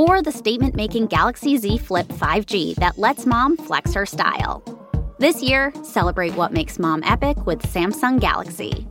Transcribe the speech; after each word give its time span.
or 0.00 0.22
the 0.22 0.32
statement 0.32 0.74
making 0.74 1.06
Galaxy 1.08 1.58
Z 1.58 1.76
Flip 1.76 2.08
5G 2.08 2.76
that 2.76 2.96
lets 2.96 3.26
mom 3.26 3.58
flex 3.58 3.92
her 3.92 4.06
style. 4.06 4.62
This 5.18 5.42
year, 5.42 5.74
celebrate 5.84 6.34
what 6.34 6.54
makes 6.54 6.78
mom 6.78 7.02
epic 7.04 7.44
with 7.44 7.60
Samsung 7.60 8.18
Galaxy. 8.18 8.86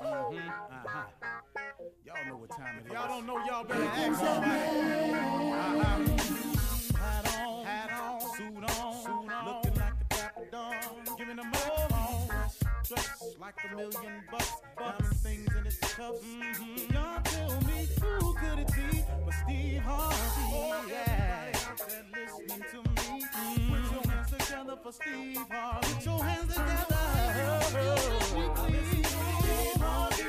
Mm-hmm. 0.00 0.38
Uh-huh. 0.38 1.02
Y'all 2.04 2.26
know 2.28 2.36
what 2.36 2.50
time 2.50 2.78
it 2.78 2.86
is. 2.86 2.92
Y'all 2.92 3.08
don't 3.08 3.26
know 3.26 3.44
y'all 3.44 3.64
better 3.64 3.82
ask 3.82 4.20
somebody. 4.20 4.52
Uh-huh. 5.12 5.95
Like 13.46 13.62
a 13.70 13.76
million 13.76 14.22
bucks, 14.28 14.52
diamond 14.76 15.16
things 15.18 15.54
in 15.56 15.66
its 15.66 15.78
cuffs. 15.78 16.18
Mm-hmm. 16.24 16.92
Y'all 16.92 17.20
tell 17.22 17.60
me 17.60 17.86
who 18.00 18.34
could 18.34 18.58
it 18.58 18.66
be 18.74 19.04
but 19.24 19.34
Steve 19.44 19.82
Harvey? 19.82 20.16
Oh 20.52 20.84
yeah, 20.88 21.52
listening 22.12 22.64
to 22.72 22.78
me. 22.78 23.22
Mm-hmm. 23.22 23.72
Put 23.72 23.92
your 23.92 24.02
hands 24.12 24.30
together 24.32 24.76
for 24.82 24.92
Steve 24.92 25.46
Harvey. 25.48 25.94
Put 25.94 26.04
your 26.04 26.24
hands 26.24 26.54
together. 26.54 26.96
Oh, 27.38 27.60
Steve 27.62 28.56
Harvey. 29.80 30.26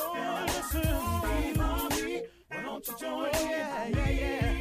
Oh, 0.00 0.46
listen, 0.48 0.82
Steve 1.22 1.56
Harvey. 1.56 2.22
Why 2.48 2.62
don't 2.62 2.88
you 2.88 2.94
join 2.98 3.22
me? 3.22 3.30
Yeah, 3.34 3.86
yeah, 3.86 4.10
yeah. 4.10 4.53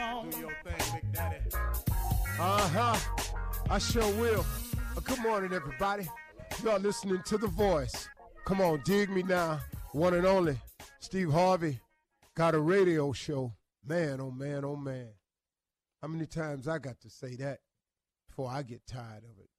On. 0.00 0.30
Do 0.30 0.38
your 0.38 0.56
thing, 0.64 0.94
Big 0.94 1.12
Daddy. 1.12 1.38
Uh 2.38 2.68
huh. 2.68 2.96
I 3.68 3.78
sure 3.78 4.10
will. 4.14 4.44
Uh, 4.96 5.00
good 5.00 5.20
morning, 5.20 5.52
everybody. 5.52 6.08
You 6.62 6.70
are 6.70 6.78
listening 6.78 7.22
to 7.26 7.38
The 7.38 7.46
Voice. 7.46 8.08
Come 8.44 8.60
on, 8.60 8.82
dig 8.84 9.10
me 9.10 9.22
now. 9.22 9.60
One 9.92 10.14
and 10.14 10.26
only 10.26 10.58
Steve 11.00 11.30
Harvey 11.30 11.78
got 12.34 12.54
a 12.54 12.58
radio 12.58 13.12
show. 13.12 13.52
Man, 13.86 14.20
oh 14.20 14.30
man, 14.30 14.64
oh 14.64 14.76
man. 14.76 15.08
How 16.00 16.08
many 16.08 16.26
times 16.26 16.66
I 16.66 16.78
got 16.78 17.00
to 17.00 17.10
say 17.10 17.36
that 17.36 17.58
before 18.28 18.50
I 18.50 18.62
get 18.62 18.86
tired 18.86 19.24
of 19.24 19.38
it? 19.38 19.50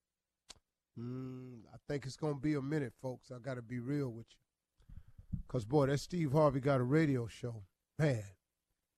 Mm, 1.00 1.60
I 1.74 1.78
think 1.88 2.06
it's 2.06 2.18
going 2.18 2.36
to 2.36 2.42
be 2.42 2.56
a 2.56 2.62
minute, 2.62 2.94
folks. 3.02 3.32
I 3.32 3.40
got 3.40 3.56
to 3.56 3.62
be 3.62 3.80
real 3.80 4.10
with 4.10 4.26
you. 4.32 5.40
Because, 5.48 5.66
boy, 5.66 5.88
that 5.88 6.00
Steve 6.00 6.32
Harvey 6.32 6.60
got 6.60 6.80
a 6.80 6.84
radio 6.84 7.28
show. 7.28 7.64
Man, 8.00 8.24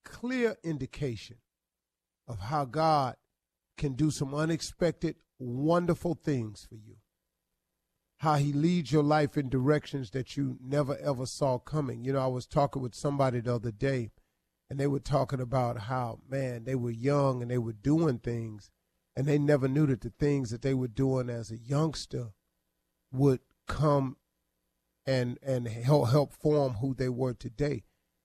clear 0.03 0.57
indication 0.63 1.37
of 2.27 2.39
how 2.39 2.65
God 2.65 3.15
can 3.77 3.93
do 3.93 4.11
some 4.11 4.33
unexpected, 4.33 5.15
wonderful 5.39 6.15
things 6.15 6.65
for 6.67 6.75
you. 6.75 6.97
How 8.17 8.35
he 8.35 8.53
leads 8.53 8.91
your 8.91 9.03
life 9.03 9.37
in 9.37 9.49
directions 9.49 10.11
that 10.11 10.37
you 10.37 10.57
never 10.63 10.97
ever 10.97 11.25
saw 11.25 11.57
coming. 11.57 12.05
You 12.05 12.13
know, 12.13 12.23
I 12.23 12.27
was 12.27 12.45
talking 12.45 12.81
with 12.81 12.95
somebody 12.95 13.41
the 13.41 13.55
other 13.55 13.71
day, 13.71 14.11
and 14.69 14.79
they 14.79 14.87
were 14.87 14.99
talking 14.99 15.41
about 15.41 15.81
how, 15.81 16.19
man, 16.29 16.63
they 16.63 16.75
were 16.75 16.91
young 16.91 17.41
and 17.41 17.51
they 17.51 17.57
were 17.57 17.73
doing 17.73 18.19
things, 18.19 18.71
and 19.15 19.25
they 19.25 19.37
never 19.37 19.67
knew 19.67 19.85
that 19.87 20.01
the 20.01 20.11
things 20.11 20.51
that 20.51 20.61
they 20.61 20.73
were 20.73 20.87
doing 20.87 21.29
as 21.29 21.51
a 21.51 21.57
youngster 21.57 22.29
would 23.11 23.41
come 23.67 24.17
and 25.05 25.37
and 25.43 25.67
help 25.67 26.09
help 26.09 26.33
form 26.33 26.75
who 26.75 26.93
they 26.93 27.09
were 27.09 27.33
today. 27.33 27.83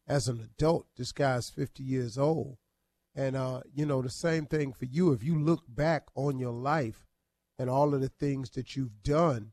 As 0.09 0.27
an 0.27 0.41
adult, 0.41 0.87
this 0.97 1.13
guy's 1.13 1.51
50 1.51 1.83
years 1.83 2.17
old. 2.17 2.57
And 3.15 3.37
uh, 3.37 3.61
you 3.75 3.85
know, 3.85 4.01
the 4.01 4.11
same 4.11 4.47
thing 4.47 4.73
for 4.73 4.87
you. 4.87 5.13
If 5.13 5.23
you 5.23 5.39
look 5.39 5.65
back 5.69 6.05
on 6.15 6.39
your 6.39 6.53
life 6.53 7.07
and 7.59 7.69
all 7.69 7.95
of 7.95 8.01
the 8.01 8.09
things 8.09 8.51
that 8.51 8.75
you've 8.75 9.03
done, 9.03 9.53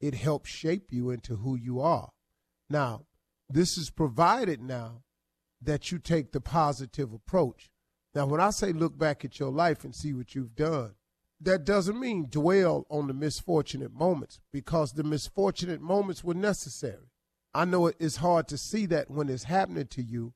it 0.00 0.14
helps 0.14 0.50
shape 0.50 0.92
you 0.92 1.10
into 1.10 1.36
who 1.36 1.54
you 1.54 1.80
are. 1.80 2.10
Now, 2.68 3.06
this 3.48 3.78
is 3.78 3.90
provided 3.90 4.60
now 4.60 5.02
that 5.60 5.92
you 5.92 5.98
take 5.98 6.32
the 6.32 6.40
positive 6.40 7.12
approach. 7.12 7.70
Now, 8.14 8.26
when 8.26 8.40
I 8.40 8.50
say 8.50 8.72
look 8.72 8.98
back 8.98 9.24
at 9.24 9.38
your 9.38 9.50
life 9.50 9.84
and 9.84 9.94
see 9.94 10.12
what 10.12 10.34
you've 10.34 10.56
done, 10.56 10.94
that 11.40 11.64
doesn't 11.64 11.98
mean 11.98 12.26
dwell 12.28 12.86
on 12.88 13.06
the 13.06 13.14
misfortunate 13.14 13.92
moments 13.92 14.40
because 14.52 14.92
the 14.92 15.04
misfortunate 15.04 15.80
moments 15.80 16.24
were 16.24 16.34
necessary. 16.34 17.11
I 17.54 17.64
know 17.64 17.86
it 17.86 17.96
is 17.98 18.16
hard 18.16 18.48
to 18.48 18.58
see 18.58 18.86
that 18.86 19.10
when 19.10 19.28
it's 19.28 19.44
happening 19.44 19.86
to 19.88 20.02
you, 20.02 20.32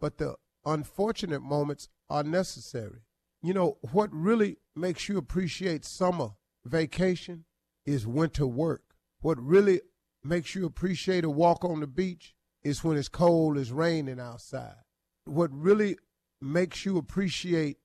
but 0.00 0.18
the 0.18 0.36
unfortunate 0.64 1.40
moments 1.40 1.88
are 2.10 2.24
necessary. 2.24 3.00
You 3.42 3.54
know, 3.54 3.78
what 3.92 4.12
really 4.12 4.58
makes 4.74 5.08
you 5.08 5.18
appreciate 5.18 5.84
summer 5.84 6.30
vacation 6.64 7.44
is 7.84 8.06
winter 8.06 8.46
work. 8.46 8.82
What 9.20 9.40
really 9.40 9.80
makes 10.24 10.54
you 10.54 10.66
appreciate 10.66 11.24
a 11.24 11.30
walk 11.30 11.64
on 11.64 11.80
the 11.80 11.86
beach 11.86 12.34
is 12.64 12.82
when 12.82 12.96
it's 12.96 13.08
cold, 13.08 13.56
it's 13.56 13.70
raining 13.70 14.18
outside. 14.18 14.82
What 15.24 15.50
really 15.52 15.96
makes 16.40 16.84
you 16.84 16.98
appreciate 16.98 17.78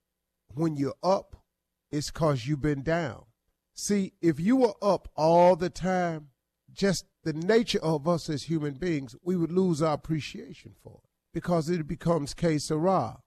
when 0.54 0.76
you're 0.76 0.94
up 1.02 1.36
is 1.92 2.10
because 2.10 2.46
you've 2.46 2.60
been 2.60 2.82
down. 2.82 3.24
See, 3.74 4.12
if 4.20 4.40
you 4.40 4.56
were 4.56 4.74
up 4.82 5.08
all 5.16 5.56
the 5.56 5.70
time, 5.70 6.28
just 6.72 7.06
the 7.24 7.32
nature 7.32 7.82
of 7.82 8.08
us 8.08 8.28
as 8.28 8.44
human 8.44 8.74
beings, 8.74 9.14
we 9.22 9.36
would 9.36 9.52
lose 9.52 9.82
our 9.82 9.94
appreciation 9.94 10.74
for 10.82 11.00
it 11.02 11.08
because 11.32 11.68
it 11.68 11.86
becomes 11.86 12.34
que 12.34 12.58
sera, 12.58 13.18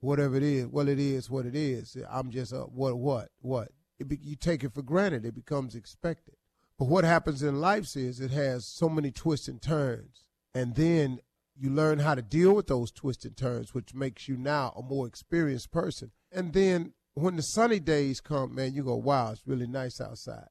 whatever 0.00 0.36
it 0.36 0.42
is. 0.42 0.66
Well, 0.68 0.88
it 0.88 0.98
is 0.98 1.30
what 1.30 1.46
it 1.46 1.54
is. 1.54 1.96
I'm 2.10 2.30
just 2.30 2.52
up. 2.52 2.70
What? 2.72 2.98
What? 2.98 3.28
What? 3.40 3.68
Be, 4.06 4.18
you 4.20 4.36
take 4.36 4.64
it 4.64 4.74
for 4.74 4.82
granted. 4.82 5.24
It 5.24 5.34
becomes 5.34 5.74
expected. 5.74 6.34
But 6.78 6.88
what 6.88 7.04
happens 7.04 7.42
in 7.42 7.60
life 7.60 7.96
is 7.96 8.18
it 8.18 8.32
has 8.32 8.66
so 8.66 8.88
many 8.88 9.12
twists 9.12 9.46
and 9.46 9.62
turns, 9.62 10.24
and 10.54 10.74
then 10.74 11.20
you 11.54 11.70
learn 11.70 12.00
how 12.00 12.14
to 12.14 12.22
deal 12.22 12.54
with 12.54 12.66
those 12.66 12.90
twists 12.90 13.24
and 13.24 13.36
turns, 13.36 13.74
which 13.74 13.94
makes 13.94 14.26
you 14.26 14.36
now 14.36 14.72
a 14.76 14.82
more 14.82 15.06
experienced 15.06 15.70
person. 15.70 16.10
And 16.32 16.52
then 16.52 16.94
when 17.14 17.36
the 17.36 17.42
sunny 17.42 17.78
days 17.78 18.20
come, 18.20 18.54
man, 18.54 18.72
you 18.74 18.82
go, 18.82 18.96
wow, 18.96 19.32
it's 19.32 19.46
really 19.46 19.66
nice 19.66 20.00
outside. 20.00 20.48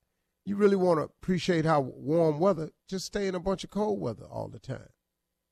You 0.51 0.57
really 0.57 0.75
want 0.75 0.99
to 0.99 1.05
appreciate 1.05 1.63
how 1.63 1.79
warm 1.79 2.37
weather, 2.37 2.71
just 2.89 3.05
stay 3.05 3.25
in 3.25 3.35
a 3.35 3.39
bunch 3.39 3.63
of 3.63 3.69
cold 3.69 4.01
weather 4.01 4.25
all 4.25 4.49
the 4.49 4.59
time. 4.59 4.89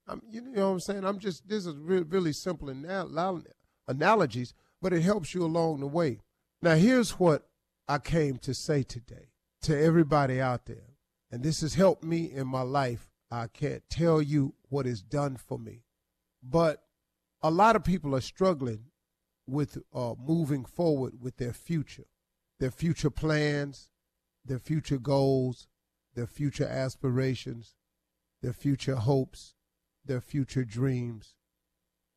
I'm, 0.06 0.22
you 0.30 0.42
know 0.42 0.68
what 0.68 0.74
I'm 0.74 0.80
saying? 0.82 1.06
I'm 1.06 1.20
just, 1.20 1.48
this 1.48 1.66
is 1.66 1.78
really, 1.78 2.04
really 2.04 2.34
simple 2.34 2.70
anal- 2.70 3.46
analogies, 3.88 4.54
but 4.82 4.92
it 4.92 5.00
helps 5.00 5.34
you 5.34 5.46
along 5.46 5.80
the 5.80 5.88
way. 5.88 6.20
Now, 6.62 6.76
here's 6.76 7.12
what 7.12 7.48
I 7.88 8.00
came 8.00 8.40
to 8.40 8.54
say 8.54 8.84
today 8.84 9.30
to 9.62 9.82
everybody 9.82 10.42
out 10.42 10.66
there, 10.66 10.98
and 11.32 11.44
this 11.44 11.62
has 11.62 11.76
helped 11.76 12.04
me 12.04 12.30
in 12.30 12.48
my 12.48 12.64
life. 12.64 13.10
I 13.32 13.48
can't 13.48 13.84
tell 13.90 14.22
you 14.22 14.56
what 14.68 14.86
it's 14.86 15.02
done 15.02 15.38
for 15.38 15.58
me, 15.58 15.86
but 16.44 16.84
a 17.42 17.50
lot 17.50 17.78
of 17.78 17.86
people 17.86 18.14
are 18.18 18.20
struggling 18.20 18.88
with 19.48 19.78
uh, 19.94 20.16
moving 20.20 20.66
forward 20.66 21.22
with 21.22 21.38
their 21.38 21.54
future, 21.54 22.08
their 22.60 22.70
future 22.70 23.10
plans, 23.10 23.88
their 24.50 24.60
future 24.60 24.98
goals, 24.98 25.68
their 26.16 26.26
future 26.26 26.68
aspirations, 26.68 27.76
their 28.42 28.52
future 28.52 28.96
hopes, 28.96 29.54
their 30.04 30.20
future 30.20 30.66
dreams, 30.66 31.36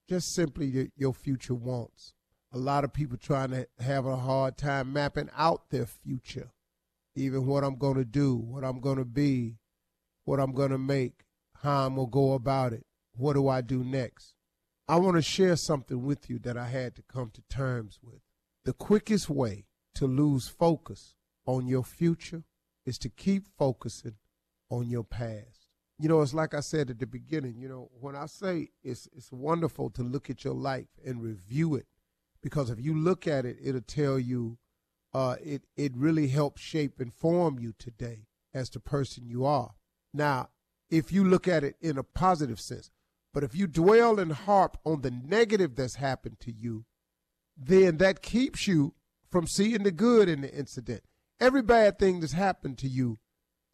just 0.08 0.34
simply 0.34 0.90
your 0.96 1.12
future 1.12 1.54
wants. 1.54 2.14
A 2.50 2.58
lot 2.58 2.84
of 2.84 2.92
people 2.92 3.18
trying 3.18 3.50
to 3.50 3.66
have 3.78 4.06
a 4.06 4.16
hard 4.16 4.56
time 4.56 4.92
mapping 4.92 5.28
out 5.36 5.68
their 5.68 5.84
future, 5.84 6.52
even 7.14 7.46
what 7.46 7.64
I'm 7.64 7.76
going 7.76 7.96
to 7.96 8.04
do, 8.04 8.34
what 8.34 8.64
I'm 8.64 8.80
going 8.80 8.98
to 8.98 9.04
be, 9.04 9.58
what 10.24 10.40
I'm 10.40 10.52
going 10.52 10.70
to 10.70 10.78
make, 10.78 11.24
how 11.62 11.86
I'm 11.86 11.96
going 11.96 12.06
to 12.06 12.12
go 12.12 12.32
about 12.32 12.72
it, 12.72 12.86
what 13.14 13.34
do 13.34 13.46
I 13.48 13.60
do 13.60 13.84
next. 13.84 14.34
I 14.88 14.96
want 14.96 15.16
to 15.16 15.22
share 15.22 15.56
something 15.56 16.02
with 16.02 16.30
you 16.30 16.38
that 16.40 16.56
I 16.56 16.68
had 16.68 16.96
to 16.96 17.02
come 17.02 17.30
to 17.34 17.42
terms 17.50 17.98
with. 18.02 18.22
The 18.64 18.72
quickest 18.72 19.28
way 19.28 19.66
to 19.96 20.06
lose 20.06 20.48
focus 20.48 21.14
on 21.46 21.66
your 21.66 21.84
future 21.84 22.44
is 22.84 22.98
to 22.98 23.08
keep 23.08 23.46
focusing 23.58 24.16
on 24.70 24.88
your 24.88 25.04
past. 25.04 25.68
You 25.98 26.08
know, 26.08 26.20
it's 26.22 26.34
like 26.34 26.54
I 26.54 26.60
said 26.60 26.90
at 26.90 26.98
the 26.98 27.06
beginning, 27.06 27.56
you 27.58 27.68
know, 27.68 27.90
when 28.00 28.16
I 28.16 28.26
say 28.26 28.70
it's 28.82 29.08
it's 29.14 29.30
wonderful 29.30 29.90
to 29.90 30.02
look 30.02 30.30
at 30.30 30.44
your 30.44 30.54
life 30.54 30.88
and 31.04 31.22
review 31.22 31.74
it 31.76 31.86
because 32.42 32.70
if 32.70 32.80
you 32.80 32.94
look 32.94 33.26
at 33.26 33.44
it, 33.44 33.56
it'll 33.62 33.82
tell 33.82 34.18
you 34.18 34.58
uh, 35.14 35.36
it 35.42 35.62
it 35.76 35.92
really 35.94 36.28
helps 36.28 36.60
shape 36.60 36.98
and 36.98 37.12
form 37.12 37.58
you 37.58 37.72
today 37.78 38.26
as 38.52 38.70
the 38.70 38.80
person 38.80 39.26
you 39.26 39.44
are. 39.44 39.74
Now, 40.12 40.48
if 40.90 41.12
you 41.12 41.24
look 41.24 41.46
at 41.46 41.64
it 41.64 41.76
in 41.80 41.96
a 41.96 42.02
positive 42.02 42.60
sense, 42.60 42.90
but 43.32 43.44
if 43.44 43.54
you 43.54 43.66
dwell 43.66 44.18
and 44.18 44.32
harp 44.32 44.76
on 44.84 45.02
the 45.02 45.10
negative 45.10 45.76
that's 45.76 45.94
happened 45.96 46.40
to 46.40 46.52
you, 46.52 46.84
then 47.56 47.98
that 47.98 48.22
keeps 48.22 48.66
you 48.66 48.94
from 49.30 49.46
seeing 49.46 49.84
the 49.84 49.90
good 49.90 50.28
in 50.28 50.42
the 50.42 50.52
incident. 50.52 51.02
Every 51.42 51.62
bad 51.62 51.98
thing 51.98 52.20
that's 52.20 52.34
happened 52.34 52.78
to 52.78 52.88
you, 52.88 53.18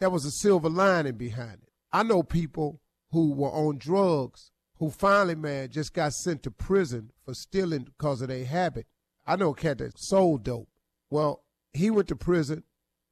there 0.01 0.09
was 0.09 0.25
a 0.25 0.31
silver 0.31 0.71
lining 0.71 1.19
behind 1.19 1.65
it. 1.65 1.69
I 1.93 2.03
know 2.03 2.23
people 2.23 2.81
who 3.11 3.35
were 3.35 3.51
on 3.51 3.77
drugs 3.77 4.53
who 4.79 4.89
finally, 4.89 5.35
man, 5.35 5.69
just 5.69 5.93
got 5.93 6.15
sent 6.15 6.43
to 6.45 6.51
prison 6.51 7.11
for 7.27 7.35
stealing 7.35 7.83
because 7.83 8.23
of 8.23 8.29
their 8.29 8.47
habit. 8.47 8.87
I 9.27 9.37
know 9.37 9.51
a 9.51 9.55
cat 9.55 9.79
that 9.79 9.99
sold 9.99 10.45
dope. 10.45 10.71
Well, 11.11 11.45
he 11.75 11.91
went 11.91 12.09
to 12.09 12.17
prison. 12.17 12.63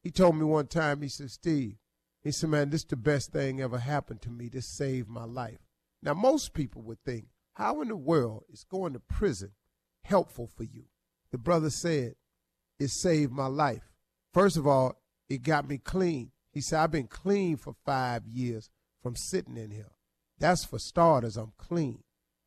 He 0.02 0.10
told 0.10 0.36
me 0.36 0.44
one 0.44 0.68
time, 0.68 1.02
he 1.02 1.08
said, 1.10 1.30
Steve, 1.30 1.76
he 2.24 2.32
said, 2.32 2.48
man, 2.48 2.70
this 2.70 2.80
is 2.80 2.86
the 2.86 2.96
best 2.96 3.32
thing 3.32 3.60
ever 3.60 3.76
happened 3.76 4.22
to 4.22 4.30
me. 4.30 4.48
This 4.48 4.66
saved 4.66 5.10
my 5.10 5.24
life. 5.24 5.58
Now, 6.02 6.14
most 6.14 6.54
people 6.54 6.80
would 6.84 7.04
think, 7.04 7.26
how 7.56 7.82
in 7.82 7.88
the 7.88 7.96
world 7.96 8.44
is 8.50 8.64
going 8.64 8.94
to 8.94 9.00
prison 9.00 9.50
helpful 10.04 10.46
for 10.46 10.64
you? 10.64 10.84
The 11.30 11.36
brother 11.36 11.68
said, 11.68 12.14
it 12.78 12.88
saved 12.88 13.32
my 13.32 13.48
life. 13.48 13.92
First 14.36 14.58
of 14.58 14.66
all, 14.66 15.00
it 15.30 15.42
got 15.42 15.66
me 15.66 15.78
clean. 15.78 16.30
He 16.52 16.60
said, 16.60 16.80
I've 16.80 16.90
been 16.90 17.06
clean 17.06 17.56
for 17.56 17.74
five 17.86 18.26
years 18.26 18.68
from 19.02 19.16
sitting 19.16 19.56
in 19.56 19.70
here. 19.70 19.92
That's 20.38 20.62
for 20.62 20.78
starters, 20.78 21.38
I'm 21.38 21.54
clean. 21.56 22.02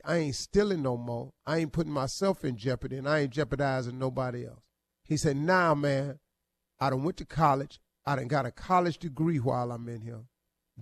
I 0.06 0.18
ain't 0.18 0.36
stealing 0.36 0.84
no 0.84 0.98
more. 0.98 1.32
I 1.48 1.58
ain't 1.58 1.74
putting 1.74 1.92
myself 1.92 2.46
in 2.46 2.58
jeopardy 2.58 2.98
and 2.98 3.10
I 3.10 3.22
ain't 3.22 3.32
jeopardizing 3.32 3.98
nobody 3.98 4.46
else. 4.46 4.62
He 5.04 5.18
said, 5.18 5.36
now, 5.36 5.70
nah, 5.70 5.74
man, 5.74 6.20
I 6.80 6.92
done 6.92 7.04
went 7.04 7.18
to 7.18 7.26
college. 7.26 7.80
I 8.06 8.18
done 8.18 8.28
got 8.28 8.46
a 8.46 8.52
college 8.52 9.00
degree 9.00 9.40
while 9.40 9.72
I'm 9.72 9.90
in 9.90 10.02
here. 10.02 10.26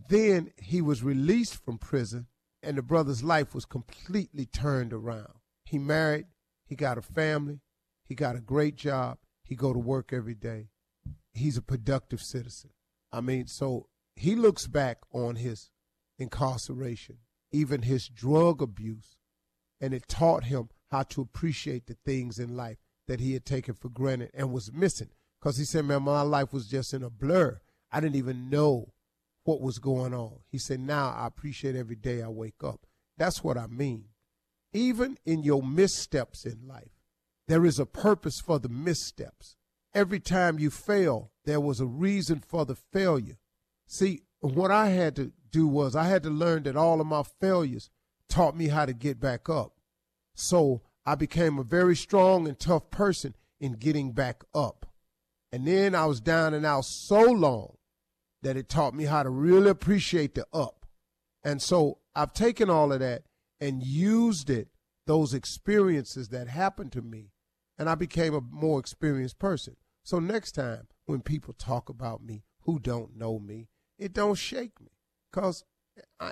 Then 0.09 0.51
he 0.57 0.81
was 0.81 1.03
released 1.03 1.63
from 1.63 1.77
prison 1.77 2.27
and 2.61 2.77
the 2.77 2.81
brother's 2.81 3.23
life 3.23 3.55
was 3.55 3.63
completely 3.63 4.45
turned 4.45 4.91
around. 4.91 5.35
He 5.63 5.77
married, 5.77 6.25
he 6.65 6.75
got 6.75 6.97
a 6.97 7.01
family, 7.01 7.61
he 8.03 8.13
got 8.13 8.35
a 8.35 8.41
great 8.41 8.75
job, 8.75 9.19
he 9.45 9.55
go 9.55 9.71
to 9.71 9.79
work 9.79 10.11
every 10.11 10.35
day. 10.35 10.67
He's 11.37 11.57
a 11.57 11.61
productive 11.61 12.21
citizen. 12.21 12.71
I 13.11 13.21
mean, 13.21 13.47
so 13.47 13.87
he 14.15 14.35
looks 14.35 14.67
back 14.67 14.99
on 15.13 15.35
his 15.35 15.71
incarceration, 16.19 17.17
even 17.51 17.83
his 17.83 18.07
drug 18.07 18.61
abuse, 18.61 19.17
and 19.79 19.93
it 19.93 20.07
taught 20.07 20.45
him 20.45 20.69
how 20.91 21.03
to 21.03 21.21
appreciate 21.21 21.87
the 21.87 21.97
things 22.05 22.39
in 22.39 22.55
life 22.55 22.77
that 23.07 23.19
he 23.19 23.33
had 23.33 23.45
taken 23.45 23.73
for 23.73 23.89
granted 23.89 24.31
and 24.33 24.51
was 24.51 24.71
missing. 24.73 25.09
Because 25.39 25.57
he 25.57 25.65
said, 25.65 25.85
man, 25.85 26.03
my 26.03 26.21
life 26.21 26.51
was 26.51 26.67
just 26.67 26.93
in 26.93 27.03
a 27.03 27.09
blur. 27.09 27.61
I 27.91 27.99
didn't 27.99 28.15
even 28.15 28.49
know 28.49 28.93
what 29.47 29.61
was 29.61 29.79
going 29.79 30.13
on. 30.13 30.39
He 30.51 30.57
said, 30.57 30.79
Now 30.79 31.15
I 31.17 31.25
appreciate 31.25 31.75
every 31.75 31.95
day 31.95 32.21
I 32.21 32.27
wake 32.27 32.63
up. 32.63 32.85
That's 33.17 33.43
what 33.43 33.57
I 33.57 33.67
mean. 33.67 34.05
Even 34.73 35.17
in 35.25 35.41
your 35.41 35.63
missteps 35.63 36.45
in 36.45 36.67
life, 36.67 36.91
there 37.47 37.65
is 37.65 37.79
a 37.79 37.85
purpose 37.85 38.41
for 38.41 38.59
the 38.59 38.69
missteps. 38.69 39.55
Every 39.97 40.19
time 40.19 40.59
you 40.59 40.69
fail, 40.69 41.31
there 41.45 41.59
was 41.59 41.79
a 41.79 41.87
reason 41.87 42.39
for 42.39 42.65
the 42.65 42.75
failure. 42.75 43.39
See, 43.87 44.21
what 44.41 44.69
I 44.69 44.89
had 44.89 45.15
to 45.15 45.31
do 45.49 45.67
was 45.67 45.95
I 45.95 46.03
had 46.03 46.21
to 46.21 46.29
learn 46.29 46.61
that 46.63 46.75
all 46.75 47.01
of 47.01 47.07
my 47.07 47.23
failures 47.23 47.89
taught 48.29 48.55
me 48.55 48.67
how 48.67 48.85
to 48.85 48.93
get 48.93 49.19
back 49.19 49.49
up. 49.49 49.73
So 50.35 50.83
I 51.03 51.15
became 51.15 51.57
a 51.57 51.63
very 51.63 51.95
strong 51.95 52.47
and 52.47 52.59
tough 52.59 52.91
person 52.91 53.33
in 53.59 53.71
getting 53.73 54.11
back 54.11 54.43
up. 54.53 54.85
And 55.51 55.65
then 55.65 55.95
I 55.95 56.05
was 56.05 56.21
down 56.21 56.53
and 56.53 56.63
out 56.63 56.85
so 56.85 57.23
long 57.23 57.77
that 58.43 58.55
it 58.55 58.69
taught 58.69 58.93
me 58.93 59.05
how 59.05 59.23
to 59.23 59.31
really 59.31 59.71
appreciate 59.71 60.35
the 60.35 60.45
up. 60.53 60.85
And 61.43 61.59
so 61.59 61.97
I've 62.13 62.33
taken 62.33 62.69
all 62.69 62.93
of 62.93 62.99
that 62.99 63.23
and 63.59 63.81
used 63.81 64.51
it, 64.51 64.67
those 65.07 65.33
experiences 65.33 66.29
that 66.29 66.49
happened 66.49 66.91
to 66.91 67.01
me, 67.01 67.31
and 67.79 67.89
I 67.89 67.95
became 67.95 68.35
a 68.35 68.41
more 68.41 68.79
experienced 68.79 69.39
person. 69.39 69.75
So 70.07 70.19
next 70.19 70.53
time 70.53 70.87
when 71.05 71.19
people 71.19 71.53
talk 71.53 71.89
about 71.89 72.23
me 72.23 72.45
who 72.61 72.79
don't 72.79 73.17
know 73.17 73.39
me, 73.39 73.67
it 73.99 74.13
don't 74.13 74.35
shake 74.35 74.79
me. 74.79 74.91
Cause 75.33 75.65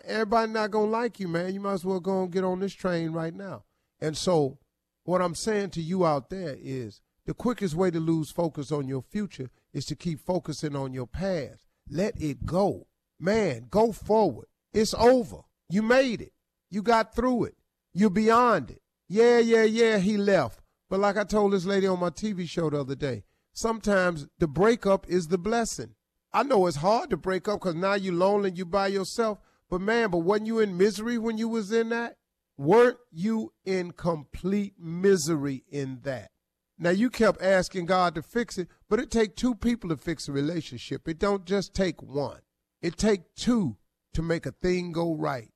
everybody 0.06 0.50
not 0.50 0.72
gonna 0.72 0.90
like 0.90 1.20
you, 1.20 1.28
man. 1.28 1.54
You 1.54 1.60
might 1.60 1.74
as 1.74 1.84
well 1.84 2.00
go 2.00 2.24
and 2.24 2.32
get 2.32 2.46
on 2.46 2.62
this 2.62 2.72
train 2.72 3.12
right 3.12 3.36
now. 3.36 3.66
And 4.00 4.16
so 4.16 4.60
what 5.04 5.22
I'm 5.22 5.36
saying 5.36 5.72
to 5.72 5.82
you 5.82 6.06
out 6.06 6.30
there 6.30 6.56
is 6.58 7.02
the 7.26 7.34
quickest 7.34 7.76
way 7.76 7.92
to 7.92 8.00
lose 8.00 8.32
focus 8.32 8.72
on 8.72 8.88
your 8.88 9.02
future 9.02 9.50
is 9.74 9.86
to 9.88 9.96
keep 9.98 10.22
focusing 10.22 10.74
on 10.74 10.94
your 10.94 11.08
past. 11.08 11.66
Let 11.90 12.14
it 12.22 12.46
go. 12.46 12.88
Man, 13.20 13.68
go 13.70 13.92
forward. 13.92 14.48
It's 14.74 14.94
over. 14.94 15.42
You 15.70 15.82
made 15.82 16.22
it. 16.22 16.32
You 16.72 16.82
got 16.82 17.14
through 17.14 17.44
it. 17.44 17.58
You're 17.94 18.10
beyond 18.10 18.72
it. 18.72 18.82
Yeah, 19.10 19.40
yeah, 19.40 19.64
yeah, 19.64 19.98
he 19.98 20.16
left. 20.16 20.62
But 20.90 21.02
like 21.02 21.18
I 21.18 21.26
told 21.26 21.52
this 21.52 21.66
lady 21.66 21.88
on 21.88 22.00
my 22.00 22.10
TV 22.10 22.48
show 22.48 22.70
the 22.70 22.80
other 22.80 22.96
day, 22.96 23.26
sometimes 23.56 24.28
the 24.38 24.48
breakup 24.48 25.10
is 25.10 25.30
the 25.30 25.40
blessing. 25.40 25.96
I 26.32 26.44
know 26.44 26.68
it's 26.68 26.78
hard 26.78 27.10
to 27.10 27.18
break 27.18 27.48
up 27.48 27.62
because 27.62 27.76
now 27.76 27.94
you're 27.96 28.14
lonely 28.14 28.52
you 28.52 28.66
by 28.66 28.88
yourself. 28.88 29.40
But 29.70 29.82
man, 29.82 30.12
but 30.12 30.20
wasn't 30.20 30.48
you 30.48 30.60
in 30.60 30.78
misery 30.78 31.18
when 31.18 31.38
you 31.38 31.48
was 31.48 31.72
in 31.72 31.90
that? 31.90 32.18
Weren't 32.58 32.98
you 33.12 33.54
in 33.66 33.92
complete 33.92 34.76
misery 34.78 35.64
in 35.70 36.02
that? 36.04 36.32
Now 36.78 36.90
you 36.90 37.10
kept 37.10 37.42
asking 37.42 37.86
God 37.86 38.16
to 38.16 38.22
fix 38.22 38.58
it, 38.58 38.68
but 38.90 39.00
it 39.00 39.10
take 39.10 39.36
two 39.36 39.56
people 39.56 39.90
to 39.90 39.98
fix 39.98 40.28
a 40.28 40.34
relationship. 40.34 41.08
It 41.08 41.20
don't 41.20 41.46
just 41.46 41.74
take 41.74 42.02
one. 42.02 42.42
It 42.82 42.98
take 42.98 43.34
two 43.36 43.78
to 44.14 44.22
make 44.22 44.46
a 44.46 44.52
thing 44.52 44.92
go 44.92 45.16
right. 45.16 45.52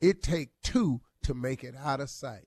It 0.00 0.22
take 0.22 0.50
two 0.62 1.00
to 1.24 1.34
make 1.34 1.64
it 1.64 1.74
out 1.76 2.00
of 2.00 2.08
sight. 2.08 2.46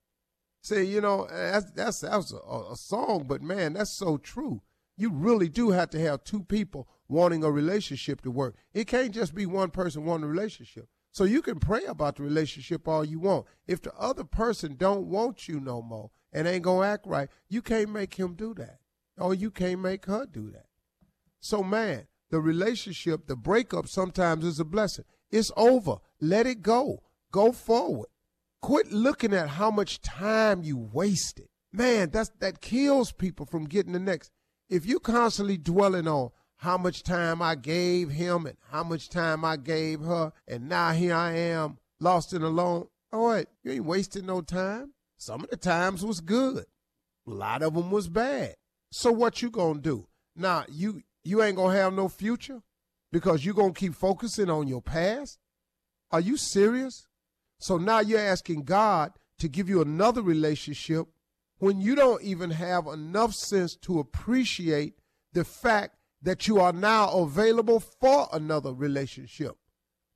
See, 0.62 0.84
you 0.84 1.02
know, 1.02 1.28
that's 1.30 1.70
that's 1.72 2.00
that's 2.00 2.32
a, 2.32 2.38
a 2.72 2.76
song, 2.78 3.26
but 3.28 3.42
man, 3.42 3.74
that's 3.74 3.92
so 3.92 4.18
true. 4.18 4.62
You 4.96 5.12
really 5.12 5.50
do 5.50 5.72
have 5.72 5.90
to 5.92 6.00
have 6.00 6.24
two 6.24 6.44
people 6.44 6.88
wanting 7.08 7.44
a 7.44 7.52
relationship 7.52 8.22
to 8.22 8.32
work. 8.32 8.56
It 8.74 8.88
can't 8.88 9.14
just 9.14 9.34
be 9.34 9.46
one 9.46 9.72
person 9.72 10.06
wanting 10.06 10.26
a 10.26 10.28
relationship. 10.28 10.88
So 11.12 11.26
you 11.26 11.42
can 11.42 11.60
pray 11.60 11.86
about 11.86 12.16
the 12.16 12.24
relationship 12.24 12.88
all 12.88 13.06
you 13.06 13.20
want. 13.20 13.46
If 13.68 13.82
the 13.82 13.94
other 13.96 14.24
person 14.24 14.76
don't 14.76 15.08
want 15.08 15.48
you 15.48 15.60
no 15.60 15.82
more 15.82 16.10
and 16.32 16.48
ain't 16.48 16.64
gonna 16.64 16.88
act 16.88 17.06
right, 17.06 17.30
you 17.50 17.62
can't 17.62 17.92
make 17.92 18.16
him 18.16 18.34
do 18.34 18.54
that. 18.56 18.80
Or 19.18 19.34
you 19.34 19.52
can't 19.52 19.80
make 19.80 20.06
her 20.08 20.26
do 20.26 20.50
that. 20.52 20.66
So 21.40 21.62
man, 21.62 22.08
the 22.32 22.40
relationship, 22.40 23.28
the 23.28 23.36
breakup 23.36 23.88
sometimes 23.88 24.44
is 24.44 24.60
a 24.60 24.66
blessing. 24.66 25.06
It's 25.30 25.52
over. 25.56 25.98
Let 26.20 26.48
it 26.48 26.62
go. 26.64 27.04
Go 27.32 27.52
forward. 27.52 28.08
Quit 28.62 28.92
looking 28.92 29.34
at 29.34 29.50
how 29.50 29.70
much 29.70 30.02
time 30.02 30.64
you 30.64 30.78
wasted. 30.78 31.48
Man, 31.72 32.10
that's 32.12 32.32
that 32.40 32.62
kills 32.62 33.12
people 33.12 33.46
from 33.46 33.66
getting 33.66 33.94
the 33.94 34.00
next. 34.00 34.32
If 34.70 34.86
you 34.86 35.00
constantly 35.00 35.58
dwelling 35.58 36.08
on 36.08 36.30
how 36.58 36.78
much 36.78 37.04
time 37.04 37.42
I 37.42 37.56
gave 37.56 38.10
him 38.10 38.46
and 38.46 38.58
how 38.72 38.84
much 38.84 39.10
time 39.10 39.44
I 39.44 39.58
gave 39.58 40.02
her, 40.02 40.32
and 40.48 40.70
now 40.70 40.92
here 40.92 41.14
I 41.14 41.32
am 41.34 41.78
lost 42.00 42.34
and 42.34 42.44
alone. 42.44 42.88
All 43.12 43.28
right, 43.28 43.48
you 43.64 43.72
ain't 43.72 43.86
wasting 43.86 44.26
no 44.26 44.42
time. 44.42 44.94
Some 45.18 45.44
of 45.44 45.50
the 45.50 45.58
times 45.58 46.06
was 46.06 46.22
good. 46.22 46.66
A 47.28 47.30
lot 47.30 47.62
of 47.62 47.74
them 47.74 47.92
was 47.92 48.08
bad. 48.08 48.56
So 48.92 49.12
what 49.12 49.42
you 49.42 49.50
gonna 49.50 49.80
do? 49.80 50.08
Now 50.36 50.66
you 50.70 51.04
you 51.24 51.44
ain't 51.44 51.58
gonna 51.58 51.78
have 51.78 51.94
no 51.94 52.08
future 52.08 52.62
because 53.12 53.46
you 53.46 53.54
gonna 53.54 53.74
keep 53.74 53.94
focusing 53.94 54.50
on 54.50 54.68
your 54.68 54.82
past. 54.82 55.40
Are 56.12 56.20
you 56.20 56.38
serious? 56.38 57.08
So 57.60 57.78
now 57.78 58.00
you're 58.00 58.20
asking 58.20 58.64
God 58.64 59.14
to 59.40 59.48
give 59.48 59.70
you 59.70 59.82
another 59.82 60.22
relationship 60.22 61.08
when 61.64 61.80
you 61.80 61.96
don't 61.96 62.22
even 62.22 62.52
have 62.52 62.88
enough 62.88 63.34
sense 63.34 63.74
to 63.78 63.98
appreciate 63.98 64.96
the 65.32 65.46
fact 65.46 65.96
that 66.22 66.46
you 66.46 66.60
are 66.60 66.74
now 66.74 67.10
available 67.12 67.80
for 67.80 68.28
another 68.34 68.74
relationship. 68.74 69.56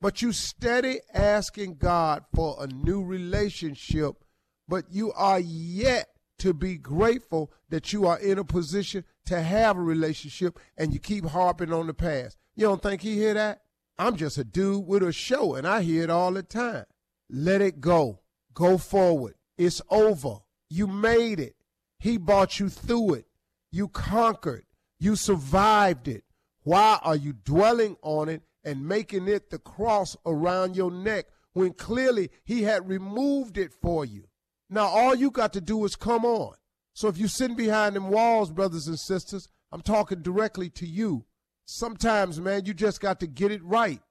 But 0.02 0.22
you 0.22 0.34
steady 0.34 1.00
asking 1.14 1.76
God 1.76 2.26
for 2.36 2.58
a 2.60 2.68
new 2.68 3.02
relationship, 3.02 4.26
but 4.68 4.92
you 4.92 5.14
are 5.14 5.40
yet 5.40 6.10
to 6.40 6.54
be 6.54 6.78
grateful 6.78 7.54
that 7.70 7.94
you 7.94 8.06
are 8.06 8.20
in 8.20 8.38
a 8.40 8.44
position 8.44 9.06
to 9.28 9.42
have 9.42 9.78
a 9.78 9.82
relationship 9.82 10.60
and 10.78 10.94
you 10.94 11.00
keep 11.00 11.28
harping 11.28 11.72
on 11.72 11.88
the 11.88 11.94
past. 11.94 12.36
You 12.58 12.66
don't 12.66 12.84
think 12.84 13.02
he 13.02 13.16
hear 13.16 13.36
that? 13.36 13.62
I'm 13.98 14.18
just 14.18 14.38
a 14.38 14.44
dude 14.44 14.86
with 14.86 15.02
a 15.02 15.14
show 15.14 15.56
and 15.56 15.66
I 15.66 15.82
hear 15.82 16.04
it 16.04 16.10
all 16.10 16.34
the 16.34 16.44
time. 16.44 16.84
Let 17.30 17.62
it 17.62 17.80
go. 17.80 18.20
Go 18.54 18.78
forward. 18.78 19.36
It's 19.58 19.82
over. 19.90 20.40
You 20.70 20.88
made 20.88 21.40
it. 21.40 21.56
He 22.00 22.18
brought 22.18 22.60
you 22.60 22.70
through 22.70 23.16
it. 23.16 23.26
You 23.72 23.88
conquered. 23.88 24.66
You 25.00 25.16
survived 25.16 26.08
it. 26.08 26.24
Why 26.64 27.00
are 27.04 27.16
you 27.16 27.34
dwelling 27.34 27.96
on 28.02 28.30
it 28.30 28.42
and 28.64 28.88
making 28.88 29.28
it 29.28 29.50
the 29.50 29.60
cross 29.60 30.18
around 30.26 30.76
your 30.76 30.92
neck 30.92 31.28
when 31.54 31.74
clearly 31.74 32.30
he 32.44 32.64
had 32.64 32.90
removed 32.90 33.58
it 33.58 33.72
for 33.72 34.06
you? 34.06 34.28
Now 34.70 34.88
all 34.88 35.16
you 35.16 35.32
got 35.32 35.54
to 35.54 35.62
do 35.62 35.86
is 35.86 35.96
come 35.96 36.26
on. 36.26 36.56
So 36.94 37.08
if 37.08 37.18
you're 37.18 37.30
sitting 37.30 37.56
behind 37.56 37.96
them 37.96 38.10
walls, 38.10 38.52
brothers 38.52 38.88
and 38.88 39.00
sisters, 39.00 39.48
I'm 39.72 39.82
talking 39.82 40.22
directly 40.22 40.70
to 40.72 40.88
you. 40.88 41.26
Sometimes, 41.66 42.40
man, 42.40 42.66
you 42.66 42.74
just 42.74 43.00
got 43.00 43.20
to 43.20 43.28
get 43.28 43.52
it 43.52 43.64
right. 43.64 44.02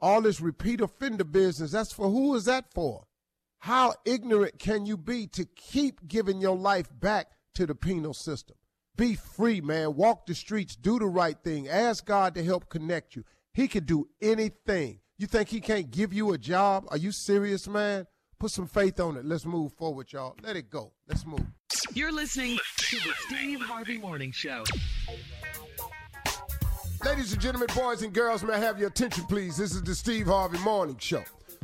All 0.00 0.22
this 0.22 0.40
repeat 0.40 0.80
offender 0.80 1.24
business, 1.24 1.72
that's 1.72 1.92
for 1.92 2.08
who 2.08 2.34
is 2.34 2.46
that 2.46 2.72
for? 2.72 3.04
How 3.62 3.94
ignorant 4.04 4.58
can 4.58 4.86
you 4.86 4.96
be 4.96 5.28
to 5.28 5.44
keep 5.44 6.08
giving 6.08 6.40
your 6.40 6.56
life 6.56 6.88
back 6.98 7.28
to 7.54 7.64
the 7.64 7.76
penal 7.76 8.12
system? 8.12 8.56
Be 8.96 9.14
free, 9.14 9.60
man. 9.60 9.94
Walk 9.94 10.26
the 10.26 10.34
streets, 10.34 10.74
do 10.74 10.98
the 10.98 11.06
right 11.06 11.36
thing. 11.44 11.68
Ask 11.68 12.04
God 12.04 12.34
to 12.34 12.42
help 12.42 12.68
connect 12.68 13.14
you. 13.14 13.22
He 13.54 13.68
can 13.68 13.84
do 13.84 14.08
anything. 14.20 14.98
You 15.16 15.28
think 15.28 15.48
he 15.48 15.60
can't 15.60 15.92
give 15.92 16.12
you 16.12 16.32
a 16.32 16.38
job? 16.38 16.86
Are 16.88 16.96
you 16.96 17.12
serious, 17.12 17.68
man? 17.68 18.08
Put 18.40 18.50
some 18.50 18.66
faith 18.66 18.98
on 18.98 19.16
it. 19.16 19.24
Let's 19.24 19.46
move 19.46 19.72
forward, 19.74 20.12
y'all. 20.12 20.34
Let 20.42 20.56
it 20.56 20.68
go. 20.68 20.92
Let's 21.06 21.24
move. 21.24 21.46
You're 21.94 22.10
listening 22.10 22.58
to 22.78 22.96
the 22.96 23.12
Steve 23.28 23.60
Harvey 23.60 23.98
Morning 23.98 24.32
Show. 24.32 24.64
Ladies 27.04 27.32
and 27.32 27.40
gentlemen, 27.40 27.68
boys 27.76 28.02
and 28.02 28.12
girls, 28.12 28.42
may 28.42 28.54
I 28.54 28.58
have 28.58 28.80
your 28.80 28.88
attention, 28.88 29.22
please? 29.26 29.56
This 29.56 29.72
is 29.72 29.84
the 29.84 29.94
Steve 29.94 30.26
Harvey 30.26 30.58
Morning 30.58 30.96
Show. 30.98 31.22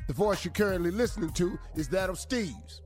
The 0.08 0.14
voice 0.14 0.42
you're 0.42 0.54
currently 0.54 0.90
listening 0.90 1.32
to 1.34 1.58
is 1.76 1.86
that 1.90 2.08
of 2.08 2.18
Steve's. 2.18 2.80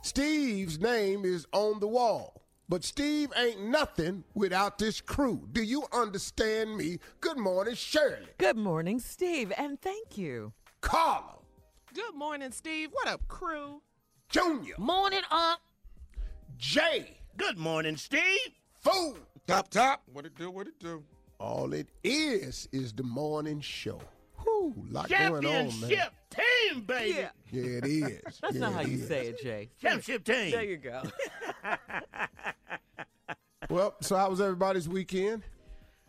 Steve's 0.00 0.80
name 0.80 1.26
is 1.26 1.46
on 1.52 1.80
the 1.80 1.86
wall, 1.86 2.40
but 2.66 2.82
Steve 2.82 3.28
ain't 3.36 3.62
nothing 3.68 4.24
without 4.32 4.78
this 4.78 5.02
crew. 5.02 5.46
Do 5.52 5.62
you 5.62 5.84
understand 5.92 6.78
me? 6.78 6.98
Good 7.20 7.36
morning, 7.36 7.74
Shirley. 7.74 8.28
Good 8.38 8.56
morning, 8.56 9.00
Steve, 9.00 9.52
and 9.58 9.78
thank 9.82 10.16
you. 10.16 10.54
Carla. 10.80 11.34
Good 11.92 12.14
morning, 12.14 12.52
Steve. 12.52 12.88
What 12.90 13.06
up, 13.06 13.28
crew? 13.28 13.82
Junior. 14.30 14.76
Morning, 14.78 15.22
Unc. 15.30 15.58
Jay. 16.56 17.18
Good 17.36 17.58
morning, 17.58 17.98
Steve. 17.98 18.22
Fool. 18.80 19.18
Top, 19.46 19.68
top. 19.68 20.04
What 20.10 20.24
it 20.24 20.34
do? 20.34 20.50
What 20.50 20.68
it 20.68 20.80
do? 20.80 21.04
All 21.38 21.74
it 21.74 21.88
is 22.02 22.66
is 22.72 22.94
the 22.94 23.02
morning 23.02 23.60
show. 23.60 24.00
Whew, 24.38 24.74
lot 24.90 25.10
going 25.10 25.44
on, 25.44 25.80
man. 25.80 26.08
Championship 26.68 26.72
team, 26.74 26.80
baby. 26.86 27.18
Yeah. 27.18 27.28
Yeah, 27.52 27.78
it 27.78 27.84
is. 27.86 28.38
That's 28.40 28.54
Yeah, 28.54 28.60
not 28.60 28.72
how 28.74 28.80
you 28.82 28.98
is. 28.98 29.08
say 29.08 29.26
it, 29.28 29.42
Jay. 29.42 29.70
Championship 29.80 30.24
team. 30.24 30.50
There 30.50 30.64
you 30.64 30.76
go. 30.76 31.02
Well, 33.68 33.96
so 34.00 34.16
how 34.16 34.30
was 34.30 34.40
everybody's 34.40 34.88
weekend? 34.88 35.42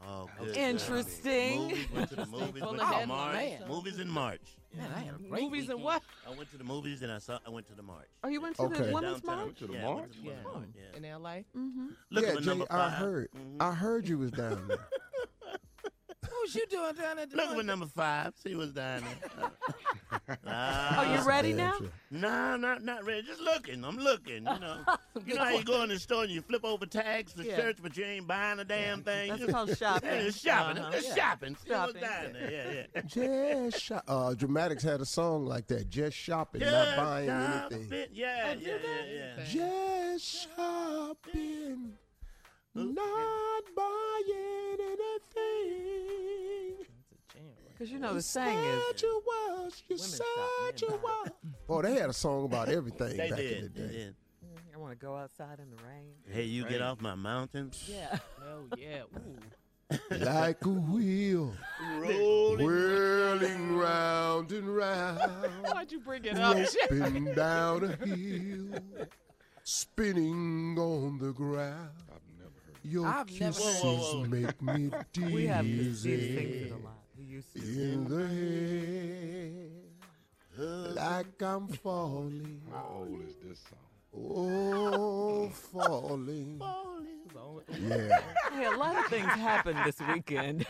Oh, 0.07 0.29
good. 0.39 0.55
Interesting. 0.55 1.59
Movies, 1.69 1.87
went 1.91 2.09
to 2.09 2.15
the 2.17 2.25
movies, 2.27 2.61
Full 2.61 2.67
went 2.69 2.79
to 2.81 2.85
headlines. 2.85 3.07
March. 3.07 3.35
Man. 3.35 3.61
Movies 3.67 3.99
in 3.99 4.09
March. 4.09 4.41
Man, 4.75 4.91
I 4.95 4.99
had 4.99 5.15
a 5.15 5.17
great 5.27 5.41
Movies 5.41 5.69
and 5.69 5.81
what? 5.81 6.03
I 6.27 6.35
went 6.37 6.51
to 6.51 6.57
the 6.57 6.63
movies 6.63 7.01
and 7.01 7.11
I 7.11 7.17
saw. 7.17 7.39
I 7.47 7.49
went 7.49 7.65
to 7.69 7.73
the 7.73 7.81
March. 7.81 8.05
Oh, 8.23 8.27
you 8.27 8.41
went 8.41 8.57
to 8.57 8.61
Okay. 8.63 8.83
the 8.83 8.93
Women's 8.93 9.21
Downtown. 9.21 9.45
March? 9.47 9.57
To 9.57 9.65
the 9.67 9.73
yeah, 9.73 9.85
went 9.87 9.97
March? 9.97 10.11
to 10.11 10.17
the 10.21 10.27
Women's 10.27 10.45
Yeah. 10.45 10.51
March, 10.53 10.67
yeah. 10.75 10.97
In 10.97 11.05
L.A. 11.05 11.45
Mm-hmm. 11.57 11.87
Look 12.11 12.23
yeah, 12.23 12.29
at 12.29 12.35
the 12.35 12.41
Jay, 12.41 12.47
number 12.47 12.65
I 12.69 12.75
five. 12.77 12.91
heard. 12.93 13.29
Mhm. 13.35 13.55
I 13.59 13.73
heard 13.73 14.07
you 14.07 14.17
was 14.19 14.31
down 14.31 14.67
there. 14.67 14.77
What 16.21 16.41
was 16.43 16.55
you 16.55 16.65
doing 16.67 16.93
down 16.95 17.19
at 17.19 17.29
the 17.31 17.35
Look 17.37 17.57
at 17.57 17.65
number 17.65 17.87
five. 17.87 18.33
See 18.37 18.53
was 18.55 18.71
down 18.71 19.01
there. 19.03 19.49
Are 20.45 21.05
you 21.15 21.21
ready 21.27 21.53
now? 21.53 21.73
sure. 21.77 21.87
No, 22.11 22.55
not 22.55 22.83
not 22.83 23.03
ready. 23.05 23.23
Just 23.23 23.41
looking. 23.41 23.83
I'm 23.83 23.97
looking. 23.97 24.35
You 24.45 24.59
know. 24.59 24.77
you 25.25 25.35
know 25.35 25.43
how 25.43 25.49
you 25.51 25.63
go 25.63 25.83
in 25.83 25.89
the 25.89 25.99
store 25.99 26.23
and 26.23 26.31
you 26.31 26.41
flip 26.41 26.63
over 26.63 26.85
tags 26.85 27.33
for 27.33 27.43
Yeah. 27.43 27.57
shirts, 27.57 27.79
but 27.81 27.97
you 27.97 28.05
ain't 28.05 28.27
buying 28.27 28.59
a 28.59 28.63
damn 28.63 29.03
thing. 29.03 29.29
That's 29.29 29.41
You- 29.41 29.47
called 29.47 29.77
shopping. 29.77 30.09
Yeah, 30.09 30.15
it's 30.15 30.39
shopping. 30.39 30.81
Uh-huh. 30.83 30.91
It's 30.95 31.07
Yeah. 31.07 31.15
shopping. 31.15 31.55
See 31.55 31.71
what's 31.73 31.93
Shopping. 31.93 32.01
down 32.01 32.33
there. 32.33 32.51
Yeah, 32.51 32.85
yeah. 32.95 33.01
Just 33.71 33.81
shop. 33.83 34.03
Uh, 34.07 34.33
Dramatics 34.33 34.83
had 34.83 35.01
a 35.01 35.05
song 35.05 35.45
like 35.45 35.67
that. 35.67 35.89
Just 35.89 36.15
shopping, 36.17 36.61
not 36.61 36.95
buying 36.97 37.27
stop 37.27 37.71
anything. 37.73 37.99
it. 37.99 38.09
Yeah, 38.13 38.53
Oh, 38.55 38.59
yeah, 38.59 38.77
yeah, 38.83 39.35
yeah. 39.37 39.43
Just 40.15 40.47
shopping, 40.55 41.93
not 42.73 43.63
buying 43.75 44.77
anything. 44.79 46.26
Because 47.77 47.91
you 47.91 47.99
know 47.99 48.13
the 48.13 48.21
saying 48.21 48.57
is, 48.57 49.01
you 49.03 49.21
was, 49.25 49.83
you 49.87 49.97
said 49.97 50.25
you 50.81 50.87
was. 51.03 51.29
Boy, 51.67 51.81
they 51.83 51.95
had 51.99 52.09
a 52.09 52.13
song 52.13 52.45
about 52.45 52.69
everything 52.69 53.15
They 53.17 53.29
back 53.29 53.39
in 53.39 53.45
did. 53.45 53.75
the 53.75 53.81
They 53.81 53.87
day. 53.87 53.93
did. 53.93 54.15
I 54.73 54.77
want 54.79 54.91
to 54.99 55.05
go 55.05 55.15
outside 55.15 55.59
in 55.59 55.69
the 55.69 55.83
rain. 55.83 56.13
Hey, 56.27 56.43
you 56.43 56.65
get 56.67 56.81
off 56.81 57.01
my 57.01 57.15
mountain. 57.15 57.71
Yeah. 57.87 58.17
Oh, 58.43 58.65
yeah. 58.77 59.01
Ooh. 59.15 59.37
Like 60.19 60.65
a 60.65 60.69
wheel, 60.69 61.53
Rolling. 61.99 62.65
whirling 62.65 63.77
round 63.77 64.51
and 64.51 64.75
round. 64.75 65.19
Why'd 65.61 65.91
you 65.91 65.99
bring 66.01 66.25
it 66.25 66.37
up? 66.37 66.57
Roping 66.91 67.33
down 67.33 67.83
a 67.85 68.05
hill, 68.05 68.79
spinning 69.63 70.77
on 70.77 71.17
the 71.19 71.31
ground. 71.31 71.89
I've 72.09 72.21
never 72.37 72.51
heard. 72.65 72.75
Your 72.83 73.07
I've 73.07 73.31
never- 73.39 73.53
kisses 73.53 73.81
Whoa, 73.83 73.95
whoa, 73.95 74.19
whoa. 74.19 74.25
make 74.25 74.61
me 74.61 74.91
dizzy 75.13 75.33
We 75.33 75.47
have 75.47 75.65
Steve 75.65 75.95
sings 75.97 76.05
it 76.65 76.71
a 76.71 76.75
lot. 76.75 76.96
We 77.27 77.33
used 77.35 77.53
to. 77.53 77.59
in 77.59 78.07
the 78.07 78.27
head, 80.57 80.95
like 80.95 81.41
I'm 81.41 81.67
falling. 81.67 82.61
How 82.71 82.99
old 82.99 83.21
is 83.27 83.35
this 83.43 83.59
song? 83.69 83.79
Oh, 84.33 85.49
falling. 85.49 86.61
Yeah. 87.79 88.21
Hey, 88.51 88.65
a 88.65 88.77
lot 88.77 88.97
of 88.97 89.05
things 89.07 89.25
happened 89.25 89.79
this 89.85 89.99
weekend. 90.13 90.65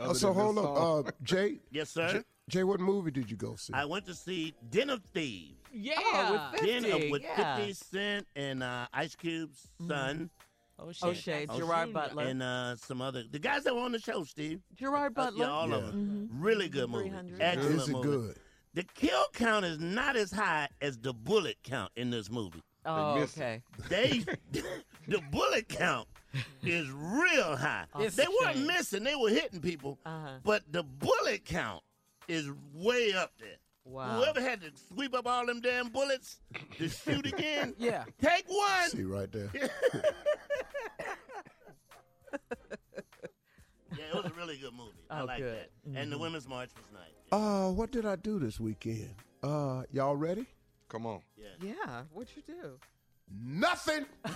Uh, 0.00 0.12
so 0.14 0.32
hold 0.32 0.56
song? 0.56 0.76
up, 0.76 1.06
uh, 1.06 1.10
Jay. 1.22 1.60
Yes, 1.70 1.90
sir. 1.90 2.12
Jay, 2.12 2.22
Jay, 2.48 2.64
what 2.64 2.80
movie 2.80 3.12
did 3.12 3.30
you 3.30 3.36
go 3.36 3.54
see? 3.54 3.72
I 3.72 3.84
went 3.84 4.04
to 4.06 4.14
see 4.14 4.52
Den 4.70 4.90
of 4.90 5.00
Thieves. 5.14 5.54
Yeah. 5.72 5.94
Oh, 5.98 6.50
with 6.52 6.62
Den 6.62 6.82
50, 6.82 7.04
of, 7.06 7.10
with 7.10 7.22
yeah. 7.22 7.56
50 7.56 7.72
Cent 7.74 8.26
and 8.34 8.62
uh, 8.64 8.86
Ice 8.92 9.14
Cube's 9.14 9.68
son 9.86 10.28
Oh, 10.32 10.41
shit. 10.90 11.04
O'Shea, 11.08 11.46
Oh, 11.48 11.56
Gerard 11.58 11.88
shit. 11.88 11.94
Butler. 11.94 12.22
and 12.24 12.42
uh, 12.42 12.76
some 12.76 13.00
other 13.00 13.22
the 13.30 13.38
guys 13.38 13.64
that 13.64 13.74
were 13.74 13.82
on 13.82 13.92
the 13.92 13.98
show. 14.00 14.24
Steve. 14.24 14.60
Gerard 14.74 15.12
Uh, 15.16 15.24
Butler. 15.24 15.44
yeah, 15.44 15.50
all 15.50 15.72
of 15.72 15.84
Yeah. 15.84 15.90
them. 15.90 16.28
Really 16.32 16.68
good 16.68 16.90
movie. 16.90 17.10
300. 17.10 17.40
Excellent 17.40 17.74
Is 17.80 17.88
it 17.88 17.92
movie. 17.92 18.08
good? 18.08 18.36
The 18.74 18.84
kill 18.94 19.24
count 19.34 19.64
is 19.66 19.78
not 19.78 20.16
as 20.16 20.32
high 20.32 20.68
as 20.80 20.96
the 20.98 21.12
bullet 21.12 21.58
count 21.62 21.92
in 21.94 22.10
this 22.10 22.30
movie. 22.30 22.62
oh, 22.86 23.16
missed 23.20 23.36
okay. 23.38 23.62
They 23.88 24.24
the 25.06 25.20
bullet 25.30 25.68
count 25.68 26.08
is 26.62 26.90
real 26.90 27.56
high. 27.56 27.84
It's 27.98 28.16
they 28.16 28.24
a 28.24 28.30
weren't 28.42 28.56
shame. 28.56 28.66
missing; 28.66 29.04
they 29.04 29.14
were 29.14 29.28
hitting 29.28 29.60
people. 29.60 29.98
Uh-huh. 30.06 30.38
But 30.42 30.62
the 30.72 30.82
bullet 30.82 31.44
count 31.44 31.82
is 32.28 32.48
way 32.72 33.12
up 33.12 33.32
there. 33.38 33.58
Wow. 33.84 34.20
Whoever 34.20 34.40
had 34.40 34.60
to 34.62 34.70
sweep 34.88 35.12
up 35.12 35.26
all 35.26 35.44
them 35.44 35.60
damn 35.60 35.88
bullets 35.88 36.40
to 36.78 36.88
shoot 36.88 37.26
again, 37.26 37.74
Yeah. 37.78 38.04
take 38.22 38.44
one. 38.48 38.88
See 38.90 39.02
right 39.02 39.30
there. 39.30 39.50
Yeah, 43.98 44.04
it 44.08 44.14
was 44.14 44.24
a 44.24 44.34
really 44.34 44.56
good 44.56 44.72
movie. 44.72 44.92
I 45.10 45.20
Oh, 45.20 45.24
like 45.26 45.38
good. 45.38 45.54
that. 45.86 46.00
And 46.00 46.10
the 46.10 46.16
Women's 46.16 46.48
March 46.48 46.70
was 46.74 46.86
nice. 46.94 47.12
Uh, 47.30 47.70
what 47.72 47.92
did 47.92 48.06
I 48.06 48.16
do 48.16 48.38
this 48.38 48.58
weekend? 48.58 49.14
Uh, 49.42 49.82
y'all 49.92 50.16
ready? 50.16 50.46
Come 50.88 51.04
on. 51.04 51.20
Yeah. 51.36 51.48
Yeah. 51.60 52.02
What'd 52.10 52.34
you 52.34 52.42
do? 52.42 52.78
Nothing. 53.30 54.06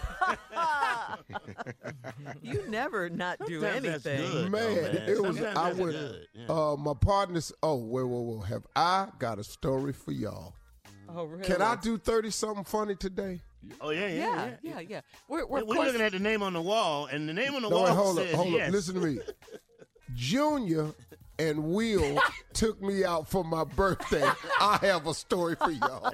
You 2.42 2.66
never 2.68 3.08
not 3.10 3.38
do 3.46 3.60
Sometimes 3.60 3.82
that's 3.84 4.06
anything. 4.06 4.30
good, 4.30 4.44
though, 4.44 4.48
Man, 4.50 4.74
man. 4.82 4.96
it 5.08 5.22
was. 5.22 5.36
Sometimes 5.36 5.56
I 5.58 5.64
that's 5.68 5.78
went. 5.78 5.92
good, 5.92 6.26
yeah. 6.34 6.46
Uh, 6.48 6.76
my 6.78 6.94
partners. 6.94 7.52
Oh, 7.62 7.76
wait, 7.76 8.04
wait, 8.04 8.36
wait. 8.38 8.48
Have 8.48 8.66
I 8.76 9.08
got 9.18 9.38
a 9.38 9.44
story 9.44 9.92
for 9.92 10.12
y'all? 10.12 10.54
Oh, 11.08 11.24
really? 11.24 11.44
Can 11.44 11.62
I 11.62 11.76
do 11.76 11.98
thirty 11.98 12.30
something 12.30 12.64
funny 12.64 12.94
today? 12.94 13.40
Oh 13.80 13.90
yeah, 13.90 14.06
yeah, 14.06 14.14
Yeah, 14.14 14.46
yeah. 14.46 14.56
yeah, 14.62 14.80
yeah. 14.80 15.00
We're, 15.28 15.46
we're, 15.46 15.64
We're, 15.64 15.78
of 15.78 15.86
looking 15.86 16.00
at 16.00 16.12
the 16.12 16.18
name 16.18 16.42
on 16.42 16.52
the 16.52 16.62
wall, 16.62 17.06
and 17.06 17.28
the 17.28 17.32
name 17.34 17.54
on 17.54 17.62
the 17.62 17.68
No, 17.68 17.76
wall 17.76 17.84
wait, 17.84 17.94
hold 17.94 18.18
up, 18.18 18.24
says 18.26 18.34
hold 18.34 18.52
yes. 18.52 18.68
up. 18.68 18.72
Listen 18.72 18.94
to 18.94 19.00
me. 19.00 19.18
Junior 20.14 20.92
and 21.38 21.64
Will 21.64 22.18
took 22.54 22.80
me 22.80 23.04
out 23.04 23.28
for 23.28 23.44
my 23.44 23.64
birthday. 23.64 24.24
I 24.60 24.78
have 24.82 25.06
a 25.06 25.12
story 25.14 25.54
for 25.56 25.70
y'all. 25.70 26.12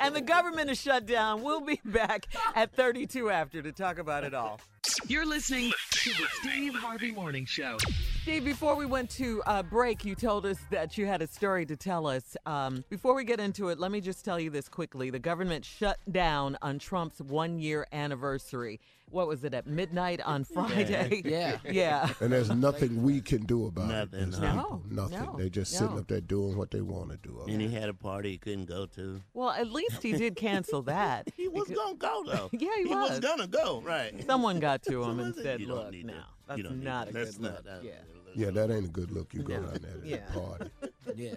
and 0.00 0.14
the 0.16 0.20
government 0.20 0.70
is 0.70 0.80
shut 0.80 1.06
down. 1.06 1.42
We'll 1.42 1.60
be 1.60 1.80
back 1.84 2.26
at 2.56 2.74
32 2.74 3.30
after 3.30 3.62
to 3.62 3.72
talk 3.72 3.98
about 3.98 4.24
it 4.24 4.34
all. 4.34 4.60
You're 5.06 5.26
listening 5.26 5.72
to 5.90 6.10
the 6.10 6.26
Steve 6.40 6.74
Harvey 6.74 7.12
Morning 7.12 7.46
Show. 7.46 7.76
Steve, 8.24 8.42
before 8.46 8.74
we 8.74 8.86
went 8.86 9.10
to 9.10 9.42
uh, 9.44 9.62
break, 9.62 10.02
you 10.02 10.14
told 10.14 10.46
us 10.46 10.56
that 10.70 10.96
you 10.96 11.04
had 11.04 11.20
a 11.20 11.26
story 11.26 11.66
to 11.66 11.76
tell 11.76 12.06
us. 12.06 12.38
Um, 12.46 12.82
before 12.88 13.14
we 13.14 13.22
get 13.22 13.38
into 13.38 13.68
it, 13.68 13.78
let 13.78 13.90
me 13.90 14.00
just 14.00 14.24
tell 14.24 14.40
you 14.40 14.48
this 14.48 14.66
quickly. 14.66 15.10
The 15.10 15.18
government 15.18 15.62
shut 15.62 15.98
down 16.10 16.56
on 16.62 16.78
Trump's 16.78 17.20
one 17.20 17.58
year 17.58 17.86
anniversary. 17.92 18.80
What 19.10 19.28
was 19.28 19.44
it, 19.44 19.52
at 19.52 19.66
midnight 19.66 20.22
on 20.22 20.44
Friday? 20.44 21.20
Yeah. 21.22 21.58
yeah. 21.64 21.70
yeah. 21.70 22.08
And 22.20 22.32
there's 22.32 22.48
nothing 22.50 23.02
we 23.02 23.20
can 23.20 23.44
do 23.44 23.66
about 23.66 23.88
Nothing, 23.88 24.20
it. 24.20 24.24
These 24.30 24.40
no. 24.40 24.50
people, 24.52 24.82
nothing. 24.88 25.20
no, 25.20 25.34
They're 25.36 25.48
just 25.50 25.74
no. 25.74 25.78
sitting 25.80 25.98
up 25.98 26.08
there 26.08 26.20
doing 26.22 26.56
what 26.56 26.70
they 26.70 26.80
want 26.80 27.10
to 27.10 27.18
do. 27.18 27.44
And 27.46 27.60
he 27.60 27.68
had 27.68 27.90
a 27.90 27.94
party 27.94 28.30
he 28.32 28.38
couldn't 28.38 28.64
go 28.64 28.86
to. 28.86 29.20
Well, 29.34 29.50
at 29.50 29.70
least 29.70 30.02
he 30.02 30.12
did 30.14 30.34
cancel 30.34 30.80
that. 30.84 31.28
He 31.36 31.46
was 31.48 31.68
gonna 31.68 31.94
go 31.96 32.24
though. 32.26 32.48
Yeah, 32.58 32.70
he 32.78 32.86
was. 32.86 33.10
was. 33.10 33.20
gonna 33.20 33.46
go. 33.46 33.82
Right. 33.84 34.24
Someone 34.24 34.60
got 34.60 34.82
to 34.84 35.02
him 35.02 35.20
and 35.20 35.34
said, 35.34 35.60
"Look, 35.60 35.92
now 35.92 36.24
that's 36.48 36.56
you 36.58 36.64
don't 36.64 36.80
to- 36.80 37.08
a 37.10 37.12
that's 37.12 37.32
good 37.36 37.42
not- 37.42 37.64
look." 37.66 37.84
Yeah. 37.84 37.92
Yeah, 38.34 38.50
that 38.50 38.70
ain't 38.70 38.86
a 38.86 38.88
good 38.88 39.10
look. 39.10 39.32
You 39.34 39.42
go 39.42 39.54
No. 39.54 39.62
down 39.68 39.78
there 39.82 40.00
to 40.00 40.08
Yeah. 40.08 40.32
party. 40.32 40.70
Yeah. 41.16 41.34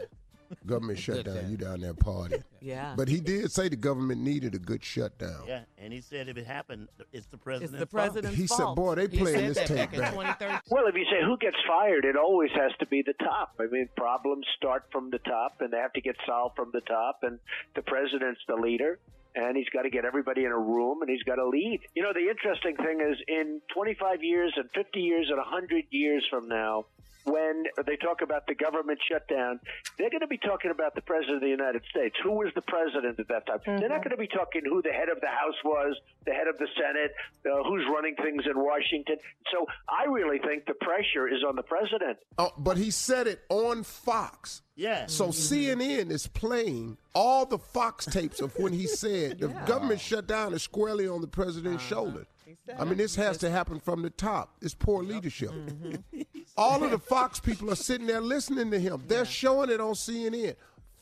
Government 0.66 0.98
shut 0.98 1.18
Good 1.18 1.26
down. 1.26 1.52
You 1.52 1.58
down 1.58 1.82
there 1.82 1.94
party. 1.94 2.42
Yeah. 2.62 2.94
But 2.96 3.10
he 3.10 3.20
did 3.20 3.52
say 3.52 3.68
the 3.68 3.76
government 3.76 4.22
needed 4.22 4.56
a 4.56 4.60
good 4.60 4.82
shutdown. 4.82 5.44
Yeah, 5.46 5.64
and 5.78 5.92
he 5.92 6.00
said 6.00 6.30
if 6.30 6.38
it 6.38 6.46
happened, 6.48 6.88
it's 7.12 7.26
the 7.28 7.38
president's 7.38 7.74
it's 7.74 7.80
the 7.82 7.86
fault. 7.86 8.14
president's 8.14 8.38
He 8.38 8.48
said, 8.48 8.74
"Boy, 8.74 8.96
they 8.96 9.08
He 9.10 9.18
playing 9.18 9.36
said 9.36 9.50
this 9.50 9.58
that 9.58 9.68
tape 9.68 9.78
back 9.78 9.94
in 9.94 10.00
back." 10.00 10.12
2013. 10.14 10.60
Well, 10.70 10.88
if 10.88 10.96
you 10.96 11.04
say 11.12 11.22
who 11.22 11.38
gets 11.38 11.58
fired, 11.68 12.06
it 12.06 12.16
always 12.16 12.52
has 12.56 12.72
to 12.80 12.86
be 12.86 13.02
the 13.06 13.14
top. 13.20 13.56
I 13.60 13.66
mean, 13.66 13.90
problems 13.98 14.46
start 14.56 14.86
from 14.90 15.10
the 15.12 15.20
top, 15.20 15.60
and 15.60 15.74
they 15.74 15.78
have 15.80 15.92
to 15.94 16.02
get 16.02 16.16
solved 16.26 16.56
from 16.56 16.70
the 16.72 16.82
top. 16.82 17.20
And 17.24 17.40
the 17.76 17.82
president's 17.82 18.40
the 18.48 18.56
leader, 18.56 19.00
and 19.36 19.56
he's 19.56 19.70
got 19.70 19.84
to 19.84 19.90
get 19.90 20.06
everybody 20.06 20.46
in 20.46 20.52
a 20.52 20.58
room, 20.58 21.02
and 21.02 21.10
he's 21.10 21.24
got 21.24 21.36
to 21.36 21.48
lead. 21.48 21.82
You 21.96 22.04
know, 22.04 22.14
the 22.14 22.30
interesting 22.30 22.76
thing 22.76 23.02
is, 23.02 23.18
in 23.28 23.62
25 23.74 24.24
years, 24.24 24.54
and 24.56 24.70
50 24.74 25.00
years, 25.00 25.28
and 25.30 25.38
100 25.38 25.86
years 25.92 26.26
from 26.30 26.48
now. 26.48 26.86
When 27.28 27.64
they 27.86 27.98
talk 27.98 28.22
about 28.22 28.48
the 28.48 28.56
government 28.56 29.00
shutdown, 29.12 29.60
they're 29.98 30.10
going 30.10 30.22
to 30.22 30.28
be 30.28 30.38
talking 30.38 30.72
about 30.72 30.96
the 30.96 31.02
president 31.02 31.36
of 31.36 31.42
the 31.42 31.50
United 31.50 31.84
States. 31.92 32.16
Who 32.24 32.32
was 32.32 32.52
the 32.56 32.62
president 32.62 33.20
at 33.20 33.28
that 33.28 33.46
time? 33.46 33.60
They're 33.66 33.90
not 33.90 34.00
mm-hmm. 34.00 34.10
going 34.10 34.16
to 34.16 34.18
be 34.18 34.28
talking 34.28 34.62
who 34.64 34.82
the 34.82 34.92
head 34.92 35.10
of 35.10 35.20
the 35.20 35.28
House 35.28 35.60
was, 35.66 35.98
the 36.26 36.32
head 36.32 36.48
of 36.48 36.58
the 36.58 36.68
Senate, 36.80 37.12
uh, 37.46 37.64
who's 37.68 37.84
running 37.94 38.16
things 38.16 38.44
in 38.50 38.58
Washington. 38.58 39.18
So 39.52 39.66
I 39.90 40.06
really 40.06 40.40
think 40.40 40.66
the 40.66 40.76
pressure 40.76 41.28
is 41.28 41.44
on 41.48 41.56
the 41.58 41.64
president. 41.64 42.18
Oh, 42.38 42.52
but 42.58 42.78
he 42.78 42.92
said 42.92 43.28
it 43.28 43.42
on 43.50 43.84
Fox. 43.84 44.62
Yeah. 44.78 45.08
So 45.08 45.28
mm-hmm. 45.28 45.82
CNN 45.82 46.12
is 46.12 46.28
playing 46.28 46.98
all 47.14 47.46
the 47.46 47.58
Fox 47.58 48.06
tapes 48.06 48.40
of 48.40 48.58
when 48.58 48.72
he 48.72 48.88
said 48.88 49.40
the 49.40 49.48
government 49.66 50.00
shutdown 50.00 50.54
is 50.54 50.64
squarely 50.64 51.08
on 51.08 51.22
the 51.22 51.28
president's 51.28 51.84
uh-huh. 51.84 51.90
shoulder. 51.90 52.28
Said 52.66 52.76
I 52.80 52.84
mean, 52.86 52.98
this 52.98 53.16
has 53.16 53.38
to 53.40 53.50
happen 53.50 53.80
from 53.80 54.02
the 54.02 54.10
top. 54.10 54.56
It's 54.62 54.74
poor 54.74 55.04
leadership. 55.04 55.52
Mm-hmm. 55.52 56.22
all 56.58 56.84
of 56.84 56.92
the 56.92 57.00
Fox 57.00 57.40
people 57.40 57.72
are 57.72 57.76
sitting 57.76 58.08
there 58.08 58.22
listening 58.22 58.72
to 58.72 58.80
him. 58.80 59.04
They're 59.08 59.26
showing 59.26 59.70
it 59.70 59.82
on 59.82 59.94
CNN. 59.94 60.56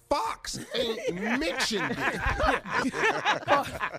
Fox 0.10 0.60
ain't 0.76 1.16
mentioned 1.40 1.98
it. 1.98 2.94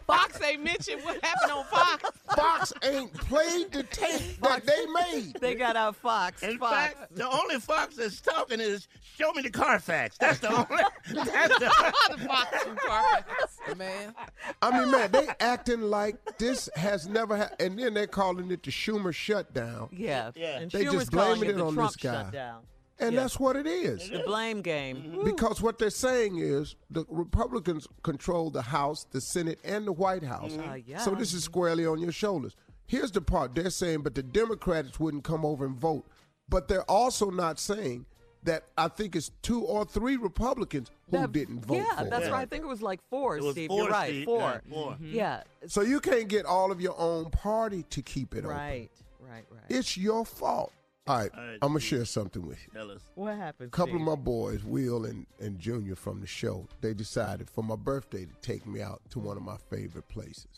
Fox 0.06 0.40
ain't 0.42 0.62
mentioned 0.62 1.02
what 1.04 1.22
happened 1.24 1.52
on 1.52 1.64
Fox. 1.64 2.10
Fox 2.34 2.72
ain't 2.84 3.12
played 3.14 3.72
the 3.72 3.82
tape 3.82 4.40
that 4.40 4.64
they 4.64 4.86
made. 4.86 5.34
They 5.40 5.54
got 5.54 5.76
out 5.76 5.96
Fox. 5.96 6.42
In 6.42 6.58
Fox. 6.58 6.74
fact, 6.74 7.14
the 7.16 7.28
only 7.28 7.58
Fox 7.58 7.96
that's 7.96 8.20
talking 8.20 8.60
is 8.60 8.86
show 9.02 9.32
me 9.32 9.42
the 9.42 9.50
Carfax. 9.50 10.16
That's 10.18 10.38
the 10.38 10.48
only. 10.52 10.82
That's 11.24 11.58
the, 11.58 11.92
the 12.16 12.18
Fox 12.26 12.64
and 12.66 12.78
Carfax. 12.78 13.58
Man. 13.76 14.14
I 14.62 14.78
mean, 14.78 14.90
man, 14.90 15.10
they 15.10 15.26
acting 15.40 15.82
like 15.82 16.38
this 16.38 16.68
has 16.76 17.08
never 17.08 17.36
happened, 17.36 17.60
and 17.60 17.78
then 17.78 17.94
they're 17.94 18.06
calling 18.06 18.50
it 18.50 18.62
the 18.62 18.70
Schumer 18.70 19.12
shutdown, 19.14 19.88
yeah. 19.92 20.30
Yeah. 20.34 20.60
And 20.60 20.70
They 20.70 20.84
Schumer's 20.84 20.92
just 20.94 21.10
blaming 21.10 21.34
calling 21.34 21.48
it 21.48 21.52
it 21.52 21.56
the 21.56 21.64
on 21.66 21.74
Trump 21.74 21.90
this 21.92 21.96
guy. 21.96 22.12
shutdown. 22.24 22.62
And 22.98 23.12
Yeah. 23.14 23.20
that's 23.20 23.38
what 23.38 23.56
it 23.56 23.66
is. 23.66 24.08
The 24.10 24.20
blame 24.26 24.62
game. 24.62 25.20
Because 25.24 25.60
what 25.60 25.78
they're 25.78 25.90
saying 25.90 26.38
is 26.38 26.76
the 26.90 27.04
Republicans 27.08 27.86
control 28.02 28.50
the 28.50 28.62
House, 28.62 29.04
the 29.10 29.20
Senate, 29.20 29.58
and 29.64 29.86
the 29.86 29.92
White 29.92 30.22
House. 30.24 30.56
Uh, 30.56 30.78
yeah. 30.86 30.98
So 30.98 31.14
this 31.14 31.32
is 31.32 31.44
squarely 31.44 31.86
on 31.86 32.00
your 32.00 32.12
shoulders. 32.12 32.56
Here's 32.86 33.10
the 33.10 33.20
part 33.20 33.54
they're 33.54 33.70
saying, 33.70 34.02
but 34.02 34.14
the 34.14 34.22
Democrats 34.22 34.98
wouldn't 35.00 35.24
come 35.24 35.44
over 35.44 35.64
and 35.66 35.76
vote. 35.76 36.06
But 36.48 36.68
they're 36.68 36.88
also 36.88 37.30
not 37.30 37.58
saying 37.58 38.06
that 38.44 38.62
I 38.78 38.86
think 38.86 39.16
it's 39.16 39.32
two 39.42 39.62
or 39.64 39.84
three 39.84 40.16
Republicans 40.16 40.92
who 41.10 41.18
That- 41.18 41.32
didn't 41.32 41.66
vote 41.66 41.78
Yeah, 41.78 41.96
for 42.04 42.10
that's 42.10 42.26
it. 42.26 42.30
right. 42.30 42.42
I 42.42 42.46
think 42.46 42.62
it 42.62 42.68
was 42.68 42.80
like 42.80 43.00
four, 43.10 43.36
it 43.36 43.42
was 43.42 43.54
Steve. 43.54 43.68
4 43.68 43.82
You're 43.82 43.90
right. 43.90 44.08
Steve. 44.10 44.24
Four. 44.24 44.38
Yeah, 44.40 44.60
4 44.72 44.96
Yeah. 45.00 45.42
So 45.66 45.80
you 45.80 45.98
can't 46.00 46.28
get 46.28 46.46
all 46.46 46.70
of 46.70 46.80
your 46.80 46.96
own 46.96 47.30
party 47.30 47.82
to 47.90 48.02
keep 48.02 48.34
it 48.36 48.44
open. 48.44 48.50
Right. 48.50 48.90
Right. 49.20 49.44
Right. 49.50 49.62
It's 49.68 49.96
your 49.96 50.24
fault. 50.24 50.72
All 51.08 51.18
right, 51.18 51.30
All 51.36 51.40
right, 51.44 51.58
I'm 51.62 51.68
gonna 51.68 51.80
share 51.80 52.04
something 52.04 52.44
with 52.44 52.58
you. 52.66 52.72
Tell 52.72 52.90
us. 52.90 53.00
what 53.14 53.36
happened? 53.36 53.68
A 53.68 53.70
couple 53.70 53.94
Steve? 53.94 54.00
of 54.00 54.06
my 54.06 54.16
boys, 54.16 54.64
Will 54.64 55.04
and, 55.04 55.24
and 55.40 55.58
Junior 55.58 55.94
from 55.94 56.20
the 56.20 56.26
show, 56.26 56.66
they 56.80 56.94
decided 56.94 57.48
for 57.48 57.62
my 57.62 57.76
birthday 57.76 58.24
to 58.24 58.32
take 58.42 58.66
me 58.66 58.80
out 58.82 59.00
to 59.10 59.20
one 59.20 59.36
of 59.36 59.42
my 59.44 59.56
favorite 59.70 60.08
places. 60.08 60.48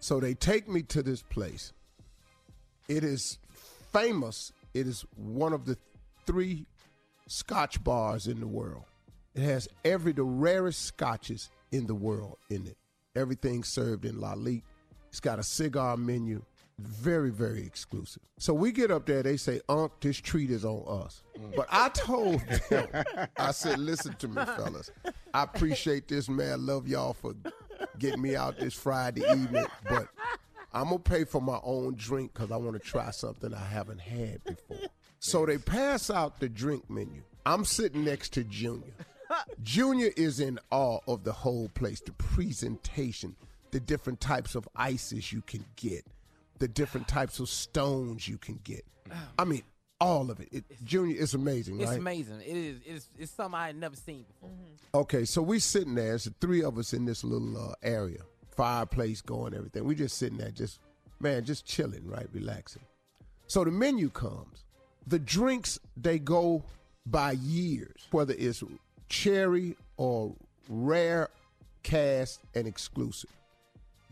So 0.00 0.20
they 0.20 0.34
take 0.34 0.68
me 0.68 0.82
to 0.82 1.02
this 1.02 1.22
place. 1.22 1.72
It 2.88 3.02
is 3.02 3.38
famous. 3.92 4.52
It 4.74 4.86
is 4.86 5.06
one 5.16 5.54
of 5.54 5.64
the 5.64 5.78
three 6.26 6.66
scotch 7.26 7.82
bars 7.82 8.26
in 8.26 8.40
the 8.40 8.46
world. 8.46 8.84
It 9.34 9.42
has 9.42 9.68
every 9.86 10.12
the 10.12 10.22
rarest 10.22 10.82
scotches 10.82 11.48
in 11.72 11.86
the 11.86 11.94
world 11.94 12.36
in 12.50 12.66
it. 12.66 12.76
Everything 13.16 13.64
served 13.64 14.04
in 14.04 14.16
Lalique. 14.16 14.62
It's 15.08 15.20
got 15.20 15.38
a 15.38 15.42
cigar 15.42 15.96
menu. 15.96 16.42
Very, 16.78 17.30
very 17.30 17.64
exclusive. 17.64 18.22
So 18.38 18.52
we 18.52 18.72
get 18.72 18.90
up 18.90 19.06
there, 19.06 19.22
they 19.22 19.36
say, 19.36 19.60
Unc, 19.68 19.92
this 20.00 20.16
treat 20.16 20.50
is 20.50 20.64
on 20.64 20.84
us. 21.04 21.22
But 21.54 21.66
I 21.70 21.88
told 21.90 22.40
them, 22.68 22.88
I 23.36 23.52
said, 23.52 23.78
listen 23.78 24.14
to 24.14 24.28
me, 24.28 24.44
fellas. 24.44 24.90
I 25.32 25.44
appreciate 25.44 26.08
this, 26.08 26.28
man. 26.28 26.66
Love 26.66 26.88
y'all 26.88 27.12
for 27.12 27.34
getting 27.98 28.22
me 28.22 28.34
out 28.34 28.58
this 28.58 28.74
Friday 28.74 29.22
evening. 29.30 29.66
But 29.88 30.08
I'm 30.72 30.88
going 30.88 31.02
to 31.02 31.10
pay 31.10 31.24
for 31.24 31.40
my 31.40 31.60
own 31.62 31.94
drink 31.96 32.32
because 32.34 32.50
I 32.50 32.56
want 32.56 32.74
to 32.74 32.80
try 32.80 33.12
something 33.12 33.54
I 33.54 33.64
haven't 33.64 34.00
had 34.00 34.42
before. 34.42 34.88
So 35.20 35.46
they 35.46 35.58
pass 35.58 36.10
out 36.10 36.40
the 36.40 36.48
drink 36.48 36.90
menu. 36.90 37.22
I'm 37.46 37.64
sitting 37.64 38.04
next 38.04 38.32
to 38.32 38.42
Junior. 38.42 38.94
Junior 39.62 40.10
is 40.16 40.40
in 40.40 40.58
awe 40.70 40.98
of 41.06 41.24
the 41.24 41.32
whole 41.32 41.68
place, 41.74 42.00
the 42.00 42.12
presentation, 42.12 43.36
the 43.70 43.80
different 43.80 44.20
types 44.20 44.54
of 44.54 44.68
ices 44.76 45.32
you 45.32 45.42
can 45.42 45.64
get, 45.76 46.04
the 46.58 46.68
different 46.68 47.08
types 47.08 47.40
of 47.40 47.48
stones 47.48 48.28
you 48.28 48.38
can 48.38 48.60
get. 48.64 48.84
I 49.38 49.44
mean, 49.44 49.62
all 50.00 50.30
of 50.30 50.40
it. 50.40 50.48
it 50.52 50.64
Junior, 50.84 51.16
it's 51.20 51.34
amazing, 51.34 51.80
It's 51.80 51.90
right? 51.90 51.98
amazing. 51.98 52.40
It 52.40 52.56
is. 52.56 52.80
It's, 52.84 53.08
it's 53.18 53.32
something 53.32 53.58
I 53.58 53.66
had 53.66 53.76
never 53.76 53.96
seen 53.96 54.24
before. 54.24 54.50
Okay, 54.94 55.24
so 55.24 55.42
we're 55.42 55.60
sitting 55.60 55.94
there. 55.94 56.14
It's 56.14 56.24
the 56.24 56.34
three 56.40 56.62
of 56.62 56.78
us 56.78 56.92
in 56.92 57.04
this 57.04 57.24
little 57.24 57.70
uh, 57.70 57.74
area, 57.82 58.20
fireplace 58.50 59.20
going, 59.20 59.54
everything. 59.54 59.84
We 59.84 59.94
just 59.94 60.16
sitting 60.16 60.38
there, 60.38 60.50
just 60.50 60.80
man, 61.20 61.44
just 61.44 61.66
chilling, 61.66 62.06
right, 62.06 62.26
relaxing. 62.32 62.82
So 63.46 63.64
the 63.64 63.70
menu 63.70 64.10
comes. 64.10 64.64
The 65.06 65.18
drinks 65.18 65.78
they 65.96 66.18
go 66.18 66.64
by 67.06 67.32
years, 67.32 68.08
whether 68.10 68.34
it's 68.38 68.62
cherry 69.08 69.76
or 69.96 70.34
rare, 70.68 71.28
cast, 71.82 72.40
and 72.54 72.66
exclusive. 72.66 73.30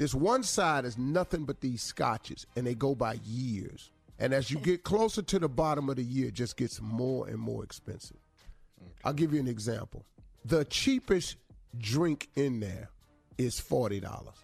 This 0.02 0.16
one 0.16 0.42
side 0.42 0.84
is 0.84 0.98
nothing 0.98 1.44
but 1.44 1.60
these 1.60 1.80
scotches, 1.80 2.44
and 2.56 2.66
they 2.66 2.74
go 2.74 2.92
by 2.92 3.20
years. 3.24 3.92
And 4.18 4.34
as 4.34 4.50
you 4.50 4.58
get 4.58 4.82
closer 4.82 5.22
to 5.22 5.38
the 5.38 5.48
bottom 5.48 5.88
of 5.88 5.94
the 5.94 6.02
year, 6.02 6.26
it 6.26 6.34
just 6.34 6.56
gets 6.56 6.80
more 6.82 7.28
and 7.28 7.38
more 7.38 7.62
expensive. 7.62 8.16
I'll 9.04 9.12
give 9.12 9.32
you 9.32 9.38
an 9.38 9.46
example. 9.46 10.04
The 10.44 10.64
cheapest 10.64 11.36
drink 11.78 12.30
in 12.34 12.58
there 12.58 12.90
is 13.38 13.60
forty 13.60 14.00
dollars. 14.00 14.34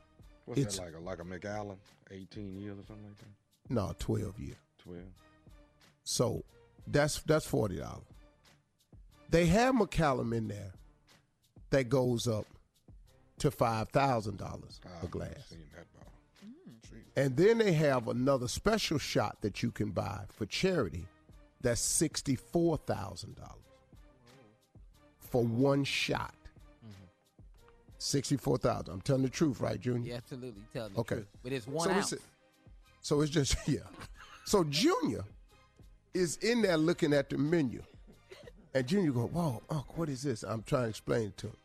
What's 0.44 0.60
It's- 0.60 0.76
that 0.76 0.84
like? 0.84 0.94
A, 0.94 1.00
like 1.00 1.18
a 1.18 1.24
Macallan, 1.24 1.78
18 2.12 2.54
years 2.56 2.78
or 2.78 2.84
something 2.86 3.06
like 3.08 3.18
that? 3.18 3.74
No, 3.74 3.92
twelve 3.98 4.38
year. 4.38 4.54
12. 4.84 5.02
So 6.04 6.44
that's 6.86 7.20
that's 7.22 7.46
forty 7.46 7.78
dollars. 7.78 8.06
They 9.28 9.46
have 9.46 9.74
Macallan 9.74 10.32
in 10.32 10.46
there 10.46 10.70
that 11.70 11.88
goes 11.88 12.28
up 12.28 12.46
to 13.40 13.50
five 13.50 13.88
thousand 13.90 14.38
dollars 14.38 14.80
a 14.84 15.04
I've 15.04 15.10
glass. 15.10 15.28
never 15.30 15.40
seen 15.48 15.58
that 15.74 15.86
bottle. 15.94 16.12
Mm. 16.44 16.80
Jeez. 16.82 17.22
And 17.24 17.36
then 17.36 17.58
they 17.58 17.72
have 17.72 18.08
another 18.08 18.48
special 18.48 18.98
shot 18.98 19.38
that 19.42 19.62
you 19.62 19.70
can 19.70 19.90
buy 19.90 20.20
for 20.30 20.46
charity 20.46 21.06
that's 21.60 21.80
sixty-four 21.80 22.78
thousand 22.78 23.36
dollars 23.36 23.54
for 25.18 25.42
one 25.44 25.84
shot. 25.84 26.34
Mm-hmm. 26.84 27.42
Sixty-four 27.98 28.58
thousand. 28.58 28.92
I'm 28.94 29.00
telling 29.00 29.22
the 29.22 29.28
truth, 29.30 29.60
right, 29.60 29.80
Junior? 29.80 30.10
Yeah, 30.12 30.16
absolutely. 30.18 30.62
Tell 30.72 30.88
the 30.88 30.98
Okay. 31.00 31.14
truth. 31.16 31.28
But 31.42 31.52
it's 31.52 31.66
one 31.66 31.88
so 31.88 31.94
ounce. 31.94 32.12
It's, 32.12 32.22
so 33.02 33.20
it's 33.20 33.30
just 33.30 33.56
yeah. 33.68 33.80
So 34.44 34.64
Junior 34.64 35.24
is 36.14 36.36
in 36.38 36.62
there 36.62 36.76
looking 36.76 37.12
at 37.12 37.28
the 37.28 37.36
menu, 37.38 37.82
and 38.74 38.86
Junior 38.86 39.10
go, 39.12 39.26
"Whoa, 39.26 39.62
Unc, 39.68 39.96
what 39.98 40.08
is 40.08 40.22
this?" 40.22 40.42
I'm 40.42 40.62
trying 40.62 40.84
to 40.84 40.88
explain 40.90 41.26
it 41.28 41.36
to 41.38 41.48
him. 41.48 41.56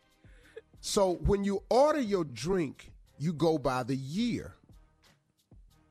So 0.86 1.14
when 1.26 1.46
you 1.46 1.64
order 1.70 2.02
your 2.02 2.26
drink, 2.26 2.92
you 3.18 3.32
go 3.32 3.58
by 3.58 3.84
the 3.84 3.96
year. 3.96 4.54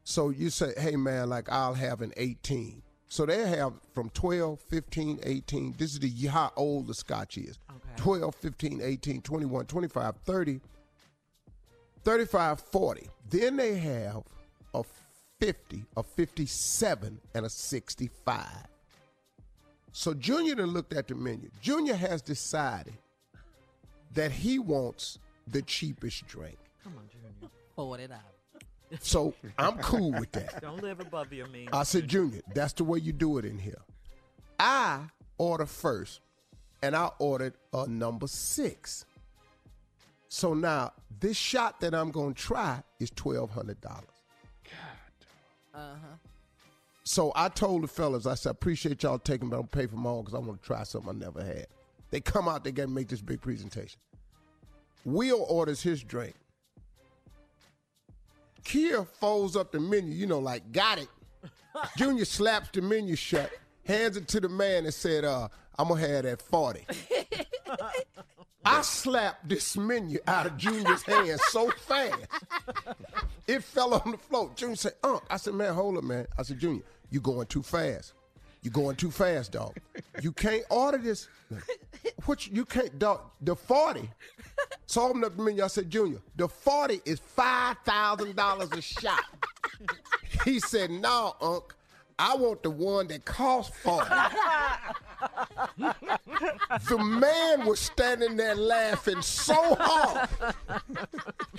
So 0.05 0.29
you 0.29 0.51
say, 0.51 0.75
"Hey 0.77 0.97
man, 0.97 1.31
like 1.31 1.51
I'll 1.51 1.73
have 1.73 2.03
an 2.03 2.13
18." 2.19 2.83
So 3.09 3.25
they 3.25 3.49
have 3.49 3.73
from 3.95 4.11
12, 4.11 4.61
15, 4.61 5.21
18. 5.23 5.73
This 5.79 5.95
is 5.95 5.99
the 5.99 6.11
year 6.11 6.31
how 6.31 6.53
old 6.57 6.89
the 6.89 6.95
scotch 6.95 7.39
is. 7.39 7.59
Okay. 7.71 7.95
12, 7.97 8.35
15, 8.35 8.81
18, 8.83 9.23
21, 9.23 9.65
25, 9.65 10.17
30, 10.27 10.61
35, 12.05 12.61
40. 12.61 13.09
Then 13.31 13.57
they 13.57 13.79
have 13.79 14.25
a 14.75 14.85
50, 15.41 15.87
a 15.97 16.03
57, 16.03 17.19
and 17.35 17.47
a 17.47 17.51
65. 17.51 18.47
So 19.93 20.13
Junior 20.13 20.57
done 20.57 20.73
looked 20.73 20.93
at 20.93 21.09
the 21.09 21.15
menu. 21.15 21.49
Junior 21.63 21.95
has 21.95 22.21
decided 22.21 22.99
that 24.15 24.33
he 24.33 24.59
wants 24.59 25.19
the 25.47 25.63
cheapest 25.63 26.27
drink. 26.27 26.59
Come 26.83 26.95
on, 26.97 27.09
Junior. 27.11 27.51
Forty 27.77 28.07
dollars. 28.07 28.23
So 29.01 29.35
I'm 29.59 29.79
cool 29.79 30.13
with 30.13 30.33
that. 30.33 30.61
Don't 30.63 30.83
live 30.83 31.01
above 31.01 31.33
your 31.33 31.47
means. 31.49 31.71
I 31.73 31.83
said, 31.83 32.09
Junior, 32.09 32.43
that's 32.55 32.75
the 32.75 32.85
way 32.85 32.99
you 32.99 33.13
do 33.13 33.39
it 33.39 33.45
in 33.45 33.59
here. 33.59 33.81
I 34.61 35.01
order 35.39 35.67
first, 35.67 36.21
and 36.83 36.95
I 36.95 37.11
ordered 37.19 37.55
a 37.73 37.87
number 37.87 38.27
six. 38.27 39.07
So 40.29 40.55
now 40.55 40.93
this 41.21 41.37
shot 41.37 41.81
that 41.81 41.95
I'm 41.95 42.11
gonna 42.11 42.35
try 42.35 42.83
is 43.01 43.11
twelve 43.11 43.51
hundred 43.51 43.81
dollars. 43.81 44.05
God. 44.65 45.81
Uh 45.81 45.95
huh. 45.95 46.17
So 47.05 47.33
I 47.35 47.49
told 47.49 47.83
the 47.83 47.89
fellas, 47.89 48.27
I 48.27 48.35
said, 48.35 48.51
I 48.51 48.53
appreciate 48.53 49.03
y'all 49.03 49.19
taking, 49.19 49.49
but 49.49 49.59
I'm 49.59 49.67
pay 49.67 49.87
for 49.87 49.97
my 49.97 50.11
own 50.11 50.21
because 50.25 50.35
I 50.35 50.39
want 50.39 50.63
to 50.63 50.67
try 50.67 50.85
something 50.85 51.11
I 51.11 51.19
never 51.19 51.43
had. 51.43 51.67
They 52.13 52.21
come 52.21 52.47
out, 52.47 52.63
they 52.63 52.73
got 52.73 52.85
to 52.85 52.89
make 52.89 53.09
this 53.09 53.23
big 53.23 53.41
presentation. 53.41 53.99
Will 55.07 55.45
orders 55.49 55.83
his 55.83 56.05
drink. 56.05 56.35
Kia 58.65 59.03
folds 59.03 59.57
up 59.57 59.73
the 59.73 59.81
menu, 59.81 60.15
you 60.15 60.27
know, 60.27 60.39
like, 60.39 60.71
got 60.73 60.99
it. 60.99 61.09
Junior 61.97 62.27
slaps 62.27 62.69
the 62.73 62.83
menu 62.83 63.17
shut, 63.17 63.51
hands 63.87 64.19
it 64.19 64.29
to 64.29 64.41
the 64.41 64.51
man 64.51 64.85
and 64.85 64.93
said, 64.93 65.25
uh, 65.25 65.49
I'm 65.79 65.89
going 65.89 66.03
to 66.03 66.09
have 66.09 66.25
that 66.25 66.43
40. 66.43 66.87
I 68.65 68.83
slapped 68.83 69.49
this 69.49 69.77
menu 69.77 70.19
out 70.27 70.47
of 70.47 70.59
Junior's 70.59 71.03
hand 71.03 71.41
so 71.49 71.71
fast. 71.71 72.27
It 73.49 73.65
fell 73.65 73.95
on 73.95 74.13
the 74.13 74.19
floor. 74.19 74.51
Junior 74.55 74.77
said, 74.77 74.93
Unc. 75.03 75.23
I 75.31 75.39
said, 75.39 75.55
man, 75.55 75.73
hold 75.73 75.97
up, 75.97 76.05
man. 76.05 76.27
I 76.39 76.43
said, 76.43 76.61
Junior, 76.61 76.83
you 77.11 77.21
going 77.21 77.47
too 77.47 77.63
fast. 77.63 78.13
You 78.63 78.71
going 78.71 78.97
too 78.97 79.11
fast, 79.11 79.53
dog. 79.53 79.77
You 80.21 80.31
can't 80.31 80.63
order 80.71 80.99
this. 80.99 81.27
What 82.25 82.47
you, 82.47 82.65
can't, 82.65 82.99
dog. 82.99 83.21
The 83.41 83.57
40. 83.57 84.09
So 84.87 85.03
I 85.03 85.09
opened 85.09 85.25
up 85.25 85.37
the 85.37 85.43
menu. 85.43 85.65
I 85.65 85.67
said, 85.67 85.91
Junior, 85.91 86.19
the 86.37 86.49
40 86.49 87.01
is 87.05 87.21
$5,000 87.37 88.77
a 88.77 88.83
shot. 88.83 89.25
He 90.45 90.59
said, 90.59 90.91
no, 90.91 91.37
Unc. 91.41 91.73
I 92.19 92.35
want 92.35 92.63
the 92.63 92.71
one 92.71 93.07
that 93.09 93.25
costs 93.25 93.77
40. 93.79 94.09
the 96.89 96.99
man 96.99 97.67
was 97.67 97.81
standing 97.81 98.37
there 98.37 98.55
laughing 98.55 99.23
so 99.23 99.77
hard. 99.79 100.29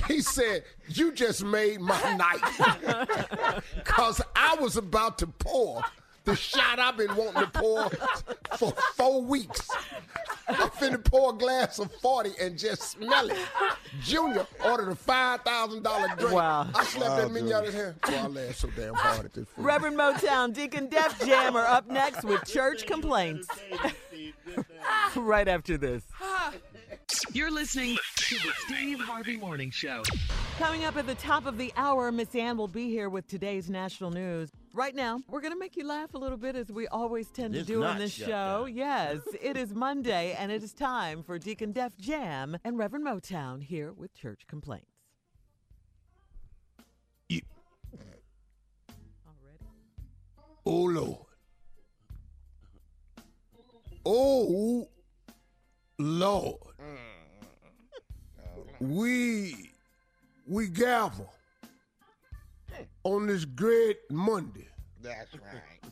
He 0.07 0.21
said, 0.21 0.63
You 0.87 1.11
just 1.11 1.43
made 1.43 1.81
my 1.81 2.15
night. 2.15 3.59
Because 3.75 4.21
I 4.35 4.55
was 4.55 4.77
about 4.77 5.17
to 5.19 5.27
pour 5.27 5.83
the 6.23 6.35
shot 6.35 6.79
I've 6.79 6.97
been 6.97 7.15
wanting 7.15 7.41
to 7.41 7.47
pour 7.47 7.89
for 8.57 8.71
four 8.95 9.21
weeks. 9.21 9.69
I'm 10.47 10.69
finna 10.69 11.03
pour 11.03 11.31
a 11.31 11.33
glass 11.33 11.79
of 11.79 11.91
40 12.01 12.31
and 12.39 12.57
just 12.57 12.83
smell 12.83 13.29
it. 13.29 13.37
Junior 14.01 14.45
ordered 14.65 14.89
a 14.89 14.95
$5,000 14.95 16.17
drink. 16.17 16.33
Wow. 16.33 16.67
I 16.75 16.83
slapped 16.83 17.17
that 17.17 17.27
Wow, 17.27 17.33
menu 17.33 17.53
out 17.53 17.67
of 17.67 17.73
his 17.73 17.81
hand. 17.81 17.95
I 18.03 18.27
laughed 18.27 18.59
so 18.59 18.69
damn 18.75 18.93
hard 18.93 19.25
at 19.25 19.33
this 19.33 19.47
fool. 19.49 19.63
Reverend 19.63 19.97
Motown, 19.97 20.53
Deacon 20.53 20.87
Def 20.89 21.23
Jam 21.25 21.55
are 21.55 21.65
up 21.65 21.87
next 21.87 22.23
with 22.23 22.43
church 22.45 22.85
complaints. 22.85 23.47
right 25.15 25.47
after 25.47 25.77
this. 25.77 26.03
You're 27.31 27.51
listening 27.51 27.97
to 28.15 28.35
the 28.35 28.51
Steve 28.65 28.99
Harvey 28.99 29.37
Morning 29.37 29.71
Show. 29.71 30.03
Coming 30.57 30.85
up 30.85 30.95
at 30.97 31.05
the 31.07 31.15
top 31.15 31.45
of 31.45 31.57
the 31.57 31.73
hour, 31.75 32.11
Miss 32.11 32.33
Ann 32.35 32.57
will 32.57 32.67
be 32.67 32.89
here 32.89 33.09
with 33.09 33.27
today's 33.27 33.69
national 33.69 34.11
news. 34.11 34.49
Right 34.73 34.95
now, 34.95 35.19
we're 35.29 35.41
going 35.41 35.53
to 35.53 35.59
make 35.59 35.75
you 35.75 35.85
laugh 35.85 36.13
a 36.13 36.17
little 36.17 36.37
bit 36.37 36.55
as 36.55 36.71
we 36.71 36.87
always 36.87 37.27
tend 37.29 37.53
This 37.53 37.65
to 37.67 37.73
do 37.73 37.83
on 37.83 37.93
not 37.93 37.97
this 37.99 38.13
shut 38.13 38.27
show. 38.27 38.65
down. 38.65 38.75
Yes, 38.75 39.19
it 39.41 39.57
is 39.57 39.73
Monday, 39.73 40.33
and 40.37 40.51
it 40.51 40.63
is 40.63 40.73
time 40.73 41.23
for 41.23 41.37
Deacon 41.39 41.71
Def 41.71 41.97
Jam 41.97 42.57
and 42.63 42.77
Reverend 42.77 43.05
Motown 43.05 43.61
here 43.63 43.91
with 43.91 44.13
church 44.13 44.41
complaints. 44.47 44.87
You- 47.29 47.41
Already? 49.27 49.59
Oh 50.65 50.83
Lord. 50.83 51.17
Oh 54.05 54.87
Lord. 55.99 56.59
We 58.79 59.71
we 60.47 60.67
gavel 60.67 61.31
on 63.03 63.27
this 63.27 63.45
great 63.45 63.99
Monday 64.09 64.67
That's 65.01 65.33
right. 65.33 65.91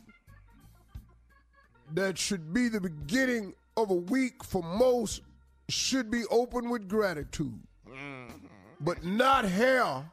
that 1.94 2.18
should 2.18 2.52
be 2.52 2.68
the 2.68 2.80
beginning 2.80 3.54
of 3.76 3.90
a 3.90 3.94
week 3.94 4.44
for 4.44 4.62
most 4.62 5.22
should 5.68 6.10
be 6.10 6.24
open 6.30 6.68
with 6.68 6.88
gratitude. 6.88 7.58
Mm-hmm. 7.88 8.46
But 8.80 9.04
not 9.04 9.48
here 9.48 10.04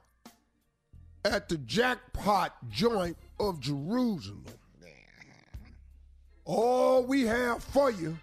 at 1.25 1.49
the 1.49 1.57
jackpot 1.57 2.55
joint 2.69 3.17
of 3.39 3.59
Jerusalem. 3.59 4.45
All 6.45 7.03
we 7.03 7.23
have 7.23 7.63
for 7.63 7.91
you 7.91 8.17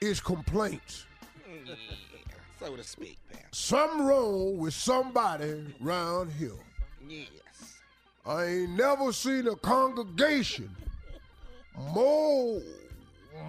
is 0.00 0.20
complaints. 0.20 1.04
Mm. 1.46 1.76
So 2.60 2.76
to 2.76 2.84
speak, 2.84 3.18
Pastor. 3.32 3.46
Something 3.52 4.06
wrong 4.06 4.58
with 4.58 4.74
somebody 4.74 5.64
round 5.80 6.30
here. 6.32 6.50
Yes. 7.08 7.28
I 8.26 8.44
ain't 8.44 8.70
never 8.70 9.12
seen 9.12 9.48
a 9.48 9.56
congregation 9.56 10.70
more 11.94 12.60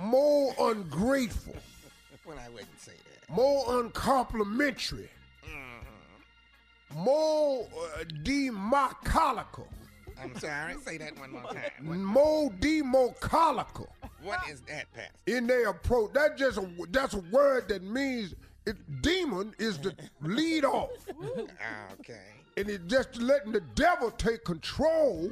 more 0.05 0.55
ungrateful, 0.59 1.55
Well, 2.25 2.37
I 2.39 2.47
wouldn't 2.49 2.79
say 2.79 2.93
that. 2.93 3.29
more 3.33 3.79
uncomplimentary, 3.81 5.09
more 6.95 7.67
uh, 7.97 8.03
democolical, 8.23 9.67
I'm 10.21 10.37
sorry. 10.39 10.75
Say 10.85 10.97
that 10.99 11.19
one 11.19 11.31
more 11.31 11.43
time. 11.43 11.61
What, 11.83 11.97
more 11.97 12.49
democolical 12.61 13.89
what 14.23 14.39
is 14.49 14.61
that, 14.61 14.85
Pastor? 14.93 15.11
in 15.27 15.47
their 15.47 15.69
approach. 15.69 16.13
That 16.13 16.37
just 16.37 16.57
a, 16.57 16.69
that's 16.91 17.13
a 17.15 17.19
word 17.31 17.67
that 17.69 17.83
means 17.83 18.33
it, 18.65 19.01
demon 19.01 19.53
is 19.59 19.77
the 19.79 19.95
lead 20.21 20.65
off. 20.65 20.89
Okay. 21.99 22.19
and 22.57 22.69
it's 22.69 22.85
just 22.87 23.15
letting 23.17 23.51
the 23.51 23.61
devil 23.75 24.11
take 24.11 24.43
control 24.43 25.31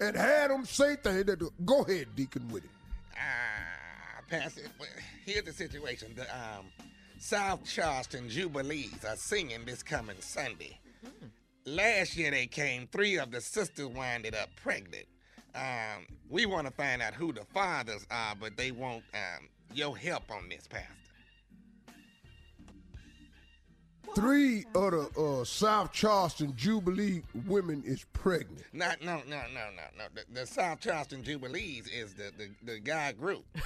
and 0.00 0.16
had 0.16 0.50
them 0.50 0.64
say 0.64 0.96
things 0.96 1.24
that 1.24 1.40
go 1.64 1.82
ahead, 1.82 2.08
Deacon, 2.16 2.48
with 2.48 2.64
it. 2.64 2.70
Ah, 3.16 4.20
Pastor, 4.28 4.62
well, 4.78 4.88
here's 5.24 5.44
the 5.44 5.52
situation. 5.52 6.14
The 6.16 6.22
um, 6.34 6.66
South 7.18 7.64
Charleston 7.64 8.28
Jubilees 8.28 9.04
are 9.08 9.16
singing 9.16 9.64
this 9.64 9.82
coming 9.82 10.16
Sunday. 10.20 10.78
last 11.64 12.16
year 12.16 12.30
they 12.30 12.46
came. 12.46 12.88
Three 12.88 13.18
of 13.18 13.30
the 13.30 13.40
sisters 13.40 13.86
winded 13.86 14.34
up 14.34 14.48
pregnant. 14.56 15.06
Um, 15.54 16.06
we 16.28 16.46
want 16.46 16.66
to 16.66 16.72
find 16.72 17.00
out 17.00 17.14
who 17.14 17.32
the 17.32 17.44
fathers 17.54 18.04
are, 18.10 18.34
but 18.38 18.56
they 18.56 18.72
want 18.72 19.04
um, 19.14 19.48
your 19.72 19.96
help 19.96 20.24
on 20.30 20.48
this, 20.48 20.66
Pastor. 20.66 20.88
Three 24.14 24.64
of 24.74 24.90
the 24.92 25.08
uh, 25.20 25.44
South 25.44 25.92
Charleston 25.92 26.54
Jubilee 26.56 27.22
women 27.46 27.82
is 27.84 28.04
pregnant. 28.12 28.62
Not, 28.72 29.02
no, 29.02 29.16
no, 29.28 29.42
no, 29.52 29.64
no, 29.74 29.84
no. 29.98 30.04
The, 30.14 30.40
the 30.40 30.46
South 30.46 30.80
Charleston 30.80 31.24
Jubilees 31.24 31.88
is 31.88 32.14
the, 32.14 32.30
the, 32.38 32.48
the 32.72 32.78
guy 32.80 33.12
group. 33.12 33.44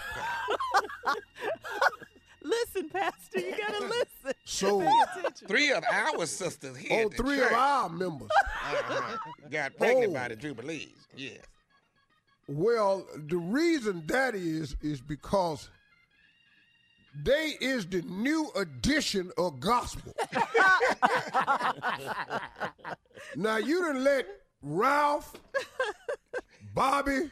Listen, 2.43 2.89
Pastor, 2.89 3.41
you 3.41 3.51
gotta 3.59 3.85
listen. 3.89 4.33
So, 4.45 4.83
Three 5.47 5.71
of 5.73 5.85
our 5.93 6.25
sisters 6.25 6.77
here. 6.79 6.89
oh, 6.93 7.05
at 7.07 7.11
the 7.11 7.17
three 7.17 7.37
church, 7.37 7.51
of 7.53 7.59
our 7.59 7.89
members. 7.91 8.31
uh-huh, 8.31 9.17
got 9.51 9.77
pregnant 9.77 10.13
Oh. 10.13 10.15
by 10.15 10.29
the 10.29 10.37
Jubilees. 10.37 10.89
Yes. 11.17 11.39
Well, 12.47 13.07
the 13.15 13.37
reason 13.37 14.05
that 14.07 14.35
is 14.35 14.77
is 14.81 15.01
because 15.03 15.69
they 17.15 17.55
is 17.61 17.87
the 17.87 18.03
new 18.03 18.51
edition 18.57 19.31
of 19.37 19.61
gospel. 19.61 20.13
now 23.37 23.57
you 23.57 23.81
done 23.81 24.05
let 24.05 24.27
Ralph, 24.63 25.35
Bobby, 26.75 27.31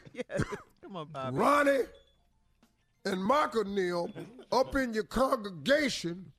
Come 0.83 0.97
on, 0.97 1.09
Bobby. 1.13 1.37
Ronnie, 1.37 1.81
and 3.05 3.23
Michael 3.23 3.65
Neal 3.65 4.11
up 4.53 4.75
in 4.77 4.95
your 4.95 5.05
congregation 5.05 6.33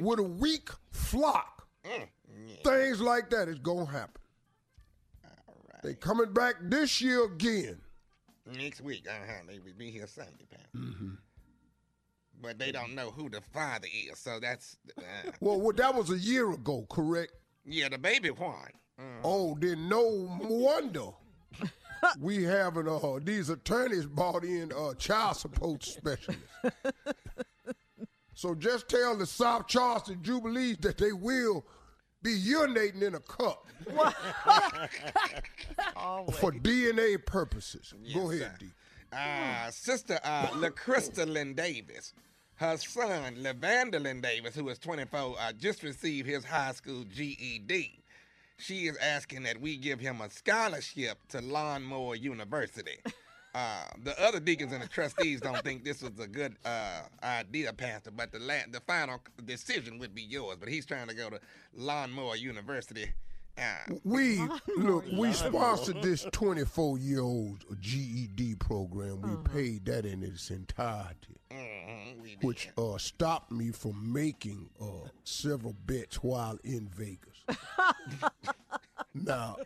with 0.00 0.18
a 0.18 0.22
weak 0.24 0.68
flock. 0.90 1.66
Things 2.64 3.00
like 3.00 3.30
that 3.30 3.48
is 3.48 3.58
gonna 3.58 3.86
happen. 3.86 4.20
They 5.82 5.94
coming 5.94 6.32
back 6.32 6.56
this 6.62 7.00
year 7.00 7.24
again. 7.24 7.80
Next 8.52 8.80
week, 8.80 9.06
uh-huh. 9.08 9.42
They 9.46 9.58
will 9.58 9.72
be 9.76 9.90
here 9.90 10.06
Sunday, 10.06 10.46
Pastor. 10.50 10.68
Mm-hmm. 10.76 11.14
But 12.40 12.58
they 12.58 12.70
don't 12.72 12.94
know 12.94 13.10
who 13.10 13.28
the 13.30 13.40
father 13.52 13.88
is, 14.10 14.18
so 14.18 14.38
that's 14.40 14.76
uh, 14.98 15.02
Well, 15.40 15.60
well, 15.60 15.72
that 15.76 15.94
was 15.94 16.10
a 16.10 16.18
year 16.18 16.50
ago, 16.52 16.86
correct? 16.90 17.32
yeah, 17.64 17.88
the 17.88 17.98
baby 17.98 18.30
one. 18.30 18.70
Oh, 19.24 19.56
then 19.60 19.88
no 19.88 20.28
wonder 20.40 21.08
we 22.20 22.42
having 22.44 22.88
uh 22.88 23.18
these 23.22 23.48
attorneys 23.50 24.06
brought 24.06 24.44
in 24.44 24.70
uh 24.76 24.94
child 24.94 25.36
support 25.36 25.82
specialists. 25.82 26.42
so 28.34 28.54
just 28.54 28.88
tell 28.88 29.16
the 29.16 29.26
South 29.26 29.66
Charleston 29.66 30.22
Jubilees 30.22 30.76
that 30.78 30.96
they 30.98 31.12
will 31.12 31.66
be 32.22 32.38
urinating 32.48 33.02
in 33.02 33.14
a 33.16 33.20
cup 33.20 33.66
for 36.34 36.52
DNA 36.52 37.24
purposes. 37.24 37.92
Go 38.14 38.30
ahead, 38.30 38.40
sir. 38.42 38.56
D. 38.60 38.66
Uh, 39.16 39.70
sister 39.70 40.20
uh, 40.24 40.48
LaCrystal 40.48 41.26
Lynn 41.26 41.54
Davis, 41.54 42.12
her 42.56 42.76
son 42.76 43.36
LaVanderlyn 43.36 44.20
Davis, 44.20 44.54
who 44.54 44.68
is 44.68 44.78
24, 44.78 45.36
uh, 45.38 45.52
just 45.52 45.82
received 45.82 46.28
his 46.28 46.44
high 46.44 46.72
school 46.72 47.04
GED. 47.04 48.02
She 48.58 48.86
is 48.86 48.96
asking 48.98 49.44
that 49.44 49.60
we 49.60 49.76
give 49.76 50.00
him 50.00 50.20
a 50.20 50.28
scholarship 50.30 51.18
to 51.30 51.40
Lawnmower 51.40 52.16
University. 52.16 52.98
Uh, 53.54 53.84
the 54.04 54.14
other 54.22 54.38
deacons 54.38 54.70
and 54.72 54.82
the 54.82 54.88
trustees 54.88 55.40
don't 55.40 55.62
think 55.62 55.82
this 55.82 56.02
was 56.02 56.18
a 56.20 56.26
good 56.26 56.56
uh, 56.66 57.00
idea, 57.22 57.72
Pastor, 57.72 58.10
but 58.10 58.30
the 58.30 58.38
la- 58.38 58.66
the 58.70 58.80
final 58.80 59.18
decision 59.46 59.98
would 59.98 60.14
be 60.14 60.20
yours. 60.20 60.58
But 60.60 60.68
he's 60.68 60.84
trying 60.84 61.08
to 61.08 61.14
go 61.14 61.30
to 61.30 61.40
Lawnmower 61.74 62.36
University. 62.36 63.14
We 64.04 64.40
look, 64.76 65.04
we 65.12 65.32
sponsored 65.32 66.02
this 66.02 66.26
24 66.32 66.98
year 66.98 67.20
old 67.20 67.64
GED 67.80 68.56
program. 68.56 69.22
We 69.22 69.36
paid 69.50 69.86
that 69.86 70.04
in 70.04 70.22
its 70.22 70.50
entirety. 70.50 71.36
mhm, 71.50 72.42
which 72.42 72.68
uh, 72.76 72.98
stopped 72.98 73.50
me 73.50 73.70
from 73.70 74.12
making 74.12 74.68
uh, 74.80 75.08
several 75.24 75.74
bets 75.86 76.16
while 76.22 76.58
in 76.64 76.88
Vegas. 76.88 77.44
now, 79.14 79.56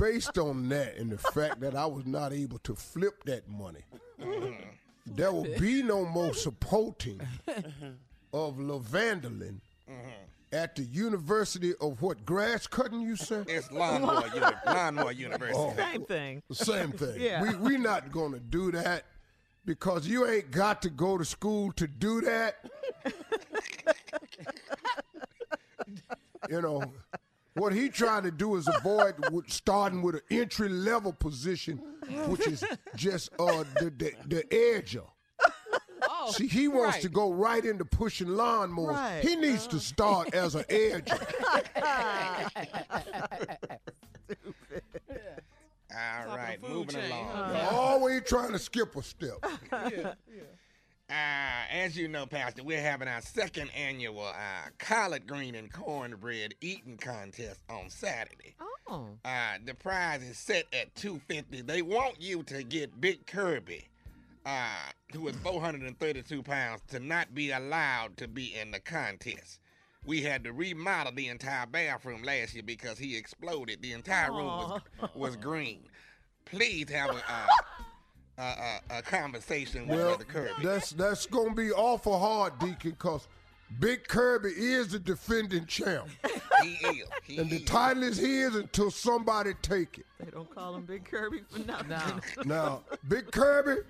based 0.00 0.38
on 0.38 0.68
that 0.70 0.96
and 0.96 1.10
the 1.10 1.18
fact 1.18 1.60
that 1.60 1.74
I 1.74 1.86
was 1.86 2.06
not 2.06 2.32
able 2.32 2.58
to 2.60 2.74
flip 2.74 3.24
that 3.24 3.48
money, 3.48 3.84
there 5.06 5.32
will 5.32 5.46
be 5.58 5.82
no 5.82 6.04
more 6.06 6.32
supporting 6.34 7.20
of 8.32 8.56
Lavandolin 8.56 9.60
at 10.52 10.76
the 10.76 10.82
University 10.82 11.74
of 11.80 12.00
what 12.02 12.24
grass 12.24 12.66
cutting 12.66 13.00
you 13.00 13.16
said? 13.16 13.46
It's 13.48 13.70
Lawnmower, 13.72 14.26
Uni- 14.34 14.46
Lawnmower 14.66 15.12
University. 15.12 15.58
Oh. 15.58 15.74
Same 15.76 16.04
thing. 16.04 16.42
Same 16.52 16.92
thing. 16.92 17.20
Yeah. 17.20 17.42
We 17.42 17.54
we 17.56 17.76
not 17.78 18.12
gonna 18.12 18.38
do 18.40 18.70
that 18.72 19.04
because 19.64 20.06
you 20.06 20.26
ain't 20.26 20.50
got 20.50 20.82
to 20.82 20.90
go 20.90 21.18
to 21.18 21.24
school 21.24 21.72
to 21.72 21.86
do 21.86 22.20
that. 22.22 22.56
you 26.48 26.60
know, 26.60 26.82
what 27.54 27.72
he 27.72 27.88
trying 27.88 28.22
to 28.24 28.30
do 28.30 28.56
is 28.56 28.68
avoid 28.68 29.14
with 29.32 29.50
starting 29.50 30.02
with 30.02 30.16
an 30.16 30.20
entry 30.30 30.68
level 30.68 31.12
position, 31.12 31.78
which 32.26 32.46
is 32.46 32.62
just 32.94 33.30
uh 33.40 33.64
the 33.80 33.90
the, 33.96 34.12
the 34.26 34.42
edger. 34.50 35.04
Oh, 36.26 36.32
See, 36.32 36.48
he 36.48 36.66
wants 36.68 36.96
right. 36.96 37.02
to 37.02 37.08
go 37.08 37.32
right 37.32 37.64
into 37.64 37.84
pushing 37.84 38.26
lawnmowers. 38.28 38.94
Right. 38.94 39.20
He 39.22 39.36
needs 39.36 39.66
to 39.68 39.78
start 39.78 40.34
as 40.34 40.54
an 40.56 40.64
edger. 40.64 41.22
All 45.98 46.36
right, 46.36 46.60
food 46.60 46.70
moving 46.70 46.96
chain, 46.96 47.10
along. 47.10 47.54
huh? 47.54 47.68
Always 47.76 48.22
trying 48.24 48.52
to 48.52 48.58
skip 48.58 48.94
a 48.96 49.02
step. 49.02 49.44
Uh, 51.08 51.62
as 51.70 51.96
you 51.96 52.08
know, 52.08 52.26
Pastor, 52.26 52.64
we're 52.64 52.80
having 52.80 53.06
our 53.06 53.20
second 53.20 53.70
annual 53.76 54.26
uh, 54.26 54.68
collard 54.80 55.24
green 55.24 55.54
and 55.54 55.72
cornbread 55.72 56.52
eating 56.60 56.96
contest 56.96 57.60
on 57.70 57.88
Saturday. 57.88 58.56
Oh. 58.88 59.10
Uh, 59.24 59.52
the 59.64 59.74
prize 59.74 60.20
is 60.24 60.36
set 60.36 60.64
at 60.72 60.92
250 60.96 61.62
They 61.62 61.82
want 61.82 62.20
you 62.20 62.42
to 62.42 62.64
get 62.64 63.00
Big 63.00 63.24
Kirby, 63.24 63.86
uh, 64.46 64.68
who 65.12 65.26
is 65.28 65.36
432 65.36 66.42
pounds, 66.42 66.80
to 66.88 67.00
not 67.00 67.34
be 67.34 67.50
allowed 67.50 68.16
to 68.18 68.28
be 68.28 68.54
in 68.58 68.70
the 68.70 68.80
contest. 68.80 69.58
We 70.04 70.22
had 70.22 70.44
to 70.44 70.52
remodel 70.52 71.12
the 71.14 71.26
entire 71.28 71.66
bathroom 71.66 72.22
last 72.22 72.54
year 72.54 72.62
because 72.64 72.96
he 72.98 73.16
exploded. 73.16 73.82
The 73.82 73.92
entire 73.92 74.30
room 74.30 74.46
was, 74.46 74.80
was 75.16 75.36
green. 75.36 75.80
Please 76.44 76.88
have 76.90 77.10
a, 77.10 77.14
uh, 77.28 77.46
a, 78.38 78.42
a, 78.42 78.98
a 78.98 79.02
conversation 79.02 79.88
with 79.88 79.98
Well, 79.98 80.08
Brother 80.16 80.24
Kirby. 80.24 80.62
that's 80.62 80.90
that's 80.90 81.26
gonna 81.26 81.54
be 81.54 81.72
awful 81.72 82.16
hard, 82.18 82.56
Deacon, 82.60 82.92
because 82.92 83.26
Big 83.80 84.06
Kirby 84.06 84.50
is 84.50 84.88
the 84.92 85.00
defending 85.00 85.66
champ, 85.66 86.06
He 86.62 86.74
is. 86.86 87.08
He 87.24 87.38
and 87.38 87.50
the 87.50 87.56
is. 87.56 87.64
title 87.64 88.04
is 88.04 88.16
his 88.16 88.54
until 88.54 88.92
somebody 88.92 89.54
take 89.60 89.98
it. 89.98 90.06
They 90.20 90.30
don't 90.30 90.48
call 90.54 90.76
him 90.76 90.84
Big 90.84 91.04
Kirby 91.04 91.40
for 91.48 91.58
nothing. 91.66 91.88
No. 91.88 92.44
Now, 92.44 92.82
Big 93.08 93.32
Kirby, 93.32 93.82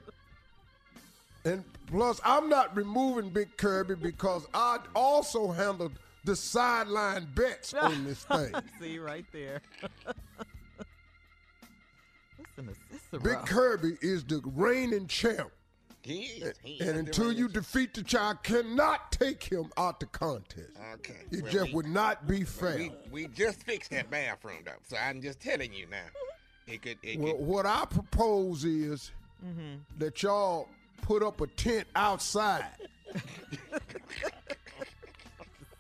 and 1.47 1.65
plus 1.87 2.21
I'm 2.25 2.49
not 2.49 2.77
removing 2.77 3.31
Big 3.31 3.57
Kirby 3.57 3.95
because 3.95 4.47
I 4.53 4.79
also 4.95 5.51
handled 5.53 5.93
the 6.25 6.35
sideline 6.37 7.29
bets 7.35 7.73
on 7.73 8.05
this 8.07 8.25
thing. 8.25 8.53
See 8.81 8.99
right 8.99 9.25
there. 9.33 9.63
Listen 12.39 12.75
to 12.75 12.99
Cicero. 13.11 13.21
Big 13.23 13.47
Kirby 13.47 13.97
is 14.01 14.25
the 14.25 14.41
reigning 14.55 15.07
champ, 15.07 15.51
He 16.03 16.23
is. 16.23 16.57
He 16.63 16.75
is 16.75 16.89
and 16.89 16.99
until 16.99 17.33
you 17.33 17.49
defeat 17.49 17.95
the 17.95 18.03
child, 18.03 18.43
cannot 18.43 19.13
take 19.13 19.43
him 19.45 19.71
out 19.77 20.01
the 20.01 20.07
contest. 20.07 20.75
champ. 20.75 21.01
Okay. 21.01 21.15
It 21.31 21.43
well, 21.45 21.53
just 21.53 21.67
we- 21.69 21.75
would 21.75 21.87
not 21.87 22.27
be 22.27 22.45
fair. 22.45 22.77
We, 22.77 22.93
we 23.11 23.27
just 23.29 23.63
fixed 23.63 23.91
that 23.93 24.11
bathroom 24.11 24.59
though, 24.65 24.73
so 24.89 24.97
I'm 24.97 25.21
just 25.23 25.41
telling 25.41 25.73
you 25.73 25.87
now. 25.91 26.07
It 26.67 26.83
could. 26.83 26.99
It 27.03 27.21
Well, 27.21 27.35
could 27.35 27.47
what 27.47 27.67
I 27.67 27.85
propose 27.89 28.65
is 28.65 29.13
Mm-hmm. 29.47 29.75
that 29.99 30.23
y'all 30.23 30.67
put 31.03 31.23
up 31.23 31.41
a 31.41 31.47
tent 31.47 31.87
outside, 31.95 32.67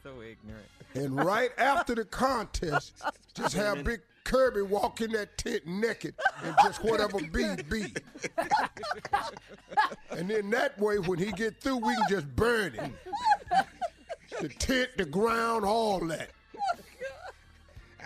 So 0.02 0.22
ignorant. 0.22 0.66
and 0.94 1.16
right 1.24 1.50
after 1.58 1.94
the 1.94 2.04
contest, 2.04 2.92
just 3.34 3.54
have 3.54 3.82
Big 3.82 4.00
Kirby 4.24 4.62
walk 4.62 5.00
in 5.00 5.10
that 5.12 5.36
tent 5.36 5.66
naked 5.66 6.14
and 6.44 6.54
just 6.62 6.82
whatever 6.84 7.18
be 7.18 7.56
be. 7.68 7.92
and 10.10 10.30
then 10.30 10.50
that 10.50 10.78
way, 10.78 10.98
when 10.98 11.18
he 11.18 11.32
get 11.32 11.60
through, 11.60 11.78
we 11.78 11.94
can 11.94 12.04
just 12.08 12.36
burn 12.36 12.74
it. 12.74 12.92
The 14.40 14.48
tent, 14.48 14.90
the 14.96 15.04
ground, 15.06 15.64
all 15.64 15.98
that. 16.06 16.30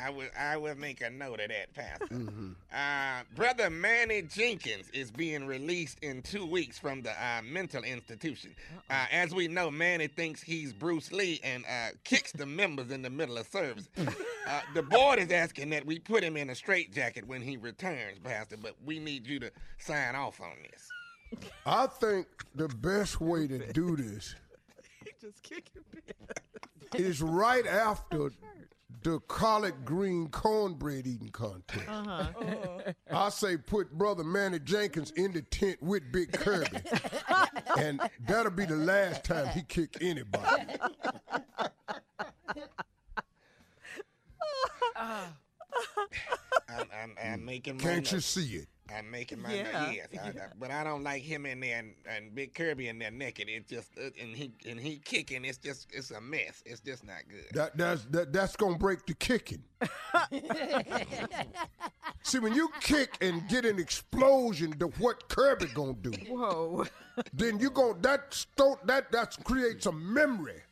I 0.02 0.10
will 0.10 0.28
I 0.38 0.56
will 0.56 0.74
make 0.76 1.00
a 1.00 1.10
note 1.10 1.40
of 1.40 1.48
that, 1.48 1.74
Pastor. 1.74 2.08
Uh, 2.72 3.22
Brother 3.34 3.70
Manny 3.70 4.22
Jenkins 4.22 4.88
is 4.92 5.10
being 5.10 5.46
released 5.46 5.98
in 6.00 6.22
two 6.22 6.46
weeks 6.46 6.78
from 6.78 7.02
the 7.02 7.10
uh, 7.10 7.42
mental 7.42 7.82
institution. 7.82 8.54
Uh, 8.88 9.06
as 9.10 9.34
we 9.34 9.48
know, 9.48 9.70
Manny 9.70 10.06
thinks 10.06 10.42
he's 10.42 10.72
Bruce 10.72 11.12
Lee 11.12 11.40
and 11.44 11.64
uh, 11.64 11.90
kicks 12.04 12.32
the 12.32 12.46
members 12.46 12.90
in 12.90 13.02
the 13.02 13.10
middle 13.10 13.38
of 13.38 13.46
service. 13.46 13.88
Uh, 14.48 14.60
the 14.74 14.82
board 14.82 15.20
is 15.20 15.30
asking 15.30 15.70
that 15.70 15.86
we 15.86 15.98
put 15.98 16.24
him 16.24 16.36
in 16.36 16.50
a 16.50 16.54
straitjacket 16.56 17.24
when 17.28 17.40
he 17.40 17.56
returns, 17.56 18.18
Pastor, 18.18 18.56
but 18.56 18.74
we 18.84 18.98
need 18.98 19.24
you 19.24 19.38
to 19.38 19.50
sign 19.78 20.16
off 20.16 20.40
on 20.40 20.54
this. 20.68 20.88
I 21.66 21.86
think 21.86 22.26
the 22.56 22.66
best 22.66 23.20
way 23.20 23.46
to 23.46 23.72
do 23.72 23.96
this 23.96 24.34
Just 25.20 25.42
kick 25.42 25.70
your 25.74 25.84
is 26.94 27.22
right 27.22 27.66
after 27.66 28.32
the 29.02 29.18
collard 29.20 29.84
green 29.84 30.28
cornbread 30.28 31.06
eating 31.06 31.30
contest. 31.30 31.88
Uh-huh. 31.88 32.92
I 33.10 33.28
say 33.30 33.56
put 33.56 33.92
Brother 33.92 34.24
Manny 34.24 34.58
Jenkins 34.58 35.10
in 35.12 35.32
the 35.32 35.42
tent 35.42 35.82
with 35.82 36.10
Big 36.12 36.32
Kirby. 36.32 36.78
and 37.78 38.00
that'll 38.26 38.52
be 38.52 38.66
the 38.66 38.76
last 38.76 39.24
time 39.24 39.48
he 39.48 39.62
kick 39.62 39.96
anybody. 40.00 40.64
I'm, 46.68 46.86
I'm, 46.92 47.16
I'm 47.22 47.44
making 47.44 47.78
Can't 47.78 48.10
you 48.10 48.16
notes. 48.16 48.26
see 48.26 48.56
it? 48.56 48.68
I'm 48.96 49.11
making 49.11 49.40
my 49.42 49.53
Yeah. 49.55 49.90
yes, 49.92 50.09
I, 50.22 50.29
I- 50.29 50.33
but 50.59 50.70
I 50.70 50.85
don't 50.85 51.03
like 51.03 51.22
him 51.22 51.46
in 51.46 51.61
there 51.61 51.79
and, 51.79 51.94
and 52.07 52.35
Big 52.35 52.55
Kirby 52.55 52.88
in 52.88 52.98
there 52.98 53.11
naked. 53.11 53.48
It's 53.48 53.70
just 53.70 53.90
uh, 53.98 54.11
and 54.20 54.35
he 54.37 54.53
and 54.68 54.79
he 54.81 54.96
kicking. 54.98 55.44
It's 55.44 55.59
just 55.59 55.88
it's 55.92 56.11
a 56.11 56.20
mess. 56.20 56.62
It's 56.66 56.81
just 56.81 57.05
not 57.05 57.22
good. 57.29 57.46
That 57.55 57.76
that's 57.76 58.05
that, 58.07 58.33
that's 58.33 58.57
gonna 58.57 58.79
break 58.79 59.07
the 59.07 59.14
kicking. 59.14 59.62
See, 62.22 62.38
when 62.38 62.55
you 62.55 62.68
kick 62.81 63.16
and 63.20 63.48
get 63.48 63.64
an 63.64 63.79
explosion 63.79 64.72
to 64.79 64.87
what 64.98 65.29
Kirby 65.29 65.66
gonna 65.74 65.94
do, 65.94 66.12
Whoa. 66.29 66.85
then 67.33 67.59
you 67.59 67.70
go 67.70 67.94
that 68.03 68.33
sto- 68.35 68.79
that 68.85 69.11
that 69.12 69.37
creates 69.44 69.87
a 69.87 69.92
memory, 69.92 70.62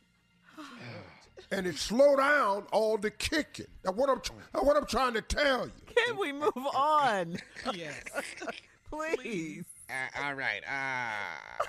and 1.51 1.65
it 1.67 1.77
slow 1.77 2.15
down 2.15 2.65
all 2.71 2.97
the 2.97 3.11
kicking. 3.11 3.65
That's 3.83 3.95
what 3.95 4.09
I'm 4.09 4.21
tr- 4.21 4.33
what 4.53 4.77
I'm 4.77 4.85
trying 4.85 5.13
to 5.15 5.21
tell 5.21 5.65
you. 5.65 5.71
Can 5.95 6.17
we 6.17 6.31
move 6.31 6.51
on? 6.73 7.37
Yes. 7.73 8.01
Please. 8.91 9.65
Uh, 9.89 10.23
all 10.25 10.33
right. 10.33 10.61
Uh, 10.67 11.63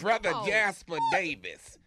Brother 0.00 0.32
Jasper 0.46 0.98
Davis. 1.12 1.78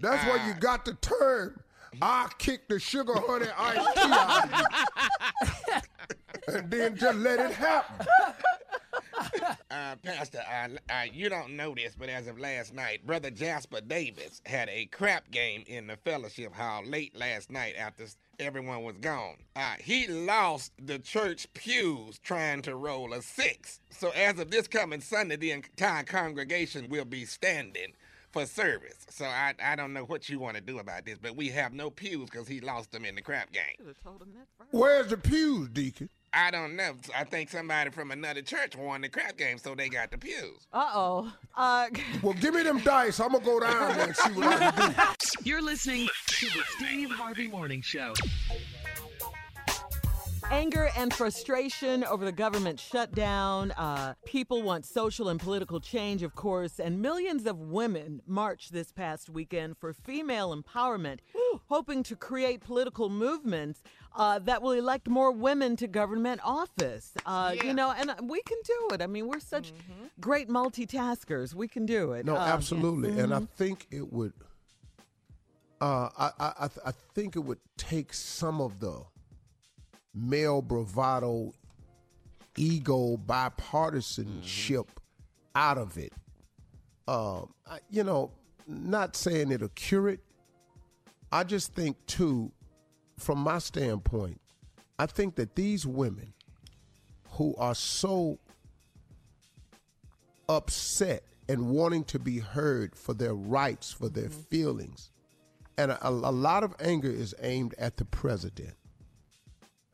That's 0.00 0.24
why 0.26 0.46
you 0.46 0.54
got 0.54 0.84
the 0.84 0.94
term. 0.94 1.60
I 2.02 2.28
kick 2.38 2.68
the 2.68 2.78
sugar 2.80 3.14
honey 3.16 3.46
ice 3.56 3.94
tea 3.94 4.00
out 4.04 4.44
of 4.44 5.80
you, 6.48 6.54
and 6.58 6.70
then 6.70 6.96
just 6.96 7.18
let 7.18 7.38
it 7.38 7.52
happen. 7.52 8.06
Uh, 9.70 9.96
Pastor, 9.96 10.38
uh, 10.48 10.68
uh, 10.88 11.02
you 11.12 11.28
don't 11.28 11.56
know 11.56 11.74
this, 11.74 11.96
but 11.98 12.08
as 12.08 12.28
of 12.28 12.38
last 12.38 12.72
night, 12.72 13.04
Brother 13.04 13.30
Jasper 13.30 13.80
Davis 13.80 14.40
had 14.46 14.68
a 14.68 14.86
crap 14.86 15.28
game 15.32 15.64
in 15.66 15.88
the 15.88 15.96
fellowship 15.96 16.54
hall 16.54 16.84
late 16.84 17.16
last 17.16 17.50
night 17.50 17.74
after 17.76 18.04
everyone 18.38 18.84
was 18.84 18.96
gone. 18.98 19.36
Uh, 19.56 19.74
he 19.80 20.06
lost 20.06 20.72
the 20.78 21.00
church 21.00 21.52
pews 21.54 22.20
trying 22.20 22.62
to 22.62 22.76
roll 22.76 23.12
a 23.14 23.22
six. 23.22 23.80
So 23.90 24.10
as 24.10 24.38
of 24.38 24.52
this 24.52 24.68
coming 24.68 25.00
Sunday, 25.00 25.36
the 25.36 25.50
entire 25.50 26.04
congregation 26.04 26.88
will 26.88 27.04
be 27.04 27.24
standing 27.24 27.94
for 28.30 28.46
service. 28.46 29.06
So 29.10 29.24
I, 29.24 29.54
I 29.62 29.76
don't 29.76 29.92
know 29.92 30.04
what 30.04 30.28
you 30.28 30.38
want 30.38 30.56
to 30.56 30.60
do 30.60 30.78
about 30.78 31.04
this, 31.04 31.18
but 31.18 31.36
we 31.36 31.48
have 31.50 31.72
no 31.72 31.90
pews 31.90 32.30
because 32.30 32.48
he 32.48 32.60
lost 32.60 32.92
them 32.92 33.04
in 33.04 33.14
the 33.14 33.22
crap 33.22 33.52
game. 33.52 33.94
Told 34.02 34.22
him 34.22 34.32
that 34.34 34.46
first. 34.58 34.72
Where's 34.72 35.08
the 35.08 35.16
pews, 35.16 35.68
Deacon? 35.68 36.08
I 36.36 36.50
don't 36.50 36.76
know. 36.76 36.94
I 37.16 37.24
think 37.24 37.50
somebody 37.50 37.90
from 37.90 38.10
another 38.10 38.42
church 38.42 38.76
won 38.76 39.02
the 39.02 39.08
crap 39.08 39.36
game, 39.36 39.58
so 39.58 39.74
they 39.74 39.88
got 39.88 40.10
the 40.10 40.18
pews. 40.18 40.66
Uh-oh. 40.72 41.32
Uh 41.56 41.86
Well, 42.22 42.34
give 42.34 42.54
me 42.54 42.62
them 42.62 42.80
dice. 42.80 43.20
I'm 43.20 43.32
gonna 43.32 43.44
go 43.44 43.60
down 43.60 43.96
there 43.96 44.06
and 44.06 44.16
see 44.16 44.32
what 44.32 44.46
I 44.46 44.70
can 44.70 44.90
do. 44.92 45.48
You're 45.48 45.62
listening 45.62 46.08
to 46.26 46.46
the 46.46 46.62
Steve 46.76 47.10
Harvey 47.10 47.46
Morning 47.48 47.82
Show. 47.82 48.14
Anger 50.54 50.88
and 50.96 51.12
frustration 51.12 52.04
over 52.04 52.24
the 52.24 52.30
government 52.32 52.78
shutdown. 52.78 53.72
Uh, 53.72 54.14
people 54.24 54.62
want 54.62 54.84
social 54.86 55.28
and 55.28 55.40
political 55.40 55.80
change, 55.80 56.22
of 56.22 56.36
course, 56.36 56.78
and 56.78 57.02
millions 57.02 57.44
of 57.46 57.58
women 57.58 58.22
marched 58.26 58.72
this 58.72 58.92
past 58.92 59.28
weekend 59.28 59.76
for 59.76 59.92
female 59.92 60.56
empowerment, 60.56 61.18
hoping 61.68 62.04
to 62.04 62.14
create 62.14 62.60
political 62.60 63.08
movements 63.10 63.82
uh, 64.14 64.38
that 64.38 64.62
will 64.62 64.70
elect 64.70 65.08
more 65.08 65.32
women 65.32 65.74
to 65.74 65.88
government 65.88 66.40
office. 66.44 67.12
Uh, 67.26 67.52
You 67.64 67.74
know, 67.74 67.90
and 67.90 68.10
uh, 68.10 68.14
we 68.22 68.40
can 68.42 68.58
do 68.64 68.94
it. 68.94 69.02
I 69.02 69.08
mean, 69.08 69.26
we're 69.26 69.40
such 69.40 69.72
great 70.20 70.48
multitaskers. 70.48 71.52
We 71.52 71.66
can 71.66 71.84
do 71.84 72.12
it. 72.12 72.24
No, 72.26 72.36
Um, 72.36 72.42
absolutely, 72.42 73.18
and 73.18 73.34
I 73.34 73.40
think 73.56 73.88
it 73.90 74.12
would. 74.12 74.32
Uh, 75.80 76.08
I, 76.16 76.30
I 76.38 76.52
I 76.60 76.68
th- 76.68 76.86
I 76.86 76.92
think 77.14 77.34
it 77.34 77.40
would 77.40 77.58
take 77.76 78.14
some 78.14 78.60
of 78.60 78.78
the 78.78 79.02
male 80.14 80.62
bravado, 80.62 81.52
ego, 82.56 83.16
bipartisanship 83.16 84.86
out 85.54 85.78
of 85.78 85.96
it. 85.98 86.12
Um, 87.08 87.52
I- 87.66 87.80
you 87.90 88.04
know, 88.04 88.30
not 88.66 89.16
saying 89.16 89.50
it'll 89.52 89.68
cure 89.70 90.08
it. 90.08 90.20
I 91.32 91.44
just 91.44 91.74
think 91.74 91.96
too, 92.06 92.52
from 93.18 93.38
my 93.38 93.58
standpoint, 93.58 94.40
I 94.98 95.06
think 95.06 95.34
that 95.36 95.56
these 95.56 95.84
women 95.86 96.32
who 97.30 97.54
are 97.56 97.74
so 97.74 98.38
upset 100.48 101.24
and 101.48 101.70
wanting 101.70 102.04
to 102.04 102.18
be 102.18 102.38
heard 102.38 102.94
for 102.96 103.12
their 103.14 103.34
rights, 103.34 103.90
for 103.92 104.08
their 104.08 104.30
feelings. 104.30 105.10
And 105.76 105.90
a, 105.90 106.06
a 106.08 106.10
lot 106.10 106.62
of 106.62 106.74
anger 106.80 107.10
is 107.10 107.34
aimed 107.42 107.74
at 107.78 107.96
the 107.96 108.04
president. 108.04 108.74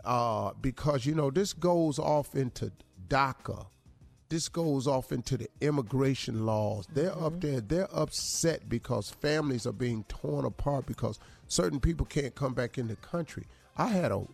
Uh, 0.04 0.52
because, 0.60 1.06
you 1.06 1.14
know, 1.14 1.30
this 1.30 1.52
goes 1.52 1.98
off 1.98 2.34
into 2.34 2.72
DACA. 3.08 3.66
This 4.28 4.48
goes 4.48 4.86
off 4.86 5.10
into 5.10 5.36
the 5.36 5.48
immigration 5.60 6.46
laws. 6.46 6.86
They're 6.92 7.16
up 7.18 7.40
there, 7.40 7.60
they're 7.60 7.92
upset 7.92 8.68
because 8.68 9.10
families 9.10 9.66
are 9.66 9.72
being 9.72 10.04
torn 10.04 10.44
apart 10.44 10.86
because 10.86 11.18
certain 11.48 11.80
people 11.80 12.06
can't 12.06 12.34
come 12.34 12.54
back 12.54 12.78
in 12.78 12.86
the 12.86 12.96
country. 12.96 13.46
I 13.76 13.88
had 13.88 14.12
a 14.12 14.24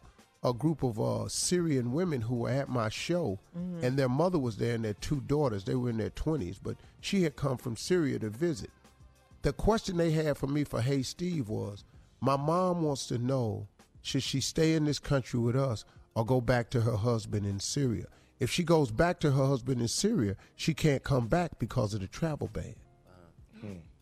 a 0.47 0.53
group 0.53 0.85
of 0.85 1.01
uh, 1.01 1.29
Syrian 1.29 1.93
women 1.93 2.21
who 2.21 2.37
were 2.37 2.51
at 2.51 2.69
my 2.69 2.89
show, 2.89 3.41
and 3.83 3.99
their 3.99 4.09
mother 4.09 4.39
was 4.39 4.59
there 4.59 4.77
and 4.77 4.85
their 4.85 4.95
two 4.95 5.21
daughters. 5.27 5.65
They 5.65 5.75
were 5.75 5.91
in 5.91 5.97
their 5.97 6.11
20s, 6.11 6.59
but 6.63 6.77
she 7.01 7.25
had 7.25 7.35
come 7.35 7.57
from 7.57 7.77
Syria 7.77 8.21
to 8.21 8.31
visit. 8.31 8.71
The 9.43 9.53
question 9.53 9.97
they 9.97 10.13
had 10.13 10.37
for 10.37 10.47
me 10.47 10.63
for 10.63 10.81
Hey 10.81 11.03
Steve 11.03 11.49
was 11.49 11.85
My 12.21 12.37
mom 12.37 12.83
wants 12.83 13.07
to 13.07 13.19
know 13.19 13.67
should 14.07 14.23
she 14.23 14.41
stay 14.41 14.75
in 14.75 14.85
this 14.85 14.99
country 14.99 15.41
with 15.41 15.57
us 15.57 15.85
or 16.15 16.25
go 16.25 16.41
back 16.41 16.71
to 16.71 16.81
her 16.83 16.97
husband 16.97 17.45
in 17.45 17.59
Syria? 17.59 18.07
If 18.39 18.51
she 18.51 18.63
goes 18.63 18.91
back 18.93 19.19
to 19.21 19.33
her 19.33 19.47
husband 19.47 19.81
in 19.81 19.89
Syria, 19.89 20.37
she 20.55 20.75
can't 20.75 21.03
come 21.03 21.27
back 21.27 21.59
because 21.59 21.93
of 21.93 22.01
the 22.01 22.07
travel 22.07 22.49
ban. 22.53 22.77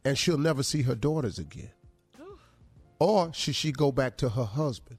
And 0.04 0.18
she'll 0.18 0.36
never 0.36 0.62
see 0.62 0.82
her 0.82 0.94
daughters 0.94 1.38
again. 1.38 1.70
Or 2.98 3.32
should 3.32 3.54
she 3.54 3.72
go 3.72 3.90
back 3.92 4.16
to 4.18 4.28
her 4.28 4.44
husband? 4.44 4.98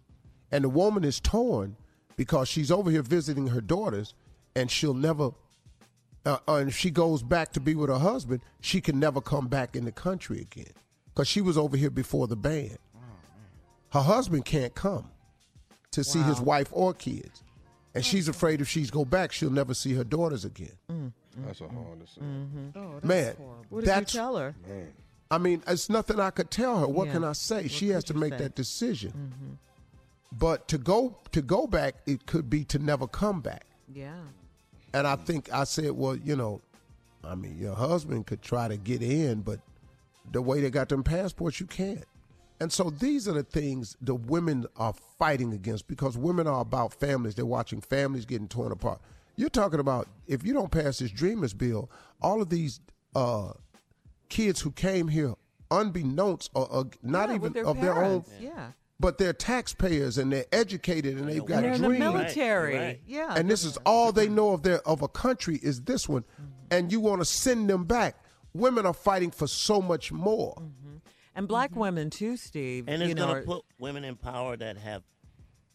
And 0.52 0.64
the 0.64 0.70
woman 0.70 1.04
is 1.04 1.20
torn 1.20 1.76
because 2.16 2.48
she's 2.48 2.72
over 2.72 2.90
here 2.90 3.04
visiting 3.04 3.48
her 3.48 3.62
daughters 3.62 4.16
and 4.56 4.72
she'll 4.72 4.94
never, 4.94 5.32
uh, 6.26 6.38
uh, 6.48 6.56
and 6.56 6.70
if 6.70 6.78
she 6.78 6.90
goes 6.90 7.22
back 7.22 7.52
to 7.54 7.60
be 7.60 7.76
with 7.76 7.90
her 7.90 8.00
husband, 8.00 8.42
she 8.62 8.82
can 8.82 9.00
never 9.00 9.22
come 9.22 9.48
back 9.48 9.76
in 9.76 9.86
the 9.86 9.92
country 9.92 10.40
again 10.40 10.74
because 11.08 11.28
she 11.28 11.42
was 11.42 11.58
over 11.58 11.78
here 11.78 11.92
before 11.92 12.28
the 12.28 12.36
ban. 12.36 12.78
Her 13.96 14.02
husband 14.02 14.44
can't 14.44 14.76
come 14.76 15.10
to 15.92 16.04
see 16.04 16.22
his 16.22 16.42
wife 16.42 16.68
or 16.74 16.94
kids. 16.94 17.44
And 17.94 18.04
she's 18.04 18.28
afraid 18.28 18.60
if 18.60 18.68
she's 18.68 18.92
go 18.92 19.06
back, 19.06 19.32
she'll 19.32 19.50
never 19.50 19.74
see 19.74 19.94
her 19.94 20.04
daughters 20.04 20.44
again. 20.44 20.74
Mm, 20.92 21.14
mm, 21.40 21.46
that's 21.46 21.62
a 21.62 21.64
mm. 21.64 21.74
hard 21.74 22.00
decision. 22.02 22.74
Mm-hmm. 22.76 22.78
Oh, 22.78 23.08
Man, 23.08 23.36
What 23.70 23.80
did 23.80 23.88
that's 23.88 24.14
you 24.14 24.20
tell 24.20 24.36
her? 24.36 24.54
Man. 24.68 24.92
I 25.32 25.38
mean, 25.38 25.64
it's 25.66 25.90
nothing 25.90 26.20
I 26.20 26.30
could 26.32 26.52
tell 26.52 26.78
her. 26.80 26.88
What 26.88 27.08
Yeah. 27.08 27.14
can 27.14 27.24
I 27.24 27.32
say? 27.32 27.62
What 27.62 27.72
she 27.72 27.88
has 27.90 28.04
to 28.06 28.14
make 28.14 28.34
say? 28.34 28.40
that 28.40 28.56
decision. 28.56 29.12
Mm-hmm. 29.12 29.54
But 30.38 30.68
to 30.68 30.78
go 30.78 31.18
to 31.32 31.42
go 31.42 31.66
back, 31.66 31.96
it 32.06 32.26
could 32.26 32.50
be 32.50 32.66
to 32.66 32.80
never 32.80 33.08
come 33.08 33.40
back. 33.40 33.66
Yeah. 33.94 34.20
And 34.94 35.08
I 35.08 35.16
think 35.16 35.54
I 35.54 35.64
said, 35.64 35.92
well, 35.92 36.18
you 36.18 36.36
know, 36.36 36.60
I 37.24 37.36
mean, 37.36 37.58
your 37.58 37.76
husband 37.76 38.28
could 38.28 38.42
try 38.42 38.68
to 38.68 38.76
get 38.76 39.02
in, 39.02 39.40
but 39.40 39.62
the 40.34 40.42
way 40.42 40.60
they 40.60 40.70
got 40.70 40.90
them 40.90 41.02
passports, 41.02 41.62
you 41.62 41.66
can't. 41.66 42.04
And 42.60 42.72
so 42.72 42.90
these 42.90 43.28
are 43.28 43.34
the 43.34 43.44
things 43.44 43.98
the 44.02 44.16
women 44.16 44.66
are 44.78 44.94
fighting 45.20 45.54
against 45.54 45.88
because 45.88 46.18
women 46.18 46.48
are 46.48 46.62
about 46.62 46.94
families. 46.94 47.36
They're 47.36 47.46
watching 47.46 47.82
families 47.82 48.26
getting 48.26 48.48
torn 48.48 48.72
apart. 48.72 49.02
You're 49.36 49.50
talking 49.50 49.80
about 49.80 50.08
if 50.28 50.46
you 50.46 50.54
don't 50.54 50.72
pass 50.72 51.00
this 51.00 51.12
Dreamers 51.12 51.54
bill, 51.54 51.92
all 52.22 52.42
of 52.42 52.50
these 52.50 52.80
uh, 53.14 53.52
kids 54.30 54.62
who 54.62 54.72
came 54.72 55.10
here 55.10 55.34
unbeknownst 55.72 56.52
or, 56.54 56.72
or 56.72 56.86
not 57.04 57.30
Yeah, 57.30 57.36
even 57.36 57.54
their 57.54 57.66
of 57.66 57.82
their 57.82 58.02
own. 58.02 58.24
Yeah. 58.40 58.72
But 58.98 59.18
they're 59.18 59.34
taxpayers 59.34 60.18
and 60.18 60.32
they're 60.32 60.46
educated 60.54 61.18
and 61.18 61.28
they've 61.28 61.46
got 61.46 61.66
And 61.66 61.66
they're 61.66 61.74
in 61.74 61.82
the 61.82 61.90
military. 61.90 62.76
Right, 62.76 62.82
right. 62.82 63.02
Yeah. 63.06 63.36
and 63.36 63.50
this 63.50 63.66
is 63.66 63.78
all 63.86 64.14
they 64.14 64.30
know 64.30 64.54
of 64.54 64.64
their 64.64 64.80
of 64.88 65.02
a 65.02 65.10
country 65.10 65.60
is 65.62 65.82
this 65.82 66.08
one, 66.08 66.24
and 66.72 66.92
you 66.92 67.02
want 67.02 67.20
to 67.20 67.26
send 67.26 67.70
them 67.70 67.84
back. 67.84 68.16
Women 68.54 68.86
are 68.86 68.94
fighting 68.94 69.32
for 69.32 69.48
so 69.48 69.82
much 69.82 70.14
more. 70.14 70.56
And 71.36 71.48
black 71.48 71.76
women 71.76 72.10
too, 72.10 72.38
Steve. 72.38 72.86
And 72.88 73.04
it's 73.04 73.14
know, 73.16 73.26
going 73.28 73.38
are- 73.38 73.42
to 73.42 73.46
put 73.48 73.66
women 73.80 74.04
in 74.04 74.16
power 74.16 74.56
that 74.58 74.78
have 74.78 75.04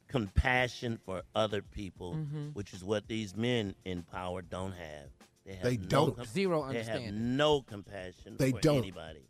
compassion 0.09 0.99
for 1.05 1.23
other 1.35 1.63
people, 1.63 2.15
Mm-hmm. 2.15 2.49
which 2.55 2.73
is 2.73 2.83
what 2.83 3.07
these 3.09 3.37
men 3.37 3.75
in 3.85 4.03
power 4.03 4.43
don't 4.43 4.73
have. 4.73 5.09
They, 5.47 5.55
have 5.55 5.63
They 5.65 5.77
no 5.77 5.87
don't. 5.89 6.17
com- 6.17 6.25
Zero 6.27 6.61
They 6.69 6.79
have 6.79 6.89
understanding. 6.89 7.37
no 7.37 7.63
compassion 7.63 8.37
They 8.39 8.51
for 8.53 8.61
don't. 8.61 8.79
anybody. 8.79 9.27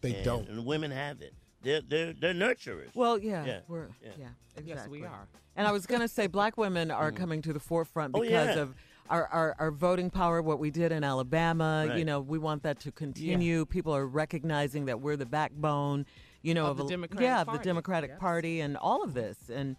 They 0.00 0.16
and, 0.16 0.24
don't. 0.24 0.48
And 0.48 0.66
women 0.66 0.90
have 0.90 1.20
it. 1.22 1.34
They're 1.62 1.80
they're 1.80 2.12
they're 2.12 2.34
nurturers. 2.34 2.94
Well, 2.94 3.18
yeah, 3.18 3.44
Yeah, 3.46 3.60
we're 3.68 3.86
yeah. 4.02 4.10
yeah, 4.18 4.26
exactly. 4.56 4.68
Yes, 4.68 4.88
we 4.88 5.04
are. 5.04 5.26
And 5.56 5.66
I 5.66 5.72
was 5.72 5.86
going 5.86 6.02
to 6.02 6.08
say, 6.08 6.26
black 6.26 6.58
women 6.58 6.90
are 6.90 7.10
coming 7.12 7.40
to 7.42 7.52
the 7.54 7.60
forefront 7.60 8.14
Oh, 8.14 8.20
because 8.20 8.56
yeah. 8.56 8.62
of 8.62 8.74
our, 9.10 9.26
our, 9.26 9.56
our 9.58 9.70
voting 9.70 10.10
power. 10.10 10.42
What 10.42 10.58
we 10.58 10.70
did 10.70 10.92
in 10.92 11.04
Alabama, 11.04 11.94
you 11.96 12.04
know, 12.04 12.20
we 12.20 12.38
want 12.38 12.62
that 12.62 12.80
to 12.80 12.92
continue. 12.92 13.66
People 13.66 13.94
are 13.94 14.06
recognizing 14.06 14.86
that 14.86 15.00
we're 15.00 15.16
the 15.16 15.26
backbone, 15.26 16.06
you 16.42 16.54
know, 16.54 16.66
Of 16.66 16.78
the 16.78 16.84
a- 16.84 16.88
Democratic 16.88 17.24
yeah, 17.24 17.40
of 17.40 17.46
the 17.46 17.52
Party. 17.52 17.64
Democratic 17.64 18.10
Yes. 18.10 18.20
Party, 18.20 18.60
and 18.60 18.76
all 18.76 19.02
of 19.02 19.14
this. 19.14 19.36
And 19.52 19.76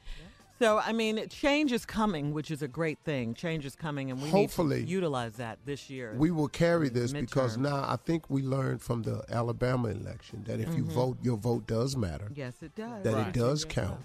so, 0.58 0.80
I 0.80 0.94
mean, 0.94 1.28
change 1.28 1.74
is 1.74 1.86
coming, 1.86 2.34
which 2.34 2.50
is 2.50 2.62
a 2.62 2.68
great 2.68 3.00
thing. 3.00 3.34
Change 3.34 3.66
is 3.66 3.76
coming, 3.76 4.10
and 4.10 4.22
we 4.22 4.30
Hopefully, 4.30 4.80
need 4.80 4.86
to 4.86 4.92
utilize 4.92 5.34
that 5.34 5.60
this 5.66 5.90
year. 5.90 6.16
We 6.18 6.32
will 6.32 6.48
carry 6.48 6.88
this 6.88 7.12
because 7.12 7.58
now 7.58 7.84
I 7.88 7.98
think 7.98 8.30
we 8.30 8.42
learned 8.42 8.82
from 8.82 9.04
the 9.04 9.24
Alabama 9.30 9.90
election 9.90 10.44
that 10.48 10.60
if 10.60 10.74
you 10.74 10.84
mm-hmm. 10.84 10.94
vote, 10.94 11.18
your 11.22 11.38
vote 11.38 11.68
does 11.68 11.98
matter. 11.98 12.32
yes, 12.34 12.54
it 12.62 12.74
does. 12.76 13.04
that 13.04 13.28
it 13.28 13.34
does 13.34 13.66
count, 13.66 14.00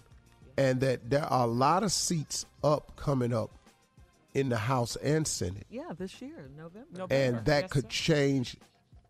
and 0.57 0.81
that 0.81 1.09
there 1.09 1.25
are 1.25 1.45
a 1.45 1.51
lot 1.51 1.85
of 1.85 1.93
seats 1.93 2.47
up 2.65 2.97
coming 2.97 3.33
up 3.33 3.51
in 4.35 4.49
the 4.49 4.57
House 4.59 4.97
and 4.97 5.27
Senate, 5.27 5.67
Yeah, 5.71 5.93
this 5.97 6.21
year, 6.23 6.49
November. 6.57 7.07
and 7.11 7.45
that 7.47 7.63
Yes, 7.65 7.73
could 7.73 7.85
sir. 7.85 7.89
change 8.15 8.57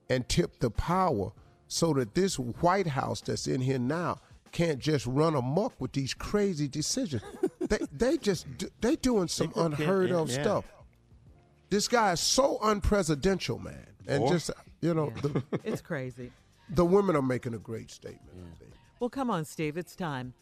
and 0.09 0.29
tip 0.29 0.59
the 0.61 0.71
power 0.71 1.33
so 1.69 1.93
that 1.95 2.15
this 2.15 2.39
White 2.39 2.87
House 2.89 3.21
that's 3.21 3.47
in 3.47 3.61
here 3.61 3.79
now 3.79 4.19
can't 4.53 4.79
just 4.81 5.07
run 5.07 5.35
amok 5.37 5.79
with 5.81 5.93
these 5.93 6.15
crazy 6.15 6.67
decisions. 6.69 7.23
they 7.61 7.79
they 7.93 8.17
just 8.17 8.47
do- 8.59 8.71
they 8.81 8.97
doing 8.97 9.29
some 9.29 9.49
could- 9.49 9.67
unheard 9.67 10.11
yeah, 10.11 10.17
of 10.17 10.29
yeah. 10.31 10.43
stuff. 10.43 10.65
This 11.69 11.87
guy 11.87 12.13
is 12.13 12.21
so 12.21 12.59
unpresidential, 12.63 13.63
man, 13.63 13.87
and 14.09 14.25
Or- 14.25 14.31
just 14.33 14.51
you 14.81 14.95
know 14.95 15.13
the, 15.23 15.43
It's 15.65 15.81
crazy. 15.83 16.33
the 16.71 16.85
women 16.85 17.15
are 17.15 17.23
making 17.23 17.55
a 17.55 17.59
great 17.59 17.91
statement. 17.91 18.31
I 18.53 18.59
think. 18.59 18.73
Well, 18.99 19.11
come 19.11 19.31
on, 19.31 19.45
Steve. 19.45 19.77
It's 19.77 19.95
time. 19.95 20.35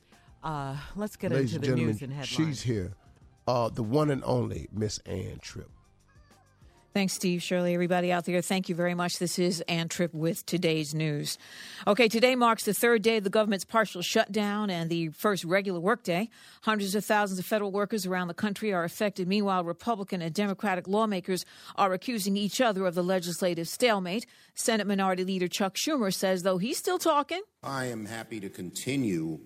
Uh, 0.43 0.77
let's 0.97 1.17
get 1.17 1.33
Ladies 1.33 1.55
into 1.57 1.71
the 1.73 1.77
news 1.77 2.01
and 2.01 2.13
headlines. 2.13 2.29
she's 2.29 2.63
here. 2.63 2.93
Uh, 3.49 3.71
the 3.71 3.83
one 3.83 4.11
and 4.11 4.23
only 4.27 4.69
Miss 4.75 4.99
Ann 5.07 5.39
Tripp. 5.41 5.71
Thanks, 6.93 7.15
Steve. 7.15 7.43
Shirley, 7.43 7.73
everybody 7.73 8.13
out 8.13 8.27
there, 8.27 8.43
thank 8.43 8.69
you 8.69 8.75
very 8.75 8.95
much. 8.95 9.19
This 9.19 9.39
is 9.39 9.63
Ann 9.63 9.89
Tripp 9.89 10.13
with 10.13 10.45
today's 10.45 10.93
news. 10.93 11.39
Okay, 11.87 12.09
today 12.09 12.35
marks 12.35 12.67
the 12.67 12.75
third 12.75 13.01
day 13.01 13.17
of 13.17 13.25
the 13.25 13.31
government's 13.31 13.65
partial 13.65 14.03
shutdown 14.03 14.69
and 14.69 14.91
the 14.91 15.09
first 15.09 15.45
regular 15.45 15.81
workday. 15.81 16.29
Hundreds 16.61 16.95
of 16.95 17.07
thousands 17.07 17.39
of 17.39 17.47
federal 17.47 17.73
workers 17.73 18.05
around 18.05 18.29
the 18.29 18.35
country 18.35 18.71
are 18.75 18.85
affected. 18.85 19.27
Meanwhile, 19.27 19.65
Republican 19.65 20.21
and 20.21 20.35
Democratic 20.35 20.87
lawmakers 20.87 21.47
are 21.77 21.95
accusing 21.95 22.37
each 22.37 22.61
other 22.61 22.85
of 22.85 22.95
the 22.95 23.03
legislative 23.03 23.67
stalemate. 23.67 24.27
Senate 24.55 24.87
Minority 24.87 25.25
Leader 25.25 25.49
Chuck 25.49 25.75
Schumer 25.75 26.13
says, 26.13 26.43
though 26.43 26.59
he's 26.59 26.77
still 26.77 26.99
talking, 26.99 27.41
I 27.63 27.87
am 27.87 28.05
happy 28.05 28.41
to 28.41 28.51
continue 28.51 29.41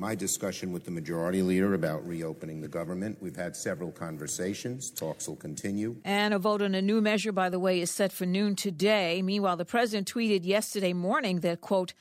my 0.00 0.14
discussion 0.14 0.72
with 0.72 0.84
the 0.86 0.90
majority 0.90 1.42
leader 1.42 1.74
about 1.74 2.06
reopening 2.06 2.62
the 2.62 2.68
government. 2.68 3.18
We've 3.20 3.36
had 3.36 3.54
several 3.54 3.92
conversations. 3.92 4.90
Talks 4.90 5.28
will 5.28 5.36
continue. 5.36 5.96
And 6.06 6.32
a 6.32 6.38
vote 6.38 6.62
on 6.62 6.74
a 6.74 6.80
new 6.80 7.02
measure, 7.02 7.32
by 7.32 7.50
the 7.50 7.58
way, 7.58 7.82
is 7.82 7.90
set 7.90 8.10
for 8.10 8.24
noon 8.24 8.56
today. 8.56 9.20
Meanwhile, 9.20 9.58
the 9.58 9.66
president 9.66 10.10
tweeted 10.10 10.46
yesterday 10.46 10.94
morning 10.94 11.40
that, 11.40 11.60
quote, 11.60 11.92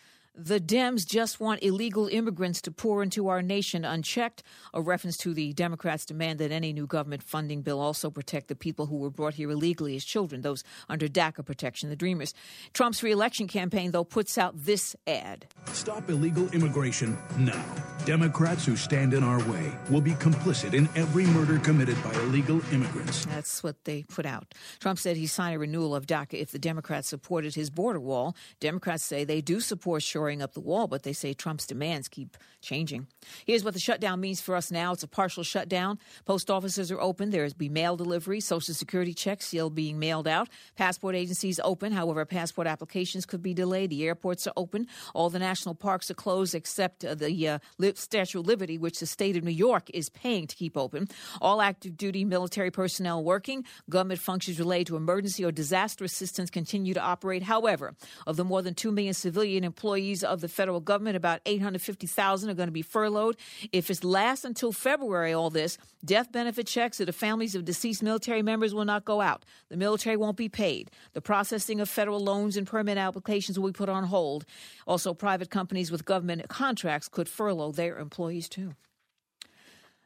the 0.41 0.59
Dems 0.59 1.05
just 1.05 1.41
want 1.41 1.61
illegal 1.61 2.07
immigrants 2.07 2.61
to 2.61 2.71
pour 2.71 3.03
into 3.03 3.27
our 3.27 3.41
nation 3.41 3.83
unchecked, 3.83 4.41
a 4.73 4.81
reference 4.81 5.17
to 5.17 5.33
the 5.33 5.51
Democrats' 5.51 6.05
demand 6.05 6.39
that 6.39 6.49
any 6.49 6.71
new 6.71 6.87
government 6.87 7.21
funding 7.21 7.61
bill 7.61 7.81
also 7.81 8.09
protect 8.09 8.47
the 8.47 8.55
people 8.55 8.85
who 8.85 8.95
were 8.95 9.09
brought 9.09 9.33
here 9.33 9.51
illegally 9.51 9.97
as 9.97 10.05
children, 10.05 10.41
those 10.41 10.63
under 10.87 11.09
DACA 11.09 11.45
protection, 11.45 11.89
the 11.89 11.95
Dreamers. 11.97 12.33
Trump's 12.73 13.03
reelection 13.03 13.47
campaign, 13.47 13.91
though, 13.91 14.05
puts 14.05 14.37
out 14.37 14.53
this 14.55 14.95
ad. 15.05 15.45
Stop 15.73 16.09
illegal 16.09 16.47
immigration 16.51 17.17
now. 17.37 17.65
Democrats 18.05 18.65
who 18.65 18.77
stand 18.77 19.13
in 19.13 19.23
our 19.23 19.39
way 19.49 19.71
will 19.89 20.01
be 20.01 20.13
complicit 20.13 20.73
in 20.73 20.87
every 20.95 21.25
murder 21.27 21.59
committed 21.59 22.01
by 22.01 22.13
illegal 22.21 22.61
immigrants. 22.71 23.25
That's 23.25 23.61
what 23.61 23.83
they 23.83 24.03
put 24.03 24.25
out. 24.25 24.55
Trump 24.79 24.99
said 24.99 25.17
he 25.17 25.27
signed 25.27 25.57
a 25.57 25.59
renewal 25.59 25.93
of 25.93 26.07
DACA 26.07 26.35
if 26.35 26.51
the 26.51 26.59
Democrats 26.59 27.09
supported 27.09 27.55
his 27.55 27.69
border 27.69 27.99
wall. 27.99 28.37
Democrats 28.61 29.03
say 29.03 29.25
they 29.25 29.41
do 29.41 29.59
support 29.59 30.01
shoring 30.29 30.41
up 30.43 30.53
the 30.53 30.59
wall, 30.59 30.87
but 30.87 31.01
they 31.01 31.13
say 31.13 31.33
Trump's 31.33 31.65
demands 31.65 32.07
keep 32.07 32.37
changing. 32.61 33.07
Here's 33.45 33.63
what 33.63 33.73
the 33.73 33.79
shutdown 33.79 34.19
means 34.19 34.41
for 34.41 34.55
us 34.55 34.69
now. 34.69 34.93
It's 34.93 35.01
a 35.01 35.07
partial 35.07 35.43
shutdown. 35.43 35.97
Post 36.25 36.51
offices 36.51 36.91
are 36.91 37.01
open. 37.01 37.31
There's 37.31 37.53
be 37.53 37.67
mail 37.67 37.95
delivery, 37.95 38.39
social 38.39 38.75
security 38.75 39.13
checks 39.13 39.47
still 39.47 39.71
being 39.71 39.97
mailed 39.97 40.27
out. 40.27 40.49
Passport 40.75 41.15
agencies 41.15 41.59
open. 41.63 41.93
However, 41.93 42.25
passport 42.25 42.67
applications 42.67 43.25
could 43.25 43.41
be 43.41 43.55
delayed. 43.55 43.89
The 43.89 44.05
airports 44.05 44.45
are 44.45 44.53
open. 44.55 44.85
All 45.15 45.31
the 45.31 45.39
national 45.39 45.73
parks 45.73 46.11
are 46.11 46.15
closed 46.15 46.53
except 46.53 47.03
uh, 47.03 47.15
the 47.15 47.47
uh, 47.47 47.59
Statue 47.95 48.41
of 48.41 48.45
Liberty, 48.45 48.77
which 48.77 48.99
the 48.99 49.07
state 49.07 49.35
of 49.35 49.43
New 49.43 49.49
York 49.49 49.89
is 49.93 50.09
paying 50.09 50.45
to 50.45 50.55
keep 50.55 50.77
open. 50.77 51.07
All 51.41 51.59
active 51.59 51.97
duty 51.97 52.23
military 52.23 52.69
personnel 52.69 53.23
working. 53.23 53.65
Government 53.89 54.19
functions 54.19 54.59
related 54.59 54.87
to 54.87 54.95
emergency 54.95 55.43
or 55.43 55.51
disaster 55.51 56.03
assistance 56.03 56.51
continue 56.51 56.93
to 56.93 57.01
operate. 57.01 57.41
However, 57.41 57.95
of 58.27 58.35
the 58.35 58.43
more 58.43 58.61
than 58.61 58.75
2 58.75 58.91
million 58.91 59.15
civilian 59.15 59.63
employees 59.63 60.18
of 60.23 60.41
the 60.41 60.47
federal 60.47 60.79
government, 60.79 61.15
about 61.15 61.41
850,000 61.45 62.49
are 62.49 62.53
going 62.53 62.67
to 62.67 62.73
be 62.73 62.81
furloughed. 62.81 63.37
If 63.71 63.89
it 63.89 64.03
lasts 64.03 64.45
until 64.45 64.71
February, 64.71 65.33
all 65.33 65.49
this, 65.49 65.77
death 66.03 66.31
benefit 66.31 66.67
checks 66.67 66.97
to 66.97 67.05
the 67.05 67.13
families 67.13 67.55
of 67.55 67.65
deceased 67.65 68.03
military 68.03 68.41
members 68.41 68.73
will 68.73 68.85
not 68.85 69.05
go 69.05 69.21
out. 69.21 69.45
The 69.69 69.77
military 69.77 70.17
won't 70.17 70.37
be 70.37 70.49
paid. 70.49 70.91
The 71.13 71.21
processing 71.21 71.79
of 71.79 71.89
federal 71.89 72.19
loans 72.19 72.57
and 72.57 72.67
permit 72.67 72.97
applications 72.97 73.59
will 73.59 73.69
be 73.69 73.73
put 73.73 73.89
on 73.89 74.05
hold. 74.05 74.45
Also, 74.85 75.13
private 75.13 75.49
companies 75.49 75.91
with 75.91 76.05
government 76.05 76.47
contracts 76.49 77.07
could 77.07 77.29
furlough 77.29 77.71
their 77.71 77.97
employees 77.97 78.49
too. 78.49 78.73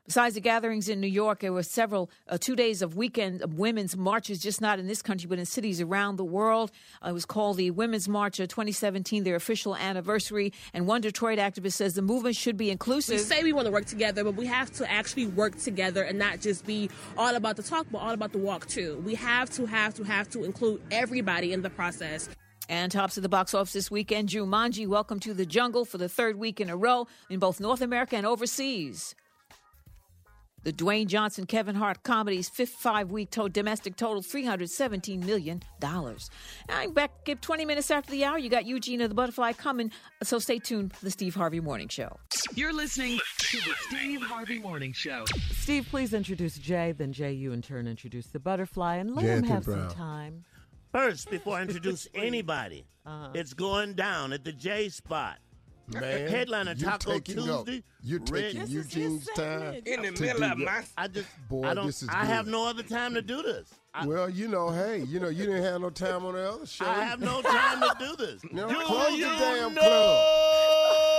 Besides 0.05 0.35
the 0.35 0.41
gatherings 0.41 0.89
in 0.89 0.99
New 0.99 1.07
York, 1.07 1.39
there 1.39 1.53
were 1.53 1.63
several 1.63 2.11
uh, 2.27 2.37
two 2.37 2.57
days 2.57 2.81
of 2.81 2.97
weekend 2.97 3.41
of 3.41 3.53
women's 3.53 3.95
marches, 3.95 4.39
just 4.39 4.59
not 4.59 4.77
in 4.77 4.85
this 4.85 5.01
country, 5.01 5.29
but 5.29 5.39
in 5.39 5.45
cities 5.45 5.79
around 5.79 6.17
the 6.17 6.25
world. 6.25 6.71
Uh, 7.01 7.09
it 7.09 7.13
was 7.13 7.23
called 7.23 7.55
the 7.55 7.71
Women's 7.71 8.09
March 8.09 8.37
of 8.41 8.49
2017, 8.49 9.23
their 9.23 9.37
official 9.37 9.77
anniversary. 9.77 10.51
And 10.73 10.87
one 10.87 10.99
Detroit 10.99 11.39
activist 11.39 11.73
says 11.73 11.93
the 11.93 12.01
movement 12.01 12.35
should 12.35 12.57
be 12.57 12.69
inclusive. 12.69 13.15
We 13.15 13.23
say 13.23 13.43
we 13.43 13.53
want 13.53 13.67
to 13.67 13.71
work 13.71 13.85
together, 13.85 14.25
but 14.25 14.35
we 14.35 14.45
have 14.45 14.71
to 14.73 14.91
actually 14.91 15.27
work 15.27 15.57
together 15.57 16.03
and 16.03 16.19
not 16.19 16.41
just 16.41 16.65
be 16.65 16.89
all 17.17 17.33
about 17.33 17.55
the 17.55 17.63
talk, 17.63 17.87
but 17.89 17.99
all 17.99 18.11
about 18.11 18.33
the 18.33 18.39
walk 18.39 18.67
too. 18.67 19.01
We 19.05 19.15
have 19.15 19.49
to, 19.51 19.65
have 19.65 19.93
to, 19.93 20.03
have 20.03 20.29
to 20.31 20.43
include 20.43 20.81
everybody 20.91 21.53
in 21.53 21.61
the 21.61 21.69
process. 21.69 22.27
And 22.67 22.91
tops 22.91 23.15
of 23.15 23.23
the 23.23 23.29
box 23.29 23.53
office 23.53 23.71
this 23.71 23.89
weekend, 23.89 24.29
Jumanji, 24.29 24.85
Welcome 24.85 25.21
to 25.21 25.33
the 25.33 25.45
Jungle 25.45 25.85
for 25.85 25.97
the 25.97 26.09
third 26.09 26.37
week 26.37 26.59
in 26.59 26.69
a 26.69 26.75
row 26.75 27.07
in 27.29 27.39
both 27.39 27.61
North 27.61 27.81
America 27.81 28.17
and 28.17 28.25
overseas. 28.25 29.15
The 30.63 30.71
Dwayne 30.71 31.07
Johnson 31.07 31.45
Kevin 31.45 31.75
Hart 31.75 32.03
comedy's 32.03 32.47
fifth 32.47 32.71
five 32.75 33.11
week 33.11 33.29
to- 33.31 33.49
domestic 33.49 33.97
total 33.97 34.21
$317 34.21 35.21
million. 35.25 35.61
I'm 36.69 36.93
back 36.93 37.25
give 37.25 37.41
20 37.41 37.65
minutes 37.65 37.91
after 37.91 38.11
the 38.11 38.23
hour. 38.23 38.37
You 38.37 38.49
got 38.49 38.65
Eugene 38.65 39.01
of 39.01 39.09
the 39.09 39.15
Butterfly 39.15 39.51
coming, 39.53 39.91
so 40.23 40.39
stay 40.39 40.59
tuned 40.59 40.93
for 40.95 41.03
the 41.03 41.11
Steve 41.11 41.35
Harvey 41.35 41.59
Morning 41.59 41.89
Show. 41.89 42.17
You're 42.55 42.71
listening 42.71 43.19
to 43.39 43.57
the 43.57 43.73
Steve 43.89 44.21
Harvey 44.21 44.59
Morning 44.59 44.93
Show. 44.93 45.25
Steve, 45.51 45.85
please 45.89 46.13
introduce 46.13 46.57
Jay. 46.57 46.93
Then 46.93 47.11
Jay, 47.11 47.33
you 47.33 47.51
in 47.51 47.61
turn 47.61 47.85
introduce 47.85 48.27
the 48.27 48.39
butterfly, 48.39 48.95
and 48.95 49.13
let 49.15 49.23
Jay 49.23 49.31
him 49.31 49.35
Anthony 49.39 49.53
have 49.53 49.65
Brown. 49.65 49.89
some 49.89 49.97
time. 49.97 50.45
First, 50.93 51.29
before 51.29 51.57
I 51.57 51.63
introduce 51.63 52.07
anybody, 52.15 52.85
Uh-huh. 53.05 53.31
it's 53.33 53.53
going 53.53 53.95
down 53.95 54.31
at 54.31 54.45
the 54.45 54.53
J 54.53 54.87
spot. 54.87 55.39
Man, 56.01 56.27
Headliner 56.27 56.73
you're 56.77 56.89
Taco 56.91 57.11
taking 57.13 57.39
up- 57.49 57.65
Tuesday. 57.65 57.83
you're 58.01 58.19
Red- 58.19 58.51
taking 58.53 58.67
Eugene's 58.67 59.27
time 59.35 59.81
In 59.85 60.01
the 60.01 60.11
middle 60.11 60.43
of 60.43 60.57
my 60.57 60.83
I 60.97 61.07
just, 61.07 61.27
Boy, 61.49 61.63
I 61.67 61.73
don't, 61.73 61.85
this 61.87 62.03
is 62.03 62.09
I 62.09 62.25
have 62.25 62.47
no 62.47 62.67
other 62.67 62.83
time 62.83 63.13
to 63.13 63.21
do 63.21 63.41
this. 63.41 63.67
I, 63.93 64.07
well, 64.07 64.27
you 64.29 64.47
know, 64.47 64.69
hey, 64.71 65.03
you 65.03 65.19
know, 65.19 65.29
you 65.29 65.45
didn't 65.45 65.63
have 65.63 65.79
no 65.81 65.89
time 65.91 66.25
on 66.25 66.33
the 66.33 66.49
other 66.51 66.65
show. 66.65 66.85
I 66.85 67.03
have 67.03 67.19
no 67.19 67.41
time 67.43 67.79
to 67.81 67.95
do 67.99 68.15
this. 68.15 68.41
No, 68.51 68.67
do 68.67 68.75
close 68.81 69.11
the 69.11 69.19
damn 69.25 69.73
know? 69.75 69.81
club. 69.81 71.12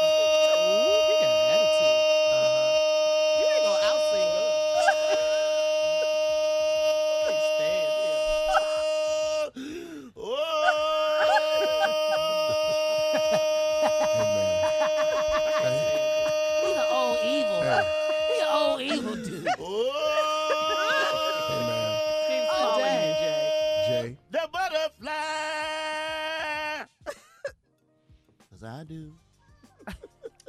Do. 28.95 29.13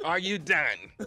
Are 0.04 0.18
you 0.18 0.38
done? 0.38 0.78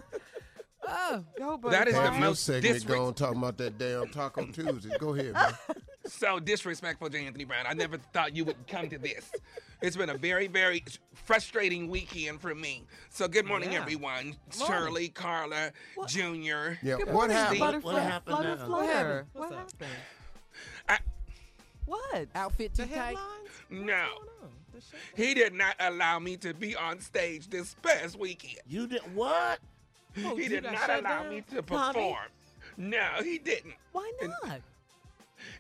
Oh, 0.92 1.24
go 1.38 1.60
That 1.70 1.88
is 1.88 1.94
the 1.94 2.02
Half 2.02 2.14
your 2.14 2.22
most 2.30 2.44
segment 2.46 2.78
disre- 2.84 2.88
gone 2.88 3.14
talking 3.14 3.38
about 3.38 3.60
that 3.60 3.78
damn 3.78 4.08
Taco 4.08 4.46
Tuesday. 4.48 4.90
Go 4.98 5.14
ahead, 5.14 5.34
man. 5.34 5.54
so 6.08 6.40
disrespectful 6.40 7.12
to 7.12 7.20
Anthony 7.20 7.44
Brown. 7.44 7.66
I 7.68 7.74
never 7.74 7.98
thought 8.12 8.36
you 8.36 8.44
would 8.46 8.56
come 8.68 8.90
to 8.90 8.98
this. 8.98 9.30
It's 9.84 9.96
been 9.96 10.10
a 10.10 10.18
very, 10.18 10.48
very 10.48 10.84
frustrating 11.14 11.90
weekend 11.90 12.42
for 12.42 12.56
me. 12.56 12.86
So 13.12 13.28
good 13.28 13.46
morning, 13.46 13.74
Yeah. 13.74 13.82
everyone. 13.82 14.36
Shirley, 14.66 15.10
Carla, 15.10 15.72
Junior. 16.08 16.80
Yeah, 16.82 16.98
Good 16.98 17.14
what 17.14 17.30
happened? 17.30 17.60
Butterfly. 17.60 17.94
What 17.94 18.02
happened 18.02 18.36
Flutter, 18.38 18.56
now? 18.58 18.66
flutter. 18.66 19.28
What 19.34 19.50
What 19.52 19.60
happened? 19.60 19.90
happened? 20.88 21.06
What? 21.86 22.28
Outfit 22.34 22.74
too 22.74 22.86
tight. 22.88 23.18
No. 23.70 24.06
He 25.16 25.34
did 25.34 25.54
not 25.54 25.76
allow 25.80 26.20
me 26.20 26.38
to 26.38 26.54
be 26.54 26.76
on 26.76 27.00
stage 27.00 27.50
this 27.50 27.76
past 27.82 28.18
weekend. 28.18 28.60
You 28.68 28.88
did 28.88 29.02
what? 29.14 29.60
Oh, 30.26 30.36
he 30.36 30.48
did 30.48 30.64
not 30.64 30.90
allow 30.90 31.24
down? 31.24 31.30
me 31.30 31.42
to 31.52 31.62
Tommy? 31.62 31.94
perform. 31.94 32.18
No, 32.78 33.06
he 33.24 33.38
didn't. 33.38 33.74
Why 33.92 34.12
not? 34.44 34.62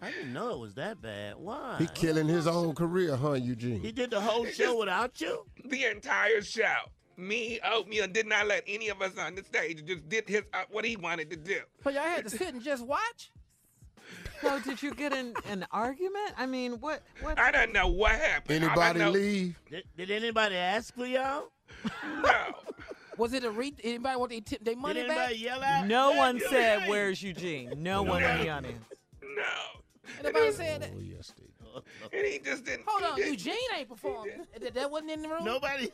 I 0.01 0.11
didn't 0.11 0.33
know 0.33 0.51
it 0.51 0.59
was 0.59 0.73
that 0.75 1.01
bad. 1.01 1.35
Why? 1.37 1.75
He 1.79 1.87
killing 1.87 2.27
his 2.27 2.47
own 2.47 2.75
career, 2.75 3.15
huh, 3.15 3.33
Eugene? 3.33 3.79
He 3.79 3.91
did 3.91 4.11
the 4.11 4.19
whole 4.21 4.45
show 4.53 4.77
without 4.79 5.19
you. 5.21 5.45
The 5.65 5.85
entire 5.85 6.41
show. 6.41 6.75
Me, 7.17 7.59
Oatmeal, 7.69 8.07
did 8.07 8.27
not 8.27 8.47
let 8.47 8.63
any 8.65 8.87
of 8.89 9.01
us 9.01 9.17
on 9.17 9.35
the 9.35 9.43
stage. 9.43 9.83
Just 9.85 10.07
did 10.07 10.27
his 10.27 10.43
uh, 10.53 10.63
what 10.69 10.85
he 10.85 10.95
wanted 10.95 11.29
to 11.31 11.35
do. 11.35 11.59
So 11.83 11.89
y'all 11.89 12.01
had 12.03 12.23
to 12.25 12.29
sit 12.37 12.53
and 12.53 12.63
just 12.63 12.85
watch. 12.85 13.31
So 14.41 14.59
did 14.59 14.81
you 14.81 14.93
get 14.93 15.11
in 15.13 15.33
an 15.49 15.65
argument? 15.71 16.33
I 16.37 16.45
mean, 16.45 16.73
what? 16.79 17.01
What? 17.21 17.37
I 17.39 17.51
don't 17.51 17.73
know 17.73 17.87
what 17.87 18.11
happened. 18.11 18.63
All 18.63 18.69
I 18.79 18.89
Anybody 18.89 18.99
know- 18.99 19.11
leave? 19.11 19.59
Did, 19.69 19.83
did 19.97 20.11
anybody 20.11 20.55
ask 20.55 20.93
for 20.95 21.05
y'all? 21.05 21.49
No. 22.21 22.53
Was 23.17 23.33
it 23.33 23.43
a 23.43 23.51
re? 23.51 23.73
Anybody 23.83 24.17
want 24.17 24.31
their 24.31 24.41
tip, 24.41 24.63
their 24.63 24.75
Did 24.75 24.81
money 24.81 24.99
anybody 25.01 25.33
back? 25.35 25.41
yell 25.41 25.61
out? 25.63 25.87
No 25.87 26.11
"Hey, 26.13 26.17
one 26.17 26.37
you 26.37 26.47
said, 26.49 26.79
hey"? 26.81 26.89
"Where's 26.89 27.21
Eugene?" 27.21 27.73
No 27.77 28.01
one 28.03 28.23
in 28.23 28.37
the 28.39 28.49
audience. 28.49 28.85
No. 29.21 29.43
Anybody 30.23 30.51
said 30.53 30.81
that? 30.81 30.91
Oh, 30.95 30.99
yes, 31.01 31.33
they 31.37 32.17
And 32.17 32.25
he 32.27 32.39
just 32.39 32.63
didn't. 32.65 32.85
Hold 32.87 33.01
he 33.03 33.07
on, 33.09 33.15
didn't- 33.17 33.31
Eugene 33.33 33.55
ain't 33.77 33.89
performing. 33.89 34.45
That, 34.59 34.73
that 34.73 34.89
wasn't 34.89 35.11
in 35.11 35.21
the 35.21 35.27
room. 35.29 35.43
Nobody. 35.43 35.89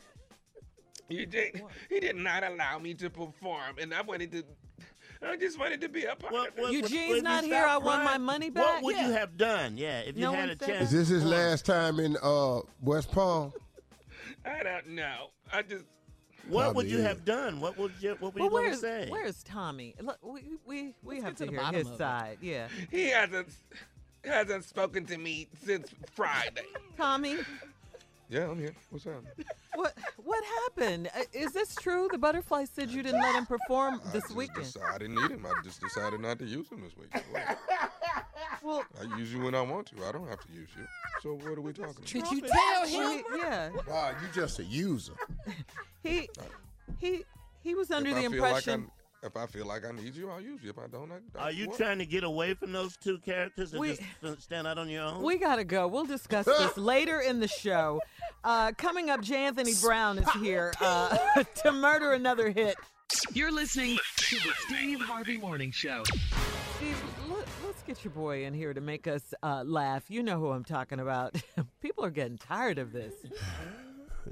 Eugene, 1.08 1.62
he 1.88 2.00
did 2.00 2.16
not 2.16 2.42
allow 2.44 2.78
me 2.78 2.94
to 2.94 3.10
perform, 3.10 3.76
and 3.80 3.92
I 3.94 4.02
wanted 4.02 4.32
to. 4.32 4.42
I 5.22 5.36
just 5.36 5.58
wanted 5.58 5.80
to 5.82 5.88
be 5.88 6.04
a 6.04 6.14
part 6.16 6.32
What, 6.32 6.48
of 6.50 6.58
it. 6.58 6.62
what, 6.62 6.72
Eugene's 6.72 7.14
what, 7.16 7.22
not 7.24 7.44
here. 7.44 7.62
stop 7.62 7.70
I 7.82 7.84
want 7.84 8.04
my 8.04 8.18
money 8.18 8.50
back. 8.50 8.64
What 8.64 8.74
back? 8.74 8.82
would 8.84 8.96
you 8.96 9.12
have 9.12 9.36
done? 9.36 9.76
Yeah, 9.76 10.00
if 10.00 10.16
you 10.16 10.22
No 10.22 10.32
had 10.32 10.50
a 10.50 10.56
chance. 10.56 10.84
Is 10.86 10.92
this 10.92 11.08
his 11.08 11.22
to 11.22 11.28
last 11.28 11.66
time 11.66 12.00
in 12.00 12.16
uh, 12.22 12.60
West 12.82 13.10
Palm? 13.12 13.52
I 14.44 14.62
don't 14.62 14.88
know. 14.88 15.28
I 15.52 15.62
just. 15.62 15.84
What 16.48 16.76
would 16.76 16.88
you 16.88 16.98
is. 16.98 17.04
have 17.04 17.24
done? 17.24 17.58
What 17.60 17.76
would 17.76 17.92
you? 18.00 18.16
What 18.20 18.34
were 18.34 18.40
Well, 18.42 18.44
you 18.44 18.50
going 18.50 18.64
to 18.64 18.68
where's 18.70 18.80
say? 18.80 19.10
where's 19.10 19.42
Tommy? 19.42 19.94
Look, 20.00 20.18
we 20.22 20.42
we, 20.64 20.94
we 21.02 21.14
Let's 21.20 21.24
have 21.24 21.34
to, 21.36 21.38
to 21.38 21.46
the 21.46 21.50
hear 21.52 21.60
bottom 21.60 21.78
his 21.78 21.86
of 21.88 21.94
it. 21.94 21.98
side. 21.98 22.38
Yeah, 22.40 22.68
He 22.90 23.08
hasn't 23.08 23.48
hasn't 24.24 24.64
spoken 24.64 25.04
to 25.06 25.18
me 25.18 25.48
since 25.64 25.88
Friday. 26.14 26.62
Tommy, 26.96 27.38
Yeah, 28.28 28.50
I'm 28.50 28.58
here. 28.58 28.74
What's 28.90 29.06
up? 29.06 29.22
what 29.76 29.94
what 30.16 30.44
happened? 30.64 31.08
Uh, 31.14 31.20
Is 31.32 31.52
this 31.52 31.74
true? 31.76 32.08
The 32.10 32.18
butterfly 32.18 32.64
said 32.64 32.90
you 32.90 33.02
didn't 33.02 33.20
let 33.20 33.34
him 33.36 33.46
perform 33.46 34.00
I 34.04 34.10
this 34.10 34.24
just 34.24 34.34
weekend. 34.34 34.66
deci- 34.66 34.82
I 34.94 34.98
didn't 34.98 35.14
need 35.16 35.30
him. 35.30 35.46
I 35.46 35.52
just 35.62 35.80
decided 35.80 36.20
not 36.20 36.38
to 36.40 36.44
use 36.44 36.68
him 36.68 36.80
this 36.80 36.96
week. 36.96 37.08
Well, 37.32 37.56
Well, 38.62 38.84
I 39.00 39.16
use 39.18 39.32
you 39.32 39.40
when 39.42 39.54
I 39.54 39.60
want 39.60 39.86
to. 39.88 40.04
I 40.06 40.10
don't 40.12 40.26
have 40.28 40.40
to 40.40 40.52
use 40.52 40.68
you. 40.76 40.84
So 41.22 41.34
what 41.34 41.56
are 41.56 41.60
we 41.60 41.72
talking 41.72 41.90
about? 41.92 42.04
Did 42.04 42.30
you 42.32 42.40
tell 42.40 42.50
well, 42.82 42.86
him? 43.12 43.24
he- 43.32 43.38
yeah, 43.38 43.70
Wow, 43.88 44.10
you 44.20 44.28
just 44.34 44.58
a 44.58 44.64
user. 44.64 45.12
he 46.02 46.28
he 46.98 47.24
he 47.62 47.74
was 47.76 47.90
under 47.92 48.10
if 48.10 48.16
the 48.16 48.20
I 48.26 48.28
feel 48.28 48.42
like 48.42 48.66
impression. 48.66 48.90
I, 49.22 49.26
if 49.26 49.36
I 49.36 49.46
feel 49.46 49.66
like 49.66 49.84
I 49.84 49.92
need 49.92 50.14
you, 50.14 50.30
I'll 50.30 50.40
use 50.40 50.62
you. 50.62 50.70
If 50.70 50.78
I 50.78 50.86
don't, 50.86 51.10
I, 51.10 51.16
I 51.38 51.42
Are 51.44 51.50
you 51.52 51.66
won't. 51.66 51.78
trying 51.78 51.98
to 51.98 52.06
get 52.06 52.24
away 52.24 52.54
from 52.54 52.72
those 52.72 52.96
two 52.96 53.18
characters 53.18 53.72
and 53.72 53.80
We- 53.80 53.98
just 54.22 54.42
stand 54.42 54.66
out 54.66 54.78
on 54.78 54.88
your 54.88 55.04
own? 55.04 55.22
We 55.22 55.38
gotta 55.38 55.64
go. 55.64 55.88
We'll 55.88 56.04
discuss 56.06 56.44
this 56.46 56.76
later 56.76 57.20
in 57.20 57.40
the 57.40 57.48
show. 57.48 58.00
Uh, 58.44 58.72
coming 58.76 59.10
up, 59.10 59.20
J. 59.22 59.46
Anthony 59.46 59.72
Brown 59.80 60.18
is 60.18 60.30
here 60.32 60.72
uh, 60.80 61.16
to 61.62 61.72
murder 61.72 62.12
another 62.12 62.50
hit. 62.50 62.76
You're 63.32 63.52
listening 63.52 63.98
to 64.16 64.36
the 64.36 64.50
Steve 64.66 65.00
Harvey 65.00 65.38
Morning 65.38 65.70
Show. 65.70 66.02
Steve, 66.76 66.96
let, 67.28 67.46
let's 67.64 67.82
get 67.82 68.04
your 68.04 68.12
boy 68.12 68.44
in 68.44 68.52
here 68.52 68.74
to 68.74 68.80
make 68.80 69.06
us 69.06 69.32
uh, 69.42 69.62
laugh. 69.64 70.04
You 70.10 70.22
know 70.22 70.38
who 70.38 70.50
I'm 70.50 70.64
talking 70.64 70.98
about. 71.00 71.36
People 71.80 72.04
are 72.04 72.10
getting 72.10 72.36
tired 72.38 72.78
of 72.78 72.92
this. 72.92 73.14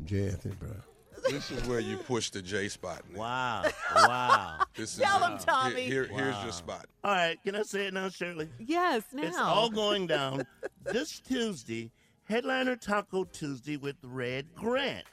J. 0.05 0.29
Anthony 0.29 0.55
Brown. 0.57 0.83
This 1.31 1.51
is 1.51 1.67
where 1.67 1.81
you 1.81 1.97
push 1.97 2.31
the 2.31 2.43
J 2.43 2.69
spot. 2.69 3.03
Nick. 3.09 3.19
wow, 3.19 3.65
wow. 3.95 4.59
This 4.77 4.97
Tell 4.97 5.23
is 5.25 5.25
him, 5.25 5.39
Tommy. 5.39 5.83
Here, 5.83 6.05
here- 6.05 6.17
here's 6.19 6.35
Wow. 6.37 6.43
your 6.45 6.53
spot. 6.53 6.87
All 7.03 7.13
right, 7.13 7.39
can 7.45 7.57
I 7.57 7.63
say 7.63 7.87
it 7.87 7.95
now, 7.95 8.09
Shirley? 8.11 8.49
Yes, 8.59 9.05
now. 9.13 9.23
It's 9.23 9.39
all 9.39 9.71
going 9.85 10.07
down 10.07 10.47
this 10.85 11.21
Tuesday. 11.21 11.91
Headliner 12.25 12.77
Taco 12.77 13.25
Tuesday 13.25 13.77
with 13.77 13.97
Red 14.03 14.55
Grant. 14.55 15.05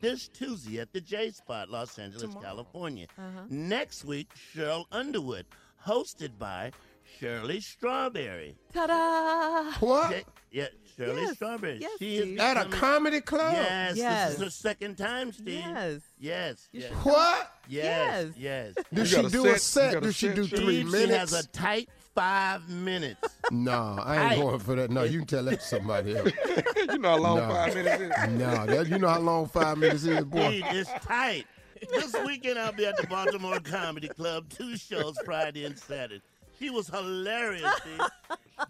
This 0.00 0.28
Tuesday 0.28 0.80
at 0.80 0.92
the 0.92 1.00
J 1.00 1.30
Spot, 1.30 1.68
Los 1.70 1.98
Angeles, 1.98 2.34
California. 2.42 3.06
Uh-huh. 3.18 3.42
Next 3.48 4.04
week, 4.04 4.28
Sheryl 4.54 4.84
Underwood, 4.92 5.46
hosted 5.86 6.38
by 6.38 6.72
Shirley 7.18 7.60
Strawberry. 7.60 8.56
Ta-da! 8.72 9.72
What? 9.80 10.10
Ja- 10.10 10.22
yeah, 10.50 10.66
Shirley 10.96 11.22
Yes, 11.22 11.34
Strawberry. 11.36 11.78
yes, 11.80 11.90
she 11.98 12.16
is 12.16 12.24
Steve. 12.24 12.40
At 12.40 12.56
a 12.56 12.68
comedy 12.70 13.20
club? 13.20 13.52
Yes, 13.54 13.96
Yes. 13.96 14.28
this 14.30 14.36
is 14.38 14.44
her 14.44 14.50
second 14.50 14.96
time, 14.96 15.32
Steve. 15.32 15.46
Yes. 15.64 16.00
Yes. 16.18 16.68
Yes. 16.72 16.92
What? 17.02 17.52
Yes. 17.68 18.32
Yes. 18.36 18.74
Yes. 18.76 18.84
Does 18.92 19.10
she 19.10 19.22
do 19.28 19.46
a 19.46 19.58
set? 19.58 19.92
You 19.92 19.92
set? 19.92 20.02
Does 20.02 20.16
she 20.16 20.26
set, 20.28 20.36
do 20.36 20.46
three 20.46 20.86
Steve, 20.88 21.08
she 21.08 21.12
has 21.14 21.32
a 21.32 21.46
tight 21.48 21.88
five 22.14 22.68
minutes. 22.68 23.20
No, 23.50 23.98
I 24.02 24.22
ain't 24.22 24.32
Hey. 24.32 24.40
going 24.40 24.58
for 24.58 24.74
that. 24.76 24.90
No, 24.90 25.02
you 25.02 25.18
can 25.18 25.26
tell 25.26 25.44
that 25.44 25.60
to 25.60 25.66
somebody 25.66 26.16
else. 26.16 26.30
you 26.76 26.98
know 26.98 27.10
how 27.10 27.16
long 27.18 27.36
No. 27.38 27.48
five 27.48 27.74
minutes 27.74 28.00
is? 28.02 28.28
No, 28.30 28.66
that 28.66 28.88
you 28.88 28.98
know 28.98 29.08
how 29.08 29.20
long 29.20 29.46
five 29.48 29.76
minutes 29.76 30.04
is, 30.04 30.24
boy. 30.24 30.48
Steve, 30.62 30.64
it's 30.70 30.90
tight. 31.04 31.46
This 31.90 32.14
weekend 32.24 32.58
I'll 32.58 32.72
be 32.72 32.86
at 32.86 32.96
the 32.96 33.06
Baltimore 33.06 33.60
Comedy 33.60 34.08
Club, 34.08 34.48
two 34.48 34.76
shows 34.78 35.18
Friday 35.26 35.66
and 35.66 35.78
Saturday. 35.78 36.22
She 36.64 36.70
was 36.70 36.88
hilarious, 36.88 37.70
Steve. 37.82 38.00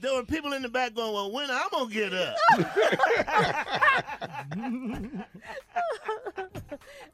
There 0.00 0.14
were 0.14 0.24
people 0.24 0.54
in 0.54 0.62
the 0.62 0.68
back 0.68 0.94
going, 0.94 1.12
"Well, 1.12 1.30
when 1.30 1.50
I'm 1.50 1.68
gonna 1.70 1.92
get 1.92 2.12
up?" 2.14 2.34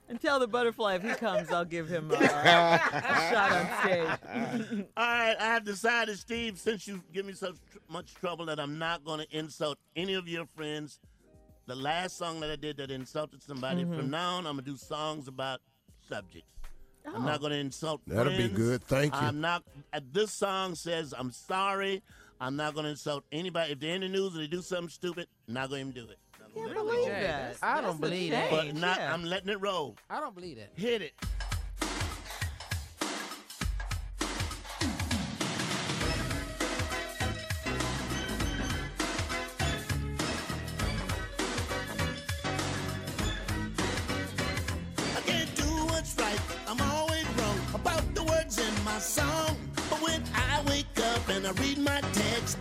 And 0.08 0.20
tell 0.20 0.40
the 0.40 0.48
butterfly 0.48 0.96
if 0.96 1.02
he 1.02 1.10
comes, 1.10 1.50
I'll 1.50 1.64
give 1.64 1.88
him 1.88 2.10
uh, 2.10 2.16
a 2.16 3.30
shot 3.30 3.52
on 3.52 3.68
stage. 3.84 4.86
All 4.96 5.04
right, 5.06 5.36
I 5.38 5.44
have 5.44 5.64
decided, 5.64 6.18
Steve, 6.18 6.58
since 6.58 6.88
you 6.88 7.02
give 7.12 7.24
me 7.26 7.32
so 7.32 7.52
tr- 7.52 7.78
much 7.88 8.14
trouble, 8.14 8.46
that 8.46 8.58
I'm 8.58 8.78
not 8.78 9.04
going 9.04 9.20
to 9.20 9.38
insult 9.38 9.78
any 9.94 10.14
of 10.14 10.26
your 10.26 10.46
friends. 10.56 10.98
The 11.66 11.76
last 11.76 12.18
song 12.18 12.40
that 12.40 12.50
I 12.50 12.56
did 12.56 12.78
that 12.78 12.90
insulted 12.90 13.42
somebody, 13.42 13.82
Mm-hmm. 13.84 13.96
from 13.96 14.10
now 14.10 14.36
on, 14.36 14.46
I'm 14.46 14.54
going 14.54 14.64
to 14.64 14.70
do 14.72 14.76
songs 14.76 15.28
about 15.28 15.60
subjects. 16.08 16.52
I'm 17.14 17.22
Oh. 17.22 17.26
not 17.26 17.40
going 17.40 17.52
to 17.52 17.58
insult 17.58 18.00
That'll 18.06 18.36
be 18.36 18.48
good. 18.48 18.82
Thank 18.84 19.14
you. 19.14 19.20
I'm 19.20 19.40
not. 19.40 19.62
Uh, 19.92 20.00
this 20.12 20.32
song 20.32 20.74
says, 20.74 21.12
I'm 21.16 21.30
sorry. 21.32 22.02
I'm 22.40 22.56
not 22.56 22.74
going 22.74 22.84
to 22.84 22.90
insult 22.90 23.24
anybody. 23.32 23.72
If 23.72 23.80
they're 23.80 23.94
in 23.94 24.00
the 24.00 24.08
news 24.08 24.32
and 24.34 24.42
they 24.42 24.46
do 24.46 24.62
something 24.62 24.88
stupid, 24.88 25.26
I'm 25.48 25.54
not 25.54 25.68
going 25.68 25.92
to 25.92 25.98
even 25.98 26.06
do 26.06 26.10
it. 26.12 26.18
Not 26.56 26.74
Can't 26.74 26.74
believe 26.86 27.06
that. 27.08 27.56
I 27.62 27.80
don't 27.80 28.00
believe 28.00 28.30
that. 28.32 28.50
But 28.50 28.74
not, 28.74 28.98
yeah. 28.98 29.12
I'm 29.12 29.24
letting 29.24 29.50
it 29.50 29.60
roll. 29.60 29.96
I 30.08 30.20
don't 30.20 30.34
believe 30.34 30.56
that. 30.56 30.70
Hit 30.74 31.02
it. 31.02 31.12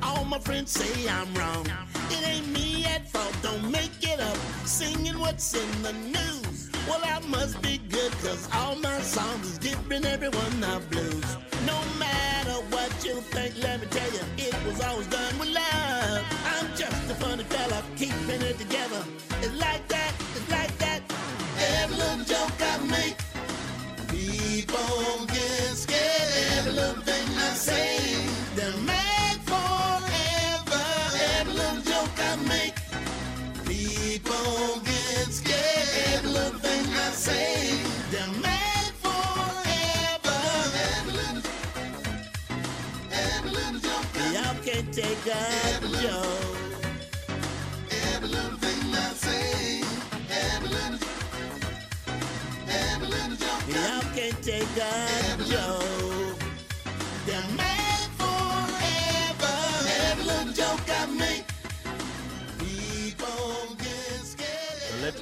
All 0.04 0.26
my 0.26 0.40
friends 0.40 0.72
say 0.72 1.10
I'm 1.10 1.34
wrong. 1.34 1.66
It 2.10 2.28
ain't 2.28 2.48
me 2.52 2.86
at 2.86 3.10
fault, 3.10 3.36
don't 3.42 3.72
make 3.72 3.92
it 4.02 4.20
up. 4.20 4.38
Singing 4.66 5.20
what's 5.20 5.54
in 5.54 5.82
the 5.84 5.94
news. 5.94 6.70
Well, 6.88 7.02
I 7.04 7.20
must 7.28 7.62
be 7.62 7.78
good, 7.90 8.12
cause 8.24 8.48
all 8.54 8.76
my 8.76 9.00
songs 9.02 9.46
is 9.52 9.58
giving 9.58 10.06
everyone 10.06 10.60
the 10.60 10.82
blues. 10.90 11.38
No 11.66 11.80
matter 12.00 12.58
what 12.74 12.92
you 13.06 13.22
think, 13.34 13.56
let 13.62 13.82
me 13.82 13.88
tell 13.88 14.12
you, 14.12 14.22
it 14.38 14.56
was 14.66 14.82
always 14.82 15.08
done 15.08 15.38
with 15.40 15.50
love. 15.50 16.24
I'm 16.46 16.68
just 16.76 17.12
a 17.12 17.16
funny 17.16 17.44
fella, 17.44 17.84
keeping 17.96 18.42
it 18.42 18.58
together. 18.58 19.04
It's 19.42 19.56
like 19.60 19.89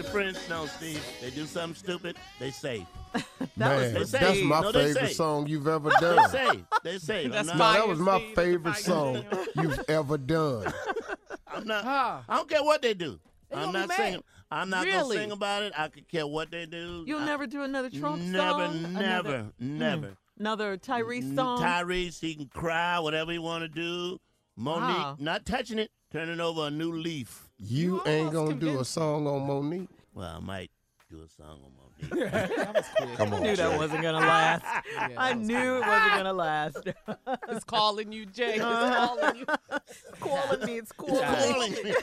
scared. 0.03 0.13
So 0.13 0.19
let 0.21 0.33
your 0.33 0.33
friends 0.33 0.49
know, 0.49 0.65
Steve. 0.65 1.03
They 1.21 1.29
do 1.31 1.45
something 1.45 1.75
stupid, 1.75 2.15
they 2.39 2.51
say. 2.51 2.85
Man, 3.55 3.93
they 3.93 4.03
that's 4.03 4.41
my 4.43 4.61
No, 4.61 4.71
favorite 4.71 5.07
say. 5.07 5.13
song 5.13 5.47
you've 5.47 5.67
ever 5.67 5.89
They 5.89 6.15
done. 6.15 6.29
say. 6.29 6.63
They 6.83 6.97
say. 6.99 7.25
I'm 7.25 7.45
no, 7.47 7.57
that 7.57 7.87
was 7.87 7.99
my 7.99 8.19
favorite 8.35 8.75
song 8.75 9.23
you've 9.55 9.83
ever 9.89 10.17
done. 10.17 10.71
I'm 11.47 11.65
not. 11.65 11.85
I 11.85 12.35
don't 12.35 12.49
care 12.49 12.63
what 12.63 12.81
they 12.81 12.93
do. 12.93 13.19
They 13.49 13.55
I'm 13.57 13.71
not 13.71 13.87
mad. 13.87 13.97
singing. 13.97 14.23
I'm 14.51 14.69
not 14.69 14.85
gonna 14.85 15.05
sing 15.07 15.31
about 15.31 15.63
it. 15.63 15.73
I 15.77 15.87
could 15.87 16.07
care 16.07 16.27
what 16.27 16.51
they 16.51 16.65
do. 16.65 17.03
You'll 17.07 17.21
I- 17.21 17.25
never 17.25 17.47
do 17.47 17.63
another 17.63 17.89
Trump 17.89 18.21
never, 18.21 18.65
song? 18.67 18.93
never, 18.93 18.99
Another- 18.99 19.51
never. 19.59 20.07
Mm. 20.07 20.17
Another 20.39 20.77
Tyrese 20.77 21.35
song? 21.35 21.59
Tyrese, 21.61 22.19
he 22.21 22.35
can 22.35 22.45
cry, 22.47 22.99
whatever 22.99 23.31
he 23.31 23.39
want 23.39 23.63
to 23.63 23.67
do. 23.67 24.19
Mo'Nique, 24.59 24.97
Wow. 24.97 25.17
not 25.19 25.45
touching 25.45 25.79
it, 25.79 25.89
turning 26.11 26.39
over 26.39 26.67
a 26.67 26.71
new 26.71 26.91
leaf. 26.93 27.46
You 27.57 28.01
ain't 28.05 28.31
gonna 28.31 28.55
do 28.55 28.79
a 28.79 28.85
song 28.85 29.27
on 29.27 29.41
Mo'Nique. 29.47 29.87
Well, 30.13 30.35
I 30.37 30.39
might 30.39 30.71
do 31.09 31.21
a 31.23 31.27
song 31.29 31.59
on 31.63 31.71
Mo'Nique. 31.71 31.77
that 32.55 32.75
was 32.75 32.85
Come 33.17 33.33
on, 33.33 33.39
I 33.41 33.43
knew 33.47 33.55
that 33.55 33.77
wasn't 33.77 34.01
gonna 34.03 34.19
last. 34.19 34.63
I 35.17 35.33
knew 35.33 35.77
it 35.77 35.87
wasn't 35.87 36.13
gonna 36.17 36.33
last. 36.33 36.77
It's 37.49 37.63
calling 37.63 38.11
you, 38.11 38.25
Jay. 38.27 38.55
It's 38.55 38.63
Uh-huh. 38.63 39.07
calling 39.07 39.35
you. 39.37 39.45
calling 40.19 40.65
me. 40.65 40.77
It's 40.77 40.91
calling 40.91 41.23
calling 41.23 41.71
me. 41.71 41.83
me. 41.83 41.93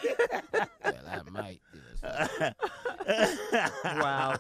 Well, 0.52 0.94
I 1.09 1.30
might 1.30 1.61
do 1.72 1.80
wow. 4.00 4.36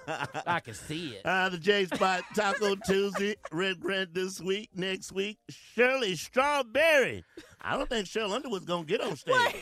I 0.46 0.60
can 0.60 0.74
see 0.74 1.10
it. 1.14 1.22
Uh, 1.24 1.48
the 1.50 1.58
J 1.58 1.86
Spot 1.86 2.22
Taco 2.34 2.74
Tuesday, 2.86 3.36
Red 3.52 3.80
Grant 3.80 4.12
this 4.14 4.40
week. 4.40 4.70
Next 4.74 5.12
week, 5.12 5.38
Shirley 5.48 6.16
Strawberry. 6.16 7.24
I 7.64 7.76
don't 7.76 7.88
think 7.88 8.06
Shirley 8.06 8.34
Underwood's 8.34 8.66
gonna 8.66 8.84
get 8.84 9.00
on 9.00 9.16
stage. 9.16 9.34
Wait, 9.34 9.54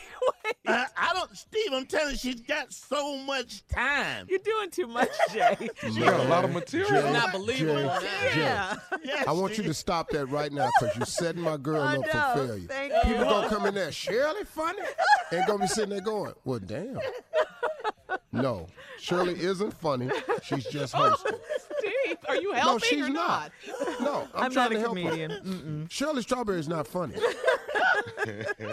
wait. 0.45 0.55
Uh, 0.67 0.85
I 0.97 1.13
don't, 1.15 1.37
Steve. 1.37 1.73
I'm 1.73 1.87
telling 1.87 2.13
you, 2.13 2.19
she's 2.19 2.41
got 2.41 2.73
so 2.73 3.17
much 3.19 3.67
time. 3.69 4.27
You're 4.29 4.39
doing 4.41 4.71
too 4.71 4.87
much, 4.89 5.09
Jay. 5.33 5.69
She 5.93 6.01
got 6.01 6.21
a 6.21 6.25
lot 6.25 6.45
of 6.45 6.53
material. 6.53 7.03
Jay, 7.03 7.13
not 7.13 7.33
believable 7.33 7.77
Jay, 7.77 7.83
now. 7.85 8.01
Jay, 8.01 8.41
Yeah. 8.41 8.77
Yes, 9.05 9.27
I 9.27 9.33
want 9.33 9.57
you 9.59 9.65
to 9.65 9.75
stop 9.75 10.09
that 10.11 10.27
right 10.27 10.53
now 10.53 10.69
because 10.81 10.97
you're 10.97 11.07
setting 11.07 11.43
my 11.43 11.57
girl 11.57 11.81
I 11.83 11.97
up 11.97 12.01
know. 12.01 12.07
for 12.35 12.47
failure. 12.49 12.69
Thank 12.69 12.93
People 13.05 13.11
you. 13.13 13.25
gonna 13.25 13.49
come 13.49 13.67
in 13.67 13.75
there, 13.75 13.93
Shirley 13.93 14.45
funny, 14.45 14.83
and 15.31 15.47
gonna 15.47 15.61
be 15.61 15.67
sitting 15.69 15.91
there 15.91 16.01
going, 16.01 16.33
"Well, 16.45 16.59
damn." 16.61 16.99
No, 18.33 18.67
Shirley 18.99 19.39
isn't 19.41 19.73
funny. 19.75 20.11
She's 20.43 20.65
just 20.65 20.95
oh, 20.97 21.11
hosting. 21.11 21.39
Steve, 21.79 22.17
are 22.29 22.37
you 22.37 22.53
helping 22.53 22.73
No, 22.73 22.79
she's 22.79 23.09
or 23.09 23.13
not. 23.13 23.53
No, 24.01 24.29
I'm, 24.35 24.45
I'm 24.45 24.53
trying 24.53 24.55
not 24.55 24.71
to 24.71 24.77
a 24.77 24.81
help 24.81 24.97
her. 24.99 25.03
comedian. 25.05 25.31
Mm-mm. 25.45 25.91
Shirley 25.91 26.23
Strawberry 26.23 26.59
is 26.61 26.69
not 26.69 26.87
funny. 26.87 27.15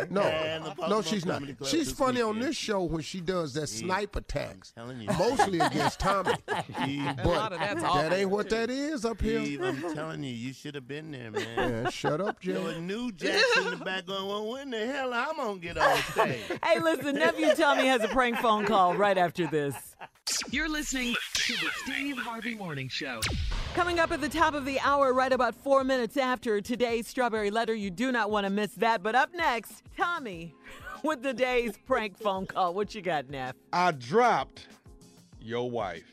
No, 0.10 0.74
no, 0.88 1.02
she's 1.02 1.26
not. 1.26 1.42
She's 1.66 1.92
funny 1.92 2.22
on 2.22 2.40
this 2.40 2.56
show 2.56 2.84
when 2.84 3.02
she 3.02 3.20
does 3.20 3.54
that 3.54 3.68
snipe 3.68 4.16
attacks, 4.16 4.74
you. 4.78 5.08
mostly 5.18 5.60
against 5.60 6.00
Tommy. 6.00 6.34
Steve, 6.82 7.04
But 7.18 7.26
lot 7.26 7.54
of 7.54 7.60
that's 7.60 7.84
awful. 7.84 8.02
that 8.02 8.14
ain't 8.14 8.30
what 8.30 8.50
that 8.50 8.70
is 8.70 9.06
up 9.06 9.22
here. 9.22 9.44
Steve, 9.44 9.62
I'm 9.62 9.82
telling 9.94 10.24
you, 10.24 10.32
you 10.34 10.54
should 10.54 10.76
have 10.76 10.88
been 10.88 11.12
there, 11.12 11.32
man. 11.32 11.56
Man, 11.56 11.92
shut 11.92 12.22
up, 12.22 12.42
There 12.42 12.80
new 12.80 13.12
jacks 13.12 13.58
in 13.58 13.72
the 13.72 13.76
back 13.78 14.06
going, 14.06 14.28
well, 14.28 14.52
when 14.52 14.70
the 14.70 14.86
hell 14.86 15.14
I'm 15.14 15.36
gonna 15.36 15.60
get 15.60 15.78
on 15.78 15.98
stage? 16.12 16.40
Hey, 16.64 16.80
listen, 16.80 17.16
nephew 17.16 17.54
Tommy 17.56 17.88
has 17.88 18.04
a 18.04 18.08
prank 18.08 18.38
phone 18.38 18.66
call 18.66 18.96
right 18.96 19.18
after 19.18 19.29
this. 19.36 19.96
You're 20.52 20.70
listening 20.70 21.16
to 21.34 21.54
the 21.54 21.70
Steve 21.84 22.18
Harvey 22.18 22.56
Morning 22.56 22.88
Show. 22.90 23.20
Coming 23.74 24.00
up 24.00 24.12
at 24.12 24.22
the 24.22 24.30
top 24.30 24.54
of 24.54 24.66
the 24.66 24.80
hour, 24.80 25.14
right 25.14 25.32
about 25.32 25.56
four 25.56 25.84
minutes 25.84 26.18
after 26.18 26.62
today's 26.62 27.08
Strawberry 27.08 27.52
Letter. 27.52 27.74
You 27.74 27.90
do 27.92 28.12
not 28.12 28.32
want 28.32 28.46
to 28.46 28.50
miss 28.50 28.72
that. 28.76 29.02
But 29.04 29.16
up 29.16 29.34
next, 29.34 29.84
Tommy 29.98 30.54
with 31.04 31.22
the 31.24 31.34
day's 31.34 31.78
prank 31.78 32.18
phone 32.18 32.46
call. 32.46 32.74
What 32.74 32.94
you 32.96 33.02
got, 33.02 33.30
Neff? 33.30 33.56
I 33.74 33.92
dropped 33.92 34.68
your 35.42 35.70
wife. 35.70 36.06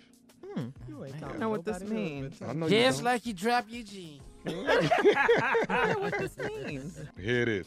Hmm. 0.54 0.68
You 0.88 1.04
ain't 1.04 1.16
I 1.16 1.20
don't 1.28 1.38
know 1.38 1.48
what 1.50 1.64
this 1.64 1.82
means. 1.82 2.40
I 2.42 2.52
know 2.52 2.66
you 2.66 2.78
Just 2.82 2.98
don't. 2.98 3.04
like 3.04 3.26
you 3.26 3.32
drop 3.34 3.66
your 3.68 3.82
jeans. 3.84 4.22
I 4.46 5.66
don't 5.68 5.88
know 5.92 5.98
what 5.98 6.18
this 6.18 6.36
means. 6.38 7.00
Here 7.20 7.42
it 7.42 7.48
is. 7.48 7.66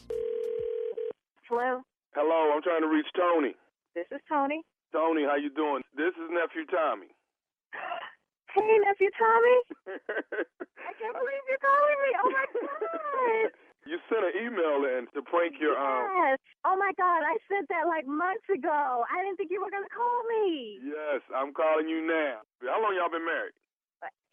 Hello, 1.50 1.82
Hello, 2.16 2.52
I'm 2.56 2.62
trying 2.62 2.82
to 2.82 2.88
reach 2.88 3.06
Tony. 3.16 3.54
this 3.96 4.06
is 4.12 4.20
Tony. 4.30 4.62
Tony, 4.92 5.24
how 5.26 5.36
you 5.38 5.50
doing? 5.54 5.84
This 5.96 6.14
is 6.18 6.28
nephew 6.30 6.66
Tommy. 6.70 7.08
Hey, 8.50 8.82
nephew 8.82 9.14
Tommy. 9.14 9.58
I 10.90 10.92
can't 10.98 11.14
believe 11.14 11.44
you're 11.46 11.62
calling 11.62 12.00
me. 12.02 12.12
Oh 12.18 12.30
my 12.34 12.46
god. 12.50 13.54
You 13.86 13.98
sent 14.06 14.22
an 14.22 14.36
email 14.38 14.86
in 14.86 15.06
to 15.14 15.22
prank 15.22 15.58
your 15.62 15.74
um. 15.78 16.10
Yes. 16.14 16.38
Oh 16.66 16.78
my 16.78 16.92
god, 16.98 17.22
I 17.26 17.38
sent 17.50 17.70
that 17.70 17.86
like 17.86 18.06
months 18.06 18.46
ago. 18.50 19.06
I 19.06 19.22
didn't 19.24 19.38
think 19.38 19.50
you 19.50 19.62
were 19.62 19.70
gonna 19.72 19.90
call 19.90 20.20
me. 20.30 20.78
Yes, 20.82 21.22
I'm 21.34 21.54
calling 21.54 21.88
you 21.90 22.06
now. 22.06 22.42
How 22.66 22.82
long 22.82 22.94
y'all 22.98 23.10
been 23.10 23.26
married? 23.26 23.54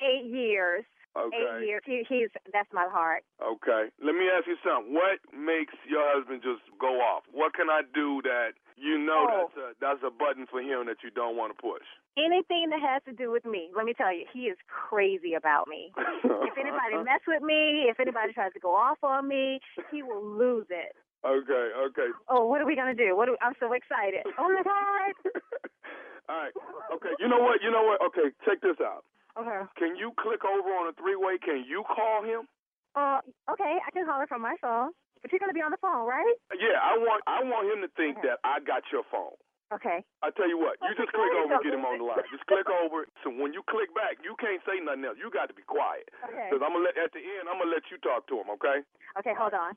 Eight 0.01 0.29
years. 0.29 0.85
Okay. 1.17 1.37
Eight 1.41 1.67
years. 1.67 1.83
He, 1.87 2.05
he's 2.09 2.29
that's 2.53 2.69
my 2.73 2.87
heart. 2.93 3.25
Okay. 3.41 3.89
Let 4.05 4.15
me 4.15 4.29
ask 4.29 4.47
you 4.47 4.57
something. 4.61 4.93
What 4.93 5.19
makes 5.33 5.73
your 5.89 6.05
husband 6.13 6.43
just 6.45 6.61
go 6.79 7.01
off? 7.01 7.25
What 7.33 7.55
can 7.55 7.71
I 7.73 7.81
do 7.95 8.21
that 8.29 8.53
you 8.77 8.99
know 9.01 9.25
Oh. 9.25 9.49
that's 9.49 9.57
a 9.57 9.69
that's 9.81 10.03
a 10.05 10.13
button 10.13 10.45
for 10.51 10.61
him 10.61 10.85
that 10.87 11.01
you 11.03 11.11
don't 11.11 11.37
want 11.37 11.57
to 11.57 11.59
push? 11.61 11.85
Anything 12.21 12.69
that 12.71 12.81
has 12.81 13.01
to 13.09 13.13
do 13.13 13.31
with 13.33 13.45
me, 13.45 13.69
let 13.77 13.85
me 13.85 13.93
tell 13.93 14.13
you, 14.13 14.25
he 14.33 14.49
is 14.53 14.57
crazy 14.69 15.35
about 15.35 15.69
me. 15.69 15.93
if 15.97 16.57
anybody 16.57 16.97
mess 17.05 17.21
with 17.29 17.43
me, 17.43 17.89
if 17.89 18.01
anybody 18.01 18.33
tries 18.33 18.53
to 18.53 18.61
go 18.61 18.75
off 18.77 18.99
on 19.03 19.29
me, 19.29 19.61
he 19.91 20.03
will 20.03 20.25
lose 20.25 20.67
it. 20.71 20.93
Okay, 21.25 21.67
okay. 21.91 22.09
Oh, 22.29 22.47
what 22.47 22.61
are 22.61 22.67
we 22.67 22.77
gonna 22.77 22.95
do? 22.95 23.17
What? 23.17 23.27
Do, 23.27 23.37
I'm 23.43 23.55
so 23.59 23.73
excited. 23.73 24.25
Oh 24.39 24.49
my 24.53 24.63
god. 24.63 25.33
All 26.29 26.37
right. 26.37 26.53
Okay. 26.95 27.15
You 27.21 27.29
know 27.29 27.39
what? 27.41 27.63
You 27.63 27.71
know 27.71 27.83
what? 27.85 28.01
Okay, 28.13 28.35
check 28.45 28.61
this 28.61 28.77
out. 28.83 29.05
Okay. 29.37 29.61
Can 29.77 29.97
you 29.97 30.13
click 30.17 30.41
over 30.45 30.69
on 30.81 30.89
a 30.89 30.95
three 30.97 31.17
way? 31.17 31.37
Can 31.37 31.65
you 31.69 31.85
call 31.85 32.25
him? 32.25 32.49
Uh, 32.97 33.21
okay, 33.53 33.77
I 33.85 33.91
can 33.93 34.09
call 34.09 34.17
her 34.21 34.27
from 34.27 34.41
my 34.41 34.57
phone. 34.65 34.97
But 35.21 35.33
you're 35.33 35.41
gonna 35.41 35.57
be 35.57 35.61
on 35.65 35.73
the 35.73 35.81
phone, 35.81 36.09
right? 36.09 36.37
Yeah, 36.57 36.81
I 36.81 36.97
want 36.97 37.21
I 37.29 37.45
want 37.45 37.69
him 37.69 37.85
to 37.85 37.91
think 37.97 38.17
that 38.25 38.41
I 38.45 38.61
got 38.65 38.85
your 38.93 39.05
phone. 39.13 39.37
Okay. 39.75 40.01
I 40.23 40.31
tell 40.31 40.49
you 40.49 40.57
what, 40.57 40.79
you 40.81 40.95
just 40.95 41.11
click 41.11 41.35
over 41.35 41.59
and 41.59 41.65
get 41.67 41.75
him 41.75 41.85
on 41.85 41.99
the 41.99 42.07
line. 42.07 42.23
Just 42.31 42.47
click 42.47 42.71
over. 42.71 43.05
So 43.27 43.35
when 43.35 43.51
you 43.53 43.67
click 43.67 43.91
back, 43.93 44.23
you 44.23 44.39
can't 44.39 44.63
say 44.63 44.79
nothing 44.79 45.05
else. 45.05 45.19
You 45.19 45.29
got 45.29 45.51
to 45.51 45.57
be 45.59 45.67
quiet. 45.67 46.07
Okay. 46.23 46.49
Because 46.49 46.63
I'm 46.63 46.73
gonna 46.73 46.87
let 46.87 46.97
at 46.97 47.11
the 47.13 47.21
end, 47.21 47.51
I'm 47.51 47.59
gonna 47.59 47.75
let 47.75 47.85
you 47.91 47.99
talk 47.99 48.25
to 48.31 48.39
him. 48.41 48.49
Okay? 48.57 48.87
Okay, 49.19 49.35
hold 49.35 49.53
on. 49.53 49.75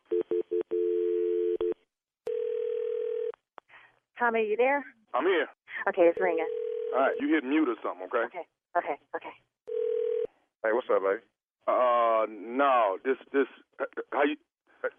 Tommy, 4.22 4.46
are 4.46 4.50
you 4.54 4.58
there? 4.58 4.86
I'm 5.18 5.26
here. 5.26 5.50
Okay, 5.90 6.06
it's 6.08 6.20
ringing. 6.22 6.48
All 6.94 7.10
right, 7.10 7.16
you 7.20 7.34
hit 7.34 7.44
mute 7.44 7.68
or 7.68 7.80
something. 7.82 8.06
Okay? 8.08 8.30
Okay, 8.30 8.46
okay, 8.78 8.98
okay. 9.18 9.36
Hey, 10.60 10.76
what's 10.76 10.92
up, 10.92 11.00
baby? 11.00 11.24
Uh, 11.72 12.28
no, 12.28 13.00
this 13.08 13.16
this 13.32 13.48
how 14.12 14.28
you 14.28 14.36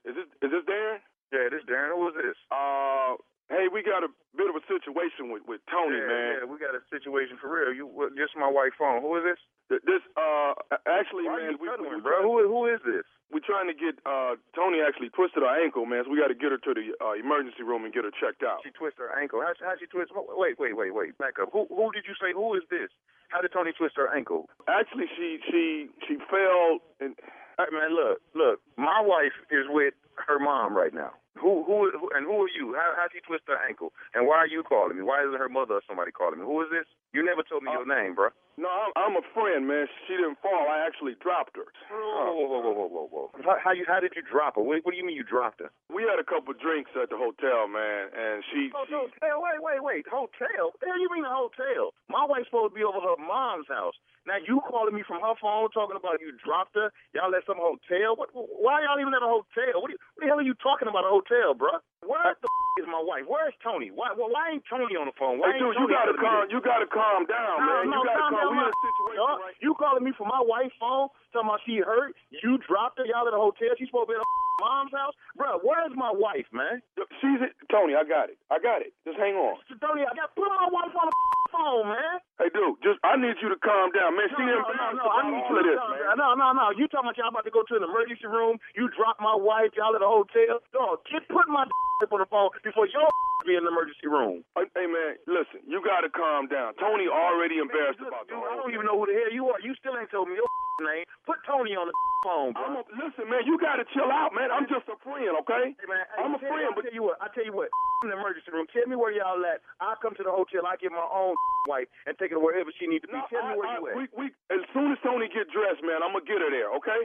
is 0.09 0.17
this 0.17 0.29
is 0.41 0.49
this 0.49 0.65
Darren? 0.65 1.05
Yeah, 1.29 1.53
this 1.53 1.61
Darren. 1.69 1.93
Who 1.93 2.09
is 2.09 2.17
this? 2.17 2.39
Uh, 2.49 3.21
hey, 3.53 3.69
we 3.69 3.85
got 3.85 4.01
a 4.01 4.09
bit 4.33 4.49
of 4.49 4.57
a 4.57 4.65
situation 4.65 5.29
with 5.29 5.45
with 5.45 5.61
Tony, 5.69 6.01
yeah, 6.01 6.09
man. 6.09 6.31
Yeah, 6.41 6.49
we 6.49 6.57
got 6.57 6.73
a 6.73 6.81
situation 6.89 7.37
for 7.37 7.53
real. 7.53 7.77
You 7.77 7.93
just 8.17 8.33
my 8.41 8.49
wife's 8.49 8.81
phone. 8.81 9.05
Who 9.05 9.13
is 9.21 9.25
this? 9.29 9.41
This 9.85 10.01
uh 10.17 10.57
actually, 10.89 11.29
Why 11.29 11.45
man, 11.45 11.61
we, 11.61 11.69
we, 11.69 11.93
we 11.93 12.01
bro? 12.01 12.25
Who 12.25 12.41
who 12.49 12.65
is 12.65 12.81
this? 12.89 13.05
We're 13.29 13.45
trying 13.45 13.69
to 13.69 13.77
get 13.77 14.01
uh 14.09 14.41
Tony 14.57 14.81
actually 14.81 15.13
twisted 15.13 15.45
her 15.45 15.53
ankle, 15.61 15.85
man. 15.85 16.09
So 16.09 16.11
we 16.11 16.17
got 16.17 16.33
to 16.33 16.39
get 16.39 16.57
her 16.57 16.59
to 16.59 16.73
the 16.73 16.97
uh, 17.05 17.21
emergency 17.21 17.63
room 17.69 17.85
and 17.85 17.93
get 17.93 18.09
her 18.09 18.15
checked 18.17 18.41
out. 18.43 18.65
She 18.65 18.73
twisted 18.73 19.05
her 19.05 19.13
ankle. 19.13 19.45
How 19.45 19.53
how 19.61 19.77
she 19.77 19.85
twist? 19.93 20.09
Wait 20.17 20.57
wait 20.57 20.73
wait 20.73 20.95
wait. 20.97 21.19
Back 21.21 21.37
up. 21.37 21.53
Who 21.53 21.69
who 21.69 21.93
did 21.93 22.09
you 22.09 22.17
say? 22.17 22.33
Who 22.33 22.57
is 22.57 22.65
this? 22.73 22.89
How 23.31 23.41
did 23.41 23.53
Tony 23.53 23.73
twist 23.73 23.95
her 23.97 24.13
ankle? 24.15 24.51
Actually, 24.69 25.07
she 25.17 25.39
she 25.51 25.89
she 26.07 26.17
fell 26.31 26.79
and 27.01 27.15
Hey, 27.61 27.69
man, 27.77 27.93
look 27.93 28.25
look. 28.35 28.61
My 28.77 29.05
wife 29.05 29.37
is 29.51 29.69
with 29.69 29.93
her 30.17 30.39
mom 30.39 30.73
right 30.73 30.95
now. 30.95 31.13
Who 31.37 31.65
who, 31.65 31.93
who 31.93 32.09
and 32.17 32.25
who 32.25 32.49
are 32.49 32.55
you? 32.57 32.73
How 32.73 32.97
how 32.97 33.07
she 33.13 33.21
twist 33.21 33.45
her 33.49 33.61
ankle? 33.69 33.93
And 34.15 34.27
why 34.27 34.37
are 34.37 34.49
you 34.49 34.63
calling 34.63 34.97
me? 34.97 35.03
Why 35.03 35.21
isn't 35.21 35.37
her 35.39 35.49
mother 35.49 35.75
or 35.75 35.83
somebody 35.87 36.11
calling 36.11 36.41
me? 36.41 36.47
Who 36.47 36.61
is 36.63 36.69
this? 36.73 36.89
You 37.13 37.21
never 37.25 37.43
told 37.45 37.63
me 37.63 37.71
your 37.73 37.85
oh. 37.85 37.95
name, 38.03 38.15
bro. 38.15 38.33
No, 38.59 38.69
I'm, 38.69 38.93
I'm 38.97 39.15
a 39.17 39.25
friend, 39.35 39.67
man. 39.69 39.87
She 40.07 40.15
didn't 40.19 40.39
fall. 40.43 40.67
I 40.69 40.83
actually 40.87 41.15
dropped 41.23 41.57
her. 41.57 41.67
Whoa, 41.91 42.35
whoa, 42.35 42.61
whoa, 42.61 42.73
whoa, 42.75 42.89
whoa, 42.89 43.07
whoa. 43.11 43.27
How, 43.45 43.57
how 43.63 43.73
you 43.73 43.85
how 43.87 44.01
did 44.01 44.13
you 44.17 44.23
drop 44.27 44.57
her? 44.57 44.63
What, 44.63 44.85
what 44.85 44.93
do 44.93 44.99
you 44.99 45.07
mean 45.07 45.17
you 45.17 45.25
dropped 45.25 45.61
her? 45.61 45.71
We 45.89 46.05
had 46.05 46.19
a 46.21 46.27
couple 46.27 46.53
drinks 46.55 46.91
at 46.99 47.09
the 47.11 47.17
hotel, 47.17 47.69
man, 47.71 48.11
and 48.13 48.45
she, 48.53 48.71
Oh, 48.77 48.85
she 48.89 48.95
Hotel? 48.95 49.41
Wait, 49.41 49.61
wait, 49.63 49.81
wait. 49.81 50.05
Hotel? 50.11 50.75
What 50.75 50.81
the 50.81 50.87
hell 50.91 51.01
you 51.01 51.09
mean 51.13 51.25
a 51.25 51.33
hotel? 51.33 51.95
My 52.09 52.27
wife's 52.29 52.51
supposed 52.53 52.73
to 52.73 52.77
be 52.77 52.85
over 52.85 53.01
her 53.01 53.17
mom's 53.21 53.69
house. 53.69 53.95
Now 54.29 54.37
you 54.41 54.61
calling 54.69 54.93
me 54.95 55.03
from 55.09 55.25
her 55.25 55.35
phone 55.41 55.73
talking 55.73 55.97
about 55.97 56.21
you 56.21 56.37
dropped 56.45 56.77
her. 56.77 56.93
Y'all 57.17 57.33
at 57.33 57.47
some 57.49 57.57
hotel. 57.59 58.15
What? 58.17 58.29
Why 58.37 58.85
y'all 58.85 59.01
even 59.01 59.17
at 59.17 59.25
a 59.25 59.31
hotel? 59.31 59.81
What, 59.81 59.91
you, 59.91 59.99
what 60.15 60.21
the 60.21 60.29
hell 60.29 60.39
are 60.39 60.47
you 60.47 60.55
talking 60.61 60.87
about 60.89 61.09
a 61.09 61.13
hotel, 61.13 61.57
bruh? 61.57 61.81
Where 62.07 62.33
the 62.41 62.49
is 62.81 62.87
my 62.89 63.03
wife? 63.03 63.27
Where's 63.29 63.53
Tony? 63.61 63.93
Why? 63.93 64.15
Why, 64.17 64.31
why 64.31 64.45
ain't 64.57 64.65
Tony 64.71 64.97
on 64.97 65.05
the 65.11 65.17
phone? 65.21 65.37
Why 65.37 65.53
Hey, 65.53 65.61
dude, 65.61 65.77
you 65.77 65.85
gotta 65.91 66.17
calm. 66.17 66.49
You 66.49 66.63
gotta 66.65 66.89
calm 66.89 67.27
down, 67.29 67.61
No, 67.61 67.67
man. 67.85 67.93
no, 67.93 68.01
you 68.01 68.09
gotta 68.09 68.31
calm 68.31 68.49
We 68.55 68.63
in 68.63 68.71
a 68.71 68.73
situation 68.73 69.21
Dog, 69.21 69.37
right 69.45 69.57
You 69.61 69.71
calling 69.77 70.05
me 70.07 70.13
from 70.17 70.29
my 70.33 70.41
wife's 70.41 70.73
phone, 70.81 71.13
talking 71.35 71.51
about 71.51 71.61
she 71.69 71.83
hurt. 71.85 72.17
You 72.31 72.57
dropped 72.65 72.97
her. 73.03 73.05
Y'all 73.05 73.27
at 73.29 73.35
a 73.37 73.43
hotel. 73.43 73.75
She's 73.77 73.91
supposed 73.93 74.09
to 74.09 74.15
be 74.15 74.17
at 74.17 74.25
her 74.25 74.65
mom's 74.65 74.95
house. 74.97 75.13
Bruh, 75.37 75.61
where's 75.61 75.93
my 75.93 76.09
wife, 76.15 76.49
man? 76.57 76.81
She's 77.21 77.41
it, 77.45 77.53
Tony. 77.69 77.93
I 77.99 78.07
got 78.07 78.33
it. 78.33 78.39
I 78.49 78.57
got 78.63 78.81
it. 78.81 78.97
Just 79.05 79.19
hang 79.21 79.37
on. 79.37 79.61
Tony, 79.83 80.07
I 80.07 80.13
got 80.17 80.33
put 80.39 80.49
my 80.49 80.69
wife 80.73 80.95
on 80.97 81.05
the 81.11 81.17
phone, 81.53 81.85
man. 81.91 82.17
Hey, 82.41 82.49
dude, 82.55 82.81
just 82.81 82.97
I 83.05 83.21
need 83.21 83.37
you 83.45 83.53
to 83.53 83.59
calm 83.61 83.93
down, 83.93 84.17
man. 84.17 84.31
She 84.33 84.41
no, 84.41 84.57
no, 84.57 84.65
embarrassed 84.73 84.97
no, 84.97 85.05
no, 85.05 85.13
I 85.13 85.21
need 85.29 85.45
you 85.45 85.57
to 85.59 85.65
this, 85.69 85.81
man. 85.85 86.17
No, 86.17 86.33
no, 86.39 86.47
no. 86.57 86.65
You 86.73 86.89
talking 86.89 87.13
about 87.13 87.19
y'all 87.21 87.29
about 87.35 87.45
to 87.45 87.53
go 87.53 87.61
to 87.67 87.75
an 87.77 87.85
emergency 87.85 88.25
room? 88.31 88.57
You 88.73 88.89
drop 88.97 89.21
my 89.21 89.37
wife. 89.37 89.75
Y'all 89.77 89.93
at 89.93 90.01
a 90.01 90.09
hotel? 90.09 90.65
Dog, 90.73 91.05
get 91.11 91.27
put 91.29 91.45
my 91.51 91.67
on 92.09 92.25
the 92.25 92.31
phone 92.33 92.49
before 92.65 92.89
your 92.89 93.05
be 93.49 93.57
in 93.57 93.65
the 93.65 93.73
emergency 93.73 94.09
room. 94.09 94.41
Hey, 94.57 94.89
man, 94.89 95.21
listen. 95.29 95.61
You 95.69 95.85
gotta 95.85 96.09
calm 96.09 96.49
down. 96.49 96.73
Tony 96.81 97.05
already 97.09 97.61
embarrassed 97.61 98.01
about 98.01 98.25
the 98.29 98.37
Dude, 98.37 98.49
I 98.49 98.57
don't 98.57 98.73
even 98.73 98.89
know 98.89 98.97
who 98.97 99.05
the 99.09 99.17
hell 99.17 99.33
you 99.33 99.49
are. 99.53 99.61
You 99.61 99.77
still 99.81 99.97
ain't 99.97 100.09
told 100.13 100.29
me 100.33 100.37
your 100.41 100.49
name. 100.89 101.05
Put 101.29 101.41
Tony 101.45 101.77
on 101.77 101.89
the 101.89 101.97
phone, 102.25 102.53
bro. 102.57 102.81
A, 102.81 102.85
listen, 103.01 103.29
man. 103.29 103.45
You 103.49 103.57
gotta 103.61 103.85
chill 103.93 104.09
out, 104.13 104.33
man. 104.37 104.49
I'm 104.53 104.65
just 104.69 104.89
a 104.93 104.97
friend, 105.05 105.33
okay? 105.45 105.73
Hey, 105.77 105.89
man, 105.89 106.05
hey, 106.17 106.21
I'm 106.25 106.37
a 106.37 106.41
friend, 106.41 106.69
I 106.69 106.73
but 106.77 106.85
tell 106.89 106.97
you 106.97 107.05
what. 107.05 107.17
I 107.21 107.29
tell 107.33 107.45
you 107.45 107.53
what. 107.57 107.69
In 108.05 108.09
the 108.13 108.17
emergency 108.17 108.49
room. 108.53 108.65
Tell 108.73 108.89
me 108.89 108.97
where 108.97 109.13
y'all 109.13 109.41
at. 109.45 109.61
I'll 109.81 109.97
come 110.01 110.17
to 110.17 110.25
the 110.25 110.33
hotel. 110.33 110.65
I 110.65 110.77
get 110.81 110.89
my 110.93 111.05
own 111.05 111.37
wife 111.69 111.85
and 112.09 112.17
take 112.17 112.33
her 112.33 112.41
wherever 112.41 112.73
she 112.81 112.89
needs 112.89 113.05
to 113.05 113.13
be. 113.13 113.17
No, 113.17 113.25
tell 113.29 113.45
me 113.45 113.57
where 113.61 113.69
I- 113.69 113.77
you 113.77 113.85
at. 113.89 113.97
we, 113.97 114.05
we, 114.17 114.27
as 114.53 114.65
soon 114.73 114.93
as 114.93 115.01
Tony 115.05 115.29
get 115.33 115.49
dressed, 115.53 115.81
man, 115.85 116.01
I'm 116.05 116.13
gonna 116.17 116.25
get 116.25 116.41
her 116.41 116.49
there, 116.53 116.73
okay? 116.81 117.05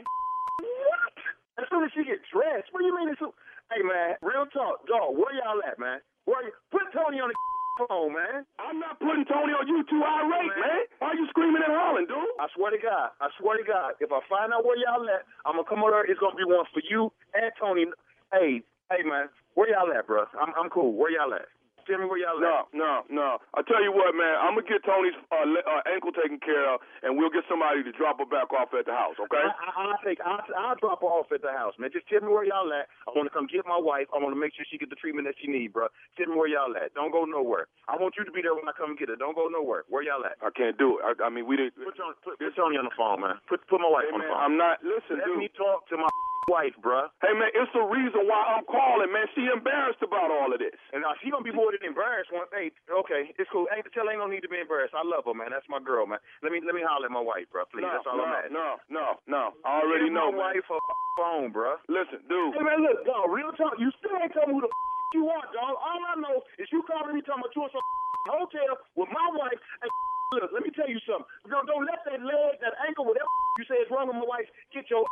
What? 0.60 1.16
As 1.60 1.64
soon 1.72 1.84
as 1.84 1.92
she 1.96 2.04
get 2.04 2.20
dressed? 2.32 2.68
What 2.72 2.80
do 2.80 2.86
you 2.88 2.96
mean? 2.96 3.08
As 3.12 3.18
soon... 3.20 3.32
Hey, 3.72 3.82
man, 3.82 4.14
real 4.22 4.46
talk. 4.54 4.86
Dog, 4.86 5.18
where 5.18 5.34
y'all 5.34 5.58
at, 5.66 5.78
man? 5.78 5.98
Where 6.24 6.38
you... 6.46 6.52
Put 6.70 6.86
Tony 6.94 7.18
on 7.18 7.34
the 7.34 7.38
phone, 7.88 8.14
man. 8.14 8.46
I'm 8.62 8.78
not 8.78 9.00
putting 9.02 9.26
Tony 9.26 9.52
on 9.58 9.66
you 9.66 9.82
too 9.90 10.02
irate, 10.06 10.54
man. 10.54 10.86
Why 11.02 11.12
you 11.18 11.26
screaming 11.34 11.66
and 11.66 11.74
hollering, 11.74 12.06
dude? 12.06 12.30
I 12.38 12.46
swear 12.54 12.70
to 12.70 12.78
God. 12.78 13.10
I 13.18 13.28
swear 13.42 13.58
to 13.58 13.66
God. 13.66 13.98
If 13.98 14.14
I 14.14 14.22
find 14.30 14.54
out 14.54 14.62
where 14.62 14.78
y'all 14.78 15.02
at, 15.10 15.26
I'm 15.42 15.58
going 15.58 15.66
to 15.66 15.70
come 15.70 15.82
over 15.82 15.98
there. 15.98 16.06
It's 16.06 16.20
going 16.22 16.38
to 16.38 16.40
be 16.40 16.46
one 16.46 16.66
for 16.70 16.82
you 16.86 17.10
and 17.34 17.50
Tony. 17.58 17.90
Hey, 18.30 18.62
hey, 18.94 19.02
man, 19.02 19.26
where 19.58 19.66
y'all 19.66 19.90
at, 19.90 20.06
bro? 20.06 20.30
I'm, 20.38 20.54
I'm 20.54 20.70
cool. 20.70 20.94
Where 20.94 21.10
y'all 21.10 21.34
at? 21.34 21.50
Tell 21.86 22.02
me 22.02 22.06
where 22.10 22.18
y'all 22.18 22.38
No, 22.42 22.66
at. 22.66 22.74
no, 22.74 22.92
no. 23.08 23.38
I 23.54 23.62
tell 23.62 23.78
you 23.82 23.94
what, 23.94 24.10
man. 24.18 24.34
I'm 24.42 24.58
gonna 24.58 24.66
get 24.66 24.82
Tony's 24.82 25.14
uh, 25.30 25.46
le- 25.46 25.62
uh, 25.66 25.82
ankle 25.86 26.10
taken 26.10 26.42
care 26.42 26.66
of, 26.74 26.82
and 27.06 27.14
we'll 27.14 27.30
get 27.30 27.46
somebody 27.46 27.86
to 27.86 27.92
drop 27.94 28.18
her 28.18 28.26
back 28.26 28.50
off 28.50 28.74
at 28.74 28.86
the 28.90 28.92
house, 28.94 29.14
okay? 29.22 29.38
I, 29.38 29.54
I, 29.54 29.70
I'll 29.94 30.00
take. 30.02 30.18
I'll, 30.20 30.42
I'll 30.58 30.78
drop 30.82 31.00
her 31.00 31.10
off 31.10 31.30
at 31.30 31.40
the 31.46 31.54
house, 31.54 31.78
man. 31.78 31.94
Just 31.94 32.10
tell 32.10 32.20
me 32.26 32.28
where 32.34 32.42
y'all 32.42 32.66
at. 32.74 32.90
I 33.06 33.14
want 33.14 33.30
to 33.30 33.34
come 33.34 33.46
get 33.46 33.62
my 33.64 33.78
wife. 33.78 34.10
I 34.10 34.18
want 34.18 34.34
to 34.34 34.40
make 34.40 34.52
sure 34.58 34.66
she 34.66 34.76
get 34.82 34.90
the 34.90 34.98
treatment 34.98 35.30
that 35.30 35.38
she 35.38 35.46
need, 35.46 35.70
bro. 35.72 35.86
Tell 36.18 36.26
me 36.26 36.34
where 36.34 36.50
y'all 36.50 36.74
at. 36.74 36.90
Don't 36.98 37.14
go 37.14 37.22
nowhere. 37.22 37.70
I 37.86 37.94
want 37.94 38.18
you 38.18 38.26
to 38.26 38.34
be 38.34 38.42
there 38.42 38.54
when 38.58 38.66
I 38.66 38.74
come 38.74 38.98
get 38.98 39.08
her. 39.08 39.16
Don't 39.16 39.38
go 39.38 39.46
nowhere. 39.46 39.86
Where 39.86 40.02
y'all 40.02 40.26
at? 40.26 40.42
I 40.42 40.50
can't 40.50 40.74
do 40.76 40.98
it. 40.98 41.06
I, 41.06 41.26
I 41.26 41.30
mean, 41.30 41.46
we 41.46 41.54
didn't. 41.56 41.78
Put, 41.78 41.94
Tony, 41.94 42.18
put, 42.26 42.34
put 42.42 42.52
Tony 42.58 42.76
on 42.76 42.86
the 42.90 42.96
phone, 42.98 43.22
man. 43.22 43.38
Put 43.46 43.62
put 43.70 43.78
my 43.78 43.88
wife 43.88 44.10
Hey, 44.10 44.14
on 44.14 44.20
the 44.20 44.26
man, 44.26 44.34
phone. 44.34 44.42
I'm 44.42 44.56
not. 44.58 44.82
Listen, 44.82 45.22
Let 45.22 45.30
dude. 45.30 45.38
me 45.38 45.48
talk 45.54 45.86
to 45.94 45.96
my 45.96 46.10
wife, 46.46 46.76
bro. 46.84 47.08
Hey, 47.24 47.34
man, 47.34 47.50
it's 47.56 47.72
the 47.74 47.82
reason 47.82 48.28
why 48.28 48.40
I'm 48.54 48.64
calling, 48.68 49.10
man. 49.10 49.26
She 49.34 49.48
embarrassed 49.50 50.00
about 50.04 50.30
all 50.30 50.52
of 50.52 50.58
this. 50.62 50.76
And 50.92 51.02
now 51.02 51.16
she 51.18 51.32
gonna 51.32 51.42
be 51.46 51.54
more 51.54 51.72
than 51.74 51.82
embarrassed. 51.82 52.30
One, 52.30 52.46
hey, 52.54 52.70
okay, 52.88 53.32
it's 53.34 53.50
cool. 53.50 53.66
Ain't 53.74 53.86
tell 53.90 54.06
ain't 54.06 54.22
no 54.22 54.30
need 54.30 54.46
to 54.46 54.52
be 54.52 54.60
embarrassed. 54.62 54.94
I 54.94 55.02
love 55.02 55.26
her, 55.26 55.34
man. 55.34 55.50
That's 55.50 55.66
my 55.66 55.82
girl, 55.82 56.06
man. 56.06 56.22
Let 56.44 56.52
me 56.54 56.62
let 56.62 56.72
me 56.76 56.84
holler 56.86 57.10
at 57.10 57.14
my 57.14 57.22
wife, 57.24 57.50
bro. 57.50 57.66
Please, 57.72 57.84
no, 57.86 57.92
that's 57.92 58.06
all 58.06 58.18
no, 58.20 58.24
I'm 58.28 58.36
asking. 58.46 58.54
no, 58.54 58.68
no, 58.88 59.06
no. 59.26 59.42
I 59.66 59.82
already 59.82 60.12
Give 60.12 60.16
know, 60.16 60.30
my 60.30 60.54
man. 60.54 60.62
wife 60.62 60.68
a 60.70 60.78
phone, 61.18 61.50
bro. 61.50 61.80
Listen, 61.90 62.22
dude. 62.30 62.54
Hey 62.54 62.62
man, 62.62 62.80
look, 62.84 63.02
dog, 63.08 63.26
real 63.32 63.50
talk. 63.58 63.74
You 63.80 63.90
still 63.98 64.14
ain't 64.20 64.30
tell 64.36 64.46
me 64.46 64.54
who 64.58 64.62
the 64.64 64.70
you 65.14 65.26
are, 65.30 65.46
dog. 65.54 65.74
All 65.80 66.00
I 66.02 66.14
know 66.20 66.42
is 66.58 66.66
you 66.74 66.82
calling 66.84 67.14
me 67.14 67.22
talking 67.22 67.40
about 67.46 67.54
you 67.54 67.62
in 67.64 67.70
some 67.72 67.86
hotel 68.26 68.72
with 68.98 69.08
my 69.08 69.28
wife. 69.38 69.58
And 69.82 69.88
look, 70.34 70.50
let 70.52 70.62
me 70.66 70.70
tell 70.74 70.90
you 70.90 70.98
something. 71.06 71.24
Don't, 71.46 71.64
don't 71.70 71.86
let 71.86 72.02
that 72.10 72.20
leg, 72.20 72.58
that 72.60 72.74
ankle, 72.84 73.06
whatever 73.06 73.30
you 73.58 73.64
say 73.70 73.78
is 73.80 73.88
wrong 73.88 74.10
with 74.10 74.18
my 74.18 74.26
wife, 74.26 74.50
get 74.74 74.90
your 74.90 75.06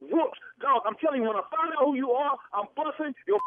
whoops, 0.00 0.38
dog. 0.60 0.82
I'm 0.86 0.96
telling 1.00 1.22
you, 1.22 1.28
when 1.28 1.36
I 1.36 1.44
find 1.50 1.72
out 1.72 1.84
who 1.84 1.96
you 1.96 2.10
are, 2.12 2.36
I'm 2.54 2.66
busting 2.76 3.14
your. 3.26 3.40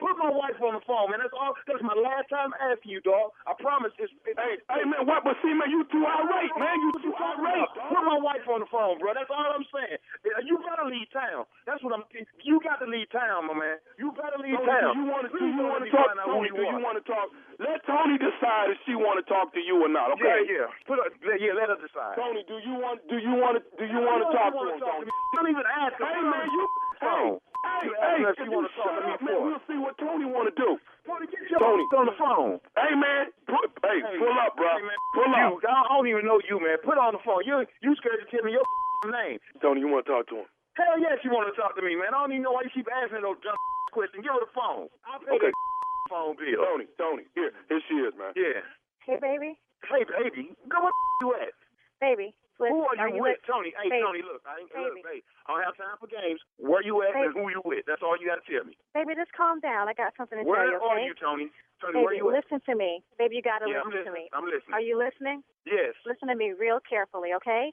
Put 0.00 0.16
my 0.16 0.32
wife 0.32 0.56
on 0.64 0.80
the 0.80 0.84
phone, 0.88 1.12
man. 1.12 1.20
That's 1.20 1.36
all. 1.36 1.52
That's 1.68 1.84
my 1.84 1.94
last 1.94 2.32
time 2.32 2.56
asking 2.56 2.96
you, 2.96 3.04
dog. 3.04 3.36
I 3.44 3.52
promise. 3.60 3.92
It's, 4.00 4.08
it's, 4.24 4.40
Hey, 4.40 4.56
hey, 4.72 4.84
man, 4.88 5.04
what? 5.04 5.20
But 5.20 5.36
see, 5.44 5.52
man, 5.52 5.68
you 5.68 5.84
too 5.92 6.00
irate, 6.00 6.56
man. 6.56 6.76
You 6.80 6.90
too 7.04 7.12
irate. 7.12 7.68
Put 7.92 8.02
my 8.08 8.16
wife 8.16 8.44
on 8.48 8.64
the 8.64 8.70
phone, 8.72 8.96
bro. 8.96 9.12
That's 9.12 9.28
all 9.28 9.52
I'm 9.52 9.68
saying. 9.68 10.00
You 10.48 10.56
gotta 10.64 10.88
leave 10.88 11.06
town. 11.12 11.44
That's 11.68 11.84
what 11.84 11.92
I'm. 11.92 12.08
Saying. 12.08 12.24
You 12.40 12.58
got 12.64 12.80
to 12.80 12.88
leave 12.88 13.12
town, 13.12 13.46
my 13.46 13.54
man. 13.54 13.76
You 14.00 14.16
gotta 14.16 14.40
leave 14.40 14.56
town. 14.64 14.96
do 14.96 15.04
you 15.04 15.06
want 15.12 15.28
to? 15.28 15.30
Do 15.36 15.44
you 15.44 15.60
want 15.60 15.84
to 15.84 15.92
talk? 15.92 16.08
Tony, 16.24 16.48
do 16.48 16.64
you 16.64 16.80
want 16.80 16.96
to 16.96 17.04
talk? 17.04 17.28
Let 17.60 17.84
Tony 17.84 18.16
decide 18.16 18.72
if 18.72 18.80
she 18.88 18.96
want 18.96 19.20
to 19.20 19.24
talk 19.28 19.52
to 19.52 19.60
you 19.60 19.84
or 19.84 19.90
not. 19.92 20.16
Okay? 20.16 20.48
Yeah, 20.48 20.64
yeah. 20.64 20.88
Put 20.88 20.96
her, 20.96 21.12
yeah, 21.36 21.52
let 21.52 21.68
her 21.68 21.76
decide. 21.76 22.16
Tony, 22.16 22.40
do 22.48 22.56
you 22.64 22.80
want? 22.80 23.04
Do 23.12 23.20
you 23.20 23.36
want 23.36 23.60
to? 23.60 23.62
Do 23.76 23.84
you 23.84 24.00
want 24.00 24.24
to 24.24 24.28
talk 24.32 24.56
to 24.56 24.64
him, 24.64 24.80
Tony? 24.80 25.12
Don't 25.36 25.48
even 25.52 25.66
ask 25.68 25.94
her. 26.00 26.08
Hey, 26.08 26.24
man, 26.24 26.46
you. 26.48 26.64
Hey. 27.04 27.49
Hey, 27.64 27.88
hey! 27.90 28.20
ask 28.24 28.38
if 28.38 28.40
If 28.40 28.46
you 28.46 28.52
wanna 28.52 28.72
talk 28.76 28.90
shut 28.90 29.04
me 29.04 29.12
up, 29.12 29.20
man, 29.22 29.38
we'll 29.44 29.64
see 29.68 29.78
what 29.78 29.94
Tony 29.98 30.24
want 30.26 30.48
to 30.50 30.54
do. 30.56 30.78
Tony, 31.06 31.26
get 31.28 31.42
your 31.50 31.58
Tony. 31.60 31.84
on 31.96 32.06
the 32.06 32.16
phone. 32.16 32.52
Hey, 32.76 32.92
man, 32.94 33.32
put, 33.48 33.68
hey, 33.84 33.98
pull 34.20 34.34
up, 34.40 34.54
bro. 34.56 34.68
Hey, 34.70 34.82
man, 34.84 34.98
pull 35.14 35.28
you, 35.28 35.58
up. 35.58 35.64
I 35.66 35.92
don't 35.92 36.08
even 36.08 36.24
know 36.26 36.40
you, 36.46 36.56
man. 36.62 36.78
Put 36.84 36.96
on 36.96 37.12
the 37.16 37.22
phone. 37.24 37.42
You 37.44 37.66
you 37.82 37.92
scared 37.98 38.20
to 38.22 38.26
tell 38.30 38.44
me 38.46 38.52
your 38.56 38.64
name. 39.12 39.38
Tony, 39.60 39.80
you 39.84 39.88
want 39.88 40.06
to 40.06 40.10
talk 40.12 40.28
to 40.32 40.44
him? 40.44 40.48
Hell 40.78 40.96
yes, 41.02 41.18
you 41.26 41.30
want 41.34 41.50
to 41.50 41.54
talk 41.58 41.74
to 41.76 41.82
me, 41.82 41.96
man. 41.98 42.14
I 42.14 42.22
don't 42.24 42.32
even 42.32 42.46
know 42.46 42.52
why 42.56 42.62
you 42.64 42.72
keep 42.72 42.86
asking 42.88 43.20
those 43.26 43.40
dumb 43.42 43.58
questions. 43.96 44.22
Give 44.22 44.32
her 44.32 44.40
the 44.44 44.52
phone. 44.54 44.86
I'll 45.04 45.20
pay 45.20 45.34
Okay. 45.36 45.50
the 45.50 46.08
phone 46.12 46.36
bill. 46.38 46.62
Tony, 46.64 46.86
Tony, 46.96 47.24
here, 47.34 47.50
here 47.68 47.82
she 47.90 47.96
is, 48.06 48.14
man. 48.16 48.32
Yeah. 48.38 48.62
Hey, 49.04 49.18
baby. 49.20 49.58
Hey, 49.88 50.04
baby. 50.06 50.54
Go 50.70 50.78
where 50.84 50.92
you 51.24 51.34
at? 51.42 51.52
Baby. 52.00 52.32
Listen, 52.60 52.76
Who 52.76 52.84
are 52.84 52.96
you, 53.08 53.16
with? 53.16 53.40
with? 53.40 53.48
Tony. 53.48 53.72
Hey, 53.72 53.88
Baby. 53.88 54.04
Tony, 54.04 54.20
look. 54.20 54.44
I 54.44 54.60
ain't, 54.60 54.68
look, 54.76 55.00
Baby. 55.00 55.02
hey, 55.08 55.20
I 55.48 55.56
don't 55.56 55.64
have 55.64 55.76
time 55.80 55.96
for 55.96 56.04
games. 56.12 56.44
Where 56.60 56.84
you 56.84 57.00
at 57.00 57.16
and 57.16 57.32
Baby. 57.32 57.40
who 57.40 57.48
you 57.48 57.62
with? 57.64 57.88
That's 57.88 58.04
all 58.04 58.20
you 58.20 58.28
got 58.28 58.44
to 58.44 58.46
tell 58.46 58.68
me. 58.68 58.76
Baby, 58.92 59.16
just 59.16 59.32
calm 59.32 59.64
down. 59.64 59.88
I 59.88 59.96
got 59.96 60.12
something 60.20 60.36
to 60.36 60.44
Where 60.44 60.60
tell 60.68 60.76
you, 60.76 60.76
are 60.84 61.00
okay? 61.00 61.08
you, 61.08 61.14
Tony? 61.16 61.48
Tony, 61.80 61.96
Baby, 61.96 62.04
where 62.04 62.14
you 62.14 62.28
at? 62.28 62.44
listen 62.44 62.60
to 62.68 62.74
me. 62.76 63.00
Baby, 63.16 63.40
you 63.40 63.42
got 63.42 63.64
to 63.64 63.72
Yeah, 63.72 63.80
listen 63.80 64.04
to 64.04 64.12
me. 64.12 64.28
I'm 64.36 64.44
listening. 64.44 64.76
Are 64.76 64.84
you 64.84 65.00
listening? 65.00 65.40
Yes. 65.64 65.96
Listen 66.04 66.28
to 66.28 66.36
me 66.36 66.52
real 66.52 66.76
carefully, 66.84 67.32
okay? 67.40 67.72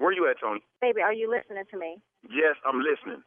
Where 0.00 0.16
you 0.16 0.24
at, 0.24 0.40
Tony? 0.40 0.64
Baby, 0.80 1.04
are 1.04 1.12
you 1.12 1.28
listening 1.28 1.68
to 1.68 1.76
me? 1.76 2.00
Yes, 2.24 2.56
I'm 2.64 2.80
listening. 2.80 3.20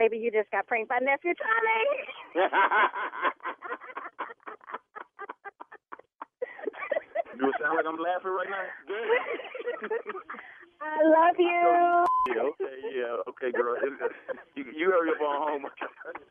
Baby, 0.00 0.16
you 0.16 0.30
just 0.32 0.48
got 0.50 0.64
pranked 0.66 0.88
by 0.88 0.98
nephew 1.04 1.34
Tommy. 1.36 2.48
Do 7.38 7.48
it 7.48 7.54
sound 7.60 7.76
like 7.76 7.86
I'm 7.86 7.98
laughing 7.98 8.32
right 8.32 8.48
now? 8.50 8.66
I 10.82 11.02
love 11.04 11.36
you. 11.38 12.04
Yeah, 12.28 12.42
okay, 12.42 12.76
yeah, 12.94 13.16
okay, 13.30 13.50
girl. 13.50 13.76
You, 14.54 14.64
you 14.76 14.90
hurry 14.90 15.10
up 15.10 15.20
on 15.22 15.48
home. 15.48 15.62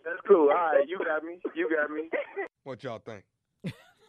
That's 0.06 0.20
cool. 0.28 0.50
All 0.50 0.56
right, 0.56 0.88
you 0.88 0.97
got 1.00 1.24
me. 1.24 1.39
You 1.56 1.68
got 1.76 1.89
me. 1.91 2.10
What 2.64 2.84
y'all 2.84 3.00
think? 3.00 3.24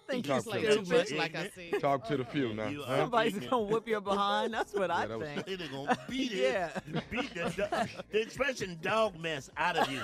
Think 0.09 0.27
Talk 0.27 0.37
he's 0.37 0.45
to 0.45 0.51
like 0.51 0.63
too 0.69 0.83
much, 0.95 1.13
like 1.13 1.37
I 1.37 1.49
said. 1.55 1.81
Talk 1.81 2.07
to 2.09 2.17
the 2.19 2.25
few 2.25 2.53
now. 2.53 2.69
You 2.69 2.83
huh? 2.83 2.93
are 2.93 2.99
Somebody's 2.99 3.35
ignorant. 3.35 3.51
gonna 3.51 3.63
whoop 3.65 3.89
your 3.89 4.01
behind. 4.03 4.53
That's 4.53 4.75
what 4.75 4.91
I 4.91 5.07
that 5.07 5.19
was- 5.19 5.29
think. 5.29 5.47
They're 5.59 5.69
gonna 5.69 5.97
beat 6.09 6.33
it. 6.33 6.39
Yeah. 6.39 7.01
Beat 7.11 7.33
the, 7.35 7.49
do- 7.57 8.01
the 8.11 8.21
expression 8.21 8.79
dog 8.83 9.19
mess 9.19 9.51
out 9.57 9.77
of 9.79 9.91
you. 9.91 10.01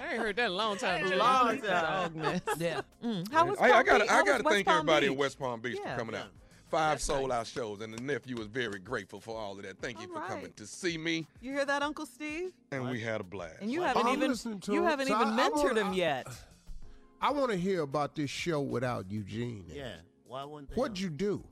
I 0.00 0.12
ain't 0.14 0.22
heard 0.22 0.36
that 0.36 0.46
in 0.46 0.50
a 0.52 0.54
long 0.54 0.76
time. 0.76 1.08
Jay. 1.08 1.16
Long 1.16 1.56
Dog 1.58 1.62
time. 1.62 2.18
mess. 2.18 2.40
Yeah. 2.58 2.80
Mm. 3.04 3.30
How 3.32 3.46
was 3.46 3.58
I, 3.58 3.64
I 3.66 3.70
Palm 3.72 3.84
gotta, 3.86 3.98
Beach? 4.04 4.10
I 4.10 4.14
How 4.14 4.24
gotta 4.24 4.44
was 4.44 4.52
thank 4.54 4.66
Palm 4.66 4.76
everybody 4.78 5.06
Beach? 5.06 5.12
in 5.12 5.18
West 5.18 5.38
Palm 5.38 5.60
Beach 5.60 5.78
Yeah. 5.84 5.92
for 5.94 5.98
coming 6.00 6.16
out. 6.16 6.26
Five 6.70 7.02
sold 7.02 7.32
out 7.32 7.46
shows, 7.48 7.80
and 7.80 7.92
the 7.92 8.00
nephew 8.00 8.36
was 8.36 8.46
very 8.46 8.78
grateful 8.78 9.18
for 9.20 9.36
all 9.36 9.56
of 9.58 9.62
that. 9.64 9.80
Thank 9.80 10.00
you 10.00 10.06
All 10.08 10.14
for 10.14 10.20
right. 10.20 10.28
coming 10.28 10.52
to 10.54 10.66
see 10.68 10.96
me, 10.96 11.26
You 11.40 11.52
hear 11.52 11.64
that, 11.64 11.82
Uncle 11.82 12.06
Steve? 12.06 12.52
and 12.70 12.88
we 12.88 13.00
had 13.00 13.20
a 13.20 13.24
blast. 13.24 13.56
And 13.60 13.72
you 13.72 13.82
haven't 13.82 14.06
I'm 14.06 14.14
even 14.16 14.30
listening 14.30 14.60
to 14.60 14.72
you 14.72 14.82
him. 14.84 14.88
haven't 14.88 15.08
So 15.08 15.14
even 15.20 15.28
I- 15.28 15.46
I 15.46 15.48
mentored 15.50 15.64
wanna- 15.64 15.80
him 15.86 15.92
yet. 15.94 16.28
I 17.20 17.32
want 17.32 17.50
to 17.50 17.56
hear 17.56 17.82
about 17.82 18.14
this 18.14 18.30
show 18.30 18.60
without 18.60 19.10
Eugene. 19.10 19.64
in 19.68 19.72
it. 19.74 19.78
Yeah. 19.78 19.94
Why 20.26 20.44
wouldn't 20.44 20.70
they? 20.70 20.76
What'd 20.76 20.98
you 20.98 21.10
do? 21.10 21.44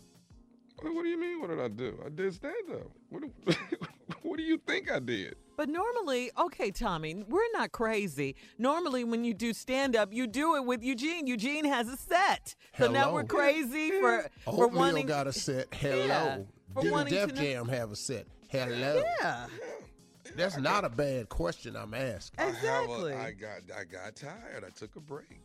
What, 0.80 0.94
what 0.94 1.02
do 1.02 1.08
you 1.08 1.18
mean? 1.20 1.40
What 1.40 1.50
did 1.50 1.60
I 1.60 1.68
do? 1.68 2.00
I 2.06 2.08
did 2.10 2.32
stand 2.32 2.54
up. 2.72 2.90
What 3.10 3.22
do, 3.22 3.32
what 4.22 4.36
do 4.36 4.42
you 4.42 4.58
think 4.66 4.90
I 4.90 4.98
did? 4.98 5.36
But 5.56 5.68
normally, 5.68 6.30
okay, 6.38 6.70
Tommy, 6.70 7.24
we're 7.28 7.40
not 7.52 7.72
crazy. 7.72 8.36
Normally, 8.58 9.02
when 9.02 9.24
you 9.24 9.34
do 9.34 9.52
stand 9.52 9.96
up, 9.96 10.12
you 10.12 10.26
do 10.28 10.54
it 10.54 10.64
with 10.64 10.84
Eugene. 10.84 11.26
Eugene 11.26 11.64
has 11.64 11.88
a 11.88 11.96
set. 11.96 12.54
So 12.78 12.90
now 12.90 13.12
we're 13.12 13.24
crazy 13.24 13.90
for 14.00 14.28
for 14.44 14.66
Oatmeal 14.66 14.78
wanting. 14.80 15.06
got 15.06 15.26
a 15.26 15.32
set. 15.32 15.66
Hello. 15.74 15.96
Yeah, 16.06 16.38
for 16.72 16.82
Didn't 16.82 16.92
wanting 16.92 17.14
Def 17.14 17.28
to 17.30 17.34
know- 17.34 17.42
Jam 17.42 17.68
have 17.68 17.90
a 17.90 17.96
set? 17.96 18.26
Hello. 18.48 19.02
Yeah, 19.20 19.46
That's 20.36 20.56
not 20.58 20.84
a 20.84 20.88
bad 20.88 21.28
question 21.28 21.74
I'm 21.76 21.92
asking. 21.92 22.38
I 22.38 22.42
have 22.44 22.54
a- 22.54 22.56
exactly. 22.56 23.12
I 23.14 23.30
got 23.32 23.78
I 23.80 23.84
got 23.84 24.14
tired. 24.14 24.64
I 24.64 24.70
took 24.70 24.94
a 24.94 25.00
break. 25.00 25.40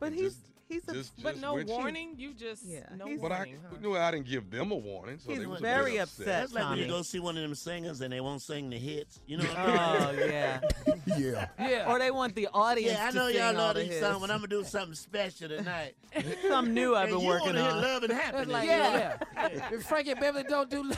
But 0.00 0.06
And 0.06 0.14
he's 0.16 0.34
just- 0.36 0.46
he's 0.74 0.88
a, 0.88 0.92
just- 0.92 1.22
But 1.22 1.30
just 1.32 1.42
no 1.42 1.54
went- 1.54 1.68
warning. 1.68 2.14
You 2.18 2.34
just 2.34 2.64
Yeah, 2.64 2.80
no 2.96 3.06
he's- 3.06 3.20
But 3.20 3.32
I, 3.32 3.36
warning. 3.36 3.58
huh? 3.70 3.76
no, 3.80 3.96
I 3.96 4.10
didn't 4.10 4.26
give 4.26 4.50
them 4.50 4.70
a 4.70 4.76
warning. 4.76 5.18
So 5.18 5.30
He's 5.30 5.40
they 5.40 5.46
was 5.46 5.60
a 5.60 5.62
very 5.62 5.92
bit 5.92 6.00
upset. 6.02 6.26
That's 6.26 6.52
like 6.52 6.68
when 6.70 6.78
you 6.78 6.84
Tommy. 6.86 6.96
go 6.98 7.02
see 7.02 7.18
one 7.20 7.36
of 7.36 7.42
them 7.42 7.54
singers 7.54 8.00
and 8.00 8.12
they 8.12 8.20
won't 8.20 8.42
sing 8.42 8.70
the 8.70 8.78
hits. 8.78 9.20
You 9.26 9.38
know 9.38 9.44
what 9.44 9.58
Oh 9.58 9.62
I 9.62 10.12
mean? 10.12 10.20
Oh, 10.22 10.26
yeah, 10.26 10.60
Yeah. 11.16 11.48
Yeah. 11.58 11.90
or 11.92 11.98
they 11.98 12.10
want 12.10 12.34
the 12.34 12.48
audience. 12.48 12.96
Yeah, 12.98 13.06
I 13.06 13.10
to 13.10 13.16
know 13.16 13.26
sing 13.28 13.36
y'all 13.36 13.46
all 13.46 13.52
know 13.54 13.72
the 13.72 13.80
these 13.80 13.88
hits. 13.90 14.00
songs, 14.00 14.20
but 14.20 14.30
I'm 14.30 14.38
gonna 14.38 14.48
do 14.48 14.64
something 14.64 14.94
special 14.94 15.48
tonight. 15.48 15.94
Some 16.48 16.74
new 16.74 16.94
I've 16.94 17.04
and 17.08 17.12
been 17.14 17.20
you 17.22 17.26
working 17.28 17.46
wanna 17.48 17.62
hear 17.62 17.70
on. 17.72 17.82
love 17.82 18.02
and 18.04 18.12
happiness. 18.20 18.48
Like, 18.48 18.64
you 18.64 18.70
yeah, 18.70 19.16
yeah. 19.36 19.68
If 19.72 19.84
Frankie 19.86 20.14
Beverly 20.14 20.44
don't 20.48 20.70
do 20.70 20.90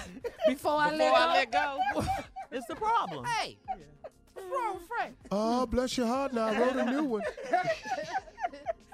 before 0.48 0.72
I 0.78 0.90
Before 0.90 0.98
let 0.98 1.14
I 1.14 1.44
go. 1.46 1.78
let 1.94 1.94
go. 2.06 2.06
It's 2.52 2.66
the 2.66 2.74
problem. 2.76 3.24
Hey, 3.24 3.56
what's 4.34 4.46
wrong, 4.52 4.78
Frank? 4.88 5.16
Oh, 5.30 5.66
bless 5.66 5.96
your 5.96 6.06
heart. 6.06 6.32
Now 6.32 6.46
I 6.46 6.58
wrote 6.60 6.76
a 6.76 6.90
new 6.90 7.04
one. 7.04 7.22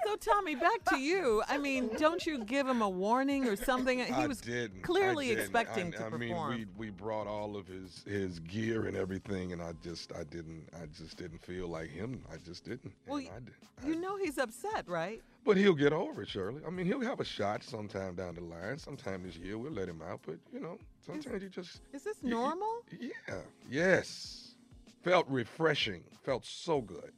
So 0.05 0.15
Tommy, 0.17 0.55
back 0.55 0.83
to 0.89 0.97
you. 0.97 1.41
I 1.47 1.57
mean, 1.57 1.89
don't 1.97 2.25
you 2.25 2.43
give 2.43 2.67
him 2.67 2.81
a 2.81 2.89
warning 2.89 3.47
or 3.47 3.55
something? 3.55 3.99
He 3.99 4.05
I 4.11 4.27
was 4.27 4.39
didn't. 4.41 4.79
I 4.79 4.81
clearly 4.85 5.27
didn't. 5.27 5.41
expecting 5.43 5.87
I, 5.87 5.97
to 5.97 6.05
I 6.05 6.09
perform. 6.09 6.49
mean, 6.51 6.67
we 6.77 6.87
we 6.87 6.89
brought 6.89 7.27
all 7.27 7.55
of 7.55 7.67
his 7.67 8.03
his 8.07 8.39
gear 8.39 8.85
and 8.85 8.97
everything, 8.97 9.53
and 9.53 9.61
I 9.61 9.73
just 9.83 10.11
I 10.13 10.23
didn't 10.25 10.67
I 10.75 10.85
just 10.97 11.17
didn't 11.17 11.41
feel 11.43 11.67
like 11.67 11.89
him. 11.89 12.21
I 12.31 12.37
just 12.37 12.65
didn't. 12.65 12.91
Well, 13.07 13.17
And 13.17 13.51
I 13.83 13.87
you 13.87 13.95
know 13.95 14.17
he's 14.17 14.37
upset, 14.37 14.87
right? 14.87 15.21
But 15.45 15.57
he'll 15.57 15.73
get 15.73 15.91
over 15.93 16.21
it, 16.23 16.29
Shirley. 16.29 16.61
I 16.65 16.69
mean, 16.69 16.85
he'll 16.85 17.01
have 17.01 17.19
a 17.19 17.25
shot 17.25 17.63
sometime 17.63 18.15
down 18.15 18.35
the 18.35 18.41
line. 18.41 18.77
Sometime 18.77 19.23
this 19.23 19.35
year, 19.35 19.57
we'll 19.57 19.71
let 19.73 19.89
him 19.89 20.01
out. 20.01 20.21
But 20.25 20.37
you 20.53 20.59
know, 20.59 20.77
sometimes 21.05 21.43
you 21.43 21.49
just 21.49 21.81
Is 21.93 22.03
this 22.03 22.23
normal? 22.23 22.83
yeah, 22.99 23.35
yes, 23.69 24.55
felt 25.03 25.27
refreshing. 25.29 26.03
Felt 26.23 26.45
so 26.45 26.81
good. 26.81 27.11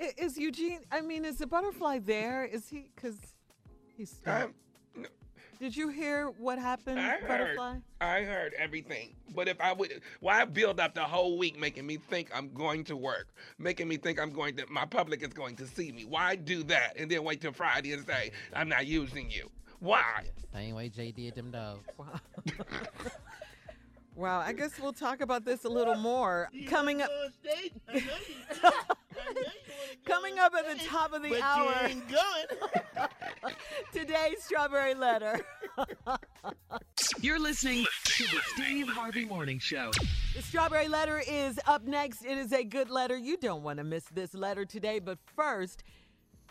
I- 0.00 0.12
Is 0.18 0.36
Eugene? 0.38 0.80
I 0.90 1.00
mean, 1.00 1.24
is 1.24 1.38
the 1.38 1.46
butterfly 1.46 2.00
there? 2.00 2.44
Is 2.44 2.68
he? 2.68 2.90
Because 2.94 3.16
he's. 3.96 4.10
Still, 4.10 4.32
I'm- 4.32 4.54
Did 5.60 5.76
you 5.76 5.88
hear 5.88 6.26
what 6.38 6.58
happened, 6.58 6.98
I 6.98 7.18
heard. 7.18 7.28
butterfly? 7.28 7.76
I 8.00 8.22
heard 8.22 8.54
everything. 8.54 9.14
But 9.34 9.46
if 9.48 9.60
I 9.60 9.72
would, 9.72 10.02
why 10.20 10.44
build 10.44 10.80
up 10.80 10.94
the 10.94 11.02
whole 11.04 11.38
week 11.38 11.58
making 11.58 11.86
me 11.86 11.96
think 11.96 12.28
I'm 12.34 12.52
going 12.52 12.82
to 12.84 12.96
work, 12.96 13.28
making 13.58 13.86
me 13.88 13.96
think 13.96 14.20
I'm 14.20 14.32
going 14.32 14.56
to, 14.56 14.66
my 14.68 14.84
public 14.84 15.22
is 15.22 15.32
going 15.32 15.54
to 15.56 15.66
see 15.66 15.92
me? 15.92 16.04
Why 16.04 16.34
do 16.34 16.64
that 16.64 16.94
and 16.98 17.08
then 17.10 17.22
wait 17.22 17.40
till 17.40 17.52
Friday 17.52 17.92
and 17.92 18.04
say 18.04 18.32
I'm 18.52 18.68
not 18.68 18.86
using 18.86 19.30
you? 19.30 19.48
Why? 19.78 20.24
Same 20.52 20.74
way 20.74 20.88
Jay 20.88 21.12
did 21.12 21.34
them 21.36 21.50
dogs. 21.52 21.88
Wow, 24.16 24.40
I 24.40 24.52
guess 24.52 24.78
we'll 24.80 24.92
talk 24.92 25.20
about 25.20 25.44
this 25.44 25.64
a 25.64 25.68
little 25.68 25.96
more 25.96 26.48
coming 26.66 27.02
up. 27.02 27.10
Coming 30.04 30.38
up 30.38 30.52
at 30.54 30.68
the 30.68 30.84
top 30.84 31.12
of 31.14 31.22
the 31.22 31.30
But 31.30 31.38
you 31.38 31.42
hour. 31.44 31.74
ain't 31.88 32.04
going. 32.08 33.08
Today's 33.92 34.42
strawberry 34.42 34.94
letter. 34.94 35.40
You're 37.20 37.38
listening 37.38 37.86
to 38.04 38.22
the 38.24 38.40
Steve 38.54 38.88
Harvey 38.88 39.24
Morning 39.24 39.58
Show. 39.58 39.92
The 40.36 40.42
strawberry 40.42 40.88
letter 40.88 41.22
is 41.26 41.58
up 41.66 41.84
next. 41.86 42.22
It 42.24 42.36
is 42.36 42.52
a 42.52 42.64
good 42.64 42.90
letter. 42.90 43.16
You 43.16 43.36
don't 43.38 43.62
want 43.62 43.78
to 43.78 43.84
miss 43.84 44.04
this 44.12 44.34
letter 44.34 44.64
today, 44.66 44.98
but 44.98 45.18
first, 45.34 45.84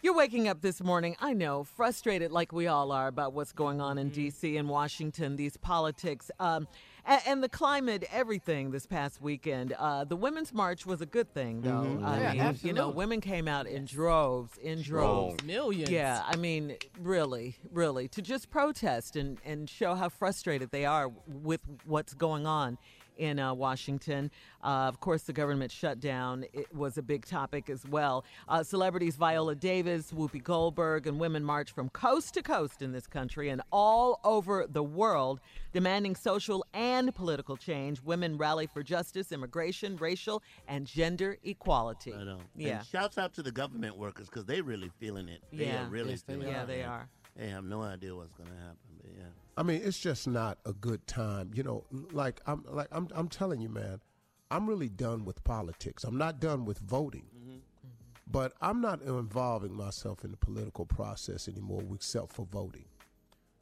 you're 0.02 0.16
waking 0.16 0.48
up 0.48 0.62
this 0.62 0.82
morning, 0.82 1.16
I 1.20 1.34
know, 1.34 1.64
frustrated 1.64 2.32
like 2.32 2.52
we 2.54 2.68
all 2.68 2.92
are 2.92 3.08
about 3.08 3.34
what's 3.34 3.52
going 3.52 3.82
on 3.82 3.98
in 3.98 4.10
D.C. 4.10 4.58
and 4.58 4.68
Washington, 4.68 5.36
these 5.36 5.58
politics, 5.58 6.32
um, 6.40 6.68
and, 7.06 7.22
and 7.26 7.44
the 7.44 7.50
climate, 7.50 8.06
everything 8.12 8.72
this 8.72 8.86
past 8.86 9.22
weekend. 9.22 9.74
Uh, 9.74 10.04
the 10.04 10.16
Women's 10.16 10.54
March 10.54 10.86
was 10.86 11.02
a 11.02 11.06
good 11.06 11.34
thing, 11.34 11.62
though. 11.62 11.70
Mhm. 12.00 12.04
I 12.06 12.34
Yeah, 12.34 12.52
mean, 12.52 12.60
you 12.64 12.74
know, 12.74 12.90
women 12.90 13.22
came 13.22 13.48
out 13.48 13.68
in 13.68 13.86
droves, 13.86 14.58
in 14.58 14.82
droves. 14.82 15.36
Strong. 15.36 15.48
Millions. 15.48 15.90
Yeah, 15.90 16.22
I 16.26 16.36
mean, 16.36 16.76
really, 17.00 17.56
really, 17.72 18.08
to 18.10 18.22
just 18.22 18.50
protest 18.50 19.16
and, 19.16 19.38
and 19.46 19.70
show 19.70 19.96
how 19.96 20.10
frustrated 20.10 20.72
they 20.72 20.86
are 20.86 21.10
with 21.28 21.62
what's 21.86 22.14
going 22.14 22.46
on 22.46 22.78
in 23.18 23.40
uh, 23.40 23.54
Washington. 23.54 24.32
Uh, 24.64 24.88
of 24.88 25.00
course, 25.00 25.24
the 25.24 25.34
government 25.34 25.72
shutdown 25.72 26.46
it 26.54 26.74
was 26.74 26.98
a 26.98 27.02
big 27.02 27.26
topic 27.26 27.70
as 27.70 27.86
well. 27.88 28.24
Uh, 28.48 28.64
celebrities 28.64 29.16
Viola 29.16 29.56
Davis, 29.56 30.12
Whoopi 30.12 30.42
Goldberg, 30.44 31.08
and 31.08 31.20
women 31.20 31.44
marched 31.44 31.74
from 31.76 31.90
coast 31.90 32.34
to 32.36 32.42
coast 32.42 32.82
in 32.82 32.92
this 32.92 33.08
country 33.08 33.50
and 33.50 33.62
all 33.72 34.20
over 34.24 34.66
the 34.70 34.84
world, 34.84 35.40
demanding 35.74 36.16
social 36.16 36.66
and 36.74 37.14
political 37.14 37.58
change. 37.58 38.02
Women 38.02 38.38
rally 38.38 38.68
for 38.68 38.84
justice, 38.84 39.32
immigration, 39.32 39.98
racial, 39.98 40.42
and 40.68 40.86
gender 40.86 41.38
equality. 41.44 42.14
I 42.14 42.24
know. 42.24 42.40
Yeah. 42.56 42.78
And 42.78 42.86
shouts 42.88 43.18
out 43.18 43.34
to 43.34 43.44
the 43.44 43.52
government 43.52 43.98
workers 43.98 44.28
because 44.28 44.46
they 44.46 44.62
really 44.62 44.90
feeling 45.00 45.28
it. 45.28 45.42
They 45.52 45.66
Yeah. 45.66 45.86
are 45.86 45.90
really 45.90 46.12
Yes, 46.12 46.22
feeling 46.24 46.48
are. 46.48 46.50
it. 46.50 46.54
Yeah, 46.54 46.66
they 46.66 46.82
man. 46.82 46.90
are. 46.90 47.10
They 47.36 47.50
have 47.50 47.64
no 47.64 47.82
idea 47.82 48.16
what's 48.16 48.34
going 48.34 48.50
to 48.50 48.56
happen. 48.56 48.78
But 49.02 49.12
yeah. 49.18 49.24
I 49.56 49.64
mean, 49.64 49.82
it's 49.84 50.00
just 50.00 50.28
not 50.28 50.58
a 50.66 50.74
good 50.74 51.06
time. 51.08 51.52
You 51.54 51.64
know, 51.64 51.84
like 52.12 52.42
I'm 52.46 52.64
like 52.70 52.88
I'm 52.92 53.08
I'm 53.14 53.28
telling 53.28 53.62
you, 53.62 53.70
man, 53.70 54.02
I'm 54.50 54.68
really 54.68 54.90
done 54.90 55.26
with 55.26 55.44
politics. 55.44 56.04
I'm 56.04 56.18
not 56.18 56.40
done 56.40 56.66
with 56.66 56.80
voting. 56.80 57.26
Mm-hmm. 57.36 57.52
Mm-hmm. 57.52 58.32
But 58.32 58.54
I'm 58.62 58.82
not 58.82 59.02
involving 59.02 59.74
myself 59.74 60.24
in 60.24 60.32
the 60.32 60.38
political 60.38 60.86
process 60.86 61.48
anymore 61.48 61.84
except 61.94 62.34
for 62.34 62.46
voting. 62.46 62.86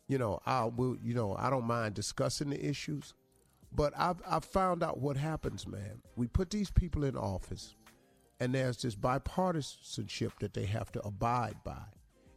You 0.08 0.18
know, 0.18 0.40
I 0.46 0.66
will 0.66 0.98
you 1.04 1.14
know, 1.14 1.36
I 1.38 1.50
don't 1.50 1.66
mind 1.66 1.96
discussing 1.96 2.50
the 2.50 2.66
issues, 2.66 3.14
but 3.74 3.94
I've 3.98 4.22
I've 4.28 4.46
found 4.46 4.84
out 4.84 5.00
what 5.00 5.18
happens, 5.18 5.68
man. 5.68 6.02
We 6.16 6.28
put 6.28 6.50
these 6.50 6.72
people 6.72 7.04
in 7.04 7.18
office 7.18 7.76
and 8.42 8.56
there's 8.56 8.78
this 8.78 8.96
bipartisanship 8.96 10.32
that 10.40 10.54
they 10.56 10.66
have 10.66 10.92
to 10.94 11.02
abide 11.02 11.58
by. 11.64 11.84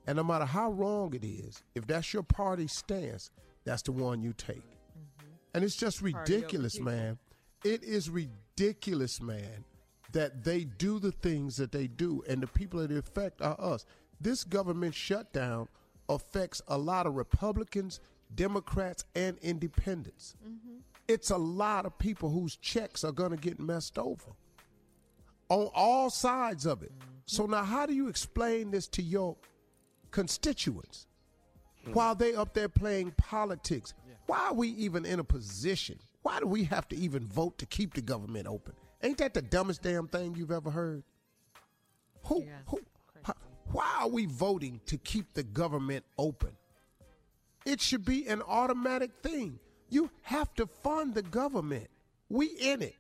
And 0.07 0.17
no 0.17 0.23
matter 0.23 0.45
how 0.45 0.71
wrong 0.71 1.15
it 1.15 1.25
is, 1.25 1.63
if 1.75 1.87
that's 1.87 2.13
your 2.13 2.23
party 2.23 2.67
stance, 2.67 3.31
that's 3.65 3.83
the 3.83 3.93
one 3.93 4.23
you 4.23 4.33
take. 4.33 4.59
Mm-hmm. 4.59 5.27
And 5.55 5.65
it's 5.65 5.77
just 5.77 6.01
ridiculous, 6.03 6.81
man. 6.81 7.19
It 7.65 7.83
is 7.83 8.11
ridiculous, 8.11 9.21
man, 9.21 9.65
that 10.13 10.45
they 10.45 10.65
do 10.65 10.99
the 10.99 11.13
things 11.13 11.57
that 11.57 11.73
they 11.73 11.87
do, 11.87 12.23
and 12.29 12.43
the 12.43 12.47
people 12.47 12.81
that 12.81 12.93
affect 12.93 13.41
are 13.41 13.57
us. 13.59 13.87
This 14.21 14.45
government 14.45 14.95
shutdown 14.95 15.69
affects 16.09 16.61
a 16.69 16.77
lot 16.77 17.07
of 17.07 17.15
Republicans, 17.15 18.01
Democrats, 18.35 19.05
and 19.15 19.39
independents. 19.39 20.35
Mm-hmm. 20.45 20.79
It's 21.09 21.31
a 21.31 21.37
lot 21.37 21.87
of 21.87 21.99
people 21.99 22.31
whose 22.31 22.57
checks 22.57 23.05
are 23.05 23.13
going 23.13 23.31
to 23.31 23.37
get 23.37 23.59
messed 23.59 23.99
over 23.99 24.33
on 25.49 25.71
all 25.75 26.11
sides 26.11 26.67
of 26.67 26.83
it. 26.83 26.93
Mm-hmm. 26.93 27.11
So 27.27 27.47
now, 27.47 27.65
how 27.65 27.87
do 27.87 27.95
you 27.95 28.09
explain 28.09 28.71
this 28.71 28.87
to 28.89 29.03
your 29.03 29.37
constituents 30.11 31.07
Mm. 31.87 31.95
while 31.95 32.15
they 32.15 32.35
up 32.35 32.55
there 32.55 32.69
playing 32.69 33.13
politics? 33.17 33.95
Why 34.27 34.39
are 34.49 34.55
we 34.55 34.69
even 34.69 35.05
in 35.05 35.19
a 35.21 35.25
position? 35.25 35.99
Why 36.23 36.41
do 36.41 36.47
we 36.47 36.65
have 36.65 36.89
to 36.89 36.97
even 36.97 37.27
vote 37.27 37.59
to 37.59 37.67
keep 37.67 37.95
the 37.95 38.01
government 38.01 38.47
open? 38.47 38.73
Ain't 39.03 39.19
that 39.19 39.35
the 39.35 39.43
dumbest 39.43 39.83
damn 39.83 40.09
thing 40.09 40.35
you've 40.35 40.51
ever 40.51 40.71
heard? 40.71 41.03
Who, 42.25 42.47
who, 42.67 42.81
how- 43.23 43.35
why 43.71 43.99
are 44.01 44.09
we 44.09 44.25
voting 44.27 44.81
to 44.87 44.97
keep 44.97 45.35
the 45.35 45.43
government 45.43 46.05
open? 46.19 46.53
It 47.67 47.81
should 47.81 48.05
be 48.05 48.27
an 48.27 48.41
automatic 48.43 49.11
thing. 49.23 49.59
You 49.91 50.11
have 50.23 50.55
to 50.55 50.67
fund 50.67 51.15
the 51.15 51.23
government. 51.23 51.89
We 52.31 52.47
in 52.47 52.83
it. 52.83 52.97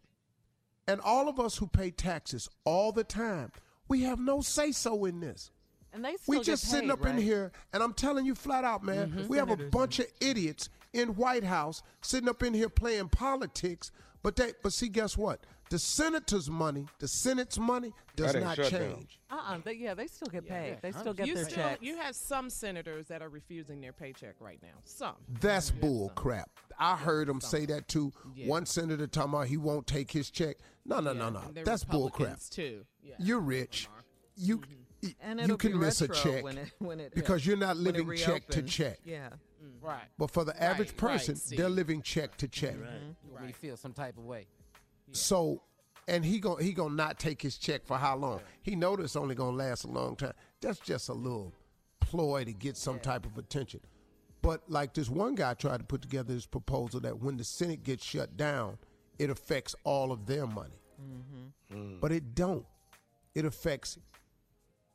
And 0.86 1.00
all 1.00 1.28
of 1.28 1.40
us 1.40 1.56
who 1.56 1.66
pay 1.66 1.90
taxes 1.90 2.48
all 2.64 2.92
the 2.92 3.04
time, 3.04 3.52
we 3.88 4.02
have 4.02 4.18
no 4.18 4.42
say 4.42 4.72
so 4.72 5.06
in 5.06 5.20
this. 5.20 5.50
And 5.94 6.04
they 6.04 6.10
We 6.12 6.16
still 6.18 6.34
get 6.40 6.44
just 6.44 6.64
sitting 6.68 6.88
paid, 6.88 6.92
up 6.92 7.06
in 7.06 7.18
here, 7.18 7.52
and 7.72 7.82
I'm 7.82 7.94
telling 7.94 8.26
you 8.26 8.34
flat 8.34 8.64
out, 8.64 8.82
man, 8.82 9.12
Mhm. 9.12 9.28
we 9.28 9.38
have 9.38 9.48
a 9.50 9.56
bunch 9.56 10.00
of 10.00 10.06
idiots 10.20 10.68
in 10.92 11.14
White 11.14 11.44
House 11.44 11.82
sitting 12.02 12.28
up 12.28 12.42
in 12.42 12.52
here 12.52 12.68
playing 12.68 13.08
politics. 13.10 13.92
But 14.22 14.36
they, 14.36 14.54
but 14.62 14.72
see, 14.72 14.88
guess 14.88 15.16
what? 15.16 15.44
The 15.70 15.78
senators' 15.78 16.50
money, 16.50 16.86
the 16.98 17.06
Senate's 17.08 17.58
money, 17.58 17.92
does 18.16 18.34
not 18.34 18.56
shut 18.56 18.70
down. 18.70 18.80
change. 18.96 19.20
Uh-uh. 19.30 19.58
They, 19.64 19.72
yeah, 19.74 19.94
they 19.94 20.06
still 20.06 20.28
get 20.28 20.46
paid. 20.46 20.78
They 20.82 20.92
still 20.92 21.14
get 21.14 21.26
you 21.26 21.34
their 21.34 21.44
still, 21.44 21.56
checks. 21.56 21.82
You 21.82 21.96
have 21.96 22.14
some 22.16 22.48
senators 22.50 23.08
that 23.08 23.22
are 23.22 23.28
refusing 23.28 23.80
their 23.80 23.92
paycheck 23.92 24.36
right 24.40 24.60
now. 24.62 24.80
Some. 24.84 25.16
That's 25.40 25.70
bull 25.70 26.10
crap. 26.10 26.50
I 26.78 26.96
heard 26.96 27.28
him 27.28 27.40
say 27.40 27.66
that 27.66 27.88
too. 27.88 28.12
Yeah. 28.34 28.48
One 28.48 28.66
senator 28.66 29.06
talking 29.06 29.30
about 29.32 29.46
he 29.48 29.56
won't 29.56 29.86
take 29.86 30.10
his 30.10 30.30
check. 30.30 30.56
No, 30.84 31.00
no, 31.00 31.12
no, 31.12 31.30
no. 31.30 31.40
and 31.40 31.54
they're 31.54 31.64
That's 31.64 31.84
bull 31.84 32.10
crap. 32.10 32.40
Too. 32.50 32.84
Yeah. 33.02 33.14
You're 33.18 33.40
rich. 33.40 33.88
You 34.36 34.62
And 35.20 35.40
you 35.46 35.56
can 35.56 35.78
miss 35.78 36.00
a 36.00 36.08
check 36.08 36.44
when 36.44 36.58
it- 36.58 36.72
when 36.78 37.00
it- 37.00 37.14
because 37.14 37.46
you're 37.46 37.56
not 37.56 37.76
living 37.76 38.14
check 38.16 38.46
to 38.48 38.62
check. 38.62 39.00
Yeah. 39.04 39.30
Mm. 39.62 39.82
Right. 39.82 40.04
But 40.18 40.30
for 40.30 40.44
the 40.44 40.60
average 40.62 40.90
Right, 40.92 41.02
right, 41.02 41.12
person, 41.18 41.36
see. 41.36 41.56
they're 41.56 41.68
living 41.68 42.02
check 42.02 42.36
to 42.38 42.46
mm-hmm. 42.48 42.66
check. 42.66 42.74
Mm-hmm. 42.74 43.26
You 43.26 43.32
want 43.32 43.46
me 43.46 43.52
feel 43.52 43.76
some 43.76 43.92
type 43.92 44.16
of 44.18 44.24
way. 44.24 44.46
So, 45.12 45.62
and 46.08 46.24
he 46.24 46.38
gon' 46.38 46.60
he 46.62 46.72
gonna 46.72 46.94
not 46.94 47.18
take 47.18 47.40
his 47.42 47.56
check 47.56 47.84
for 47.86 47.96
how 47.96 48.16
long? 48.16 48.40
He 48.62 48.76
know 48.76 48.94
it's 48.94 49.16
only 49.16 49.34
gonna 49.34 49.56
last 49.56 49.84
a 49.84 49.88
long 49.88 50.16
time. 50.16 50.32
That's 50.60 50.78
just 50.80 51.08
a 51.08 51.14
little 51.14 51.52
ploy 52.00 52.44
to 52.44 52.52
get 52.52 52.76
some 52.76 52.98
type 53.00 53.26
of 53.26 53.38
attention. 53.38 53.80
But 54.42 54.68
like 54.68 54.92
this 54.94 55.08
one 55.08 55.34
guy 55.34 55.54
tried 55.54 55.78
to 55.78 55.84
put 55.84 56.02
together 56.02 56.34
this 56.34 56.46
proposal 56.46 57.00
that 57.00 57.20
when 57.20 57.36
the 57.36 57.44
Senate 57.44 57.82
gets 57.82 58.04
shut 58.04 58.36
down, 58.36 58.78
it 59.18 59.30
affects 59.30 59.74
all 59.84 60.12
of 60.12 60.26
their 60.26 60.46
money. 60.46 60.80
Mm-hmm. 61.00 61.74
Mm. 61.76 62.00
But 62.00 62.12
it 62.12 62.34
don't. 62.34 62.66
It 63.34 63.44
affects 63.44 63.98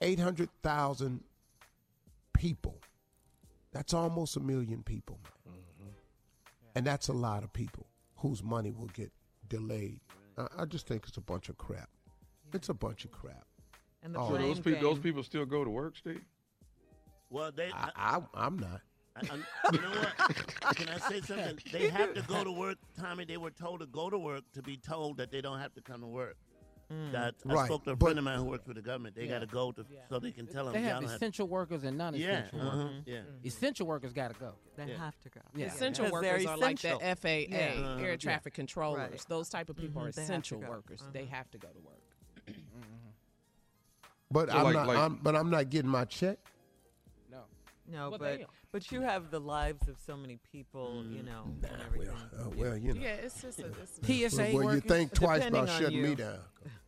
800,000 0.01 1.23
people. 2.33 2.79
That's 3.71 3.93
almost 3.93 4.35
a 4.35 4.39
million 4.39 4.83
people, 4.83 5.19
man. 5.45 5.55
Mm-hmm. 5.55 5.89
And 6.75 6.85
that's 6.85 7.07
a 7.09 7.13
lot 7.13 7.43
of 7.43 7.53
people 7.53 7.85
whose 8.17 8.43
money 8.43 8.71
will 8.71 8.87
get 8.87 9.11
delayed. 9.47 9.99
I, 10.37 10.47
I 10.59 10.65
just 10.65 10.87
think 10.87 11.05
it's 11.07 11.17
a 11.17 11.21
bunch 11.21 11.49
of 11.49 11.57
crap. 11.57 11.89
It's 12.53 12.69
a 12.69 12.73
bunch 12.73 13.05
of 13.05 13.11
crap. 13.11 13.45
And 14.01 14.15
the 14.15 14.27
So 14.27 14.37
those 14.37 14.59
people, 14.59 14.81
those 14.81 14.99
people 14.99 15.23
still 15.23 15.45
go 15.45 15.63
to 15.63 15.69
work, 15.69 15.97
Steve. 15.97 16.21
Well, 17.29 17.51
they. 17.51 17.69
I, 17.71 17.91
I, 17.95 18.21
I'm 18.33 18.57
not. 18.57 18.81
I, 19.15 19.21
I, 19.33 19.71
you 19.71 19.81
know 19.81 19.89
what? 19.89 20.75
Can 20.75 20.89
I 20.89 20.97
say 20.97 21.21
something? 21.21 21.59
They 21.71 21.89
have 21.89 22.13
to 22.13 22.21
go 22.21 22.43
to 22.43 22.51
work, 22.51 22.77
Tommy. 22.97 23.25
They 23.25 23.37
were 23.37 23.51
told 23.51 23.81
to 23.81 23.85
go 23.85 24.09
to 24.09 24.17
work 24.17 24.43
to 24.53 24.61
be 24.61 24.77
told 24.77 25.17
that 25.17 25.31
they 25.31 25.41
don't 25.41 25.59
have 25.59 25.73
to 25.75 25.81
come 25.81 26.01
to 26.01 26.07
work. 26.07 26.37
That 27.11 27.35
I 27.47 27.53
Right, 27.53 27.65
spoke 27.67 27.83
to 27.83 27.91
a 27.91 27.95
but- 27.95 28.05
friend 28.07 28.17
of 28.17 28.25
mine 28.25 28.39
who 28.39 28.45
works 28.45 28.65
for 28.65 28.73
the 28.73 28.81
government. 28.81 29.15
They 29.15 29.25
Yeah. 29.25 29.33
got 29.33 29.39
to 29.41 29.45
go 29.45 29.71
to 29.71 29.85
so 30.09 30.17
they 30.17 30.31
can 30.31 30.47
tell 30.47 30.65
them. 30.65 30.73
They 30.73 30.81
have 30.81 30.93
y'all 30.93 31.01
don't 31.01 31.11
essential 31.11 31.47
workers 31.47 31.83
and 31.83 31.95
non-essential 31.99 32.57
Yeah, 32.59 32.65
uh-huh, 32.65 32.77
workers. 32.77 33.03
yeah. 33.05 33.21
Essential 33.45 33.85
workers 33.85 34.11
got 34.13 34.33
to 34.33 34.39
go. 34.39 34.55
They 34.75 34.85
Yeah. 34.87 34.97
have 34.97 35.19
to 35.21 35.29
go. 35.29 35.41
Yeah. 35.53 35.67
Essential 35.67 36.05
Because 36.05 36.21
they're 36.21 36.31
workers 36.33 36.45
are 36.47 36.57
like 36.57 36.79
the. 36.81 36.97
FAA, 37.05 37.47
Yeah. 37.47 37.73
Uh-huh. 37.79 37.99
air 38.01 38.09
Yeah. 38.11 38.15
traffic 38.17 38.53
controllers. 38.55 39.11
Right. 39.11 39.25
Those 39.27 39.49
type 39.49 39.69
of 39.69 39.75
people 39.77 40.01
Mhm, 40.01 40.07
are 40.07 40.11
they 40.11 40.21
have 40.21 40.27
to 40.27 40.33
essential 40.33 40.59
go. 40.61 40.69
workers. 40.69 41.03
They 41.13 41.23
Uh-huh. 41.23 41.35
have 41.35 41.51
to 41.51 41.57
go 41.59 41.67
to 41.67 41.79
work. 41.79 42.55
But 44.31 44.49
So 44.49 44.57
I'm 44.57 44.63
like- 44.63 44.73
not. 44.73 44.87
like- 44.87 44.97
I'm, 44.97 45.15
but 45.17 45.35
I'm 45.35 45.49
not 45.51 45.69
getting 45.69 45.89
my 45.91 46.05
check. 46.05 46.39
No. 47.91 47.97
No, 47.97 48.09
Well, 48.11 48.19
but 48.19 48.37
damn. 48.39 48.47
but 48.71 48.91
you 48.91 49.01
have 49.01 49.31
the 49.31 49.39
lives 49.39 49.87
of 49.87 49.97
so 50.05 50.15
many 50.15 50.37
people, 50.51 51.03
you 51.09 51.23
know, 51.23 51.43
and 51.45 51.81
everything. 51.87 52.13
Uh, 52.37 52.49
well, 52.55 52.77
you 52.77 52.93
know. 52.93 53.01
Yeah, 53.01 53.09
it's 53.15 53.41
just 53.41 53.59
a, 53.59 53.65
it's 53.81 54.33
TSA 54.35 54.51
well, 54.53 54.73
you 54.75 54.79
think 54.81 55.13
twice 55.13 55.45
about 55.45 55.69
on 55.69 55.79
shutting 55.81 56.01
me 56.01 56.09
you. 56.09 56.15
down. 56.15 56.39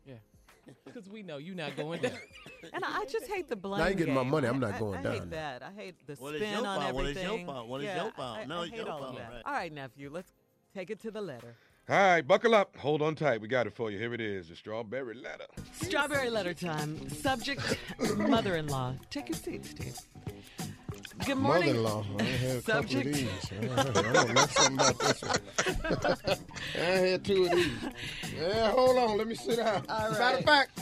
because 0.85 1.09
we 1.09 1.21
know 1.23 1.37
you're 1.37 1.55
not 1.55 1.75
going 1.75 2.01
down. 2.01 2.13
And 2.73 2.85
I 2.85 3.03
just 3.05 3.27
hate 3.27 3.49
the 3.49 3.55
blame. 3.55 3.81
I 3.81 3.89
ain't 3.89 3.97
getting 3.97 4.13
my 4.13 4.23
money, 4.23 4.47
I'm 4.47 4.59
not 4.59 4.75
I- 4.75 4.79
going 4.79 4.99
I 4.99 5.01
down 5.01 5.11
I 5.11 5.15
hate 5.15 5.29
there. 5.31 5.59
that. 5.59 5.63
I 5.63 5.71
hate 5.81 5.95
the 6.07 6.17
Well, 6.21 6.33
it's 6.33 6.39
spin 6.43 6.51
your 6.59 6.67
on 6.67 6.79
fault. 6.81 6.95
Well, 6.95 7.05
it's 7.07 7.17
everything. 7.19 7.37
your 7.39 7.45
fault. 7.53 7.67
Well, 7.67 7.81
it's 7.81 7.85
yeah, 7.87 8.03
your 8.03 8.11
fault. 8.11 8.37
I, 8.37 8.45
No, 8.45 8.59
I 8.59 8.61
it's 8.61 8.69
hate 8.71 8.77
your 8.79 8.89
all 8.89 8.99
fault, 8.99 9.09
of 9.11 9.17
that. 9.17 9.29
right. 9.31 9.41
All 9.45 9.53
right, 9.53 9.73
nephew, 9.73 10.09
let's 10.13 10.31
take 10.73 10.89
it 10.91 10.99
to 11.01 11.11
the 11.11 11.19
letter. 11.21 11.55
All 11.89 11.97
right, 11.97 12.21
buckle 12.25 12.53
up. 12.55 12.77
Hold 12.77 13.01
on 13.01 13.15
tight. 13.15 13.41
We 13.41 13.47
got 13.49 13.65
it 13.67 13.73
for 13.73 13.89
you. 13.91 13.97
Here 13.97 14.13
it 14.13 14.21
is, 14.21 14.47
the 14.49 14.55
strawberry 14.55 15.15
letter. 15.15 15.47
Strawberry 15.81 16.29
letter 16.29 16.53
time. 16.53 17.09
Subject: 17.09 17.61
Mother-in-law. 18.17 18.93
Take 19.09 19.29
your 19.29 19.37
seat, 19.37 19.65
Steve. 19.65 19.97
Good 21.25 21.37
morning. 21.37 21.81
Mother-in-law. 21.83 22.05
I 22.19 22.23
had 22.23 22.57
a 22.57 22.61
couple 22.61 22.79
of 22.79 22.89
Subject. 22.91 23.13
these. 23.15 23.29
I'm 23.61 23.93
gonna 23.93 24.33
know 24.33 24.45
something 24.47 24.73
about 24.75 24.99
this 24.99 25.21
one. 25.21 26.37
I 26.75 26.79
had 26.79 27.25
two 27.25 27.45
of 27.45 27.51
these. 27.51 27.67
Yeah, 28.39 28.71
hold 28.71 28.97
on. 28.97 29.17
Let 29.17 29.27
me 29.27 29.35
sit 29.35 29.57
down. 29.57 29.85
All 29.87 30.11
Matter 30.11 30.37
of 30.39 30.43
fact, 30.45 30.79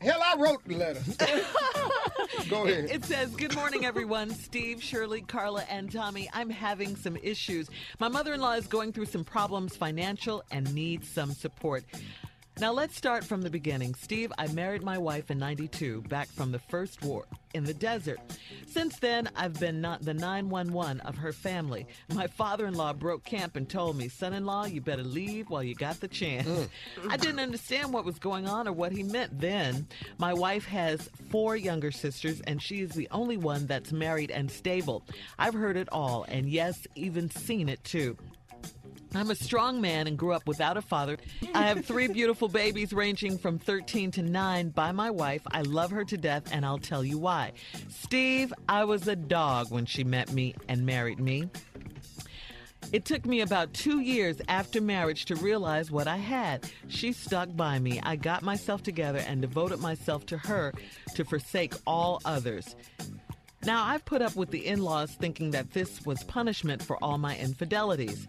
hell, 0.00 0.20
I 0.22 0.36
wrote 0.38 0.64
the 0.66 0.74
letter. 0.76 1.00
Go 2.50 2.64
ahead. 2.66 2.86
It 2.90 3.04
says, 3.04 3.34
Good 3.36 3.54
morning, 3.54 3.84
everyone. 3.84 4.30
Steve, 4.30 4.82
Shirley, 4.82 5.20
Carla, 5.20 5.62
and 5.68 5.92
Tommy. 5.92 6.28
I'm 6.32 6.50
having 6.50 6.96
some 6.96 7.16
issues. 7.22 7.68
My 8.00 8.08
mother 8.08 8.34
in 8.34 8.40
law 8.40 8.52
is 8.54 8.66
going 8.66 8.92
through 8.92 9.06
some 9.06 9.24
problems, 9.24 9.76
financial, 9.76 10.42
and 10.50 10.72
needs 10.74 11.08
some 11.08 11.32
support. 11.32 11.84
Now, 12.60 12.72
let's 12.72 12.96
start 12.96 13.24
from 13.24 13.42
the 13.42 13.50
beginning. 13.50 13.94
Steve, 13.94 14.30
I 14.36 14.46
married 14.48 14.82
my 14.82 14.98
wife 14.98 15.30
in 15.30 15.38
92, 15.38 16.02
back 16.02 16.28
from 16.28 16.52
the 16.52 16.58
first 16.58 17.02
war 17.02 17.24
in 17.54 17.64
the 17.64 17.74
desert. 17.74 18.20
Since 18.66 18.98
then, 18.98 19.28
I've 19.34 19.58
been 19.58 19.80
not 19.80 20.02
the 20.02 20.14
911 20.14 21.00
of 21.00 21.16
her 21.16 21.32
family. 21.32 21.86
My 22.14 22.26
father 22.26 22.66
in 22.66 22.74
law 22.74 22.92
broke 22.92 23.24
camp 23.24 23.56
and 23.56 23.68
told 23.68 23.96
me, 23.96 24.08
Son 24.08 24.34
in 24.34 24.44
law, 24.44 24.66
you 24.66 24.80
better 24.80 25.02
leave 25.02 25.48
while 25.48 25.62
you 25.62 25.74
got 25.74 26.00
the 26.00 26.08
chance. 26.08 26.46
Mm. 26.46 26.68
I 27.08 27.16
didn't 27.16 27.40
understand 27.40 27.92
what 27.92 28.04
was 28.04 28.18
going 28.18 28.46
on 28.46 28.68
or 28.68 28.72
what 28.72 28.92
he 28.92 29.02
meant 29.02 29.40
then. 29.40 29.86
My 30.18 30.34
wife 30.34 30.66
has 30.66 31.08
four 31.30 31.56
younger 31.56 31.90
sisters, 31.90 32.42
and 32.42 32.62
she 32.62 32.80
is 32.80 32.90
the 32.90 33.08
only 33.10 33.38
one 33.38 33.66
that's 33.66 33.92
married 33.92 34.30
and 34.30 34.50
stable. 34.50 35.04
I've 35.38 35.54
heard 35.54 35.78
it 35.78 35.88
all, 35.90 36.26
and 36.28 36.48
yes, 36.48 36.86
even 36.94 37.30
seen 37.30 37.68
it 37.68 37.82
too. 37.82 38.16
I'm 39.14 39.30
a 39.30 39.34
strong 39.34 39.80
man 39.80 40.06
and 40.06 40.16
grew 40.16 40.32
up 40.32 40.46
without 40.46 40.76
a 40.76 40.82
father. 40.82 41.18
I 41.54 41.66
have 41.66 41.84
three 41.84 42.08
beautiful 42.08 42.48
babies 42.48 42.92
ranging 42.92 43.38
from 43.38 43.58
13 43.58 44.10
to 44.12 44.22
9 44.22 44.70
by 44.70 44.92
my 44.92 45.10
wife. 45.10 45.42
I 45.50 45.62
love 45.62 45.90
her 45.90 46.04
to 46.04 46.16
death, 46.16 46.44
and 46.52 46.64
I'll 46.64 46.78
tell 46.78 47.04
you 47.04 47.18
why. 47.18 47.52
Steve, 47.88 48.52
I 48.68 48.84
was 48.84 49.08
a 49.08 49.16
dog 49.16 49.70
when 49.70 49.86
she 49.86 50.04
met 50.04 50.32
me 50.32 50.54
and 50.68 50.86
married 50.86 51.20
me. 51.20 51.50
It 52.92 53.04
took 53.04 53.24
me 53.24 53.40
about 53.40 53.72
two 53.72 54.00
years 54.00 54.40
after 54.48 54.80
marriage 54.80 55.24
to 55.26 55.36
realize 55.36 55.90
what 55.90 56.08
I 56.08 56.16
had. 56.16 56.70
She 56.88 57.12
stuck 57.12 57.54
by 57.56 57.78
me. 57.78 58.00
I 58.02 58.16
got 58.16 58.42
myself 58.42 58.82
together 58.82 59.22
and 59.26 59.40
devoted 59.40 59.80
myself 59.80 60.26
to 60.26 60.38
her 60.38 60.72
to 61.14 61.24
forsake 61.24 61.74
all 61.86 62.20
others. 62.24 62.76
Now, 63.64 63.84
I've 63.84 64.04
put 64.04 64.22
up 64.22 64.34
with 64.34 64.50
the 64.50 64.66
in 64.66 64.82
laws 64.82 65.12
thinking 65.12 65.52
that 65.52 65.70
this 65.70 66.04
was 66.04 66.24
punishment 66.24 66.82
for 66.82 67.02
all 67.02 67.16
my 67.16 67.36
infidelities. 67.38 68.26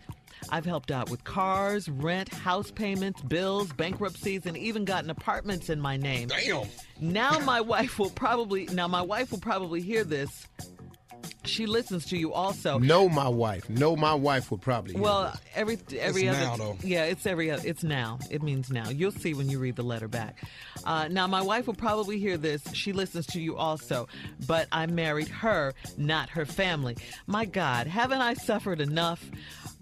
I've 0.49 0.65
helped 0.65 0.91
out 0.91 1.09
with 1.09 1.23
cars, 1.23 1.89
rent, 1.89 2.33
house 2.33 2.71
payments, 2.71 3.21
bills, 3.21 3.71
bankruptcies, 3.73 4.45
and 4.45 4.57
even 4.57 4.85
gotten 4.85 5.09
apartments 5.09 5.69
in 5.69 5.79
my 5.79 5.97
name. 5.97 6.29
Damn. 6.29 6.67
Now 6.99 7.39
my 7.39 7.61
wife 7.61 7.99
will 7.99 8.09
probably 8.11 8.65
now 8.67 8.87
my 8.87 9.01
wife 9.01 9.31
will 9.31 9.39
probably 9.39 9.81
hear 9.81 10.03
this. 10.03 10.47
She 11.45 11.65
listens 11.65 12.05
to 12.05 12.17
you 12.17 12.31
also. 12.31 12.79
No, 12.79 13.09
my 13.09 13.27
wife. 13.27 13.69
No, 13.69 13.97
my 13.97 14.13
wife 14.13 14.49
would 14.49 14.61
probably. 14.61 14.95
Well, 14.95 15.23
this. 15.31 15.41
every 15.55 15.77
every 15.99 16.23
It's 16.27 16.37
other 16.37 16.45
now, 16.45 16.55
though. 16.55 16.77
yeah, 16.81 17.03
it's 17.03 17.25
every 17.25 17.51
oth- 17.51 17.65
it's 17.65 17.83
now. 17.83 18.19
It 18.31 18.41
means 18.41 18.71
now. 18.71 18.87
You'll 18.89 19.11
see 19.11 19.33
when 19.33 19.49
you 19.49 19.59
read 19.59 19.75
the 19.75 19.83
letter 19.83 20.07
back. 20.07 20.37
Uh, 20.85 21.09
now, 21.09 21.27
my 21.27 21.41
wife 21.41 21.67
will 21.67 21.73
probably 21.73 22.17
hear 22.17 22.37
this. 22.37 22.61
She 22.73 22.93
listens 22.93 23.25
to 23.27 23.41
you 23.41 23.57
also, 23.57 24.07
but 24.47 24.69
I 24.71 24.85
married 24.85 25.27
her, 25.27 25.73
not 25.97 26.29
her 26.29 26.45
family. 26.45 26.95
My 27.27 27.43
God, 27.43 27.87
haven't 27.87 28.21
I 28.21 28.35
suffered 28.35 28.79
enough? 28.79 29.29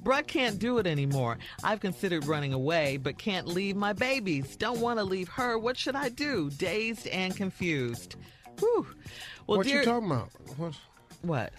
Bruh 0.04 0.26
can't 0.26 0.58
do 0.58 0.78
it 0.80 0.88
anymore. 0.88 1.38
I've 1.64 1.80
considered 1.80 2.26
running 2.26 2.54
away, 2.54 2.98
but 2.98 3.18
can't 3.18 3.48
leave 3.48 3.76
my 3.76 3.94
babies. 3.94 4.56
Don't 4.56 4.80
want 4.80 5.00
to 5.00 5.04
leave 5.04 5.30
her. 5.30 5.58
What 5.58 5.78
should 5.78 5.96
I 5.96 6.10
do? 6.10 6.50
Dazed 6.52 7.08
and 7.08 7.36
confused. 7.36 8.16
Whew. 8.60 8.88
Well, 9.48 9.58
what 9.60 9.68
dear, 9.68 9.80
you 9.80 9.86
talking 9.86 10.08
about? 10.08 10.30
What? 10.58 10.74
what? 11.22 11.54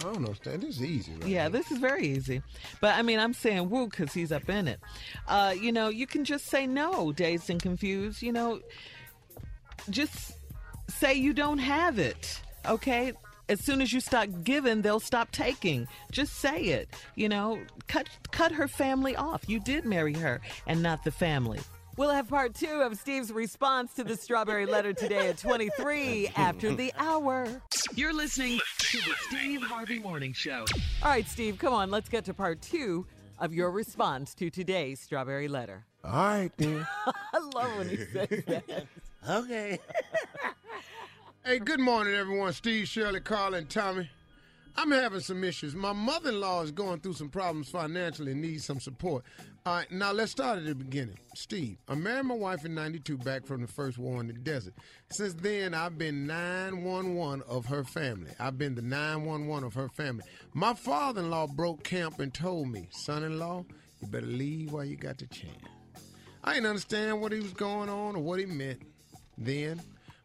I 0.00 0.04
don't 0.04 0.16
understand. 0.16 0.62
This 0.62 0.76
is 0.76 0.84
easy, 0.84 1.12
right? 1.12 1.26
Yeah, 1.26 1.48
this 1.48 1.70
is 1.70 1.78
very 1.78 2.06
easy. 2.06 2.42
But 2.80 2.96
I 2.96 3.02
mean, 3.02 3.18
I'm 3.18 3.32
saying 3.32 3.70
woo 3.70 3.88
because 3.88 4.12
he's 4.12 4.30
up 4.30 4.48
in 4.50 4.68
it. 4.68 4.80
Uh, 5.26 5.54
you 5.58 5.72
know, 5.72 5.88
you 5.88 6.06
can 6.06 6.24
just 6.24 6.46
say 6.46 6.66
no, 6.66 7.12
dazed 7.12 7.48
and 7.48 7.60
confused. 7.60 8.20
You 8.22 8.32
know, 8.32 8.60
just 9.88 10.34
say 10.88 11.14
you 11.14 11.32
don't 11.32 11.58
have 11.58 11.98
it, 11.98 12.40
okay? 12.66 13.12
As 13.48 13.60
soon 13.60 13.80
as 13.80 13.92
you 13.92 14.00
stop 14.00 14.28
giving, 14.42 14.82
they'll 14.82 14.98
stop 15.00 15.30
taking. 15.30 15.86
Just 16.10 16.34
say 16.34 16.58
it. 16.62 16.88
You 17.14 17.28
know, 17.28 17.60
cut 17.86 18.08
cut 18.32 18.52
her 18.52 18.66
family 18.66 19.14
off. 19.14 19.48
You 19.48 19.60
did 19.60 19.84
marry 19.84 20.14
her 20.14 20.40
and 20.66 20.82
not 20.82 21.04
the 21.04 21.12
family. 21.12 21.60
We'll 21.96 22.10
have 22.10 22.28
part 22.28 22.54
two 22.54 22.82
of 22.82 22.98
Steve's 22.98 23.32
response 23.32 23.94
to 23.94 24.04
the 24.04 24.16
strawberry 24.16 24.66
letter 24.66 24.92
today 24.92 25.28
at 25.28 25.38
23 25.38 26.28
after 26.36 26.74
the 26.74 26.92
hour. 26.98 27.62
You're 27.94 28.12
listening 28.12 28.60
to 28.78 28.98
the 28.98 29.14
Steve 29.28 29.62
Harvey 29.62 29.98
Morning 29.98 30.34
Show. 30.34 30.66
All 31.02 31.08
right, 31.08 31.26
Steve, 31.26 31.56
come 31.58 31.72
on. 31.72 31.90
Let's 31.90 32.10
get 32.10 32.26
to 32.26 32.34
part 32.34 32.60
two 32.60 33.06
of 33.38 33.54
your 33.54 33.70
response 33.70 34.34
to 34.34 34.50
today's 34.50 35.00
strawberry 35.00 35.48
letter. 35.48 35.86
All 36.04 36.12
right, 36.12 36.52
then. 36.58 36.86
I 37.06 37.38
love 37.54 37.78
when 37.78 37.88
he 37.88 37.96
says 37.96 38.44
that. 38.46 38.86
Okay. 39.28 39.80
Hey, 41.46 41.60
good 41.60 41.78
morning, 41.78 42.12
everyone. 42.12 42.52
Steve, 42.52 42.88
Shirley, 42.88 43.20
Carl, 43.20 43.54
and 43.54 43.70
Tommy. 43.70 44.10
I'm 44.74 44.90
having 44.90 45.20
some 45.20 45.44
issues. 45.44 45.76
My 45.76 45.92
mother 45.92 46.30
in 46.30 46.40
law 46.40 46.60
is 46.62 46.72
going 46.72 46.98
through 46.98 47.12
some 47.12 47.28
problems 47.28 47.68
financially 47.68 48.32
and 48.32 48.40
needs 48.40 48.64
some 48.64 48.80
support. 48.80 49.22
All 49.64 49.76
right, 49.76 49.92
now 49.92 50.10
let's 50.10 50.32
start 50.32 50.58
at 50.58 50.64
the 50.64 50.74
beginning. 50.74 51.20
Steve, 51.36 51.76
I 51.86 51.94
married 51.94 52.26
my 52.26 52.34
wife 52.34 52.64
in 52.64 52.74
92 52.74 53.18
back 53.18 53.46
from 53.46 53.60
the 53.60 53.68
first 53.68 53.96
war 53.96 54.20
in 54.20 54.26
the 54.26 54.32
desert. 54.32 54.74
Since 55.12 55.34
then, 55.34 55.72
I've 55.72 55.96
been 55.96 56.26
911 56.26 57.44
of 57.48 57.66
her 57.66 57.84
family. 57.84 58.32
I've 58.40 58.58
been 58.58 58.74
the 58.74 58.82
911 58.82 59.64
of 59.64 59.74
her 59.74 59.88
family. 59.88 60.24
My 60.52 60.74
father 60.74 61.20
in 61.20 61.30
law 61.30 61.46
broke 61.46 61.84
camp 61.84 62.18
and 62.18 62.34
told 62.34 62.72
me, 62.72 62.88
son 62.90 63.22
in 63.22 63.38
law, 63.38 63.64
you 64.00 64.08
better 64.08 64.26
leave 64.26 64.72
while 64.72 64.84
you 64.84 64.96
got 64.96 65.18
the 65.18 65.26
chance. 65.26 65.62
I 66.42 66.54
didn't 66.54 66.66
understand 66.66 67.20
what 67.20 67.30
he 67.30 67.38
was 67.38 67.52
going 67.52 67.88
on 67.88 68.16
or 68.16 68.22
what 68.24 68.40
he 68.40 68.46
meant 68.46 68.82
then. 69.38 69.80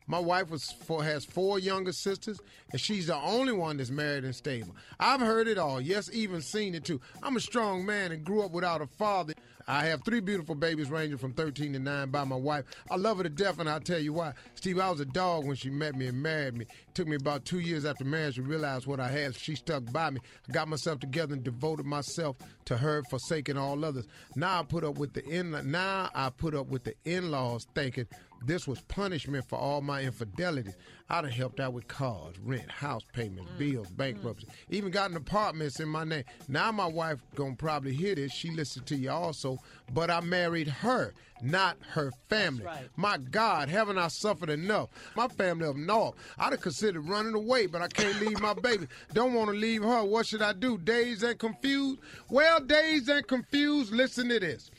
My 0.08 0.20
wife 0.20 0.50
was 0.50 0.72
four, 0.72 1.04
has 1.04 1.24
four 1.24 1.60
younger 1.60 1.94
sisters, 1.94 2.40
and 2.72 2.82
she's 2.82 3.08
the 3.08 3.16
only 3.16 3.54
one 3.54 3.78
that's 3.78 3.90
married 3.90 4.24
and 4.24 4.36
stable. 4.36 4.76
I've 5.00 5.22
heard 5.22 5.48
it 5.48 5.58
all, 5.58 5.80
yes, 5.80 6.10
even 6.12 6.42
seen 6.42 6.76
it 6.76 6.84
too. 6.84 7.00
I'm 7.24 7.38
a 7.38 7.40
strong 7.40 7.86
man 7.86 8.12
and 8.12 8.24
grew 8.24 8.42
up 8.42 8.52
without 8.52 8.82
a 8.82 8.88
father. 8.88 9.34
I 9.68 9.86
have 9.86 10.04
three 10.04 10.20
beautiful 10.20 10.56
babies 10.56 10.90
ranging 10.90 11.18
from 11.18 11.34
13 11.34 11.74
to 11.74 11.80
9 11.80 12.10
by 12.10 12.24
my 12.24 12.36
wife. 12.36 12.66
I 12.90 12.96
love 12.96 13.18
her 13.18 13.24
to 13.24 13.30
death, 13.30 13.60
and 13.60 13.70
I'll 13.70 13.80
tell 13.80 14.00
you 14.00 14.14
why. 14.14 14.34
Steve, 14.56 14.80
I 14.80 14.90
was 14.90 15.00
a 15.00 15.06
dog 15.06 15.46
when 15.46 15.56
she 15.56 15.70
met 15.70 15.96
me 15.96 16.08
and 16.08 16.22
married 16.22 16.58
me. 16.58 16.66
It 16.66 16.96
took 16.96 17.08
me 17.08 17.16
about 17.16 17.46
two 17.46 17.60
years 17.60 17.86
after 17.86 18.04
marriage 18.04 18.36
to 18.36 18.42
realize 18.42 18.88
what 18.88 19.00
I 19.00 19.08
had. 19.08 19.36
She 19.36 19.56
stuck 19.56 19.90
by 19.94 20.10
me. 20.10 20.20
I 20.50 20.52
got 20.52 20.68
myself 20.68 21.00
together 21.00 21.34
and 21.34 21.44
devoted 21.44 21.86
myself 21.86 22.38
to 22.66 22.78
her, 22.78 23.04
forsaking 23.10 23.58
all 23.58 23.86
others. 23.86 24.08
Now 24.36 24.60
I 24.60 24.64
put 24.64 24.84
up 24.84 24.98
with 24.98 25.14
the 25.14 25.24
in. 25.26 25.56
Now 25.72 26.10
I 26.14 26.32
put 26.32 26.56
up 26.56 26.68
with 26.68 26.84
the 26.84 26.96
in-laws 27.06 27.68
thinking 27.76 28.08
this 28.44 28.68
was 28.68 28.82
punishment 28.82 29.48
for 29.48 29.58
all 29.58 29.82
my 29.82 30.02
infidelities. 30.02 30.76
I 31.10 31.22
done 31.22 31.32
helped 31.32 31.60
out 31.60 31.74
with 31.74 31.88
cars, 31.88 32.40
rent, 32.40 32.72
house 32.72 33.04
payments, 33.14 33.52
mm. 33.52 33.58
bills, 33.58 33.92
bankruptcy, 33.92 34.48
mm. 34.48 34.54
even 34.70 34.92
gotten 34.92 35.18
apartments 35.18 35.80
in 35.80 35.90
my 35.90 36.04
name. 36.04 36.24
Now 36.48 36.72
my 36.72 36.86
wife 36.86 37.20
gonna 37.36 37.56
probably 37.56 37.94
hear 37.94 38.16
this. 38.16 38.32
She 38.32 38.50
listened 38.50 38.86
to 38.88 38.96
you 38.96 39.12
also, 39.12 39.58
but 39.94 40.10
I 40.10 40.22
married 40.22 40.70
her, 40.70 41.14
not 41.42 41.78
her 41.90 42.12
family. 42.30 42.66
My 42.96 43.18
God, 43.18 43.68
haven't 43.70 43.98
I 43.98 44.08
suffered 44.08 44.50
enough? 44.50 44.90
My 45.16 45.28
family 45.28 45.68
up 45.68 45.76
north, 45.76 46.16
I'd 46.40 46.54
have 46.54 46.62
considered 46.62 47.08
running 47.08 47.36
away, 47.36 47.68
but 47.68 47.82
I 47.82 47.90
can't 47.90 48.20
leave 48.22 48.40
my 48.40 48.54
baby. 48.64 48.88
Don't 49.14 49.34
want 49.34 49.50
to 49.50 49.56
leave 49.56 49.84
her. 49.84 50.04
What 50.06 50.26
should 50.26 50.42
I 50.42 50.54
do? 50.54 50.78
Dazed 50.78 51.24
and 51.24 51.38
confused? 51.38 52.00
Well, 52.30 52.60
dazed 52.62 53.10
and 53.10 53.28
confused, 53.28 53.92
listen 53.92 54.30
to 54.30 54.40
this. 54.40 54.72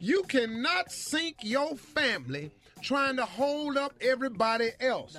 You 0.00 0.22
cannot 0.24 0.92
sink 0.92 1.36
your 1.42 1.74
family 1.76 2.52
trying 2.78 3.16
to 3.16 3.24
hold 3.24 3.76
up 3.76 3.94
everybody 4.00 4.70
else. 4.80 5.16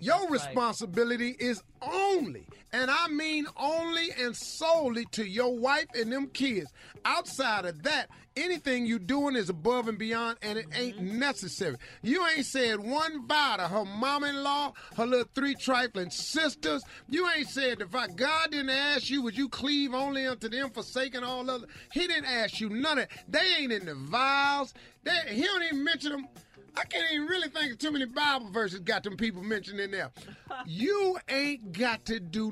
Your 0.00 0.28
responsibility 0.28 1.36
is 1.38 1.62
only, 1.80 2.46
and 2.72 2.90
I 2.90 3.08
mean 3.08 3.46
only 3.56 4.08
and 4.18 4.36
solely 4.36 5.04
to 5.12 5.24
your 5.24 5.56
wife 5.56 5.86
and 5.94 6.12
them 6.12 6.28
kids. 6.28 6.72
Outside 7.04 7.64
of 7.64 7.82
that, 7.82 8.08
anything 8.36 8.86
you 8.86 8.98
doing 8.98 9.34
is 9.36 9.50
above 9.50 9.88
and 9.88 9.98
beyond, 9.98 10.38
and 10.42 10.56
it 10.58 10.66
ain't 10.74 11.00
necessary. 11.00 11.76
You 12.02 12.24
ain't 12.28 12.46
said 12.46 12.78
one 12.78 13.26
vow 13.26 13.56
to 13.56 13.64
her 13.68 13.84
mom-in-law, 13.84 14.72
her 14.96 15.06
little 15.06 15.28
three 15.34 15.54
trifling 15.54 16.10
sisters. 16.10 16.82
You 17.08 17.28
ain't 17.36 17.48
said 17.48 17.80
if 17.80 17.94
I, 17.94 18.06
God 18.06 18.52
didn't 18.52 18.70
ask 18.70 19.10
you, 19.10 19.22
would 19.22 19.36
you 19.36 19.48
cleave 19.48 19.92
only 19.92 20.26
unto 20.26 20.48
them, 20.48 20.70
forsaking 20.70 21.24
all 21.24 21.50
other. 21.50 21.66
He 21.92 22.06
didn't 22.06 22.26
ask 22.26 22.60
you 22.60 22.70
none 22.70 22.98
of. 22.98 23.08
They 23.28 23.56
ain't 23.58 23.72
in 23.72 23.86
the 23.86 23.94
vows. 23.94 24.72
They, 25.02 25.34
he 25.34 25.42
don't 25.42 25.64
even 25.64 25.82
mention 25.84 26.12
them. 26.12 26.28
I 26.76 26.84
can't 26.84 27.12
even 27.12 27.26
really 27.26 27.48
think 27.48 27.72
of 27.72 27.78
too 27.78 27.92
many 27.92 28.06
Bible 28.06 28.50
verses 28.50 28.80
got 28.80 29.02
them 29.02 29.16
people 29.16 29.42
mentioned 29.42 29.80
in 29.80 29.90
there. 29.90 30.10
you 30.66 31.18
ain't 31.28 31.72
got 31.72 32.04
to 32.06 32.18
do 32.18 32.50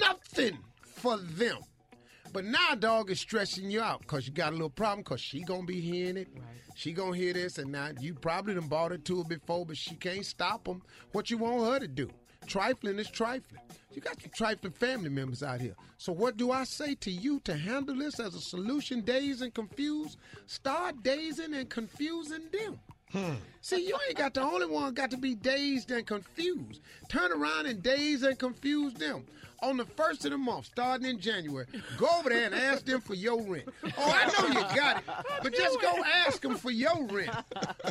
nothing 0.00 0.58
for 0.82 1.16
them. 1.16 1.58
But 2.32 2.44
now 2.46 2.74
dog 2.74 3.10
is 3.10 3.20
stressing 3.20 3.70
you 3.70 3.82
out 3.82 4.00
because 4.00 4.26
you 4.26 4.32
got 4.32 4.50
a 4.50 4.52
little 4.52 4.70
problem 4.70 5.00
because 5.00 5.20
she 5.20 5.42
gonna 5.42 5.64
be 5.64 5.80
hearing 5.80 6.16
it. 6.16 6.28
She 6.74 6.92
gonna 6.92 7.16
hear 7.16 7.34
this 7.34 7.58
and 7.58 7.70
now 7.70 7.90
you 8.00 8.14
probably 8.14 8.54
done 8.54 8.68
bought 8.68 8.92
it 8.92 9.04
to 9.06 9.18
her 9.18 9.24
before, 9.24 9.66
but 9.66 9.76
she 9.76 9.94
can't 9.96 10.24
stop 10.24 10.64
them. 10.64 10.82
What 11.12 11.30
you 11.30 11.36
want 11.38 11.70
her 11.70 11.78
to 11.80 11.88
do? 11.88 12.10
Trifling 12.46 12.98
is 12.98 13.10
trifling. 13.10 13.60
You 13.92 14.00
got 14.00 14.20
some 14.20 14.30
trifling 14.34 14.72
family 14.72 15.10
members 15.10 15.42
out 15.42 15.60
here. 15.60 15.74
So 15.98 16.12
what 16.12 16.36
do 16.38 16.50
I 16.50 16.64
say 16.64 16.94
to 16.96 17.10
you 17.10 17.40
to 17.40 17.54
handle 17.54 17.94
this 17.96 18.18
as 18.18 18.34
a 18.34 18.40
solution, 18.40 19.02
dazed 19.02 19.42
and 19.42 19.52
confused? 19.52 20.18
Start 20.46 21.02
dazing 21.02 21.54
and 21.54 21.68
confusing 21.68 22.48
them. 22.50 22.80
See, 23.60 23.86
you 23.86 23.96
ain't 24.08 24.18
got 24.18 24.34
the 24.34 24.42
only 24.42 24.66
one 24.66 24.94
got 24.94 25.10
to 25.12 25.16
be 25.16 25.34
dazed 25.34 25.90
and 25.90 26.06
confused. 26.06 26.80
Turn 27.08 27.32
around 27.32 27.66
and 27.66 27.82
daze 27.82 28.22
and 28.22 28.38
confuse 28.38 28.94
them. 28.94 29.24
On 29.62 29.76
the 29.76 29.84
first 29.84 30.24
of 30.24 30.32
the 30.32 30.38
month, 30.38 30.64
starting 30.66 31.06
in 31.06 31.20
January, 31.20 31.66
go 31.96 32.08
over 32.18 32.30
there 32.30 32.46
and 32.46 32.54
ask 32.54 32.84
them 32.84 33.00
for 33.00 33.14
your 33.14 33.40
rent. 33.42 33.68
Oh, 33.84 33.90
I 33.96 34.26
know 34.26 34.48
you 34.48 34.76
got 34.76 34.96
it, 34.96 35.04
but 35.40 35.54
just 35.54 35.80
go 35.80 36.02
ask 36.26 36.42
them 36.42 36.56
for 36.56 36.72
your 36.72 37.06
rent. 37.06 37.30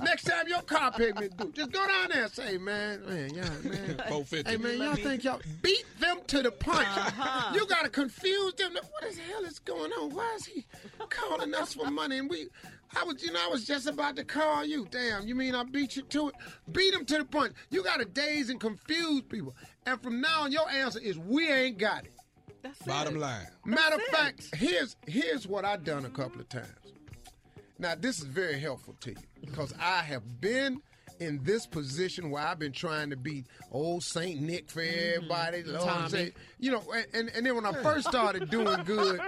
Next 0.04 0.24
time 0.24 0.50
your 0.50 0.64
car 0.64 0.92
payment 0.92 1.38
due, 1.38 1.50
just 1.54 1.72
go 1.72 1.88
down 1.88 2.10
there 2.12 2.24
and 2.24 2.32
say, 2.34 2.58
man, 2.58 3.06
man, 3.06 3.30
y'all, 3.34 3.46
man. 3.64 3.96
450. 4.10 4.52
Hey, 4.52 4.58
man, 4.58 4.80
y'all 4.80 4.96
think 4.96 5.24
y'all 5.24 5.40
beat 5.62 5.86
them 6.02 6.18
to 6.28 6.42
the 6.42 6.52
punch. 6.52 6.90
Uh-huh. 6.90 7.54
You 7.56 7.66
got 7.68 7.84
to 7.84 7.90
confuse 7.90 8.54
them. 8.56 8.74
What 8.74 9.10
the 9.10 9.22
hell 9.22 9.46
is 9.46 9.60
going 9.60 9.94
on? 9.94 10.14
Why 10.14 10.34
is 10.36 10.48
he 10.48 10.66
calling 11.08 11.56
us 11.56 11.76
for 11.76 11.90
money? 11.90 12.18
And 12.18 12.30
we, 12.30 12.48
I 12.96 13.04
was, 13.04 13.24
you 13.24 13.32
know, 13.32 13.40
I 13.44 13.48
was 13.48 13.66
just 13.66 13.88
about 13.88 14.16
to 14.18 14.24
call 14.24 14.66
you. 14.66 14.88
Damn, 14.92 15.28
you 15.28 15.36
mean 15.36 15.56
I 15.56 15.64
beat 15.64 15.96
you 15.96 16.02
to 16.04 16.30
it? 16.30 16.36
Beat 16.72 16.94
them 16.94 17.06
to 17.06 17.20
the 17.20 17.26
punch. 17.26 17.54
You 17.70 17.84
got 17.84 18.00
to 18.00 18.06
daze 18.06 18.50
and 18.50 18.60
confuse 18.60 19.22
people. 19.22 19.56
And 19.86 20.02
from 20.02 20.22
now 20.22 20.42
on, 20.42 20.52
your 20.52 20.70
answer 20.70 21.00
is 21.00 21.18
we 21.18 21.52
ain't 21.52 21.78
got 21.78 22.06
it. 22.06 22.14
Bottom 22.86 23.18
line. 23.18 23.48
Matter 23.66 23.96
of 23.96 24.04
fact, 24.04 24.56
here's 24.56 24.96
here's 25.08 25.48
what 25.48 25.66
I've 25.66 25.84
done 25.84 26.06
a 26.06 26.10
couple 26.10 26.42
of 26.42 26.50
times. 26.50 26.68
Now, 27.80 27.96
this 27.96 28.20
is 28.20 28.26
very 28.26 28.60
helpful 28.60 28.96
to 29.02 29.12
you 29.12 29.18
because 29.40 29.74
I 29.82 30.04
have 30.04 30.40
been 30.40 30.82
in 31.20 31.44
this 31.44 31.66
position 31.66 32.30
where 32.30 32.44
I've 32.44 32.60
been 32.60 32.72
trying 32.72 33.10
to 33.12 33.16
be 33.16 33.46
old 33.72 34.04
Saint 34.04 34.42
Nick 34.42 34.70
for 34.70 34.82
everybody. 34.82 35.64
Lord, 35.64 35.88
Tommy. 35.88 36.32
you 36.60 36.72
know, 36.72 36.84
and, 37.14 37.30
and 37.30 37.46
then 37.46 37.56
when 37.56 37.66
I 37.66 37.74
first 37.84 38.08
started 38.08 38.50
doing 38.50 38.84
good, 38.84 39.22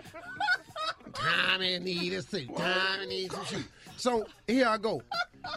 Tommy 1.14 1.80
need 1.80 2.14
a 2.14 2.22
suit. 2.22 2.50
Tommy 2.56 3.06
needs 3.08 3.36
some 3.36 3.46
shoes. 3.46 3.68
So 3.98 4.26
here 4.48 4.68
I 4.68 4.78
go. 4.78 5.02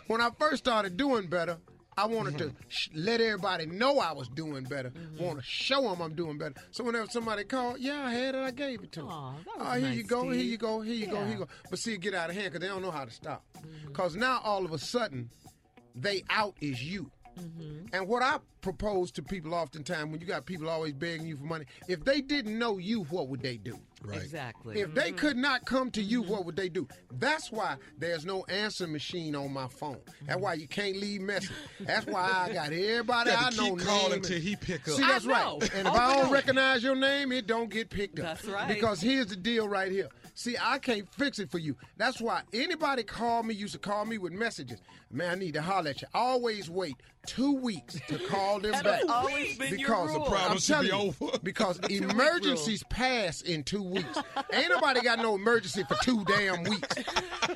When 0.07 0.20
I 0.20 0.30
first 0.38 0.64
started 0.64 0.96
doing 0.96 1.26
better, 1.26 1.59
I 1.98 2.07
wanted 2.07 2.36
to 2.38 2.44
mm-hmm. 2.44 2.68
sh- 2.68 2.90
let 2.94 3.22
everybody 3.22 3.64
know 3.64 3.98
I 3.98 4.12
was 4.12 4.28
doing 4.28 4.64
better. 4.64 4.90
Mm-hmm. 4.90 5.24
Want 5.24 5.38
to 5.38 5.44
show 5.44 5.80
them 5.82 6.02
I'm 6.02 6.14
doing 6.14 6.36
better. 6.36 6.54
So 6.70 6.84
whenever 6.84 7.07
somebody 7.09 7.44
called, 7.44 7.78
yeah, 7.80 8.04
I 8.04 8.12
had 8.12 8.34
it, 8.34 8.42
I 8.42 8.50
gave 8.50 8.82
it 8.82 8.92
to 8.92 9.00
them. 9.00 9.09
Aw, 9.09 9.32
that 9.32 9.38
Oh, 9.59 9.70
here 9.72 9.88
nice, 9.88 9.96
you 9.96 10.04
go, 10.04 10.30
here 10.30 10.42
you 10.42 10.59
go, 10.59 10.80
here 10.82 10.94
you 10.94 11.07
go, 11.07 11.24
here 11.24 11.32
you 11.32 11.38
go. 11.38 11.48
But 11.70 11.78
see, 11.78 11.94
it 11.94 12.00
get 12.02 12.14
out 12.14 12.28
of 12.28 12.36
hand 12.36 12.52
because 12.52 12.61
they 12.61 12.68
don't 12.68 12.82
know 12.82 12.90
how 12.90 13.07
to 13.07 13.11
stop. 13.11 13.44
Mm-hmm. 13.57 13.88
Because 13.88 14.14
now 14.14 14.40
all 14.44 14.66
of 14.66 14.72
a 14.72 14.78
sudden, 14.78 15.30
they 15.94 16.22
out 16.28 16.54
is 16.61 16.82
you. 16.82 17.11
Mm-hmm. 17.39 17.87
And 17.93 18.09
what 18.09 18.22
I 18.22 18.39
propose 18.61 19.11
to 19.12 19.22
people 19.22 19.55
oftentimes 19.55 20.11
when 20.11 20.20
you 20.20 20.26
got 20.26 20.47
people 20.47 20.68
always 20.68 20.93
begging 20.93 21.26
you 21.26 21.37
for 21.37 21.45
money, 21.45 21.66
if 21.89 22.05
they 22.05 22.20
didn't 22.20 22.59
know 22.59 22.78
you, 22.78 23.05
what 23.05 23.28
would 23.28 23.41
they 23.41 23.57
do? 23.57 23.78
Right. 24.03 24.20
Exactly. 24.20 24.80
If 24.80 24.95
they 24.95 25.09
mm-hmm. 25.09 25.16
could 25.16 25.37
not 25.37 25.64
come 25.64 25.91
to 25.93 26.03
you, 26.03 26.22
what 26.22 26.30
mm-hmm. 26.30 26.47
would 26.47 26.57
they 26.57 26.68
do? 26.68 26.87
That's 27.12 27.51
why 27.51 27.76
there's 27.99 28.24
no 28.24 28.45
answer 28.45 28.87
machine 28.87 29.34
on 29.34 29.53
my 29.53 29.68
phone. 29.68 29.99
That's 30.26 30.41
why 30.41 30.55
you 30.55 30.68
can't 30.68 30.97
leave 30.97 31.20
message. 31.20 31.51
That's 31.80 32.07
why 32.07 32.30
I 32.49 32.53
got 32.53 32.66
everybody 32.72 33.30
You 33.30 33.37
I 33.37 33.41
have 33.41 33.55
to 33.55 33.57
know 33.57 33.76
keep 33.76 33.87
calling 33.87 34.12
name 34.12 34.22
till 34.22 34.41
he 34.41 34.57
pick 34.57 34.89
up. 34.89 34.95
See, 34.95 35.03
I 35.03 35.12
that's 35.12 35.26
right. 35.26 35.70
And 35.74 35.87
if 35.87 35.87
Over 35.87 35.99
I 35.99 36.11
oh, 36.11 36.14
don't 36.14 36.24
over. 36.26 36.34
recognize 36.34 36.82
your 36.82 36.97
name, 36.97 37.32
it 37.32 37.47
don't 37.47 37.70
get 37.70 37.91
picked 37.91 38.18
up. 38.18 38.24
That's 38.24 38.45
right. 38.47 38.68
Because 38.68 39.01
here's 39.01 39.26
the 39.26 39.37
deal 39.37 39.68
right 39.68 39.91
here. 39.91 40.09
See, 40.39 40.55
I 40.61 40.78
can't 40.78 41.09
fix 41.14 41.39
it 41.39 41.51
for 41.51 41.57
you. 41.57 41.76
That's 41.97 42.20
why 42.20 42.43
anybody 42.53 43.03
call 43.03 43.43
me 43.43 43.55
used 43.55 43.72
to 43.72 43.78
call 43.78 44.05
me 44.05 44.18
with 44.18 44.34
messages. 44.34 44.82
Man, 45.11 45.30
I 45.30 45.34
need 45.34 45.55
to 45.55 45.62
holler 45.62 45.89
at 45.91 46.03
you. 46.03 46.09
Always 46.12 46.68
wait 46.68 46.97
two 47.26 47.55
weeks 47.55 47.99
to 48.09 48.18
call 48.28 48.61
them 48.61 48.72
back. 48.72 49.01
always 49.09 49.57
been 49.57 49.78
your 49.78 49.89
because 49.89 50.09
rule. 50.11 50.24
I'm 50.24 50.30
Problem 50.30 50.59
should 50.59 50.80
be 50.82 50.87
you, 50.89 50.93
over. 50.93 51.39
because 51.43 51.78
emergencies 51.89 52.82
pass 52.91 53.41
in 53.41 53.64
two 53.64 53.82
weeks. 53.95 54.18
Ain't 54.53 54.68
nobody 54.68 55.01
got 55.01 55.20
no 55.20 55.34
emergency 55.37 55.84
for 55.84 55.97
two 56.03 56.22
damn 56.26 56.64
weeks. 56.64 56.97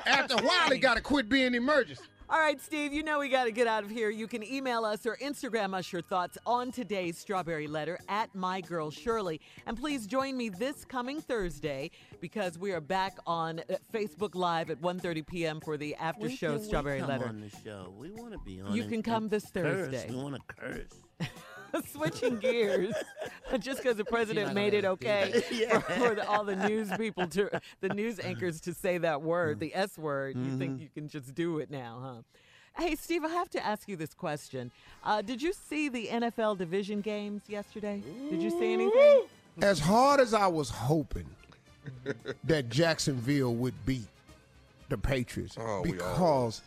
After 0.07 0.33
a 0.33 0.41
while, 0.43 0.71
it 0.71 0.79
got 0.79 0.95
to 0.95 1.01
quit 1.01 1.29
being 1.29 1.53
emergency. 1.53 2.01
All 2.31 2.39
right, 2.39 2.61
Steve, 2.61 2.93
you 2.93 3.03
know 3.03 3.19
we 3.19 3.27
got 3.27 3.43
to 3.43 3.51
get 3.51 3.67
out 3.67 3.83
of 3.83 3.89
here. 3.89 4.09
You 4.09 4.25
can 4.25 4.41
email 4.41 4.85
us 4.85 5.05
or 5.05 5.17
Instagram 5.17 5.73
us 5.73 5.91
your 5.91 6.01
thoughts 6.01 6.37
on 6.45 6.71
today's 6.71 7.17
Strawberry 7.17 7.67
Letter 7.67 7.99
at 8.07 8.33
My 8.33 8.61
Girl 8.61 8.89
Shirley. 8.89 9.41
And 9.65 9.77
please 9.77 10.07
join 10.07 10.37
me 10.37 10.47
this 10.47 10.85
coming 10.85 11.19
Thursday 11.19 11.91
because 12.21 12.57
we 12.57 12.71
are 12.71 12.79
back 12.79 13.17
on 13.27 13.59
uh, 13.59 13.75
Facebook 13.93 14.33
Live 14.33 14.69
at 14.69 14.81
1.30 14.81 15.27
p.m. 15.27 15.59
for 15.59 15.75
the 15.75 15.93
after 15.95 16.21
When 16.21 16.31
show 16.37 16.51
can 16.53 16.61
we 16.61 16.65
Strawberry 16.67 16.99
come 17.01 17.09
Letter. 17.09 17.27
on 17.27 17.41
the 17.41 17.49
show. 17.65 17.93
We 17.99 18.11
want 18.11 18.31
to 18.31 18.39
be 18.39 18.61
on. 18.61 18.75
You 18.77 18.85
can 18.85 19.03
come 19.03 19.27
this 19.27 19.43
curse. 19.51 19.91
Thursday. 19.91 20.05
We 20.09 20.15
want 20.15 20.35
to 20.35 20.55
curse. 20.55 21.29
Switching 21.93 22.37
gears, 22.39 22.93
just 23.59 23.81
because 23.81 23.97
the 23.97 24.05
president 24.05 24.53
made 24.53 24.73
it 24.73 24.85
okay. 24.85 25.43
Yeah. 25.51 25.79
for, 25.79 25.93
for 25.93 26.15
the, 26.15 26.27
all 26.27 26.43
the 26.43 26.55
news 26.55 26.89
people 26.97 27.27
to, 27.27 27.49
the 27.81 27.89
news 27.89 28.19
anchors 28.19 28.61
to 28.61 28.73
say 28.73 28.97
that 28.99 29.21
word, 29.21 29.59
the 29.59 29.73
S 29.75 29.97
word. 29.97 30.35
You 30.37 30.57
think 30.57 30.77
Mhm. 30.77 30.81
you 30.81 30.89
can 30.93 31.07
just 31.09 31.33
do 31.35 31.59
it 31.59 31.69
now, 31.71 31.99
huh? 32.01 32.21
Hey, 32.81 32.95
Steve, 32.95 33.25
I 33.25 33.29
have 33.29 33.49
to 33.51 33.65
ask 33.65 33.87
you 33.89 33.95
this 33.97 34.13
question. 34.13 34.71
Uh, 35.03 35.21
did 35.21 35.41
you 35.41 35.51
see 35.53 35.89
the 35.89 36.07
NFL 36.07 36.57
division 36.57 37.01
games 37.01 37.43
yesterday? 37.47 38.01
Did 38.29 38.41
you 38.41 38.49
see 38.49 38.71
anything? 38.73 39.23
As 39.61 39.79
hard 39.79 40.19
as 40.21 40.33
I 40.33 40.47
was 40.47 40.69
hoping 40.69 41.27
that 42.45 42.69
Jacksonville 42.69 43.53
would 43.55 43.73
beat 43.85 44.07
the 44.87 44.97
Patriots 44.97 45.57
Oh, 45.59 45.81
because 45.83 46.61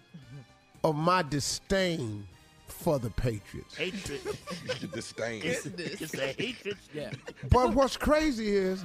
of 0.82 0.94
my 0.94 1.22
disdain 1.22 2.26
for 2.74 2.98
the 2.98 3.10
Patriots. 3.10 3.74
Hatred. 3.76 4.20
Disdain. 4.92 5.42
It's, 5.44 5.66
it's 5.66 6.14
a 6.14 6.26
hatred. 6.32 6.76
Yeah. 6.92 7.10
But 7.50 7.74
what's 7.74 7.96
crazy 7.96 8.56
is 8.56 8.84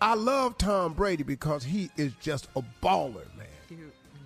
I 0.00 0.14
love 0.14 0.56
Tom 0.58 0.92
Brady 0.94 1.22
because 1.22 1.64
he 1.64 1.90
is 1.96 2.12
just 2.20 2.48
a 2.56 2.62
baller, 2.82 3.26
man. 3.36 3.46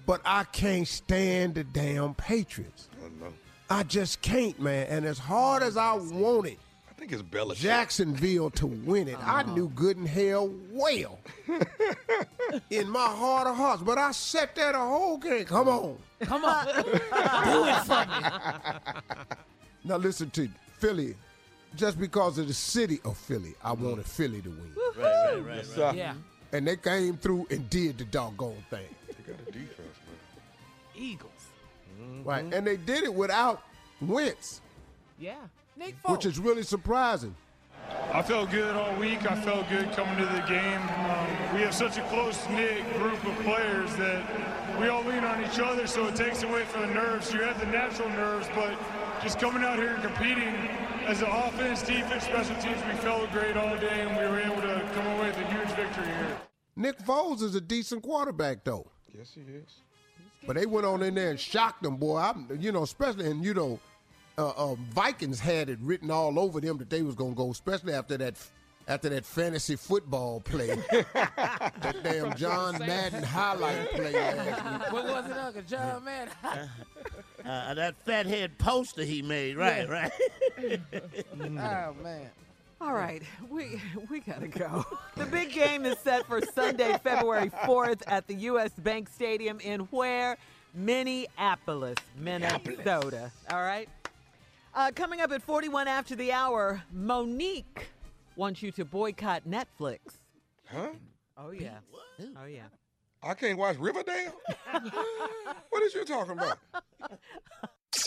But 0.06 0.20
I 0.24 0.44
can't 0.44 0.88
stand 0.88 1.54
the 1.54 1.64
damn 1.64 2.14
Patriots. 2.14 2.88
Oh, 3.02 3.08
no. 3.20 3.32
I 3.68 3.84
just 3.84 4.22
can't, 4.22 4.58
man. 4.60 4.86
And 4.88 5.04
as 5.04 5.18
hard 5.18 5.62
as 5.62 5.76
I 5.76 5.94
wanted 5.94 6.58
I 6.88 6.92
think 6.94 7.12
it's 7.12 7.22
Belichick. 7.22 7.56
Jacksonville 7.56 8.50
to 8.50 8.66
win 8.66 9.08
it, 9.08 9.18
I 9.24 9.42
oh. 9.46 9.54
knew 9.54 9.68
good 9.70 9.96
and 9.96 10.08
hell 10.08 10.52
well 10.70 11.18
in 12.70 12.90
my 12.90 13.06
heart 13.06 13.46
of 13.46 13.56
hearts. 13.56 13.82
But 13.82 13.98
I 13.98 14.10
sat 14.12 14.54
there 14.54 14.72
the 14.72 14.78
whole 14.78 15.16
game. 15.16 15.44
Come 15.44 15.68
on. 15.68 15.96
Come 16.22 16.44
on. 16.44 16.66
Do 16.74 16.82
it 16.84 17.84
for 17.84 18.06
me. 18.06 19.10
Now 19.84 19.96
listen 19.96 20.30
to 20.30 20.48
Philly. 20.78 21.14
Just 21.76 22.00
because 22.00 22.36
of 22.38 22.48
the 22.48 22.54
city 22.54 22.98
of 23.04 23.16
Philly, 23.16 23.54
I 23.62 23.72
wanted 23.72 24.04
Philly 24.04 24.42
to 24.42 24.48
win. 24.48 24.74
Right, 24.96 25.04
right, 25.04 25.44
right, 25.44 25.56
Yes, 25.56 25.76
right. 25.78 25.94
Yeah. 25.96 26.14
And 26.52 26.66
they 26.66 26.76
came 26.76 27.16
through 27.16 27.46
and 27.50 27.70
did 27.70 27.98
the 27.98 28.04
doggone 28.06 28.64
thing. 28.70 28.86
They 29.06 29.32
got 29.32 29.40
a 29.40 29.44
defense, 29.52 29.78
man. 29.78 30.16
Eagles. 30.96 31.30
Mm-hmm. 32.02 32.28
Right, 32.28 32.44
and 32.52 32.66
they 32.66 32.76
did 32.76 33.04
it 33.04 33.14
without 33.14 33.62
Wentz, 34.00 34.60
Yeah. 35.18 35.36
Nick 35.76 35.94
which 36.08 36.26
is 36.26 36.38
really 36.38 36.62
surprising. 36.64 37.34
I 38.12 38.22
felt 38.22 38.50
good 38.50 38.74
all 38.74 38.94
week. 38.96 39.30
I 39.30 39.34
felt 39.36 39.68
good 39.68 39.92
coming 39.92 40.16
to 40.16 40.26
the 40.26 40.42
game. 40.48 40.82
Um, 40.82 41.54
we 41.54 41.60
have 41.60 41.74
such 41.74 41.96
a 41.96 42.02
close 42.08 42.48
knit 42.48 42.82
group 42.94 43.22
of 43.24 43.34
players 43.44 43.94
that 43.96 44.24
we 44.80 44.88
all 44.88 45.04
lean 45.04 45.22
on 45.22 45.44
each 45.44 45.58
other, 45.60 45.86
so 45.86 46.06
it 46.08 46.16
takes 46.16 46.42
away 46.42 46.64
from 46.64 46.88
the 46.88 46.94
nerves. 46.94 47.32
You 47.32 47.42
have 47.42 47.60
the 47.60 47.66
natural 47.66 48.08
nerves, 48.10 48.48
but 48.54 48.76
just 49.22 49.38
coming 49.38 49.62
out 49.62 49.78
here 49.78 49.94
and 49.94 50.02
competing 50.02 50.54
as 51.06 51.22
an 51.22 51.28
offense, 51.28 51.82
defense, 51.82 52.24
special 52.24 52.54
teams, 52.56 52.78
we 52.86 52.92
felt 53.00 53.30
great 53.32 53.56
all 53.56 53.76
day, 53.76 54.00
and 54.00 54.10
we 54.16 54.22
were 54.24 54.40
able 54.40 54.62
to 54.62 54.90
come 54.94 55.06
away 55.06 55.28
with 55.28 55.38
a 55.38 55.52
huge 55.52 55.68
victory 55.76 56.06
here. 56.06 56.36
Nick 56.76 56.98
Foles 56.98 57.42
is 57.42 57.54
a 57.54 57.60
decent 57.60 58.02
quarterback, 58.02 58.64
though. 58.64 58.86
Yes, 59.16 59.32
he 59.34 59.42
is. 59.42 59.82
But 60.46 60.56
they 60.56 60.66
went 60.66 60.86
on 60.86 61.02
in 61.02 61.14
there 61.14 61.30
and 61.30 61.38
shocked 61.38 61.82
them, 61.82 61.96
boy. 61.96 62.18
I'm, 62.18 62.48
you 62.58 62.72
know, 62.72 62.82
especially 62.82 63.30
and 63.30 63.44
you 63.44 63.54
know, 63.54 63.78
uh, 64.40 64.52
uh, 64.56 64.74
Vikings 64.92 65.38
had 65.40 65.68
it 65.68 65.78
written 65.82 66.10
all 66.10 66.38
over 66.38 66.60
them 66.60 66.78
that 66.78 66.90
they 66.90 67.02
was 67.02 67.14
gonna 67.14 67.34
go, 67.34 67.50
especially 67.50 67.92
after 67.92 68.16
that, 68.18 68.36
after 68.88 69.08
that 69.10 69.24
fantasy 69.24 69.76
football 69.76 70.40
play, 70.40 70.68
that 71.12 71.96
damn 72.02 72.34
John 72.36 72.78
Madden 72.78 73.22
highlight 73.22 73.90
play. 73.92 74.12
What 74.90 75.04
was 75.04 75.26
it, 75.30 75.36
Uncle 75.36 75.62
John, 75.62 76.04
man? 76.04 76.28
Uh, 77.42 77.72
that 77.72 77.94
fathead 78.04 78.58
poster 78.58 79.02
he 79.02 79.22
made, 79.22 79.56
right, 79.56 79.88
Yeah. 79.88 79.92
right. 80.58 80.80
oh, 81.40 81.94
man. 82.02 82.28
All 82.82 82.92
right, 82.92 83.22
we 83.48 83.80
we 84.10 84.20
gotta 84.20 84.46
go. 84.46 84.84
The 85.16 85.24
big 85.24 85.50
game 85.50 85.86
is 85.86 85.98
set 86.00 86.26
for 86.26 86.42
Sunday, 86.54 86.98
February 87.02 87.48
4th 87.64 88.02
at 88.06 88.26
the 88.26 88.34
U.S. 88.34 88.72
Bank 88.76 89.08
Stadium 89.08 89.58
in 89.60 89.80
where? 89.90 90.36
Minneapolis, 90.74 91.96
Minnesota. 92.18 93.32
All 93.50 93.62
right. 93.62 93.88
Uh, 94.74 94.90
coming 94.94 95.20
up 95.20 95.32
at 95.32 95.42
41 95.42 95.88
after 95.88 96.14
the 96.14 96.32
hour, 96.32 96.82
Mo'Nique 96.96 97.86
wants 98.36 98.62
you 98.62 98.70
to 98.72 98.84
boycott 98.84 99.42
Netflix. 99.48 99.98
Huh? 100.66 100.90
Oh 101.36 101.50
yeah. 101.50 101.78
Oh 102.40 102.46
yeah. 102.46 102.62
I 103.22 103.34
can't 103.34 103.58
watch 103.58 103.76
Riverdale? 103.78 104.32
what 105.70 105.82
is 105.82 105.94
you 105.94 106.04
talking 106.04 106.32
about? 106.32 106.58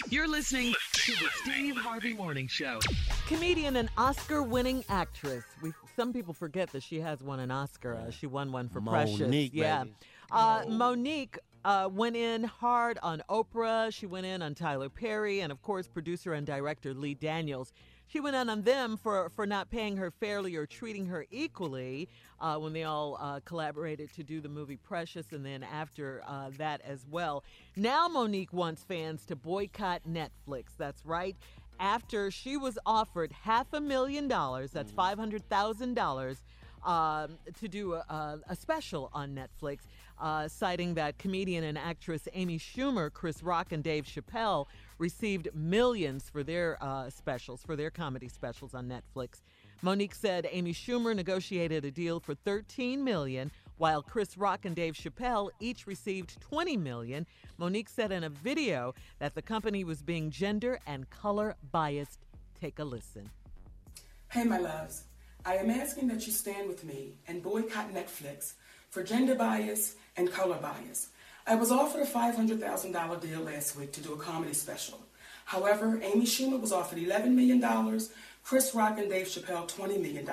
You're 0.10 0.28
listening 0.28 0.74
to 0.94 1.12
the 1.12 1.28
Steve 1.44 1.76
Harvey 1.76 2.14
Morning 2.14 2.48
Show. 2.48 2.80
Comedian 3.28 3.76
and 3.76 3.90
Oscar-winning 3.98 4.84
actress. 4.90 5.44
We 5.62 5.74
some 5.96 6.14
people 6.14 6.34
forget 6.34 6.72
that 6.72 6.82
she 6.82 7.00
has 7.02 7.22
won 7.22 7.40
an 7.42 7.52
Oscar. 7.52 7.96
Uh, 7.96 8.10
she 8.12 8.26
won 8.26 8.52
one 8.52 8.70
for 8.70 8.80
Precious. 8.82 9.20
Mo'Nique, 9.20 9.52
Yeah. 9.54 9.84
baby. 9.84 9.96
Uh, 10.32 10.64
Mo'Nique 10.70 11.38
uh, 11.66 11.90
went 11.92 12.16
in 12.16 12.44
hard 12.44 12.98
on 13.02 13.24
Oprah. 13.30 13.94
She 13.94 14.06
went 14.06 14.26
in 14.26 14.42
on 14.42 14.56
Tyler 14.56 14.90
Perry, 14.90 15.40
and 15.42 15.52
of 15.52 15.62
course, 15.62 15.88
producer 15.88 16.34
and 16.34 16.46
director 16.46 16.94
Lee 16.94 17.14
Daniels. 17.14 17.74
She 18.08 18.20
went 18.20 18.36
in 18.36 18.50
on 18.50 18.62
them 18.62 18.98
for, 18.98 19.32
for 19.36 19.48
not 19.48 19.72
paying 19.72 19.98
her 19.98 20.12
fairly 20.12 20.56
or 20.56 20.66
treating 20.66 21.06
her 21.08 21.26
equally 21.32 22.10
uh, 22.40 22.58
when 22.58 22.74
they 22.74 22.84
all 22.84 23.18
uh, 23.20 23.40
collaborated 23.46 24.14
to 24.14 24.24
do 24.24 24.40
the 24.42 24.50
movie 24.50 24.78
Precious, 24.78 25.32
and 25.32 25.44
then 25.44 25.64
after 25.64 26.22
uh, 26.28 26.52
that 26.58 26.82
as 26.82 27.06
well. 27.10 27.44
Now 27.76 28.08
Mo'Nique 28.08 28.54
wants 28.54 28.84
fans 28.84 29.26
to 29.28 29.36
boycott 29.36 30.02
Netflix. 30.08 30.66
That's 30.78 31.04
right. 31.06 31.36
After 31.80 32.30
she 32.30 32.56
was 32.56 32.78
offered 32.86 33.32
half 33.32 33.74
a 33.74 33.82
million 33.82 34.28
dollars, 34.28 34.72
that's 34.72 34.92
five 34.92 35.18
hundred 35.18 35.48
thousand 35.50 35.96
dollars, 35.96 36.44
um, 36.86 37.40
to 37.60 37.68
do 37.68 37.94
a, 37.94 38.40
a 38.48 38.56
special 38.56 39.10
on 39.14 39.34
Netflix, 39.34 39.80
uh, 40.24 40.48
citing 40.48 40.94
that 40.94 41.18
comedian 41.18 41.66
and 41.66 41.78
actress 41.78 42.30
Amy 42.34 42.58
Schumer, 42.58 43.12
Chris 43.12 43.44
Rock, 43.44 43.74
and 43.74 43.84
Dave 43.84 44.06
Chappelle 44.06 44.68
received 44.98 45.50
millions 45.54 46.30
for 46.30 46.44
their 46.44 46.78
uh, 46.82 47.10
specials, 47.10 47.62
for 47.62 47.76
their 47.76 47.92
comedy 47.92 48.30
specials 48.30 48.74
on 48.74 48.88
Netflix. 48.88 49.42
Mo'Nique 49.82 50.16
said 50.16 50.48
Amy 50.50 50.74
Schumer 50.74 51.14
negotiated 51.14 51.84
a 51.84 51.92
deal 51.92 52.22
for 52.22 52.36
13 52.36 53.04
million, 53.04 53.52
while 53.78 54.02
Chris 54.02 54.38
Rock 54.38 54.64
and 54.64 54.78
Dave 54.78 54.94
Chappelle 54.94 55.50
each 55.60 55.86
received 55.86 56.40
20 56.40 56.78
million. 56.78 57.28
Mo'Nique 57.58 57.90
said 57.90 58.14
in 58.14 58.24
a 58.24 58.30
video 58.30 58.96
that 59.20 59.36
the 59.36 59.42
company 59.42 59.84
was 59.84 60.02
being 60.02 60.32
gender 60.32 60.80
and 60.88 61.10
color 61.10 61.56
biased. 61.74 62.20
Take 62.58 62.80
a 62.80 62.86
listen. 62.86 63.30
Hey, 64.32 64.46
my 64.46 64.58
loves. 64.58 65.04
I 65.46 65.56
am 65.56 65.70
asking 65.70 66.08
that 66.08 66.26
you 66.26 66.32
stand 66.32 66.70
with 66.70 66.86
me 66.86 67.16
and 67.28 67.44
boycott 67.44 67.94
Netflix 67.94 68.54
for 68.94 69.02
gender 69.02 69.34
bias 69.34 69.96
and 70.18 70.32
color 70.32 70.60
bias. 70.62 71.08
I 71.48 71.56
was 71.56 71.72
offered 71.72 72.04
a 72.04 72.06
$500,000 72.06 73.22
deal 73.22 73.40
last 73.40 73.76
week 73.76 73.92
to 73.94 74.02
do 74.02 74.14
a 74.14 74.18
comedy 74.18 74.54
special. 74.54 75.00
However, 75.46 76.00
Amy 76.04 76.28
Schumer 76.28 76.62
was 76.62 76.72
offered 76.72 77.00
$11 77.00 77.34
million, 77.34 78.00
Chris 78.44 78.76
Rock 78.76 79.00
and 79.00 79.10
Dave 79.10 79.26
Chappelle 79.26 79.68
$20 79.68 80.00
million. 80.00 80.30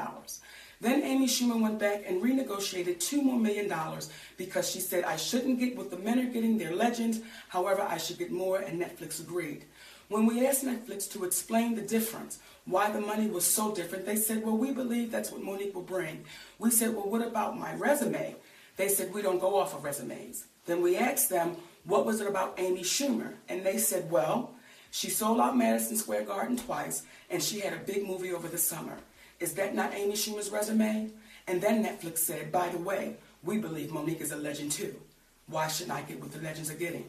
Then 0.78 1.02
Amy 1.02 1.26
Schumer 1.26 1.58
went 1.58 1.78
back 1.78 2.04
and 2.06 2.22
renegotiated 2.22 3.00
two 3.00 3.22
more 3.22 3.38
million 3.38 3.66
dollars 3.66 4.10
because 4.36 4.70
she 4.70 4.80
said 4.80 5.04
I 5.04 5.16
shouldn't 5.16 5.58
get 5.58 5.74
what 5.74 5.90
the 5.90 5.96
men 5.96 6.18
are 6.18 6.30
getting, 6.30 6.58
they're 6.58 6.74
legends. 6.74 7.20
However, 7.48 7.80
I 7.80 7.96
should 7.96 8.18
get 8.18 8.30
more, 8.30 8.58
and 8.58 8.78
Netflix 8.78 9.20
agreed. 9.20 9.64
When 10.08 10.26
we 10.26 10.46
asked 10.46 10.64
Netflix 10.64 11.10
to 11.12 11.24
explain 11.24 11.76
the 11.76 11.82
difference, 11.82 12.40
why 12.66 12.90
the 12.90 13.00
money 13.00 13.28
was 13.28 13.46
so 13.46 13.74
different, 13.74 14.06
they 14.06 14.16
said, 14.16 14.44
Well, 14.44 14.56
we 14.56 14.72
believe 14.72 15.10
that's 15.10 15.30
what 15.30 15.40
Mo'Nique 15.42 15.72
will 15.72 15.82
bring. 15.82 16.24
We 16.58 16.70
said, 16.70 16.94
Well, 16.94 17.08
what 17.08 17.26
about 17.26 17.58
my 17.58 17.74
resume? 17.74 18.36
They 18.80 18.88
said, 18.88 19.12
We 19.12 19.20
don't 19.20 19.38
go 19.38 19.56
off 19.56 19.74
of 19.74 19.84
resumes. 19.84 20.46
Then 20.64 20.80
we 20.80 20.96
asked 20.96 21.28
them, 21.28 21.58
What 21.84 22.06
was 22.06 22.22
it 22.22 22.26
about 22.26 22.58
Amy 22.58 22.80
Schumer? 22.80 23.34
And 23.46 23.62
they 23.62 23.76
said, 23.76 24.10
Well, 24.10 24.54
she 24.90 25.10
sold 25.10 25.38
out 25.38 25.54
Madison 25.54 25.98
Square 25.98 26.24
Garden 26.24 26.56
twice, 26.56 27.02
and 27.28 27.42
she 27.42 27.60
had 27.60 27.74
a 27.74 27.84
big 27.84 28.06
movie 28.06 28.32
over 28.32 28.48
the 28.48 28.56
summer. 28.56 28.96
Is 29.38 29.52
that 29.56 29.74
not 29.74 29.92
Amy 29.94 30.14
Schumer's 30.14 30.48
resume? 30.48 31.10
And 31.46 31.60
then 31.60 31.84
Netflix 31.84 32.20
said, 32.20 32.50
By 32.50 32.70
the 32.70 32.78
way, 32.78 33.16
we 33.44 33.58
believe 33.58 33.90
Mo'Nique 33.90 34.22
is 34.22 34.32
a 34.32 34.36
legend 34.36 34.72
too. 34.72 34.98
Why 35.46 35.68
shouldn't 35.68 35.98
I 35.98 36.00
get 36.00 36.18
what 36.18 36.32
the 36.32 36.38
legends 36.38 36.70
are 36.70 36.74
getting? 36.86 37.04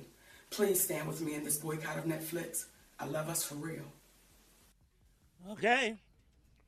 Please 0.49 0.81
stand 0.81 1.07
with 1.07 1.22
me 1.22 1.35
in 1.35 1.45
this 1.45 1.56
boycott 1.56 1.98
of 1.98 2.03
Netflix. 2.03 2.65
I 2.99 3.06
love 3.06 3.30
us 3.30 3.45
for 3.45 3.56
real. 3.56 3.85
Okay. 5.52 5.95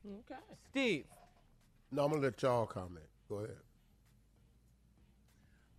Okay. 0.06 0.40
Steve. 0.70 1.04
No, 1.92 2.06
I'm 2.06 2.10
gonna 2.12 2.22
let 2.22 2.40
y'all 2.40 2.64
comment. 2.64 3.04
Go 3.28 3.40
ahead. 3.40 3.63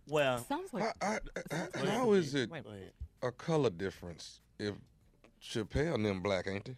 Well, 0.08 0.38
sounds 0.44 0.72
like 0.72 0.84
I, 1.02 1.18
I, 1.50 1.86
how 1.88 2.12
is 2.12 2.34
it 2.34 2.50
a 3.22 3.32
color 3.32 3.70
difference 3.70 4.40
if 4.58 4.74
Chappelle 5.42 5.94
and 5.94 6.04
them 6.04 6.20
black, 6.20 6.46
ain't 6.46 6.64
they? 6.64 6.76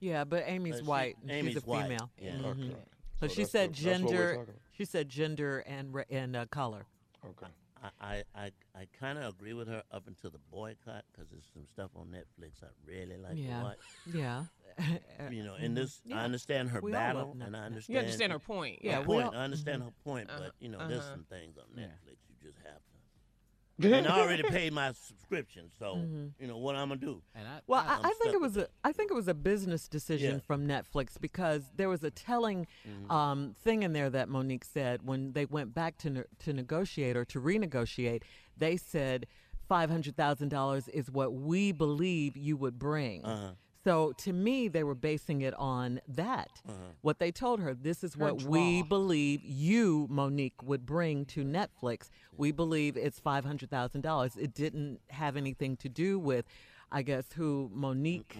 Yeah, 0.00 0.24
but 0.24 0.44
Amy's 0.46 0.76
Uh, 0.76 0.78
she- 0.78 0.84
white. 0.84 1.16
and 1.22 1.30
Amy's 1.30 1.54
she's 1.54 1.62
a 1.62 1.66
white, 1.66 1.82
female. 1.84 2.10
yeah. 2.18 2.30
Mhm. 2.32 2.44
Okay. 2.46 2.76
But 3.20 3.30
So 3.30 3.34
she 3.34 3.42
that's 3.42 3.52
said 3.52 3.74
the- 3.74 3.82
that's 3.84 4.00
what 4.02 4.10
we're 4.12 4.16
gender. 4.16 4.36
talking. 4.36 4.60
She 4.72 4.84
said 4.86 5.08
gender 5.10 5.58
and 5.60 5.92
re- 5.94 6.04
and 6.10 6.34
uh, 6.36 6.46
color. 6.46 6.86
Okay. 7.24 7.46
I, 7.82 7.90
I, 8.00 8.24
I, 8.34 8.50
I 8.74 8.86
kind 8.98 9.18
of 9.18 9.32
agree 9.34 9.52
with 9.54 9.68
her 9.68 9.82
up 9.90 10.06
until 10.06 10.30
the 10.30 10.38
boycott 10.50 11.04
because 11.12 11.30
there's 11.30 11.44
some 11.52 11.66
stuff 11.66 11.90
on 11.96 12.06
Netflix 12.08 12.62
I 12.62 12.66
really 12.86 13.16
like 13.18 13.32
Yeah. 13.36 13.58
to 13.58 13.64
watch. 13.64 13.78
Yeah. 14.14 14.44
You 15.30 15.44
know, 15.44 15.56
in 15.56 15.74
this, 15.74 16.00
Yeah. 16.04 16.20
I 16.20 16.24
understand 16.24 16.70
her 16.70 16.80
We 16.80 16.94
all 16.94 16.98
love 17.00 17.14
battle, 17.14 17.36
and 17.42 17.42
I 17.56 17.58
Netflix. 17.60 17.64
understand. 17.66 17.94
You 17.94 18.00
understand 18.00 18.32
her 18.32 18.38
point, 18.38 18.78
yeah, 18.82 19.00
we 19.00 19.04
point. 19.06 19.26
all- 19.26 19.34
I 19.34 19.44
understand 19.44 19.82
Mhm. 19.82 19.86
her 19.86 19.90
point, 20.04 20.30
Uh-huh, 20.30 20.38
but 20.44 20.52
you 20.60 20.68
know, 20.70 20.78
there's 20.88 21.00
uh-huh. 21.00 21.10
some 21.10 21.24
things 21.24 21.58
on 21.58 21.64
Netflix 21.76 22.16
you 22.28 22.29
just 22.42 22.58
have 22.58 22.76
to. 22.76 23.96
and 23.96 24.06
I 24.06 24.20
already 24.20 24.42
paid 24.50 24.72
my 24.72 24.92
subscription, 24.92 25.70
so 25.78 25.96
Mhm. 25.96 26.32
you 26.38 26.46
know 26.46 26.58
what 26.58 26.76
I'm 26.76 26.88
gonna 26.88 27.00
do. 27.00 27.22
Well, 27.66 27.80
I'm 27.86 28.04
I, 28.04 28.08
I 28.10 28.14
think 28.20 28.34
it 28.34 28.40
was 28.40 28.56
a 28.56 28.68
I 28.84 28.92
think 28.92 29.10
it 29.10 29.14
was 29.14 29.28
a 29.28 29.34
business 29.34 29.88
decision 29.88 30.34
Yeah. 30.34 30.40
from 30.40 30.66
Netflix 30.66 31.18
because 31.20 31.62
there 31.76 31.88
was 31.88 32.04
a 32.04 32.10
telling 32.10 32.66
Mhm. 32.86 33.10
um, 33.10 33.54
thing 33.62 33.82
in 33.82 33.92
there 33.92 34.10
that 34.10 34.28
Mo'Nique 34.28 34.64
said 34.64 35.02
when 35.02 35.32
they 35.32 35.46
went 35.46 35.74
back 35.74 35.96
to 35.98 36.10
ne- 36.10 36.24
to 36.40 36.52
negotiate 36.52 37.16
or 37.16 37.24
to 37.26 37.40
renegotiate. 37.40 38.22
They 38.56 38.76
said 38.76 39.26
five 39.66 39.88
hundred 39.88 40.16
thousand 40.16 40.48
dollars 40.50 40.88
is 40.88 41.10
what 41.10 41.32
we 41.32 41.72
believe 41.72 42.36
you 42.36 42.56
would 42.58 42.78
bring. 42.78 43.24
Uh-huh. 43.24 43.52
So 43.84 44.12
to 44.18 44.32
me, 44.32 44.68
they 44.68 44.84
were 44.84 44.94
basing 44.94 45.40
it 45.40 45.54
on 45.54 46.00
that. 46.08 46.50
Uh-huh. 46.68 46.76
What 47.00 47.18
they 47.18 47.32
told 47.32 47.60
her, 47.60 47.74
this 47.74 48.04
is 48.04 48.14
Her 48.14 48.24
what 48.34 48.42
we 48.42 48.82
believe 48.82 49.40
you, 49.42 50.06
Mo'Nique, 50.10 50.62
would 50.62 50.84
bring 50.84 51.24
to 51.26 51.44
Netflix. 51.44 52.10
We 52.36 52.52
believe 52.52 52.96
it's 52.96 53.18
five 53.18 53.44
hundred 53.44 53.70
thousand 53.70 54.02
dollars. 54.02 54.36
It 54.36 54.54
didn't 54.54 55.00
have 55.08 55.36
anything 55.36 55.76
to 55.78 55.88
do 55.88 56.18
with, 56.18 56.44
I 56.92 57.02
guess, 57.02 57.32
who 57.34 57.70
Mo'Nique, 57.74 58.36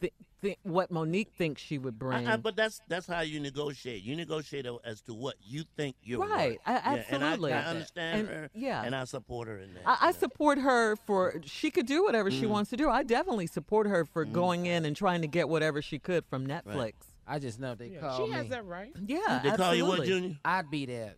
thi- 0.00 0.12
thi- 0.42 0.56
what 0.62 0.90
Mo'Nique 0.90 1.30
thinks 1.36 1.60
she 1.62 1.78
would 1.78 1.98
bring. 1.98 2.26
I, 2.28 2.34
I, 2.34 2.36
but 2.36 2.56
that's 2.56 2.80
that's 2.88 3.06
how 3.06 3.20
you 3.20 3.40
negotiate. 3.40 4.02
You 4.02 4.16
negotiate 4.16 4.66
as 4.84 5.00
to 5.02 5.14
what 5.14 5.34
you 5.40 5.64
think 5.76 5.96
you're 6.02 6.20
Right, 6.20 6.52
worth. 6.52 6.58
I- 6.66 6.72
Yeah, 6.72 7.04
and 7.10 7.24
I- 7.24 7.26
absolutely. 7.32 7.52
I, 7.52 7.64
understand 7.64 8.20
And- 8.20 8.28
her. 8.28 8.50
yeah. 8.54 8.82
and 8.84 8.94
I 8.94 9.04
support 9.04 9.48
her 9.48 9.58
in 9.58 9.74
that. 9.74 9.82
I, 9.86 10.08
I 10.08 10.12
support 10.12 10.58
her 10.58 10.96
for 10.96 11.40
she 11.44 11.70
could 11.70 11.86
do 11.86 12.04
whatever 12.04 12.30
she 12.30 12.42
Mm. 12.44 12.50
wants 12.50 12.70
to 12.70 12.76
do. 12.76 12.88
I 12.88 13.02
definitely 13.02 13.46
support 13.46 13.86
her 13.86 14.04
for 14.04 14.24
Mm. 14.26 14.32
going 14.32 14.66
in 14.66 14.84
and 14.84 14.94
trying 14.96 15.22
to 15.22 15.28
get 15.28 15.48
whatever 15.48 15.82
she 15.82 15.98
could 15.98 16.24
from 16.26 16.46
Netflix. 16.46 16.92
I 17.26 17.38
just 17.38 17.60
know 17.60 17.74
they 17.74 17.88
Yeah, 17.88 18.00
call 18.00 18.16
she 18.24 18.30
me. 18.30 18.36
has 18.38 18.48
that 18.48 18.64
right. 18.64 18.90
Yeah, 19.06 19.40
They 19.44 19.50
call 19.50 19.74
you 19.74 19.84
what. 19.86 20.04
Junior? 20.04 20.38
I'd 20.44 20.70
be 20.70 20.86
there 20.86 21.14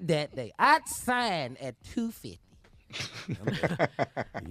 that 0.00 0.34
day. 0.36 0.52
I'd 0.58 0.86
sign 0.86 1.56
at 1.60 1.74
two 1.82 2.12
fifty. 2.12 2.38
You 3.28 3.36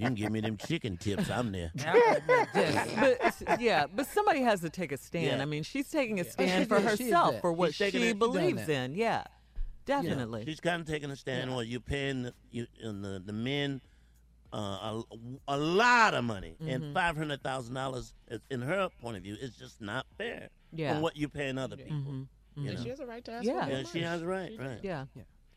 can 0.00 0.14
give 0.14 0.30
me 0.30 0.40
them 0.40 0.56
chicken 0.56 0.96
tips. 0.96 1.30
I'm 1.30 1.52
there. 1.52 1.72
but 1.74 3.60
yeah, 3.60 3.86
but 3.94 4.06
somebody 4.06 4.42
has 4.42 4.60
to 4.60 4.70
take 4.70 4.92
a 4.92 4.96
stand. 4.96 5.38
Yeah. 5.38 5.42
I 5.42 5.44
mean, 5.44 5.62
she's 5.62 5.90
taking 5.90 6.20
a 6.20 6.24
stand 6.24 6.64
She 6.64 6.68
for 6.68 6.78
did. 6.78 6.88
Herself 6.88 7.40
for 7.40 7.52
what 7.52 7.74
She's 7.74 7.92
she 7.92 8.08
it- 8.08 8.18
believes 8.18 8.68
in. 8.68 8.94
Yeah, 8.94 9.24
definitely. 9.86 10.44
she's 10.44 10.60
kind 10.60 10.80
of 10.80 10.86
taking 10.88 11.10
a 11.10 11.16
stand. 11.16 11.50
Well, 11.50 11.62
you're 11.62 11.80
paying 11.80 12.24
the, 12.24 12.34
you, 12.50 12.66
and 12.82 13.04
the, 13.04 13.22
the 13.24 13.32
men 13.32 13.80
uh, 14.52 14.56
a, 14.56 15.02
a 15.48 15.58
lot 15.58 16.14
of 16.14 16.24
money, 16.24 16.56
Mhm. 16.62 16.74
and 16.74 16.94
five 16.94 17.16
hundred 17.16 17.42
thousand 17.42 17.74
dollars, 17.74 18.14
in 18.50 18.62
her 18.62 18.88
point 19.02 19.16
of 19.16 19.22
view, 19.22 19.36
is 19.40 19.56
just 19.56 19.80
not 19.80 20.06
fair. 20.16 20.48
Yeah. 20.72 20.92
from 20.94 21.02
what 21.02 21.16
you're 21.16 21.28
paying 21.30 21.56
other 21.58 21.76
people. 21.76 21.96
Mhm. 21.96 22.26
You 22.56 22.72
know? 22.74 22.82
she 22.82 22.88
has 22.90 23.00
a 23.00 23.06
right 23.06 23.24
to 23.24 23.32
ask 23.32 23.44
Yeah, 23.46 23.66
more 23.66 23.68
yeah 23.78 23.82
she 23.84 24.00
has 24.00 24.20
a 24.22 24.26
right. 24.26 24.52
Right. 24.58 24.80
Yeah. 24.82 25.04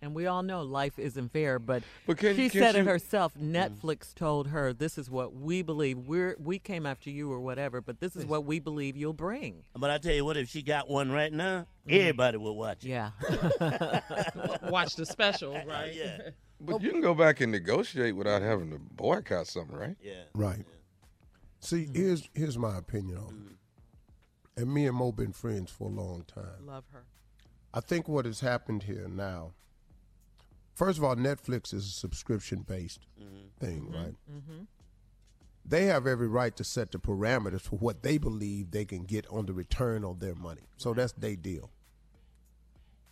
And 0.04 0.16
we 0.16 0.26
all 0.26 0.42
know 0.42 0.64
life 0.64 0.98
isn't 0.98 1.30
fair, 1.32 1.60
but, 1.60 1.84
But 2.08 2.18
can- 2.18 2.36
she 2.36 2.50
can 2.50 2.60
said 2.62 2.76
it 2.76 2.86
herself. 2.88 3.36
Netflix 3.40 4.16
told 4.16 4.48
her, 4.48 4.74
"This 4.74 4.98
is 4.98 5.12
what 5.12 5.36
we 5.36 5.62
believe. 5.62 6.00
We're 6.00 6.36
we 6.40 6.58
came 6.58 6.88
after 6.88 7.12
you 7.12 7.32
or 7.32 7.40
whatever, 7.40 7.82
but 7.82 8.00
this 8.00 8.16
is 8.16 8.26
what 8.26 8.44
we 8.44 8.60
believe 8.60 8.98
you'll 8.98 9.14
bring." 9.14 9.64
But 9.78 9.92
I 9.92 10.00
tell 10.00 10.14
you 10.16 10.26
what, 10.26 10.38
if 10.38 10.50
she 10.50 10.64
got 10.64 10.90
one 10.90 11.12
right 11.12 11.32
now, 11.32 11.68
Mhm. 11.88 12.00
everybody 12.00 12.38
will 12.38 12.56
watch 12.56 12.84
it. 12.84 12.90
Yeah. 12.90 13.12
Watch 14.70 14.96
the 14.96 15.06
special, 15.06 15.54
right? 15.68 15.94
yeah. 15.94 16.30
But 16.60 16.82
you 16.82 16.90
can 16.92 17.02
go 17.02 17.14
back 17.14 17.40
and 17.42 17.52
negotiate 17.52 18.16
without 18.16 18.42
having 18.42 18.72
to 18.72 18.80
boycott 18.80 19.46
something, 19.48 19.76
right? 19.76 19.98
Yeah. 20.02 20.24
Right. 20.34 20.66
See, 21.60 21.86
Mm-hmm. 21.86 21.94
here's 21.96 22.30
here's 22.34 22.58
my 22.58 22.76
opinion 22.78 23.18
on 23.20 23.48
it. 24.58 24.62
And 24.62 24.74
me 24.74 24.88
and 24.88 24.98
Mo 24.98 25.12
been 25.12 25.32
friends 25.34 25.70
for 25.72 25.86
a 25.90 25.92
long 25.94 26.24
time. 26.24 26.66
Love 26.66 26.86
her. 26.92 27.04
I 27.72 27.82
think 27.82 28.08
what 28.08 28.26
has 28.26 28.40
happened 28.40 28.84
here 28.84 29.08
now. 29.08 29.54
First 30.82 30.98
of 30.98 31.04
all, 31.04 31.16
Netflix 31.16 31.76
is 31.76 31.86
a 31.86 31.92
subscription 31.92 32.66
based 32.68 33.02
mm-hmm. 33.22 33.64
thing, 33.64 33.82
mm-hmm. 33.82 33.94
right? 33.94 34.16
Mm-hmm. 34.34 34.64
They 35.64 35.86
have 35.86 36.08
every 36.08 36.28
right 36.28 36.56
to 36.56 36.64
set 36.64 36.92
the 36.92 36.98
parameters 36.98 37.62
for 37.62 37.76
what 37.76 38.02
they 38.02 38.18
believe 38.18 38.72
they 38.72 38.86
can 38.86 39.04
get 39.04 39.28
on 39.28 39.46
the 39.46 39.54
return 39.54 40.04
on 40.04 40.18
their 40.18 40.34
money. 40.34 40.64
So 40.78 40.96
that's 40.96 41.12
their 41.12 41.36
deal. 41.36 41.70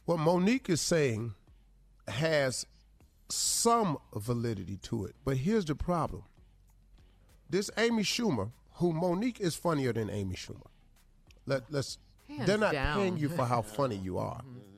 What 0.05 0.17
Mo'Nique 0.17 0.67
is 0.67 0.81
saying 0.81 1.35
has 2.07 2.65
some 3.29 3.99
validity 4.15 4.77
to 4.77 5.05
it, 5.05 5.13
but 5.23 5.37
here's 5.37 5.65
the 5.65 5.75
problem. 5.75 6.23
This 7.51 7.69
Amy 7.77 8.01
Schumer, 8.01 8.49
who 8.77 8.93
Mo'Nique 8.93 9.39
is 9.39 9.53
funnier 9.53 9.93
than 9.93 10.09
Amy 10.09 10.33
Schumer. 10.33 10.65
Let, 11.45 11.71
let's 11.71 11.99
Hands 12.27 12.47
they're 12.47 12.57
not 12.57 12.71
down. 12.71 12.97
paying 12.97 13.17
you 13.19 13.29
for 13.29 13.45
how 13.45 13.61
funny 13.77 13.97
you 13.97 14.17
are. 14.17 14.41
Mm-hmm. 14.41 14.68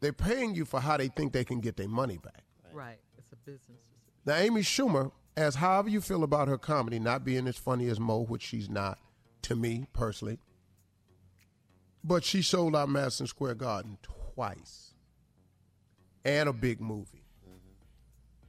They're 0.00 0.12
paying 0.12 0.54
you 0.54 0.64
for 0.64 0.80
how 0.80 0.96
they 0.96 1.08
think 1.08 1.32
they 1.32 1.44
can 1.44 1.60
get 1.60 1.76
their 1.76 1.88
money 1.88 2.18
back. 2.18 2.42
Right. 2.72 2.98
It's 3.18 3.32
a 3.32 3.36
business. 3.36 3.78
Now, 4.24 4.36
Amy 4.36 4.62
Schumer, 4.62 5.12
as 5.36 5.56
however 5.56 5.88
you 5.88 6.00
feel 6.00 6.24
about 6.24 6.48
her 6.48 6.58
comedy 6.58 6.98
not 6.98 7.24
being 7.24 7.46
as 7.46 7.56
funny 7.56 7.88
as 7.88 8.00
Mo, 8.00 8.24
which 8.24 8.42
she's 8.42 8.68
not, 8.68 8.98
to 9.42 9.56
me 9.56 9.86
personally, 9.92 10.38
but 12.02 12.24
she 12.24 12.42
sold 12.42 12.74
out 12.74 12.88
Madison 12.88 13.26
Square 13.26 13.56
Garden 13.56 13.98
twice 14.02 14.94
and 16.24 16.48
a 16.48 16.52
big 16.52 16.80
movie. 16.80 17.24
Mm-hmm. 17.46 17.72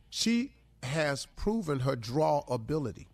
She 0.09 0.53
has 0.83 1.27
proven 1.35 1.81
her 1.81 1.95
draw 1.95 2.43
ability. 2.49 3.07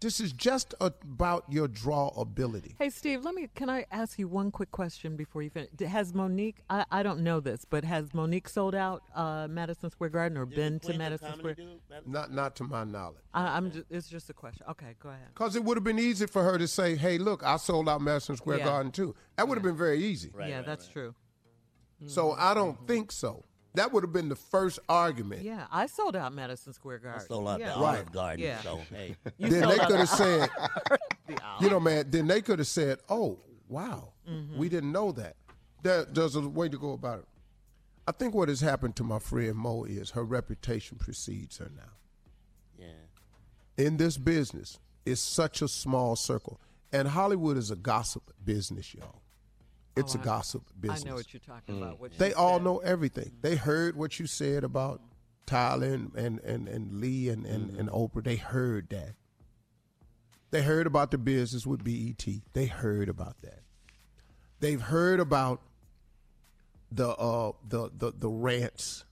This 0.00 0.18
is 0.18 0.32
just 0.32 0.74
about 0.80 1.44
your 1.50 1.68
draw 1.68 2.08
ability. 2.16 2.74
Hey, 2.78 2.88
Steve, 2.88 3.22
let 3.22 3.34
me. 3.34 3.48
Can 3.54 3.68
I 3.68 3.84
ask 3.92 4.18
you 4.18 4.28
one 4.28 4.50
quick 4.50 4.70
question 4.70 5.14
before 5.14 5.42
you 5.42 5.50
finish? 5.50 5.68
D- 5.76 5.84
Has 5.84 6.14
Mo'Nique? 6.14 6.54
I, 6.70 6.86
I 6.90 7.02
don't 7.02 7.20
know 7.20 7.38
this, 7.40 7.66
but 7.68 7.84
has 7.84 8.14
Mo'Nique 8.14 8.48
sold 8.48 8.74
out 8.74 9.02
uh, 9.14 9.46
Madison 9.50 9.90
Square 9.90 10.10
Garden 10.10 10.38
or 10.38 10.46
been 10.46 10.80
to 10.80 10.96
Madison 10.96 11.34
Square? 11.36 11.56
Not, 12.06 12.32
not 12.32 12.56
to 12.56 12.64
my 12.64 12.84
knowledge. 12.84 13.20
I, 13.34 13.56
I'm. 13.58 13.70
Just, 13.70 13.84
it's 13.90 14.08
just 14.08 14.30
a 14.30 14.32
question. 14.32 14.64
Okay, 14.70 14.94
go 15.02 15.10
ahead. 15.10 15.28
Because 15.34 15.54
it 15.54 15.62
would 15.64 15.76
have 15.76 15.84
been 15.84 15.98
easy 15.98 16.26
for 16.26 16.42
her 16.44 16.56
to 16.56 16.66
say, 16.66 16.96
hey, 16.96 17.18
look, 17.18 17.42
I 17.44 17.58
sold 17.58 17.86
out 17.86 18.00
Madison 18.00 18.36
Square 18.36 18.58
Yeah. 18.58 18.64
Garden 18.64 18.92
too. 18.92 19.14
That 19.36 19.48
would 19.48 19.56
have 19.56 19.62
been 19.64 19.76
very 19.76 20.02
easy. 20.02 20.30
yeah, 20.38 20.62
that's 20.62 20.88
true. 20.88 21.14
So 22.06 22.32
I 22.32 22.54
don't 22.54 22.86
think 22.88 23.12
so. 23.12 23.44
That 23.74 23.92
would 23.92 24.02
have 24.02 24.12
been 24.12 24.28
the 24.28 24.36
first 24.36 24.80
argument. 24.88 25.42
Yeah, 25.42 25.66
I 25.70 25.86
sold 25.86 26.16
out 26.16 26.32
Madison 26.32 26.72
Square 26.72 26.98
Garden. 26.98 27.26
sold 27.26 27.48
out 27.48 27.58
the 27.60 27.66
yeah. 27.66 27.74
Olive 27.74 28.10
Garden, 28.12 28.44
Yeah. 28.44 28.60
so, 28.62 28.80
hey. 28.90 29.14
Then 29.38 29.68
they 29.68 29.78
could 29.78 29.98
have 30.00 30.08
said, 30.08 30.50
the 31.26 31.36
you 31.60 31.70
know, 31.70 31.78
man, 31.78 32.10
then 32.10 32.26
they 32.26 32.42
could 32.42 32.58
have 32.58 32.68
said, 32.68 32.98
oh, 33.08 33.38
wow, 33.68 34.12
Mhm. 34.28 34.56
we 34.56 34.68
didn't 34.68 34.90
know 34.92 35.12
that. 35.12 35.36
There, 35.82 36.04
there's 36.04 36.34
a 36.36 36.40
way 36.48 36.68
to 36.68 36.76
go 36.78 36.92
about 36.92 37.20
it. 37.20 37.24
I 38.08 38.12
think 38.12 38.34
what 38.34 38.48
has 38.48 38.60
happened 38.60 38.96
to 38.96 39.04
my 39.04 39.20
friend 39.20 39.54
Mo 39.54 39.84
is 39.84 40.10
her 40.10 40.24
reputation 40.24 40.98
precedes 40.98 41.58
her 41.58 41.70
now. 41.76 41.92
Yeah. 42.76 43.84
In 43.86 43.96
this 43.98 44.16
business, 44.18 44.78
it's 45.06 45.20
such 45.20 45.62
a 45.62 45.68
small 45.68 46.16
circle. 46.16 46.60
And 46.92 47.06
Hollywood 47.06 47.56
is 47.56 47.70
a 47.70 47.76
gossip 47.76 48.32
business, 48.44 48.92
y'all. 48.94 49.22
It's 50.00 50.16
Oh, 50.16 50.18
a 50.18 50.22
I- 50.22 50.24
gossip 50.24 50.62
business. 50.80 51.04
I 51.04 51.08
know 51.08 51.14
what 51.14 51.32
you're 51.32 51.40
talking 51.40 51.78
about. 51.82 52.00
What 52.00 52.18
They 52.18 52.32
all 52.32 52.56
said. 52.56 52.64
know 52.64 52.78
everything. 52.78 53.32
They 53.40 53.56
heard 53.56 53.96
what 53.96 54.18
you 54.18 54.26
said 54.26 54.64
about 54.64 55.00
Tyler 55.46 55.86
and, 55.88 56.14
and, 56.14 56.38
and, 56.40 56.68
and 56.68 57.00
Lee 57.00 57.28
and, 57.28 57.44
and, 57.46 57.70
and 57.78 57.88
Oprah. 57.90 58.22
They 58.24 58.36
heard 58.36 58.88
that. 58.90 59.14
They 60.50 60.62
heard 60.62 60.86
about 60.86 61.10
the 61.12 61.18
business 61.18 61.66
with 61.66 61.84
BET. 61.84 62.24
They 62.52 62.66
heard 62.66 63.08
about 63.08 63.40
that. 63.42 63.60
They've 64.58 64.80
heard 64.80 65.20
about 65.20 65.62
the 66.92 67.08
uh 67.10 67.52
the 67.68 67.90
the, 67.96 68.12
the 68.18 68.28
rants. 68.28 69.04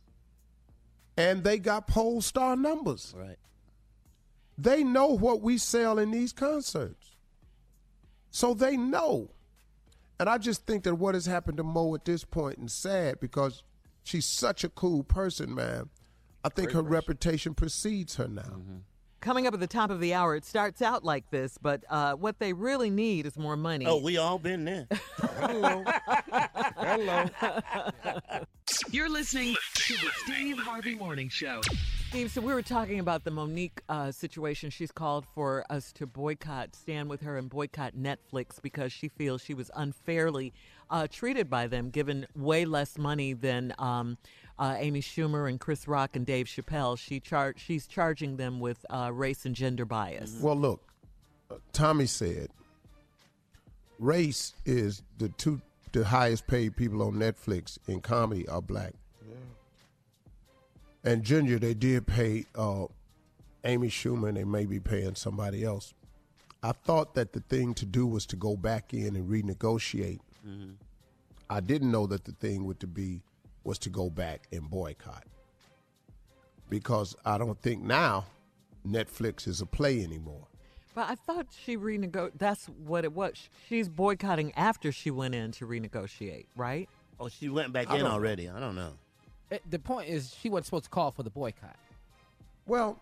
And 1.16 1.42
they 1.44 1.58
got 1.58 1.86
Pollstar 1.88 2.58
numbers. 2.58 3.14
Right. 3.16 3.38
They 4.56 4.82
know 4.82 5.06
what 5.08 5.40
we 5.42 5.58
sell 5.58 5.98
in 5.98 6.10
these 6.10 6.32
concerts. 6.32 7.14
So 8.30 8.52
they 8.54 8.76
know. 8.76 9.30
And 10.20 10.28
I 10.28 10.38
just 10.38 10.66
think 10.66 10.84
that 10.84 10.94
what 10.94 11.14
has 11.14 11.26
happened 11.26 11.58
to 11.58 11.62
Mo 11.62 11.94
at 11.94 12.04
this 12.04 12.24
point 12.24 12.58
is 12.64 12.72
sad 12.72 13.20
because 13.20 13.62
she's 14.02 14.26
such 14.26 14.64
a 14.64 14.68
cool 14.68 15.04
person, 15.04 15.54
man. 15.54 15.90
I 16.44 16.48
think 16.48 16.72
her 16.72 16.82
reputation 16.82 17.54
precedes 17.54 18.16
her 18.16 18.26
now. 18.26 18.62
Coming 19.20 19.46
up 19.46 19.54
at 19.54 19.60
the 19.60 19.66
top 19.66 19.90
of 19.90 20.00
the 20.00 20.14
hour, 20.14 20.36
it 20.36 20.44
starts 20.44 20.80
out 20.80 21.04
like 21.04 21.28
this, 21.30 21.58
but 21.60 21.84
uh, 21.90 22.14
what 22.14 22.38
they 22.38 22.52
really 22.52 22.88
need 22.90 23.26
is 23.26 23.36
more 23.36 23.56
money. 23.56 23.84
Oh, 23.84 24.00
we 24.00 24.16
all 24.16 24.38
been 24.38 24.64
there. 24.64 24.86
Hello. 25.40 25.84
Hello. 26.76 27.24
You're 28.90 29.10
listening 29.10 29.56
to 29.74 29.94
the 29.94 30.10
Steve 30.24 30.58
Harvey 30.58 30.94
Morning 30.94 31.28
Show. 31.28 31.60
Steve, 32.08 32.30
so 32.30 32.40
we 32.40 32.54
were 32.54 32.62
talking 32.62 33.00
about 33.00 33.24
the 33.24 33.30
Mo'Nique 33.30 33.82
uh, 33.90 34.10
situation. 34.10 34.70
She's 34.70 34.90
called 34.90 35.26
for 35.34 35.62
us 35.68 35.92
to 35.92 36.06
boycott, 36.06 36.74
stand 36.74 37.10
with 37.10 37.20
her, 37.20 37.36
and 37.36 37.50
boycott 37.50 37.92
Netflix 37.94 38.62
because 38.62 38.94
she 38.94 39.08
feels 39.08 39.42
she 39.42 39.52
was 39.52 39.70
unfairly 39.76 40.54
uh, 40.88 41.06
treated 41.10 41.50
by 41.50 41.66
them, 41.66 41.90
given 41.90 42.26
way 42.34 42.64
less 42.64 42.96
money 42.96 43.34
than 43.34 43.74
um, 43.78 44.16
uh, 44.58 44.76
Amy 44.78 45.02
Schumer 45.02 45.50
and 45.50 45.60
Chris 45.60 45.86
Rock 45.86 46.16
and 46.16 46.24
Dave 46.24 46.46
Chappelle. 46.46 46.98
She 46.98 47.20
char- 47.20 47.52
she's 47.58 47.86
charging 47.86 48.38
them 48.38 48.58
with 48.58 48.86
uh, 48.88 49.10
race 49.12 49.44
and 49.44 49.54
gender 49.54 49.84
bias. 49.84 50.38
Well, 50.40 50.56
look, 50.56 50.80
uh, 51.50 51.56
Tommy 51.74 52.06
said 52.06 52.48
race 53.98 54.54
is 54.64 55.02
the 55.18 55.28
two 55.28 55.60
the 55.92 56.06
highest 56.06 56.46
paid 56.46 56.74
people 56.74 57.02
on 57.02 57.16
Netflix 57.16 57.76
in 57.86 58.00
comedy 58.00 58.48
are 58.48 58.62
black. 58.62 58.94
And 61.04 61.22
Ginger, 61.22 61.58
they 61.58 61.74
did 61.74 62.06
pay 62.06 62.44
uh, 62.54 62.86
Amy 63.64 63.88
Schumer, 63.88 64.28
and 64.28 64.36
they 64.36 64.44
may 64.44 64.66
be 64.66 64.80
paying 64.80 65.14
somebody 65.14 65.64
else. 65.64 65.94
I 66.62 66.72
thought 66.72 67.14
that 67.14 67.32
the 67.32 67.40
thing 67.40 67.74
to 67.74 67.86
do 67.86 68.06
was 68.06 68.26
to 68.26 68.36
go 68.36 68.56
back 68.56 68.92
in 68.92 69.14
and 69.14 69.28
renegotiate. 69.30 70.18
Mm-hmm. 70.46 70.72
I 71.48 71.60
didn't 71.60 71.90
know 71.90 72.06
that 72.06 72.24
the 72.24 72.32
thing 72.32 72.64
would 72.64 72.80
to 72.80 72.86
be 72.86 73.22
was 73.64 73.78
to 73.80 73.90
go 73.90 74.10
back 74.10 74.48
and 74.52 74.68
boycott. 74.68 75.24
Because 76.68 77.16
I 77.24 77.38
don't 77.38 77.60
think 77.62 77.82
now 77.82 78.26
Netflix 78.86 79.46
is 79.46 79.60
a 79.60 79.66
play 79.66 80.02
anymore. 80.02 80.46
But 80.94 81.10
I 81.10 81.14
thought 81.14 81.46
she 81.64 81.76
renego. 81.76 82.30
That's 82.36 82.66
what 82.66 83.04
it 83.04 83.12
was. 83.12 83.48
She's 83.68 83.88
boycotting 83.88 84.52
after 84.56 84.90
she 84.90 85.10
went 85.10 85.34
in 85.34 85.52
to 85.52 85.66
renegotiate, 85.66 86.46
right? 86.56 86.88
Oh, 87.20 87.28
she 87.28 87.48
went 87.48 87.72
back 87.72 87.90
I 87.90 87.98
in 87.98 88.06
already. 88.06 88.48
I 88.48 88.58
don't 88.58 88.74
know. 88.74 88.94
Eh, 89.50 89.58
The 89.68 89.78
point 89.78 90.08
is, 90.08 90.34
she 90.40 90.48
wasn't 90.48 90.66
supposed 90.66 90.84
to 90.84 90.90
call 90.90 91.10
for 91.10 91.22
the 91.22 91.30
boycott. 91.30 91.76
Well, 92.66 93.00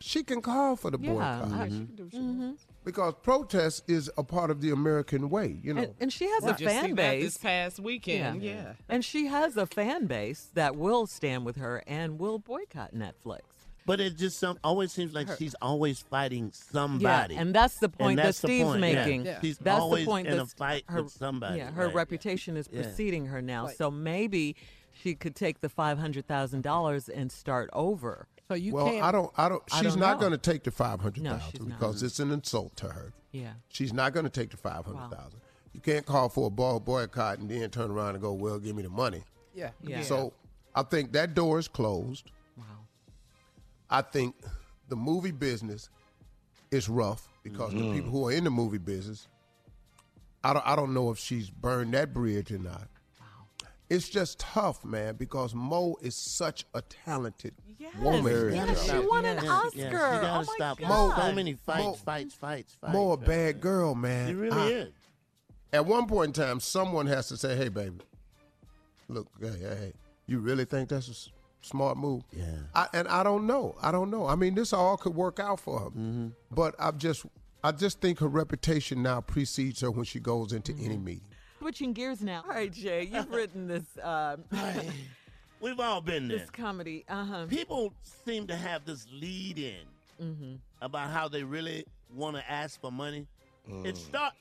she 0.00 0.22
can 0.24 0.42
call 0.42 0.76
for 0.76 0.90
the 0.90 0.98
Yeah, 1.00 1.12
boycott. 1.12 1.52
I- 1.52 1.68
she 1.68 1.74
can 1.76 1.94
do 1.96 2.02
what 2.04 2.12
she 2.12 2.18
wants. 2.18 2.66
Because 2.84 3.14
protest 3.22 3.84
is 3.88 4.10
a 4.18 4.24
part 4.24 4.50
of 4.50 4.60
the 4.60 4.70
American 4.70 5.30
way, 5.30 5.58
you 5.62 5.72
know. 5.74 5.82
And, 5.82 5.94
and 6.00 6.12
she 6.12 6.26
has 6.28 6.42
We 6.42 6.50
a 6.50 6.54
just 6.54 6.64
fan 6.74 6.84
seen 6.86 6.94
that 6.96 7.10
base 7.12 7.22
this 7.24 7.36
past 7.38 7.78
weekend, 7.80 8.42
yeah. 8.42 8.72
And 8.88 9.04
she 9.04 9.26
has 9.26 9.56
a 9.56 9.66
fan 9.66 10.06
base 10.06 10.48
that 10.54 10.74
will 10.76 11.06
stand 11.06 11.44
with 11.44 11.56
her 11.56 11.82
and 11.86 12.18
will 12.18 12.38
boycott 12.40 12.92
Netflix. 12.94 13.40
But 13.84 14.00
it 14.00 14.16
just 14.16 14.38
some 14.38 14.58
always 14.62 14.92
seems 14.92 15.12
like 15.12 15.26
Her- 15.28 15.36
she's 15.36 15.54
always 15.62 16.00
fighting 16.00 16.50
somebody. 16.52 17.34
Yeah, 17.34 17.40
and 17.40 17.52
that's 17.54 17.78
the 17.80 17.88
point 17.88 18.16
that's 18.16 18.40
that 18.40 18.46
Steve's 18.48 18.70
point, 18.70 18.84
yeah. 18.84 19.04
making. 19.04 19.28
She's 19.40 19.58
that's 19.58 19.80
always 19.80 20.04
the 20.04 20.10
point 20.10 20.26
in 20.28 20.34
a 20.34 20.36
that's- 20.36 20.54
fight 20.54 20.84
her, 20.88 21.02
with 21.02 21.12
somebody. 21.12 21.58
Yeah, 21.58 21.70
her 21.72 21.86
right. 21.86 21.94
reputation 21.94 22.56
is 22.56 22.68
Yeah. 22.72 22.82
preceding 22.82 23.26
her 23.26 23.42
now. 23.42 23.66
Right. 23.66 23.76
So 23.76 23.90
maybe 23.90 24.54
she 24.92 25.14
could 25.14 25.34
take 25.34 25.60
the 25.60 25.68
five 25.68 25.98
hundred 25.98 26.26
thousand 26.26 26.62
dollars 26.62 27.08
and 27.08 27.30
start 27.30 27.70
over. 27.72 28.26
So 28.48 28.54
you 28.54 28.74
well, 28.74 28.86
can't. 28.86 28.96
Well, 28.98 29.06
I 29.06 29.12
don't. 29.12 29.32
I 29.36 29.48
don't. 29.48 29.62
I 29.72 29.82
She's 29.82 29.92
don't 29.92 30.00
not 30.00 30.20
going 30.20 30.32
to 30.32 30.38
take 30.38 30.64
the 30.64 30.70
five 30.70 31.00
hundred 31.00 31.24
thousand 31.24 31.38
no, 31.38 31.50
she's 31.50 31.60
not. 31.60 31.78
because 31.78 32.02
it's 32.02 32.20
an 32.20 32.30
insult 32.30 32.76
to 32.76 32.88
her. 32.88 33.12
Yeah. 33.32 33.52
She's 33.68 33.92
not 33.92 34.12
going 34.12 34.24
to 34.24 34.30
take 34.30 34.50
the 34.50 34.56
five 34.56 34.84
hundred 34.84 35.10
thousand. 35.10 35.40
You 35.72 35.80
can't 35.80 36.04
call 36.04 36.28
for 36.28 36.48
a 36.48 36.50
ball 36.50 36.80
boycott 36.80 37.38
and 37.38 37.48
then 37.48 37.70
turn 37.70 37.90
around 37.90 38.10
and 38.14 38.20
go, 38.20 38.32
"Well, 38.32 38.58
give 38.58 38.76
me 38.76 38.82
the 38.82 38.90
money." 38.90 39.22
Yeah. 39.54 39.70
Yeah. 39.82 40.02
So 40.02 40.32
I 40.74 40.82
think 40.82 41.12
that 41.12 41.34
door 41.34 41.58
is 41.58 41.68
closed. 41.68 42.30
Wow. 42.56 42.64
I 43.90 44.02
think 44.02 44.34
the 44.88 44.96
movie 44.96 45.32
business 45.32 45.88
is 46.70 46.88
rough 46.88 47.28
because 47.42 47.72
the 47.72 47.80
mm-hmm. 47.80 47.94
people 47.94 48.10
who 48.10 48.28
are 48.28 48.32
in 48.32 48.44
the 48.44 48.50
movie 48.50 48.78
business, 48.78 49.28
I 50.44 50.52
don't, 50.52 50.66
I 50.66 50.76
don't 50.76 50.94
know 50.94 51.10
if 51.10 51.18
she's 51.18 51.50
burned 51.50 51.94
that 51.94 52.12
bridge 52.12 52.52
or 52.52 52.58
not. 52.58 52.88
It's 53.92 54.08
just 54.08 54.38
tough, 54.38 54.84
man, 54.84 55.16
because 55.16 55.54
Mo 55.54 55.96
is 56.00 56.14
such 56.14 56.64
a 56.72 56.80
talented 56.82 57.54
woman. 58.00 58.54
Yes, 58.54 58.90
she 58.90 58.98
won 58.98 59.24
an 59.26 59.36
Yes, 59.36 59.48
Oscar. 59.48 59.78
yes, 59.78 59.84
you 59.86 59.90
gotta 59.98 60.30
oh 60.30 60.36
my 60.46 60.54
stop. 60.54 60.78
God. 60.80 61.16
So 61.28 61.32
many 61.34 61.52
fights, 61.54 61.84
Mo- 61.84 61.92
fights, 61.94 62.34
fights, 62.34 62.74
fights. 62.80 62.92
Mo 62.94 63.12
a 63.12 63.16
bad 63.18 63.60
girl, 63.60 63.94
man. 63.94 64.28
She 64.28 64.34
really 64.34 64.56
I- 64.60 64.66
is. 64.68 64.92
At 65.74 65.84
one 65.86 66.06
point 66.06 66.36
in 66.36 66.42
time, 66.44 66.60
someone 66.60 67.06
has 67.06 67.28
to 67.28 67.36
say, 67.36 67.54
"Hey, 67.56 67.68
baby, 67.68 67.98
look, 69.08 69.28
hey, 69.40 69.48
hey, 69.48 69.76
hey, 69.76 69.92
you 70.26 70.38
really 70.38 70.64
think 70.64 70.88
that's 70.88 71.08
a 71.08 71.66
smart 71.66 71.96
move?" 71.98 72.22
Yeah. 72.32 72.44
I, 72.74 72.88
and 72.94 73.06
I 73.08 73.22
don't 73.22 73.46
know. 73.46 73.74
I 73.82 73.90
don't 73.92 74.10
know. 74.10 74.26
I 74.26 74.36
mean, 74.36 74.54
this 74.54 74.72
all 74.72 74.96
could 74.96 75.14
work 75.14 75.38
out 75.40 75.60
for 75.60 75.78
her, 75.80 75.86
Mm-hmm. 75.90 76.28
but 76.50 76.74
I've 76.78 76.98
just, 76.98 77.24
I 77.64 77.72
just 77.72 78.00
think 78.00 78.18
her 78.20 78.28
reputation 78.28 79.02
now 79.02 79.20
precedes 79.20 79.80
her 79.80 79.90
when 79.90 80.04
she 80.04 80.18
goes 80.20 80.52
into 80.52 80.72
any 80.72 80.94
Mm-hmm. 80.96 81.04
meeting. 81.04 81.24
Switching 81.62 81.92
gears 81.92 82.20
now. 82.22 82.42
All 82.44 82.50
right, 82.50 82.72
Jay, 82.72 83.08
you've 83.12 83.30
written 83.32 83.68
this 83.68 83.84
um, 84.02 84.42
We've 85.60 85.78
all 85.78 86.00
been 86.00 86.26
there. 86.26 86.38
this 86.38 86.50
comedy. 86.50 87.04
Uh 87.08 87.24
huh. 87.24 87.46
People 87.48 87.94
seem 88.26 88.48
to 88.48 88.56
have 88.56 88.84
this 88.84 89.06
lead 89.12 89.58
in 89.58 89.86
Mm-hmm. 90.20 90.54
about 90.82 91.10
how 91.10 91.26
they 91.26 91.42
really 91.42 91.84
want 92.14 92.36
to 92.36 92.48
ask 92.48 92.80
for 92.80 92.92
money. 92.92 93.26
Mm. 93.68 93.86
It 93.86 93.96
start. 93.96 94.34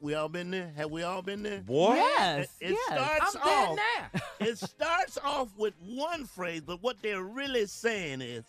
We 0.00 0.14
all 0.14 0.28
been 0.28 0.50
there. 0.50 0.72
Have 0.76 0.90
we 0.90 1.02
all 1.04 1.22
been 1.22 1.42
there? 1.42 1.60
Boy. 1.60 1.94
Yes. 1.94 2.48
It, 2.60 2.70
it 2.70 2.70
yes. 2.72 2.86
starts 2.86 3.36
I'm 3.42 3.70
off. 3.70 3.78
now. 4.12 4.20
it 4.46 4.58
starts 4.58 5.18
off 5.24 5.48
with 5.56 5.74
one 5.84 6.26
phrase, 6.26 6.62
but 6.64 6.80
what 6.82 6.96
they're 7.02 7.22
really 7.24 7.66
saying 7.66 8.20
is, 8.20 8.44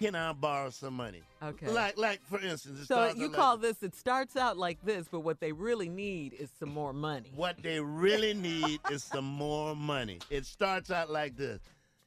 "Can 0.00 0.14
I 0.14 0.32
borrow 0.32 0.70
some 0.70 0.94
money?" 0.94 1.22
Okay. 1.42 1.68
Like, 1.68 1.96
like 1.98 2.20
for 2.28 2.40
instance, 2.40 2.80
it 2.80 2.86
So 2.86 3.12
you 3.16 3.28
call 3.30 3.54
like, 3.54 3.62
this? 3.62 3.82
It 3.82 3.94
starts 3.94 4.36
out 4.36 4.56
like 4.56 4.78
this, 4.84 5.06
but 5.10 5.20
what 5.20 5.40
they 5.40 5.52
really 5.52 5.88
need 5.88 6.32
is 6.34 6.50
some 6.58 6.70
more 6.70 6.92
money. 6.92 7.30
What 7.34 7.62
they 7.62 7.80
really 7.80 8.34
need 8.34 8.80
is 8.90 9.04
some 9.04 9.24
more 9.24 9.74
money. 9.76 10.18
It 10.30 10.46
starts 10.46 10.90
out 10.90 11.10
like 11.10 11.36
this, 11.36 11.60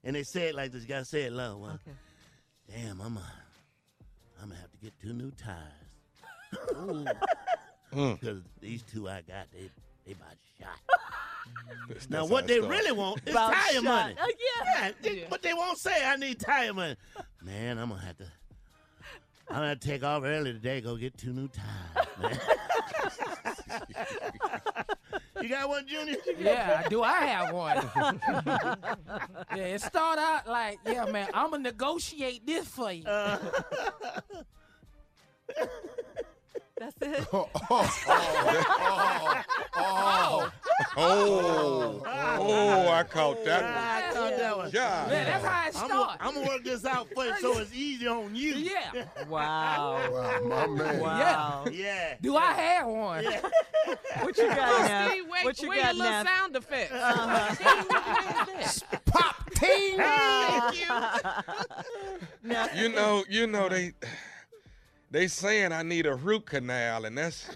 and 0.04 0.16
they 0.16 0.24
say 0.24 0.50
it 0.50 0.56
like 0.56 0.72
this. 0.72 0.84
You 0.84 0.90
gotta 0.90 1.06
say 1.06 1.24
it 1.24 1.34
low. 1.34 1.58
Well, 1.58 1.72
Okay. 1.88 1.98
Damn, 2.70 3.02
I'm, 3.02 3.18
uh, 3.18 3.22
I'm 4.42 4.48
gonna 4.50 4.62
have 4.62 4.72
to 4.72 4.78
get 4.78 4.94
two 5.02 5.14
new 5.14 5.32
tires. 5.32 5.58
Mm. 7.94 8.18
Because 8.20 8.42
these 8.62 8.84
two 8.84 9.10
I 9.10 9.22
got, 9.22 9.52
they 9.52 9.70
they 10.06 10.14
about 10.14 10.36
shot. 10.58 10.80
That's- 11.88 12.10
Now, 12.10 12.20
that's 12.22 12.32
what 12.32 12.48
they 12.48 12.58
it 12.58 12.64
really 12.64 12.92
want 12.92 13.22
is 13.26 13.34
About 13.34 13.54
tire 13.54 13.74
shot. 13.74 13.84
money. 13.84 14.16
Uh, 14.20 14.26
yeah. 14.28 14.64
Yeah, 14.88 14.92
they- 15.02 15.28
but 15.30 15.42
they 15.42 15.54
won't 15.54 15.78
say 15.78 16.06
I 16.06 16.16
need 16.16 16.40
tire 16.40 16.74
money. 16.74 16.96
Man, 17.44 17.78
I'm 17.78 17.90
gonna 17.90 18.02
have 18.02 18.18
to. 18.18 18.26
I'm 19.50 19.56
gonna 19.58 19.76
take 19.76 20.04
off 20.04 20.24
early 20.24 20.54
today. 20.54 20.80
Go 20.82 20.96
get 20.96 21.18
two 21.18 21.34
new 21.34 21.50
tires, 21.50 22.08
man. 22.22 22.40
you 25.42 25.50
got 25.50 25.68
one, 25.68 25.86
Junior? 25.88 26.16
Yeah, 26.40 26.88
do 26.88 27.04
I 27.04 27.18
have 27.26 27.54
one? 27.54 27.90
yeah, 29.56 29.64
it 29.66 29.82
start 29.82 30.20
out 30.20 30.48
like, 30.48 30.80
yeah, 30.86 31.04
man, 31.06 31.28
I'm 31.34 31.50
gonna 31.52 31.64
negotiate 31.64 32.46
this 32.46 32.66
for 32.68 32.92
you. 32.94 33.04
Uh, 33.06 33.38
That's 36.82 36.96
it. 37.02 37.28
Oh, 37.32 37.48
oh, 37.70 37.92
oh, 38.08 39.44
oh, 39.78 40.52
Oh, 40.98 42.02
oh, 42.08 42.90
I 42.90 43.04
caught 43.04 43.46
that 43.46 43.62
one. 43.62 43.72
I 43.72 44.10
caught 44.12 44.38
that 44.38 44.58
one. 44.58 44.72
Yeah. 44.74 45.06
Man, 45.08 45.26
that's 45.28 45.46
how 45.46 45.62
it 45.62 45.66
I'm 45.68 45.74
start. 45.74 45.90
gonna, 45.92 46.18
I'm 46.20 46.34
gonna 46.34 46.48
work 46.48 46.64
this 46.64 46.84
out 46.86 47.08
for 47.14 47.24
you 47.26 47.38
so 47.40 47.60
it's 47.60 47.72
easy 47.74 48.08
on 48.08 48.34
you. 48.36 48.56
yeah. 48.56 49.06
Wow. 49.30 50.10
wow, 50.12 50.40
my 50.44 50.66
man. 50.68 51.00
Wow. 51.00 51.66
Yeah. 51.68 51.72
yeah. 51.84 52.16
Do 52.20 52.36
I 52.36 52.52
have 52.52 52.88
one? 52.88 53.24
Yeah. 53.26 53.42
What 54.22 54.38
you 54.38 54.48
got 54.48 54.58
now? 54.88 55.10
Steve, 55.10 55.24
wait, 55.30 55.44
what 55.46 55.62
you 55.62 55.70
wait 55.70 55.82
got 55.82 55.94
a 55.94 55.98
little 55.98 56.12
now? 56.12 56.24
sound 56.24 56.56
effect. 56.56 56.92
Uh-huh. 56.92 57.56
Pop 59.06 59.50
ting. 59.56 59.98
Now- 62.44 62.68
You 62.76 62.90
know, 62.90 63.24
you 63.30 63.48
know 63.48 63.70
they 63.70 63.94
they 65.12 65.28
saying 65.28 65.72
I 65.74 65.84
need 65.84 66.06
a 66.06 66.16
root 66.16 66.46
canal, 66.48 67.06
and 67.06 67.18
that's 67.18 67.48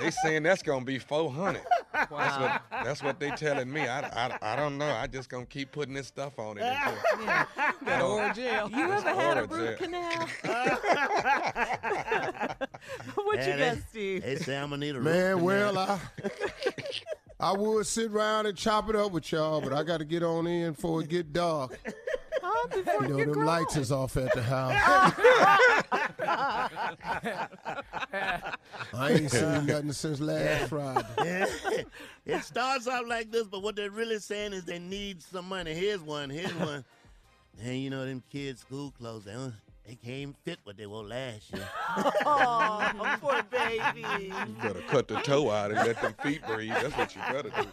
they 0.00 0.10
saying 0.10 0.42
that's 0.44 0.62
gonna 0.62 0.84
be 0.84 0.98
four 0.98 1.30
hundred. 1.30 1.62
That's 1.92 2.10
what 2.38 2.62
that's 2.70 3.02
what 3.02 3.18
they 3.20 3.30
telling 3.30 3.70
me. 3.72 3.82
I, 3.82 4.00
I, 4.28 4.38
I 4.40 4.56
don't 4.56 4.78
know. 4.78 4.88
I 4.90 5.06
just 5.08 5.28
gonna 5.28 5.44
keep 5.46 5.72
putting 5.72 5.94
this 5.94 6.06
stuff 6.06 6.38
on 6.38 6.58
it. 6.58 6.62
until- 6.62 6.94
I 7.26 7.46
don't- 7.98 8.20
Or 8.20 8.32
jail. 8.32 8.70
You 8.70 8.92
It's 8.92 9.04
ever 9.04 9.20
had 9.20 9.38
a 9.38 9.44
root 9.46 9.78
gel. 9.78 9.88
canal? 9.88 10.28
what 13.24 13.36
you 13.38 13.42
Yeah, 13.42 13.58
got, 13.58 13.74
they- 13.74 13.80
Steve? 13.90 14.22
They 14.22 14.36
say 14.36 14.56
I'm 14.56 14.70
gonna 14.70 14.78
need 14.78 14.94
a 14.96 15.00
root 15.00 15.04
Man, 15.04 15.36
canal. 15.38 15.44
well, 15.44 15.78
I 15.78 15.98
I 17.40 17.52
would 17.52 17.86
sit 17.86 18.10
around 18.12 18.46
and 18.46 18.56
chop 18.56 18.88
it 18.88 18.94
up 18.96 19.10
with 19.12 19.30
y'all, 19.32 19.60
but 19.60 19.72
I 19.72 19.82
got 19.82 19.98
to 19.98 20.04
get 20.04 20.22
on 20.22 20.46
in 20.46 20.72
before 20.74 21.00
it 21.02 21.08
get 21.08 21.32
dark. 21.32 21.76
Oh, 22.42 22.68
before 22.74 23.02
You 23.04 23.08
know, 23.08 23.18
you 23.18 23.24
them 23.26 23.34
grow. 23.34 23.46
lights 23.46 23.76
is 23.76 23.92
off 23.92 24.16
at 24.16 24.32
the 24.34 24.42
house. 24.42 24.74
Oh. 26.24 26.68
I 28.94 29.12
ain't 29.12 29.30
seen 29.30 29.66
nothing 29.66 29.92
since 29.92 30.20
last 30.20 30.68
Friday. 30.70 31.06
Yeah. 31.24 31.46
it 32.36 32.44
starts 32.44 32.86
off 32.86 33.06
like 33.06 33.30
this, 33.30 33.46
but 33.46 33.62
what 33.62 33.76
they're 33.76 33.90
really 33.90 34.18
saying 34.18 34.52
is 34.52 34.64
they 34.64 34.78
need 34.78 35.22
some 35.22 35.48
money. 35.48 35.74
Here's 35.74 36.00
one. 36.00 36.30
Here's 36.30 36.54
one. 36.54 36.84
And 37.62 37.76
you 37.78 37.90
know 37.90 38.06
them 38.06 38.22
kids' 38.32 38.62
school 38.62 38.92
clothes, 38.98 39.24
they, 39.24 39.32
don't- 39.32 39.52
they 39.86 39.94
can't 39.96 40.16
even 40.16 40.34
fit 40.44 40.58
what 40.64 40.76
they 40.76 40.86
wore 40.86 41.04
last 41.04 41.52
year. 41.52 41.68
Oh, 42.24 43.16
poor 43.20 43.42
baby. 43.50 44.06
You 44.28 44.54
better 44.62 44.82
cut 44.88 45.08
the 45.08 45.16
toe 45.20 45.50
out 45.50 45.70
and 45.72 45.80
let 45.86 46.00
them 46.00 46.14
feet 46.22 46.40
breathe. 46.46 46.70
That's 46.70 46.96
what 46.96 47.14
you 47.14 47.20
better 47.30 47.50
do. 47.50 47.66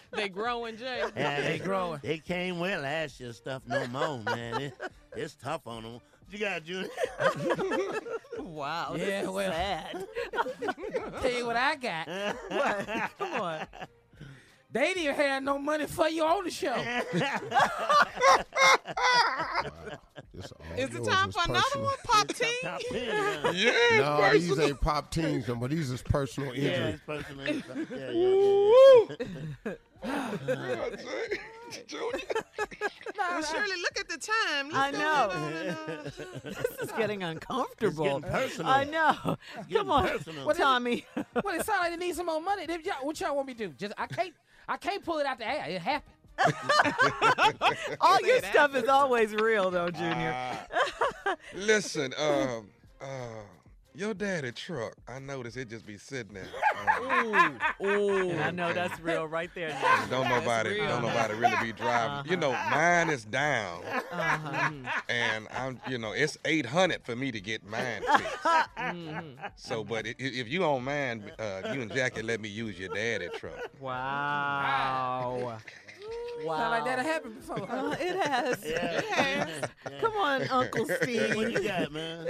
They 0.12 0.28
growing, 0.30 0.76
Jay. 0.78 1.02
Yeah, 1.14 1.42
They 1.42 1.58
growing. 1.58 2.00
They 2.02 2.18
can't 2.18 2.58
wear 2.58 2.78
last 2.80 3.20
year's 3.20 3.36
stuff 3.36 3.62
no 3.66 3.86
more, 3.88 4.18
man. 4.34 4.60
It, 4.62 4.74
it's 5.14 5.34
tough 5.34 5.66
on 5.66 5.82
them. 5.82 5.92
What 5.92 6.02
you 6.30 6.38
got, 6.38 6.64
Junior? 6.64 6.88
Wow. 8.38 8.92
This 8.94 9.08
Yeah, 9.08 9.22
is 9.22 9.28
well. 9.28 9.52
sad. 9.52 10.06
Tell 11.22 11.30
you 11.32 11.46
what 11.46 11.56
I 11.56 11.74
got. 11.76 12.06
What? 12.48 13.10
Come 13.18 13.40
on. 13.40 13.66
They 14.76 14.92
didn't 14.92 15.14
have 15.16 15.42
no 15.42 15.58
money 15.58 15.86
for 15.86 16.06
you 16.06 16.22
on 16.22 16.44
the 16.44 16.50
show. 16.50 16.74
This 20.34 20.52
Is 20.76 20.94
it 20.94 21.02
time 21.04 21.30
is 21.30 21.34
for 21.34 21.42
another 21.50 21.80
one? 21.80 21.94
Pop 22.04 22.28
team? 22.28 22.48
Yeah. 22.62 23.52
Yeah, 23.54 23.98
No, 24.00 24.30
these 24.32 24.58
ain't 24.58 24.78
pop 24.82 25.10
teams, 25.10 25.46
but 25.46 25.70
these 25.70 25.90
is 25.90 26.02
personal 26.02 26.54
Yeah, 26.54 26.68
injury. 26.72 26.90
it's 26.90 27.02
personal. 27.06 27.46
injury. 27.46 27.86
Yeah, 27.90 28.10
yeah, 29.64 29.70
yeah. 30.04 30.86
Well, 33.18 33.42
Shirley, 33.42 33.76
look 33.80 33.98
at 33.98 34.08
the 34.08 34.18
time. 34.18 34.70
I 34.74 34.90
Let's 34.90 34.98
go 34.98 35.02
know. 35.02 35.30
on 35.30 35.52
and, 35.52 36.54
This 36.54 36.78
is 36.82 36.92
getting 36.92 37.22
uncomfortable. 37.22 38.04
getting 38.04 38.22
personal. 38.22 38.70
I 38.72 38.84
know. 38.84 39.36
getting 39.68 39.76
Come 39.78 39.90
on, 39.90 40.06
personal. 40.08 40.46
What 40.46 40.56
is 40.56 40.60
it? 40.60 40.62
Tommy. 40.62 41.06
well, 41.42 41.54
it 41.58 41.64
sounds 41.66 41.80
like 41.80 41.90
they 41.90 41.96
need 42.06 42.14
some 42.14 42.26
more 42.26 42.40
money. 42.40 42.66
What 43.02 43.20
y'all 43.20 43.34
want 43.34 43.48
me 43.48 43.54
to 43.54 43.66
do? 43.68 43.74
Just 43.74 43.94
I 43.98 44.06
can't. 44.06 44.34
I 44.68 44.76
can't 44.76 45.04
pull 45.04 45.18
it 45.18 45.26
out 45.26 45.38
the 45.38 45.48
air. 45.48 45.64
It 45.68 45.80
happened. 45.80 46.12
All 48.00 48.20
your 48.20 48.40
stuff 48.40 48.74
is 48.74 48.88
always 48.88 49.32
real, 49.34 49.70
though, 49.70 49.90
Junior. 49.90 50.34
Ah. 50.34 51.36
listen, 51.54 52.12
um, 52.18 52.68
uh, 53.00 53.06
your 53.96 54.14
daddy 54.14 54.52
truck. 54.52 54.94
I 55.08 55.18
notice 55.18 55.56
it 55.56 55.68
just 55.70 55.86
be 55.86 55.96
sitting 55.98 56.34
there. 56.34 56.46
Um, 57.00 57.58
Ooh, 57.86 58.32
I 58.38 58.50
know 58.50 58.72
that's 58.72 58.98
real 59.00 59.26
right 59.26 59.50
there. 59.54 59.70
Now. 59.70 60.06
don't 60.10 60.28
nobody, 60.28 60.70
real. 60.70 60.86
don't 60.88 61.02
nobody 61.02 61.34
really 61.34 61.56
be 61.62 61.72
driving. 61.72 62.30
You 62.30 62.36
know, 62.36 62.52
mine 62.70 63.08
is 63.10 63.24
down, 63.24 63.82
Uh-huh. 64.12 64.70
and 65.08 65.48
I'm, 65.56 65.80
you 65.88 65.98
know, 65.98 66.12
it's 66.12 66.36
eight 66.44 66.66
hundred 66.66 67.04
for 67.04 67.16
me 67.16 67.32
to 67.32 67.40
get 67.40 67.64
mine 67.64 68.02
fixed. 68.02 68.44
mhm. 68.44 69.34
So, 69.56 69.82
but 69.84 70.06
i- 70.06 70.10
i- 70.10 70.14
if 70.18 70.48
you 70.48 70.64
on 70.64 70.84
mine, 70.84 71.30
uh, 71.38 71.72
you 71.72 71.80
and 71.82 71.92
Jackie 71.92 72.22
let 72.22 72.40
me 72.40 72.48
use 72.48 72.78
your 72.78 72.90
daddy 72.90 73.28
truck. 73.36 73.58
Wow. 73.80 75.40
Wow. 75.42 75.58
Sound 76.58 76.70
like 76.70 76.84
that 76.84 76.98
happened 77.04 77.36
before. 77.36 77.66
huh? 77.66 77.76
Uh, 77.88 77.96
it 77.98 78.16
has. 78.28 78.62
Yeah. 78.64 78.98
It 78.98 79.04
has. 79.06 79.70
Yeah. 79.90 80.00
Come 80.00 80.12
on, 80.12 80.42
Uncle 80.48 80.86
Steve. 81.02 81.34
What 81.34 81.50
you 81.50 81.62
got, 81.66 81.90
man? 81.92 82.26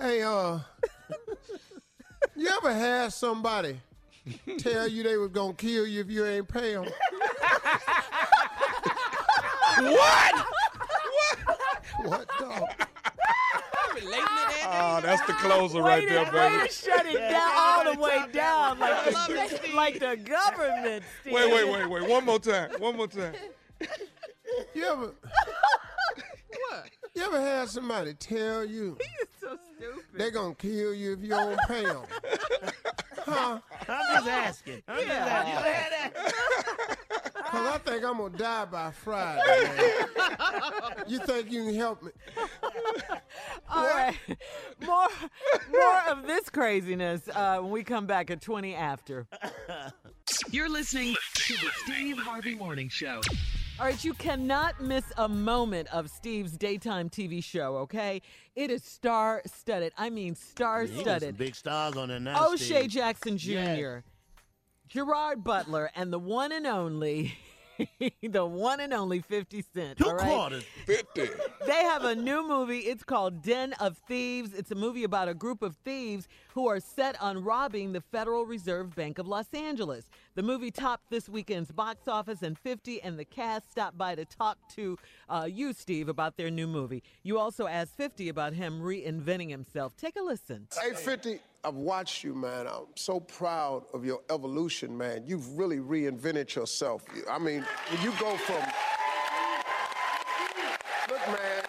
Hey, 0.00 0.22
uh, 0.22 0.58
you 2.36 2.48
ever 2.48 2.72
had 2.72 3.12
somebody 3.12 3.80
tell 4.58 4.88
you 4.88 5.02
they 5.02 5.16
was 5.16 5.30
gonna 5.30 5.54
kill 5.54 5.86
you 5.86 6.00
if 6.00 6.10
you 6.10 6.24
ain't 6.26 6.48
pay 6.48 6.74
them? 6.74 6.86
What? 9.78 10.46
What 12.04 12.28
dog? 12.38 12.68
Oh, 14.66 15.00
that's 15.02 15.24
the 15.26 15.32
closer 15.34 15.82
way 15.82 15.90
right 15.90 16.08
to, 16.08 16.14
there, 16.14 16.24
way 16.24 16.56
baby. 16.56 16.68
to 16.68 16.74
shut 16.74 17.06
it 17.06 17.18
down 17.18 17.50
all 17.54 17.92
the 17.92 18.00
way 18.00 18.24
down 18.32 18.78
like 18.78 19.04
the, 19.04 19.70
like 19.74 19.98
the 20.00 20.16
government. 20.16 21.04
Steve. 21.20 21.32
Wait, 21.32 21.52
wait, 21.52 21.70
wait, 21.70 21.88
wait. 21.88 22.08
One 22.08 22.24
more 22.24 22.38
time. 22.38 22.70
One 22.78 22.96
more 22.96 23.06
time. 23.06 23.34
You 24.74 24.84
ever? 24.84 25.12
What? 26.70 26.90
You 27.14 27.22
ever 27.22 27.40
had 27.40 27.68
somebody 27.68 28.14
tell 28.14 28.64
you 28.64 28.98
so 29.40 29.58
stupid. 29.76 30.04
they 30.14 30.30
gonna 30.30 30.54
kill 30.54 30.94
you 30.94 31.12
if 31.14 31.20
you 31.22 31.28
don't 31.30 31.58
pay 31.68 31.84
them? 31.84 32.02
huh? 33.18 33.58
I'm 33.88 34.14
just 34.14 34.28
asking. 34.28 34.82
I'm 34.88 34.98
just 34.98 35.10
asking. 35.10 36.12
Cause 37.50 37.66
I 37.74 37.78
think 37.78 38.04
I'm 38.04 38.16
gonna 38.18 38.36
die 38.36 38.64
by 38.64 38.90
Friday. 38.90 39.40
you 41.06 41.18
think 41.20 41.52
you 41.52 41.64
can 41.66 41.74
help 41.74 42.02
me? 42.02 42.10
All 43.70 43.84
right, 43.84 44.16
more 44.84 45.08
more 45.70 46.00
of 46.08 46.26
this 46.26 46.50
craziness 46.50 47.28
uh, 47.32 47.58
when 47.60 47.70
we 47.70 47.84
come 47.84 48.06
back 48.06 48.30
at 48.32 48.40
twenty 48.40 48.74
after. 48.74 49.28
You're 50.50 50.68
listening 50.68 51.14
to 51.34 51.52
the 51.54 51.70
Steve 51.84 52.18
Harvey 52.18 52.56
Morning 52.56 52.88
Show. 52.88 53.20
All 53.80 53.86
right, 53.86 54.04
you 54.04 54.14
cannot 54.14 54.80
miss 54.80 55.04
a 55.16 55.28
moment 55.28 55.88
of 55.92 56.08
Steve's 56.08 56.56
daytime 56.56 57.10
TV 57.10 57.42
show, 57.42 57.76
okay? 57.78 58.22
It 58.54 58.70
is 58.70 58.84
star 58.84 59.42
studded. 59.46 59.92
I 59.98 60.10
mean, 60.10 60.36
star 60.36 60.82
You 60.84 60.88
got 60.88 60.94
some 60.94 61.02
studded. 61.04 61.36
big 61.38 61.54
stars 61.56 61.96
on 61.96 62.08
there 62.08 62.20
now. 62.20 62.50
O'Shea 62.52 62.82
Steve. 62.82 62.90
Jackson 62.90 63.36
Jr., 63.36 63.50
Yes. 63.50 64.02
Gerard 64.88 65.42
Butler, 65.42 65.90
and 65.96 66.12
the 66.12 66.20
one 66.20 66.52
and 66.52 66.68
only, 66.68 67.36
the 68.22 68.46
one 68.46 68.78
and 68.78 68.92
only 68.94 69.20
50 69.20 69.64
Cent. 69.74 69.98
Two 69.98 70.06
all 70.06 70.14
right? 70.14 70.24
quarters. 70.32 70.64
50. 70.86 71.28
They 71.66 71.82
have 71.82 72.04
a 72.04 72.14
new 72.14 72.46
movie. 72.46 72.78
It's 72.80 73.02
called 73.02 73.42
Den 73.42 73.72
of 73.80 73.98
Thieves. 74.06 74.54
It's 74.54 74.70
a 74.70 74.76
movie 74.76 75.02
about 75.02 75.28
a 75.28 75.34
group 75.34 75.62
of 75.62 75.74
thieves 75.84 76.28
who 76.54 76.68
are 76.68 76.78
set 76.78 77.20
on 77.20 77.42
robbing 77.42 77.92
the 77.92 78.00
Federal 78.00 78.46
Reserve 78.46 78.94
Bank 78.94 79.18
of 79.18 79.26
Los 79.26 79.52
Angeles. 79.52 80.04
The 80.36 80.42
movie 80.42 80.70
topped 80.70 81.10
this 81.10 81.28
weekend's 81.28 81.72
box 81.72 82.06
office, 82.06 82.42
and 82.42 82.56
50 82.56 83.02
and 83.02 83.18
the 83.18 83.24
cast 83.24 83.72
stopped 83.72 83.98
by 83.98 84.14
to 84.14 84.24
talk 84.24 84.56
to 84.76 84.96
uh, 85.28 85.48
you, 85.50 85.72
Steve, 85.72 86.08
about 86.08 86.36
their 86.36 86.50
new 86.50 86.68
movie. 86.68 87.02
You 87.24 87.40
also 87.40 87.66
asked 87.66 87.96
50 87.96 88.28
about 88.28 88.52
him 88.52 88.80
reinventing 88.80 89.50
himself. 89.50 89.96
Take 89.96 90.14
a 90.14 90.22
listen. 90.22 90.68
Hey, 90.80 90.94
50, 90.94 91.40
I've 91.64 91.74
watched 91.74 92.22
you, 92.22 92.34
man. 92.34 92.68
I'm 92.68 92.84
so 92.94 93.18
proud 93.18 93.82
of 93.92 94.04
your 94.04 94.20
evolution, 94.30 94.96
man. 94.96 95.24
You've 95.26 95.58
really 95.58 95.78
reinvented 95.78 96.54
yourself. 96.54 97.04
I 97.28 97.38
mean, 97.38 97.64
you 98.00 98.12
go 98.20 98.36
from. 98.36 98.62
Look, 101.10 101.26
man, 101.26 101.64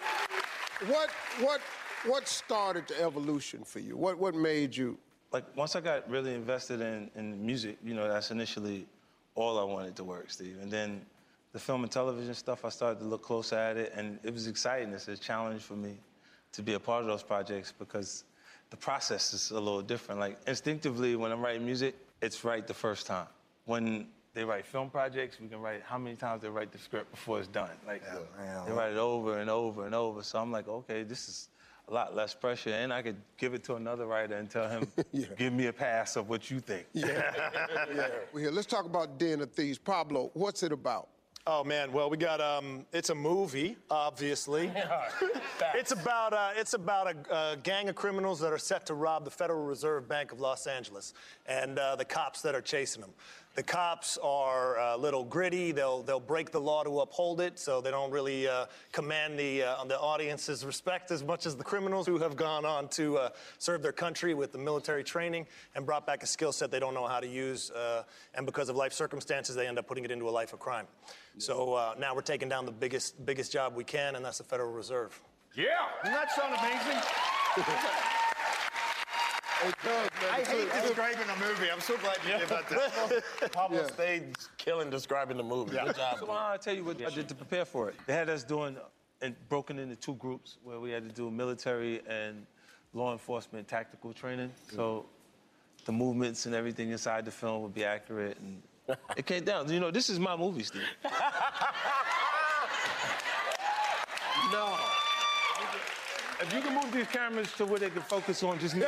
what, 0.86 1.10
what, 1.40 1.60
what 2.06 2.28
started 2.28 2.88
the 2.88 3.02
evolution 3.02 3.64
for 3.64 3.80
you? 3.80 3.96
What, 3.96 4.18
what 4.18 4.34
made 4.34 4.76
you? 4.76 4.98
like 5.32 5.44
once 5.56 5.76
I 5.76 5.80
got 5.80 6.08
really 6.08 6.34
invested 6.34 6.80
in, 6.80 7.10
in 7.14 7.44
music, 7.44 7.76
you 7.84 7.94
know, 7.94 8.08
that's 8.08 8.30
initially 8.30 8.86
all 9.34 9.58
I 9.58 9.64
wanted 9.64 9.96
to 9.96 10.04
work, 10.04 10.30
Steve. 10.30 10.56
And 10.62 10.70
then 10.70 11.04
the 11.52 11.58
film 11.58 11.82
and 11.82 11.92
television 11.92 12.34
stuff, 12.34 12.64
I 12.64 12.70
started 12.70 13.00
to 13.00 13.06
look 13.06 13.22
closer 13.22 13.56
at 13.56 13.76
it, 13.76 13.92
and 13.94 14.18
it 14.22 14.32
was 14.32 14.46
exciting. 14.46 14.92
It's 14.92 15.08
a 15.08 15.16
challenge 15.16 15.62
for 15.62 15.74
me 15.74 15.98
to 16.52 16.62
be 16.62 16.74
a 16.74 16.80
part 16.80 17.02
of 17.02 17.06
those 17.06 17.22
projects 17.22 17.72
because 17.78 18.24
the 18.70 18.76
process 18.76 19.34
is 19.34 19.50
a 19.50 19.60
little 19.60 19.82
different. 19.82 20.20
Like 20.20 20.38
instinctively, 20.46 21.16
when 21.16 21.32
I'm 21.32 21.40
writing 21.40 21.64
music, 21.64 21.94
it's 22.22 22.44
right 22.44 22.66
the 22.66 22.74
first 22.74 23.06
time. 23.06 23.26
When 23.66 24.08
they 24.32 24.44
write 24.44 24.64
film 24.64 24.90
projects, 24.90 25.40
we 25.40 25.48
can 25.48 25.60
write 25.60 25.82
how 25.84 25.98
many 25.98 26.16
times 26.16 26.42
they 26.42 26.48
write 26.48 26.72
the 26.72 26.78
script 26.78 27.10
before 27.10 27.40
it's 27.40 27.48
done. 27.48 27.70
Like 27.86 28.02
they 28.66 28.72
write 28.72 28.92
it 28.92 28.98
over 28.98 29.38
and 29.38 29.50
over 29.50 29.86
and 29.86 29.94
over. 29.94 30.22
So 30.22 30.38
I'm 30.38 30.52
like, 30.52 30.68
okay, 30.68 31.02
this 31.02 31.28
is 31.28 31.48
a 31.88 31.94
lot 31.94 32.16
less 32.16 32.34
pressure, 32.34 32.70
and 32.70 32.92
I 32.92 33.02
could 33.02 33.16
give 33.36 33.54
it 33.54 33.62
to 33.64 33.76
another 33.76 34.06
writer 34.06 34.34
and 34.36 34.50
tell 34.50 34.68
him, 34.68 34.88
give 35.38 35.52
me 35.52 35.66
a 35.66 35.72
pass 35.72 36.16
of 36.16 36.28
what 36.28 36.50
you 36.50 36.60
think. 36.60 36.86
Yeah. 36.92 37.32
Well, 38.32 38.42
here, 38.42 38.50
let's 38.50 38.66
talk 38.66 38.86
about 38.86 39.18
Den 39.18 39.40
of 39.40 39.52
Thieves. 39.52 39.78
Pablo, 39.78 40.30
what's 40.34 40.62
it 40.62 40.72
about? 40.72 41.08
Oh 41.48 41.62
man, 41.62 41.92
well 41.92 42.10
we 42.10 42.16
got 42.16 42.40
um, 42.40 42.84
it's 42.92 43.10
a 43.10 43.14
movie, 43.14 43.76
obviously. 43.88 44.68
it's 45.76 45.92
about 45.92 46.32
uh, 46.32 46.50
it's 46.56 46.74
about 46.74 47.06
a, 47.06 47.52
a 47.52 47.56
gang 47.58 47.88
of 47.88 47.94
criminals 47.94 48.40
that 48.40 48.52
are 48.52 48.58
set 48.58 48.84
to 48.86 48.94
rob 48.94 49.24
the 49.24 49.30
Federal 49.30 49.64
Reserve 49.64 50.08
Bank 50.08 50.32
of 50.32 50.40
Los 50.40 50.66
Angeles, 50.66 51.14
and 51.46 51.78
uh, 51.78 51.94
the 51.94 52.04
cops 52.04 52.42
that 52.42 52.56
are 52.56 52.60
chasing 52.60 53.00
them. 53.00 53.12
The 53.56 53.62
cops 53.62 54.18
are 54.22 54.78
a 54.78 54.98
little 54.98 55.24
gritty. 55.24 55.72
They'll 55.72 56.02
they'll 56.02 56.20
break 56.20 56.50
the 56.50 56.60
law 56.60 56.84
to 56.84 57.00
uphold 57.00 57.40
it, 57.40 57.58
so 57.58 57.80
they 57.80 57.90
don't 57.90 58.10
really 58.10 58.46
uh, 58.46 58.66
command 58.92 59.38
the 59.38 59.62
uh, 59.62 59.84
the 59.84 59.98
audience's 59.98 60.62
respect 60.62 61.10
as 61.10 61.24
much 61.24 61.46
as 61.46 61.56
the 61.56 61.64
criminals 61.64 62.06
who 62.06 62.18
have 62.18 62.36
gone 62.36 62.66
on 62.66 62.86
to 62.88 63.16
uh, 63.16 63.28
serve 63.56 63.80
their 63.80 63.92
country 63.92 64.34
with 64.34 64.52
the 64.52 64.58
military 64.58 65.02
training 65.02 65.46
and 65.74 65.86
brought 65.86 66.06
back 66.06 66.22
a 66.22 66.26
skill 66.26 66.52
set 66.52 66.70
they 66.70 66.78
don't 66.78 66.92
know 66.92 67.06
how 67.06 67.18
to 67.18 67.26
use, 67.26 67.70
uh, 67.70 68.02
and 68.34 68.44
because 68.44 68.68
of 68.68 68.76
life 68.76 68.92
circumstances, 68.92 69.56
they 69.56 69.66
end 69.66 69.78
up 69.78 69.86
putting 69.86 70.04
it 70.04 70.10
into 70.10 70.28
a 70.28 70.30
life 70.30 70.52
of 70.52 70.58
crime. 70.58 70.86
So 71.38 71.72
uh, 71.72 71.94
now 71.98 72.14
we're 72.14 72.20
taking 72.20 72.50
down 72.50 72.66
the 72.66 72.72
biggest 72.72 73.24
biggest 73.24 73.52
job 73.52 73.74
we 73.74 73.84
can, 73.84 74.16
and 74.16 74.24
that's 74.24 74.36
the 74.36 74.44
Federal 74.44 74.70
Reserve. 74.70 75.18
Yeah, 75.54 75.64
doesn't 76.04 76.14
that 76.14 76.30
sound 76.30 76.54
amazing? 76.58 77.02
I 79.62 80.42
hate 80.46 80.70
describing 80.82 81.22
a 81.34 81.36
movie. 81.40 81.70
I'm 81.72 81.80
so 81.80 81.96
glad 81.98 82.18
you 82.26 82.38
did 82.38 82.48
that. 82.48 82.68
This. 82.68 83.22
Pablo 83.52 83.80
Yeah. 83.80 83.86
stayed 83.86 84.36
killing 84.58 84.90
describing 84.90 85.36
the 85.38 85.42
movie. 85.42 85.76
Good 85.76 85.96
job. 85.96 86.18
So 86.18 86.30
I'll 86.30 86.58
tell 86.58 86.74
you 86.74 86.84
what 86.84 87.00
I 87.04 87.10
did 87.10 87.28
to 87.28 87.34
prepare 87.34 87.64
for 87.64 87.88
it. 87.88 87.94
They 88.06 88.12
had 88.12 88.28
us 88.28 88.44
doing 88.44 88.76
and 89.22 89.34
broken 89.48 89.78
into 89.78 89.96
two 89.96 90.14
groups 90.16 90.58
where 90.62 90.78
we 90.78 90.90
had 90.90 91.08
to 91.08 91.14
do 91.14 91.30
military 91.30 92.02
and 92.06 92.44
law 92.92 93.12
enforcement 93.12 93.66
tactical 93.66 94.12
training. 94.12 94.50
Mm. 94.70 94.76
So 94.76 95.06
the 95.86 95.92
movements 95.92 96.44
and 96.46 96.54
everything 96.54 96.90
inside 96.90 97.24
the 97.24 97.30
film 97.30 97.62
would 97.62 97.74
be 97.74 97.84
accurate 97.84 98.36
and 98.38 98.62
it 99.16 99.24
came 99.24 99.44
down. 99.44 99.72
You 99.72 99.80
know, 99.80 99.90
this 99.90 100.10
is 100.10 100.18
my 100.20 100.36
movie, 100.36 100.64
Steve. 100.64 100.82
no. 104.52 104.76
If 106.40 106.52
you 106.52 106.60
can 106.60 106.74
move 106.74 106.92
these 106.92 107.06
cameras 107.06 107.50
to 107.54 107.64
where 107.64 107.78
they 107.78 107.88
can 107.90 108.02
focus 108.02 108.42
on 108.42 108.58
just 108.58 108.74
me. 108.76 108.84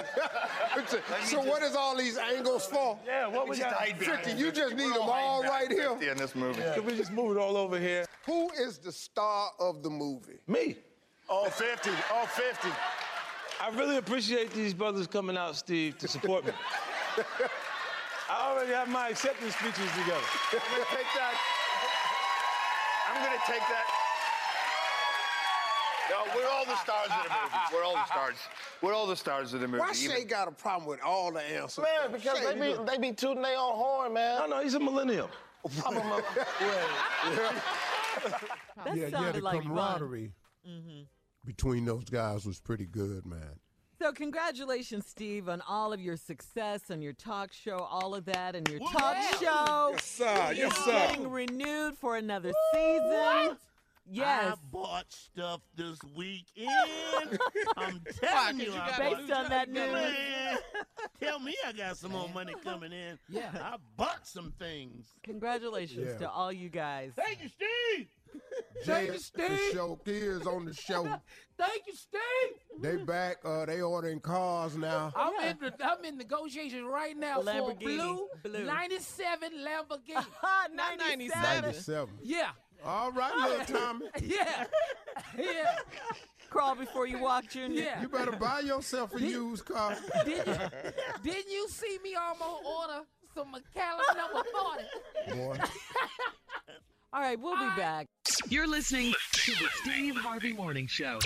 so 1.24 1.40
what 1.40 1.62
is 1.62 1.74
all 1.74 1.96
these 1.96 2.18
angles 2.18 2.66
for? 2.66 2.98
Yeah, 3.06 3.26
what 3.28 3.48
was 3.48 3.58
Just 3.58 3.70
got? 3.70 3.78
hide 3.80 3.96
50, 3.98 4.32
you 4.32 4.52
just 4.52 4.74
need 4.76 4.88
them 4.92 5.02
all 5.02 5.10
all 5.10 5.42
hiding 5.42 5.50
right 5.50 5.68
behind 5.68 5.80
here. 5.80 5.90
50 5.90 6.08
in 6.10 6.16
this 6.18 6.34
movie. 6.34 6.62
Can 6.74 6.84
we 6.84 6.96
just 6.96 7.10
move 7.12 7.36
it 7.36 7.40
all 7.40 7.56
over 7.56 7.78
here? 7.78 8.04
Who 8.26 8.50
is 8.52 8.78
the 8.78 8.92
star 8.92 9.50
of 9.58 9.82
the 9.82 9.88
movie? 9.90 10.38
Me. 10.46 10.76
Oh, 11.30 11.48
50. 11.48 11.90
Oh, 12.12 12.26
50. 12.26 12.68
I 13.60 13.70
really 13.76 13.96
appreciate 13.96 14.52
these 14.52 14.74
brothers 14.74 15.06
coming 15.06 15.36
out, 15.36 15.56
Steve, 15.56 15.98
to 15.98 16.08
support 16.08 16.44
me. 16.44 16.52
I 18.30 18.50
already 18.52 18.72
have 18.72 18.88
my 18.88 19.08
acceptance 19.08 19.54
speeches 19.56 19.90
together. 19.92 20.20
I'm 20.52 20.60
gonna 20.70 20.84
take 20.94 21.08
that. 21.16 21.34
I'm 23.08 23.24
gonna 23.24 23.40
take 23.46 23.60
that. 23.68 23.97
No, 26.10 26.24
we're 26.35 26.48
all 26.48 26.64
the 26.64 26.76
stars 26.76 27.09
of 27.10 27.22
the 27.24 27.28
movie. 27.30 27.56
We're 27.74 27.85
all 27.85 27.94
the 27.94 28.06
stars. 28.06 28.35
We're 28.82 28.94
all 28.94 29.06
the 29.06 29.16
stars 29.16 29.52
of 29.55 29.60
the 29.60 29.68
movie. 29.68 29.80
Why 29.80 29.93
Even- 30.02 30.16
Shay 30.16 30.24
got 30.24 30.48
a 30.48 30.52
problem 30.52 30.89
with 30.89 31.01
all 31.02 31.30
the 31.32 31.43
answers? 31.43 31.85
Man, 31.85 32.12
because 32.12 32.39
Shay, 32.39 32.44
they 32.44 32.55
be, 32.55 32.74
look. 32.76 32.86
they 32.86 32.98
be 32.98 33.12
tooting 33.12 33.43
their 33.43 33.59
own 33.59 33.74
horn, 33.76 34.12
man. 34.14 34.39
No, 34.40 34.47
no, 34.56 34.62
he's 34.62 34.74
a 34.74 34.80
millennial. 34.80 35.30
I'm 35.86 35.97
a 35.97 36.05
mil- 36.05 36.22
That 38.85 38.97
yeah, 38.97 39.05
yeah, 39.06 39.10
sounded 39.10 39.35
the 39.36 39.40
like 39.43 39.62
fun. 39.62 39.62
camaraderie 39.68 40.32
Mhm. 40.66 41.06
between 41.44 41.85
those 41.85 42.05
guys 42.05 42.44
was 42.47 42.60
pretty 42.60 42.86
good, 42.86 43.26
man. 43.26 43.59
So, 44.01 44.12
congratulations, 44.12 45.06
Steve, 45.09 45.48
on 45.48 45.60
all 45.62 45.93
of 45.93 46.01
your 46.01 46.16
success 46.16 46.89
and 46.89 47.02
your 47.02 47.12
talk 47.12 47.52
show, 47.52 47.78
all 47.78 48.14
of 48.14 48.24
that, 48.26 48.55
and 48.55 48.68
your 48.68 48.78
talk 48.78 49.16
show. 49.40 49.90
Yes, 49.93 50.05
sir. 50.05 50.52
Yes, 50.55 50.78
is 50.78 50.85
sir. 50.85 50.93
Getting 50.93 51.28
renewed 51.30 51.97
for 51.98 52.16
another 52.16 52.52
season. 52.72 53.56
Yes. 54.10 54.52
I 54.52 54.55
bought 54.70 55.06
stuff 55.12 55.60
this 55.76 55.98
weekend. 56.16 57.39
I'm 57.76 58.01
telling 58.20 58.60
you, 58.60 58.66
you 58.66 58.72
I 58.72 58.76
got 58.90 58.98
bought 58.98 59.18
Based 59.18 59.32
on 59.32 59.51
that 59.51 59.68
news. 59.68 59.93
Man, 59.93 60.59
tell 61.20 61.39
me 61.40 61.55
I 61.66 61.72
got 61.72 61.97
some 61.97 62.12
more 62.12 62.28
money 62.30 62.55
coming 62.64 62.93
in. 62.93 63.18
Yeah, 63.28 63.51
I 63.55 63.76
bought 63.97 64.26
some 64.26 64.52
things. 64.59 65.09
Congratulations 65.24 66.06
Yeah. 66.12 66.18
to 66.18 66.30
all 66.30 66.52
you 66.52 66.68
guys. 66.68 67.12
Thank 67.16 67.43
you, 67.43 67.48
Steve. 67.48 68.09
Jay, 68.85 69.06
you, 69.06 69.18
Steve. 69.18 69.48
the 69.48 69.56
show 69.72 69.98
kids 70.05 70.47
on 70.47 70.64
the 70.66 70.74
show. 70.74 71.02
Thank 71.59 71.82
you, 71.86 71.94
Steve. 71.94 72.80
They 72.80 72.97
back. 72.97 73.39
Uh, 73.44 73.66
they 73.66 73.80
ordering 73.80 74.20
cars 74.20 74.76
now. 74.76 75.12
I'm 75.16 75.48
in 75.48 75.56
the, 75.60 75.72
I'm 75.85 76.05
in 76.05 76.16
negotiations 76.18 76.85
right 76.89 77.16
now 77.16 77.40
for 77.43 77.70
a 77.72 77.74
blue, 77.74 78.28
blue. 78.44 78.64
97 78.64 79.52
Lamborghini. 79.55 80.24
Not 80.74 80.98
97. 80.98 81.62
97. 81.62 82.14
yeah. 82.22 82.51
All 82.84 83.10
right, 83.12 83.34
little 83.34 83.78
Tommy. 83.78 84.06
Yeah. 84.22 84.64
yeah. 85.36 85.78
Crawl 86.50 86.74
before 86.74 87.06
you 87.06 87.18
walk, 87.18 87.48
Junior. 87.48 87.82
Yeah. 87.82 88.00
You 88.00 88.09
better 88.09 88.32
buy 88.32 88.60
yourself 88.60 89.14
a 89.14 89.20
used 89.20 89.64
car. 89.66 89.96
Did 90.24 90.46
you, 90.46 90.55
didn't 91.22 91.50
you 91.50 91.68
see 91.68 91.98
me 92.02 92.14
almost 92.14 92.64
order 92.64 93.05
some 93.34 93.50
Macallan 93.50 94.05
number 94.16 94.48
40? 95.28 95.38
Boy. 95.38 95.59
All 97.12 97.20
right, 97.20 97.40
we'll 97.40 97.56
be 97.56 97.76
back. 97.76 98.06
You're 98.48 98.66
listening 98.66 99.14
to 99.32 99.50
the 99.52 99.68
Steve 99.82 100.16
Harvey 100.16 100.52
Morning 100.52 100.86
Show. 100.86 101.18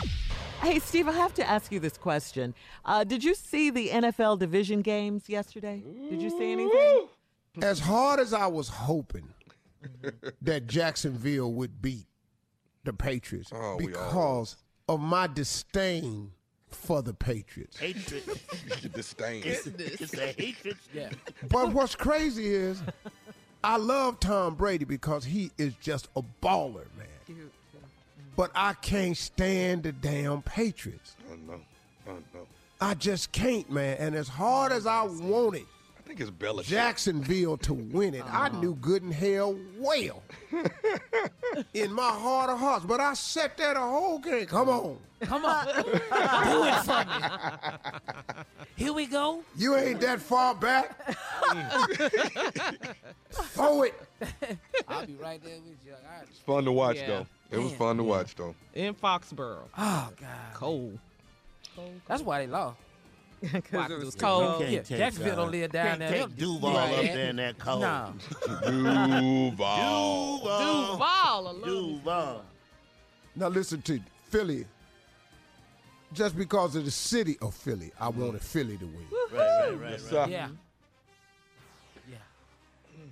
Hey, 0.60 0.78
Steve, 0.78 1.08
I 1.08 1.12
have 1.12 1.34
to 1.34 1.48
ask 1.48 1.72
you 1.72 1.80
this 1.80 1.96
question. 1.98 2.54
Uh, 2.84 3.02
did 3.02 3.24
you 3.24 3.34
see 3.34 3.70
the 3.70 3.88
NFL 3.88 4.38
division 4.38 4.80
games 4.80 5.28
yesterday? 5.28 5.82
Did 6.08 6.22
you 6.22 6.30
see 6.30 6.52
anything? 6.52 7.08
As 7.60 7.80
hard 7.80 8.20
as 8.20 8.32
I 8.32 8.46
was 8.46 8.68
hoping 8.68 9.28
Mm-hmm. 9.82 10.28
that 10.42 10.66
Jacksonville 10.66 11.52
would 11.52 11.80
beat 11.82 12.06
the 12.84 12.92
Patriots 12.92 13.50
Oh, 13.54 13.76
because 13.78 14.56
of 14.88 15.00
my 15.00 15.26
disdain 15.26 16.32
for 16.70 17.02
the 17.02 17.14
Patriots. 17.14 17.76
Hatred. 17.78 18.22
Disdain. 18.94 19.42
It's, 19.44 19.66
it's 19.66 20.14
a 20.14 20.26
hatred. 20.32 20.76
Yeah. 20.94 21.10
But 21.48 21.72
what's 21.72 21.94
crazy 21.94 22.54
is 22.54 22.82
I 23.62 23.76
love 23.76 24.18
Tom 24.20 24.54
Brady 24.54 24.84
because 24.84 25.24
he 25.24 25.50
is 25.58 25.74
just 25.80 26.08
a 26.16 26.22
baller, 26.42 26.86
man. 26.96 27.06
Mm-hmm. 27.30 27.46
But 28.36 28.50
I 28.54 28.72
can't 28.74 29.16
stand 29.16 29.82
the 29.82 29.92
damn 29.92 30.42
Patriots. 30.42 31.16
Oh 31.30 31.36
no. 31.46 31.60
Oh 32.08 32.18
no. 32.34 32.46
I 32.80 32.94
just 32.94 33.30
can't, 33.30 33.70
man. 33.70 33.96
And 33.98 34.14
as 34.14 34.28
hard 34.28 34.72
as 34.72 34.86
I 34.86 35.02
want 35.02 35.56
I 35.56 35.64
think 36.14 36.28
it's 36.28 36.38
Belichick. 36.38 36.64
Jacksonville 36.64 37.56
to 37.58 37.74
win 37.74 38.14
it, 38.14 38.24
I 38.24 38.46
uh-huh. 38.46 38.60
knew 38.60 38.74
good 38.76 39.02
and 39.02 39.12
hell 39.12 39.56
well 39.78 40.22
in 41.74 41.92
my 41.92 42.10
heart 42.10 42.50
of 42.50 42.58
hearts. 42.58 42.84
But 42.84 43.00
I 43.00 43.14
sat 43.14 43.56
there 43.56 43.74
the 43.74 43.80
whole 43.80 44.18
game. 44.18 44.46
Come 44.46 44.68
on. 44.68 44.98
Come 45.22 45.44
on. 45.44 45.66
Do 45.74 45.82
it 45.84 46.74
for 46.84 47.04
me. 47.04 47.14
Here 48.76 48.92
we 48.92 49.06
go. 49.06 49.42
You 49.56 49.76
ain't 49.76 50.00
that 50.00 50.20
far 50.20 50.54
back. 50.54 50.98
Throw 53.30 53.82
it. 53.82 53.94
I'll 54.88 55.06
be 55.06 55.14
right 55.14 55.42
there 55.42 55.58
with 55.60 55.78
you. 55.86 55.92
All 55.92 56.18
right. 56.18 56.28
It's 56.28 56.40
fun 56.40 56.64
to 56.64 56.72
watch 56.72 56.96
Yeah. 56.96 57.06
though. 57.06 57.26
It 57.50 57.58
was 57.58 57.72
fun 57.72 57.96
to 57.98 58.02
watch 58.02 58.34
though. 58.34 58.54
In 58.74 58.94
Foxborough. 58.94 59.68
Oh, 59.78 60.10
God. 60.20 60.54
Cold. 60.54 60.98
That's 62.06 62.22
why 62.22 62.40
they 62.44 62.46
lost. 62.50 62.76
Because 63.52 63.90
it 63.90 63.98
was 63.98 64.14
You 64.14 64.20
cold. 64.20 64.60
can't 64.60 64.70
Yeah, 64.70 64.96
Jacksonville 64.98 65.36
don't 65.36 65.50
live 65.50 65.72
down 65.72 65.86
can't 65.86 65.98
there. 65.98 66.26
Take 66.26 66.36
Duval 66.36 66.74
Right. 66.74 66.94
up 66.94 67.02
there 67.14 67.30
in 67.30 67.36
that 67.36 67.58
cold. 67.58 67.80
No. 67.80 68.14
Duval. 68.46 70.38
Duval. 70.38 70.92
Duval. 70.92 71.02
I 71.02 71.38
love 71.40 71.56
me. 71.56 71.64
Duval. 71.64 72.44
Now 73.34 73.48
listen 73.48 73.82
to 73.82 74.00
Philly. 74.28 74.66
Just 76.12 76.36
because 76.36 76.76
of 76.76 76.84
the 76.84 76.90
city 76.90 77.36
of 77.40 77.54
Philly, 77.54 77.90
I 77.98 78.10
mm. 78.10 78.14
wanted 78.16 78.42
Philly 78.42 78.76
to 78.76 78.84
win. 78.84 79.06
Right, 79.32 79.40
right, 79.40 79.80
right, 79.80 79.90
Yes, 79.92 80.02
right. 80.02 80.10
sir. 80.10 80.26
Yeah. 80.28 80.48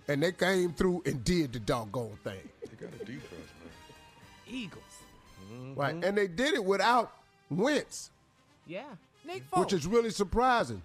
And 0.08 0.22
they 0.22 0.32
came 0.32 0.72
through 0.72 1.02
and 1.06 1.22
did 1.22 1.52
the 1.52 1.60
doggone 1.60 2.18
thing. 2.24 2.40
They 2.62 2.84
got 2.84 2.92
a 2.94 3.04
defense, 3.04 3.22
man. 3.32 3.70
Eagles. 4.48 4.82
Right. 5.76 5.94
Mm-hmm. 5.94 6.04
And 6.04 6.18
they 6.18 6.26
did 6.26 6.54
it 6.54 6.64
without 6.64 7.12
Wentz, 7.48 8.10
Yeah. 8.66 8.82
Nick 9.32 9.44
which 9.54 9.72
is 9.72 9.86
really 9.86 10.10
surprising. 10.10 10.82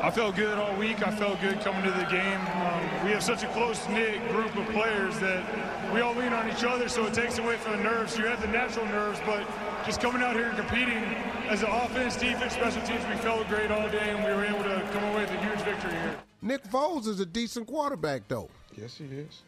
I 0.00 0.10
felt 0.10 0.36
good 0.36 0.56
all 0.56 0.74
week. 0.76 1.06
I 1.06 1.14
felt 1.14 1.38
good 1.42 1.60
coming 1.60 1.82
to 1.82 1.90
the 1.90 2.06
game. 2.06 2.40
Um, 2.40 3.04
we 3.04 3.10
have 3.10 3.22
such 3.22 3.42
a 3.42 3.48
close 3.48 3.86
knit 3.88 4.26
group 4.30 4.54
of 4.56 4.66
players 4.68 5.18
that 5.18 5.44
we 5.92 6.00
all 6.00 6.14
lean 6.14 6.32
on 6.32 6.48
each 6.48 6.64
other, 6.64 6.88
so 6.88 7.04
it 7.06 7.12
takes 7.12 7.36
away 7.38 7.56
from 7.56 7.76
the 7.76 7.82
nerves. 7.82 8.16
You 8.16 8.24
have 8.26 8.40
the 8.40 8.48
natural 8.48 8.86
nerves, 8.86 9.20
but 9.26 9.46
just 9.84 10.00
coming 10.00 10.22
out 10.22 10.34
here 10.34 10.46
and 10.46 10.56
competing 10.56 11.04
as 11.48 11.62
an 11.62 11.68
offense, 11.68 12.16
defense, 12.16 12.54
special 12.54 12.80
teams, 12.82 13.04
we 13.06 13.16
felt 13.16 13.46
great 13.48 13.70
all 13.70 13.88
day, 13.90 14.10
and 14.10 14.24
we 14.24 14.30
were 14.30 14.46
able 14.46 14.64
to 14.64 14.88
come 14.92 15.04
away 15.04 15.20
with 15.20 15.32
a 15.32 15.44
huge 15.44 15.60
victory 15.60 15.92
here. 15.92 16.16
Nick 16.40 16.64
Foles 16.64 17.06
is 17.06 17.20
a 17.20 17.26
decent 17.26 17.66
quarterback, 17.66 18.26
though. 18.28 18.48
Yes, 18.74 18.96
he 18.96 19.04
is. 19.04 19.42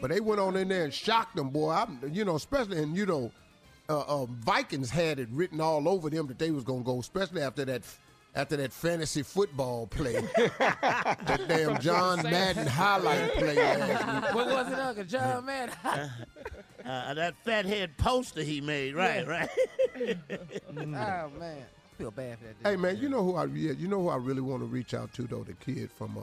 But 0.00 0.10
they 0.10 0.20
went 0.20 0.40
on 0.40 0.56
in 0.56 0.68
there 0.68 0.84
and 0.84 0.94
shocked 0.94 1.36
them, 1.36 1.50
boy. 1.50 1.72
I'm, 1.72 2.00
you 2.12 2.24
know, 2.24 2.36
especially 2.36 2.78
and 2.78 2.96
you 2.96 3.04
know, 3.04 3.30
uh, 3.88 4.00
uh, 4.00 4.26
Vikings 4.26 4.90
had 4.90 5.18
it 5.18 5.28
written 5.30 5.60
all 5.60 5.88
over 5.88 6.10
them 6.10 6.26
that 6.26 6.38
they 6.38 6.50
was 6.50 6.64
gonna 6.64 6.82
go, 6.82 7.00
especially 7.00 7.42
after 7.42 7.64
that 7.64 7.82
after 8.34 8.56
that 8.56 8.72
fantasy 8.72 9.22
football 9.22 9.86
play, 9.86 10.12
that 10.36 11.40
damn 11.48 11.80
John 11.80 12.22
Madden 12.22 12.66
highlight 12.66 13.32
play. 13.32 13.56
What 14.32 14.46
was 14.46 14.68
it, 14.70 14.78
Uncle 14.78 15.04
John, 15.04 15.46
man? 15.46 15.70
Uh, 16.84 17.14
that 17.14 17.34
fathead 17.44 17.96
poster 17.96 18.42
he 18.42 18.60
made, 18.60 18.94
right, 18.94 19.26
right. 19.26 19.48
oh, 20.70 20.84
man. 20.84 20.94
I 20.94 21.98
feel 21.98 22.10
bad 22.10 22.38
for 22.38 22.44
that 22.44 22.58
dude. 22.62 22.66
Hey 22.66 22.76
man, 22.76 22.98
you 22.98 23.08
know 23.08 23.24
who 23.24 23.36
I 23.36 23.46
yeah, 23.46 23.72
you 23.72 23.88
know 23.88 24.02
who 24.02 24.08
I 24.10 24.16
really 24.16 24.42
want 24.42 24.60
to 24.60 24.66
reach 24.66 24.92
out 24.92 25.12
to 25.14 25.22
though, 25.22 25.44
the 25.44 25.54
kid 25.54 25.90
from 25.90 26.16
uh, 26.18 26.22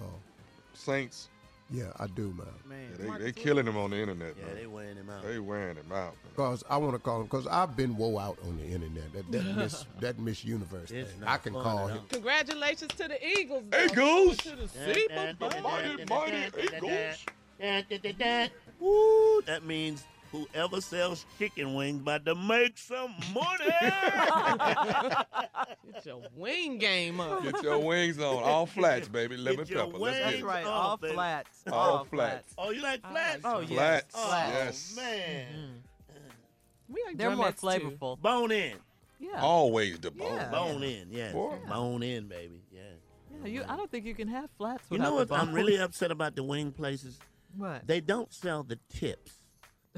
Saints. 0.73 1.29
Yeah, 1.71 1.91
I 1.97 2.07
do, 2.07 2.33
man. 2.37 2.47
Man. 2.67 2.89
Yeah, 2.99 3.17
they 3.17 3.23
they 3.25 3.31
killing 3.31 3.65
him 3.65 3.77
on 3.77 3.89
the 3.89 3.97
internet. 3.97 4.35
yeah, 4.37 4.45
man. 4.45 4.55
they 4.55 4.67
wearing 4.67 4.97
him 4.97 5.09
out. 5.09 5.23
They 5.23 5.39
wearing 5.39 5.75
him 5.77 5.91
out. 5.91 6.13
Man. 6.13 6.31
Because 6.35 6.63
I 6.69 6.77
want 6.77 6.93
to 6.93 6.99
call 6.99 7.21
him 7.21 7.23
because 7.23 7.47
I've 7.47 7.75
been 7.75 7.97
woe 7.97 8.19
out 8.19 8.37
on 8.45 8.57
the 8.57 8.65
internet. 8.65 9.11
That 9.13 9.31
that 9.31 9.55
Miss 9.55 9.85
that 9.99 10.19
Miss 10.19 10.45
Universe 10.45 10.89
thing. 10.89 11.05
I 11.25 11.37
can 11.37 11.53
call 11.53 11.87
him. 11.87 12.01
Congratulations 12.09 12.91
to 12.93 13.07
the 13.07 13.27
Eagles. 13.27 13.63
though. 13.69 13.83
Eagles! 13.83 14.37
To 14.37 14.55
the 14.55 14.67
Super 14.67 15.33
Bowl. 15.39 15.49
Mighty, 15.61 16.05
mighty 16.05 16.61
Eagles. 16.61 17.25
Woo, 18.79 19.41
that 19.43 19.65
means 19.65 20.03
whoever 20.35 20.81
sells 20.81 21.25
chicken 21.39 21.73
wings 21.75 22.01
about 22.01 22.25
to 22.25 22.35
make 22.35 22.77
some 22.77 23.13
money. 23.33 23.65
Get 25.93 26.05
your 26.05 26.21
wing 26.35 26.77
game 26.77 27.19
up. 27.19 27.43
Get 27.43 27.63
your 27.63 27.79
wings 27.79 28.19
on. 28.19 28.43
All 28.43 28.65
flats, 28.65 29.07
baby. 29.07 29.37
Lemon 29.37 29.65
Get 29.65 29.77
pepper. 29.77 29.97
Let's 29.97 30.17
get 30.17 30.27
it. 30.27 30.31
That's 30.31 30.43
right. 30.43 30.65
Oh, 30.65 30.69
All 30.71 30.97
baby. 30.97 31.13
flats. 31.13 31.63
All 31.71 32.03
flats. 32.05 32.53
oh, 32.57 32.71
you 32.71 32.81
like 32.81 33.01
oh, 33.03 33.07
oh, 33.07 33.11
flats? 33.11 33.41
Oh, 33.45 33.59
yeah. 33.61 33.67
Flats. 33.67 34.15
Oh, 34.17 34.29
Yes. 34.29 34.93
man. 34.95 35.45
Mm-hmm. 35.47 36.93
We 36.93 37.03
like 37.07 37.17
They're 37.17 37.35
more 37.35 37.47
drumettes, 37.47 37.79
too. 37.79 37.97
flavorful. 37.97 38.19
Bone 38.21 38.51
in. 38.51 38.73
Yeah. 39.19 39.41
Always 39.41 39.99
the 39.99 40.11
bone. 40.11 40.35
Yeah. 40.35 40.51
Bone 40.51 40.83
in, 40.83 41.07
yes. 41.09 41.33
Boy. 41.33 41.57
Bone 41.67 42.03
in, 42.03 42.27
baby. 42.27 42.61
Yeah. 42.71 42.81
Yeah, 43.41 43.47
you, 43.47 43.63
I 43.67 43.75
don't 43.75 43.89
think 43.89 44.05
you 44.05 44.13
can 44.13 44.27
have 44.27 44.49
flats 44.57 44.83
You 44.89 44.97
know 44.97 45.15
what 45.15 45.31
I'm 45.31 45.53
really 45.53 45.77
upset 45.77 46.11
about 46.11 46.35
the 46.35 46.43
wing 46.43 46.71
places? 46.71 47.17
What? 47.57 47.87
They 47.87 48.01
don't 48.01 48.31
sell 48.33 48.63
the 48.63 48.77
tips. 48.89 49.31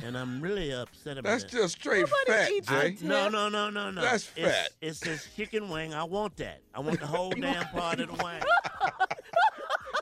And 0.03 0.17
I'm 0.17 0.41
really 0.41 0.71
upset 0.71 1.17
about 1.17 1.29
it. 1.29 1.31
That's 1.41 1.43
that. 1.51 1.51
just 1.59 1.73
straight 1.79 2.01
Nobody 2.01 2.31
fat, 2.31 2.51
eats 2.51 2.67
Jay. 2.67 2.87
it. 2.89 3.01
No, 3.01 3.29
no, 3.29 3.49
no, 3.49 3.69
no, 3.69 3.89
no. 3.89 4.01
That's 4.01 4.29
It's- 4.35 4.51
fat. 4.55 4.69
It 4.81 4.95
says 4.95 5.27
chicken 5.35 5.69
wing. 5.69 5.93
I 5.93 6.03
want 6.03 6.37
that. 6.37 6.61
I 6.73 6.79
want 6.79 6.99
the 6.99 7.07
whole 7.07 7.31
damn 7.39 7.65
part 7.69 7.99
of 7.99 8.15
the 8.15 8.23
wing. 8.23 8.41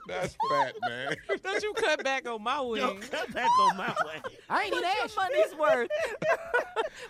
That's 0.08 0.36
fat, 0.52 0.76
man. 0.88 1.16
Don't 1.44 1.64
you 1.64 1.74
cut 1.74 2.04
back 2.04 2.28
on 2.30 2.44
my 2.44 2.58
Yo, 2.58 2.70
wing. 2.70 3.02
cut 3.02 3.34
back 3.34 3.50
on 3.62 3.78
my 3.78 3.88
wing. 4.06 4.22
I 4.50 4.64
ain't 4.64 4.74
What's 4.74 4.86
even 4.86 4.96
your 4.96 5.04
asked. 5.04 5.18
money's 5.18 5.56
worth? 5.56 5.90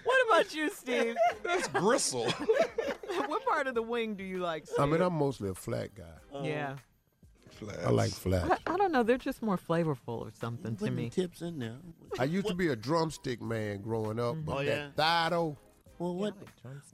what 0.05 0.27
about 0.29 0.55
you, 0.55 0.69
Steve? 0.69 1.15
That's 1.43 1.67
gristle. 1.67 2.29
what 3.27 3.45
part 3.45 3.67
of 3.67 3.75
the 3.75 3.81
wing 3.81 4.15
do 4.15 4.23
you 4.23 4.37
like? 4.37 4.65
I 4.79 4.85
mean, 4.85 5.01
I'm 5.01 5.13
mostly 5.13 5.49
a 5.49 5.53
flat 5.55 5.93
guy. 5.93 6.03
Oh. 6.33 6.43
yeah. 6.45 6.75
Flats. 7.55 7.85
I 7.85 7.89
like 7.89 8.11
flats. 8.11 8.49
I, 8.67 8.73
I 8.73 8.77
don't 8.77 8.91
know. 8.91 9.03
They're 9.03 9.17
just 9.17 9.41
more 9.41 9.57
flavorful 9.57 10.19
or 10.21 10.31
something 10.39 10.75
to 10.75 10.79
Put 10.79 10.85
the 10.85 10.91
me. 10.91 11.09
tips 11.09 11.41
in 11.41 11.59
there. 11.59 11.77
I 12.19 12.25
used 12.25 12.47
to 12.47 12.53
be 12.53 12.67
a 12.69 12.75
drumstick 12.75 13.41
man 13.41 13.81
growing 13.81 14.19
up, 14.19 14.35
mm-hmm. 14.35 14.41
but 14.45 14.57
Oh, 14.57 14.59
yeah? 14.61 14.75
that 14.75 14.95
thigh 14.95 15.29
though, 15.29 15.57
Well, 15.99 16.15
what 16.15 16.33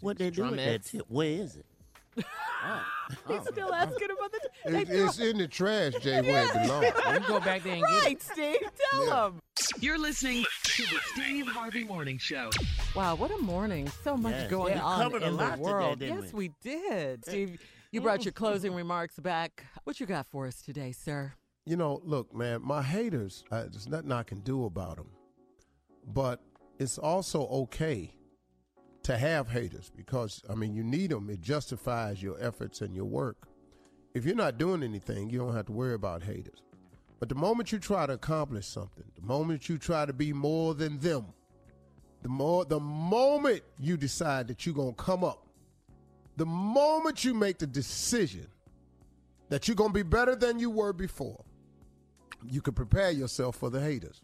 what 0.02 0.18
they 0.18 0.30
do 0.30 0.44
with 0.44 0.56
that 0.58 0.82
drumettes. 0.82 0.92
tip? 0.92 1.06
Where 1.08 1.28
is 1.28 1.56
it? 1.58 1.66
He's 2.16 2.26
uh-uh. 3.40 3.44
still 3.52 3.74
asking 3.74 4.08
about 4.12 4.32
the. 4.32 4.78
it, 4.80 4.90
it's 4.90 5.20
in 5.20 5.38
the 5.38 5.48
trash, 5.48 5.94
Jay, 6.02 6.22
where 6.22 6.46
it 6.46 6.54
belongs. 6.54 6.86
We 6.96 7.02
can 7.02 7.24
go 7.28 7.40
back 7.40 7.64
there 7.64 7.74
and 7.76 7.82
get 7.84 7.92
it. 7.92 8.04
Right, 8.06 8.22
Steve. 8.22 8.58
Tell 8.92 9.06
Yeah. 9.08 9.28
him. 9.28 9.40
You're 9.80 9.98
listening 9.98 10.44
to 10.64 10.84
the 10.84 11.00
Steve 11.14 11.48
Harvey 11.48 11.84
Morning 11.86 12.18
Show. 12.18 12.50
Wow, 12.96 13.16
what 13.16 13.32
a 13.32 13.38
morning. 13.38 13.90
So 14.04 14.18
much 14.18 14.34
Yes. 14.34 14.50
going 14.52 14.74
We 14.76 14.80
on 14.82 15.02
covered 15.04 15.24
a 15.24 15.28
in 15.28 15.38
lot 15.38 15.52
the 15.52 15.58
today, 15.58 15.64
world. 15.72 16.00
didn't 16.00 16.24
yes, 16.24 16.34
we? 16.34 16.50
we 16.50 16.54
did. 16.62 17.26
Steve, 17.26 17.62
you 17.92 18.02
brought 18.02 18.24
your 18.26 18.32
closing 18.32 18.74
remarks 18.74 19.20
back. 19.20 19.66
What 19.84 20.00
you 20.00 20.06
got 20.06 20.26
for 20.28 20.48
us 20.48 20.62
today, 20.62 20.94
sir? 20.94 21.34
You 21.66 21.76
know, 21.76 22.02
look, 22.04 22.34
man, 22.34 22.62
my 22.64 22.82
haters, 22.82 23.44
uh, 23.52 23.64
there's 23.64 23.88
nothing 23.88 24.12
I 24.12 24.24
can 24.24 24.40
do 24.40 24.66
about 24.66 24.96
them. 24.96 25.10
But 26.08 26.42
it's 26.80 26.98
also 26.98 27.46
okay 27.48 28.14
to 29.04 29.18
have 29.18 29.50
haters 29.50 29.92
because, 29.96 30.42
I 30.50 30.56
mean, 30.56 30.74
you 30.74 30.84
need 30.84 31.12
them. 31.12 31.30
It 31.30 31.42
justifies 31.42 32.24
your 32.24 32.42
efforts 32.42 32.82
and 32.82 32.96
your 32.96 33.06
work. 33.06 33.48
If 34.14 34.26
you're 34.26 34.36
not 34.36 34.58
doing 34.58 34.84
anything, 34.84 35.30
you 35.30 35.40
don't 35.40 35.56
have 35.56 35.68
to 35.68 35.72
worry 35.72 35.94
about 35.94 36.24
haters. 36.24 36.64
But 37.20 37.30
the 37.30 37.36
moment 37.36 37.72
you 37.72 37.78
try 37.80 38.06
to 38.08 38.14
accomplish 38.14 38.66
something, 38.66 39.06
the 39.16 39.26
moment 39.26 39.70
you 39.70 39.78
try 39.78 40.06
to 40.06 40.14
be 40.14 40.34
more 40.34 40.74
than 40.74 40.98
them, 41.00 41.28
the 42.24 42.30
more 42.30 42.66
the 42.66 42.80
moment 42.80 43.62
you 43.80 43.98
decide 43.98 44.48
that 44.48 44.66
you're 44.66 44.76
gonna 44.76 44.94
come 44.94 45.24
up, 45.24 45.46
the 46.42 46.46
moment 46.48 47.24
you 47.24 47.36
make 47.36 47.60
the 47.60 47.68
decision 47.68 48.48
that 49.50 49.68
you're 49.68 49.76
gonna 49.76 49.94
be 49.94 50.02
better 50.02 50.36
than 50.36 50.58
you 50.58 50.72
were 50.72 50.92
before, 50.92 51.40
you 52.50 52.62
can 52.62 52.74
prepare 52.74 53.12
yourself 53.12 53.58
for 53.58 53.70
the 53.70 53.80
haters. 53.80 54.22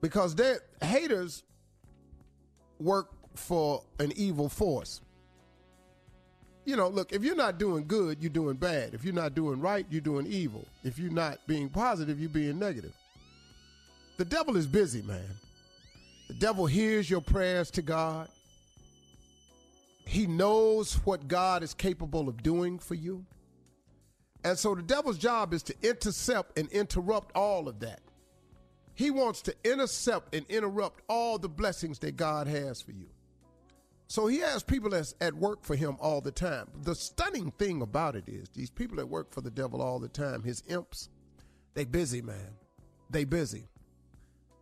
Because 0.00 0.36
they 0.36 0.58
haters 0.80 1.42
work 2.78 3.08
for 3.34 3.82
an 3.98 4.12
evil 4.14 4.48
force. 4.48 5.00
You 6.64 6.76
know, 6.76 6.86
look, 6.88 7.12
if 7.12 7.24
you're 7.24 7.34
not 7.34 7.58
doing 7.58 7.88
good, 7.88 8.22
you're 8.22 8.30
doing 8.30 8.54
bad. 8.54 8.94
If 8.94 9.02
you're 9.02 9.12
not 9.12 9.34
doing 9.34 9.58
right, 9.60 9.86
you're 9.90 10.00
doing 10.00 10.28
evil. 10.28 10.64
If 10.84 11.00
you're 11.00 11.10
not 11.10 11.44
being 11.48 11.68
positive, 11.68 12.20
you're 12.20 12.30
being 12.30 12.60
negative. 12.60 12.94
The 14.18 14.24
devil 14.24 14.56
is 14.56 14.68
busy, 14.68 15.02
man. 15.02 15.34
The 16.28 16.34
devil 16.34 16.66
hears 16.66 17.10
your 17.10 17.22
prayers 17.22 17.72
to 17.72 17.82
God. 17.82 18.28
He 20.08 20.26
knows 20.26 20.94
what 21.04 21.28
God 21.28 21.62
is 21.62 21.74
capable 21.74 22.30
of 22.30 22.42
doing 22.42 22.78
for 22.78 22.94
you. 22.94 23.26
And 24.42 24.58
so 24.58 24.74
the 24.74 24.80
devil's 24.80 25.18
job 25.18 25.52
is 25.52 25.62
to 25.64 25.74
intercept 25.82 26.58
and 26.58 26.66
interrupt 26.70 27.36
all 27.36 27.68
of 27.68 27.80
that. 27.80 28.00
He 28.94 29.10
wants 29.10 29.42
to 29.42 29.54
intercept 29.64 30.34
and 30.34 30.46
interrupt 30.48 31.02
all 31.10 31.36
the 31.36 31.50
blessings 31.50 31.98
that 31.98 32.16
God 32.16 32.46
has 32.46 32.80
for 32.80 32.92
you. 32.92 33.08
So 34.06 34.28
he 34.28 34.38
has 34.38 34.62
people 34.62 34.88
that's 34.88 35.14
at 35.20 35.34
work 35.34 35.62
for 35.62 35.76
him 35.76 35.98
all 36.00 36.22
the 36.22 36.32
time. 36.32 36.68
The 36.84 36.94
stunning 36.94 37.50
thing 37.58 37.82
about 37.82 38.16
it 38.16 38.24
is 38.26 38.48
these 38.48 38.70
people 38.70 38.96
that 38.96 39.10
work 39.10 39.30
for 39.30 39.42
the 39.42 39.50
devil 39.50 39.82
all 39.82 39.98
the 39.98 40.08
time, 40.08 40.42
his 40.42 40.62
imps, 40.68 41.10
they 41.74 41.84
busy, 41.84 42.22
man. 42.22 42.56
They 43.10 43.24
busy. 43.24 43.68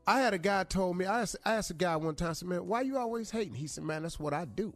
I 0.08 0.18
had 0.18 0.34
a 0.34 0.38
guy 0.38 0.64
told 0.64 0.96
me, 0.96 1.04
I 1.04 1.20
asked, 1.20 1.36
I 1.44 1.52
asked 1.52 1.70
a 1.70 1.74
guy 1.74 1.94
one 1.94 2.16
time, 2.16 2.30
I 2.30 2.32
said, 2.32 2.48
man, 2.48 2.66
why 2.66 2.80
you 2.80 2.98
always 2.98 3.30
hating? 3.30 3.54
He 3.54 3.68
said, 3.68 3.84
man, 3.84 4.02
that's 4.02 4.18
what 4.18 4.34
I 4.34 4.44
do. 4.44 4.74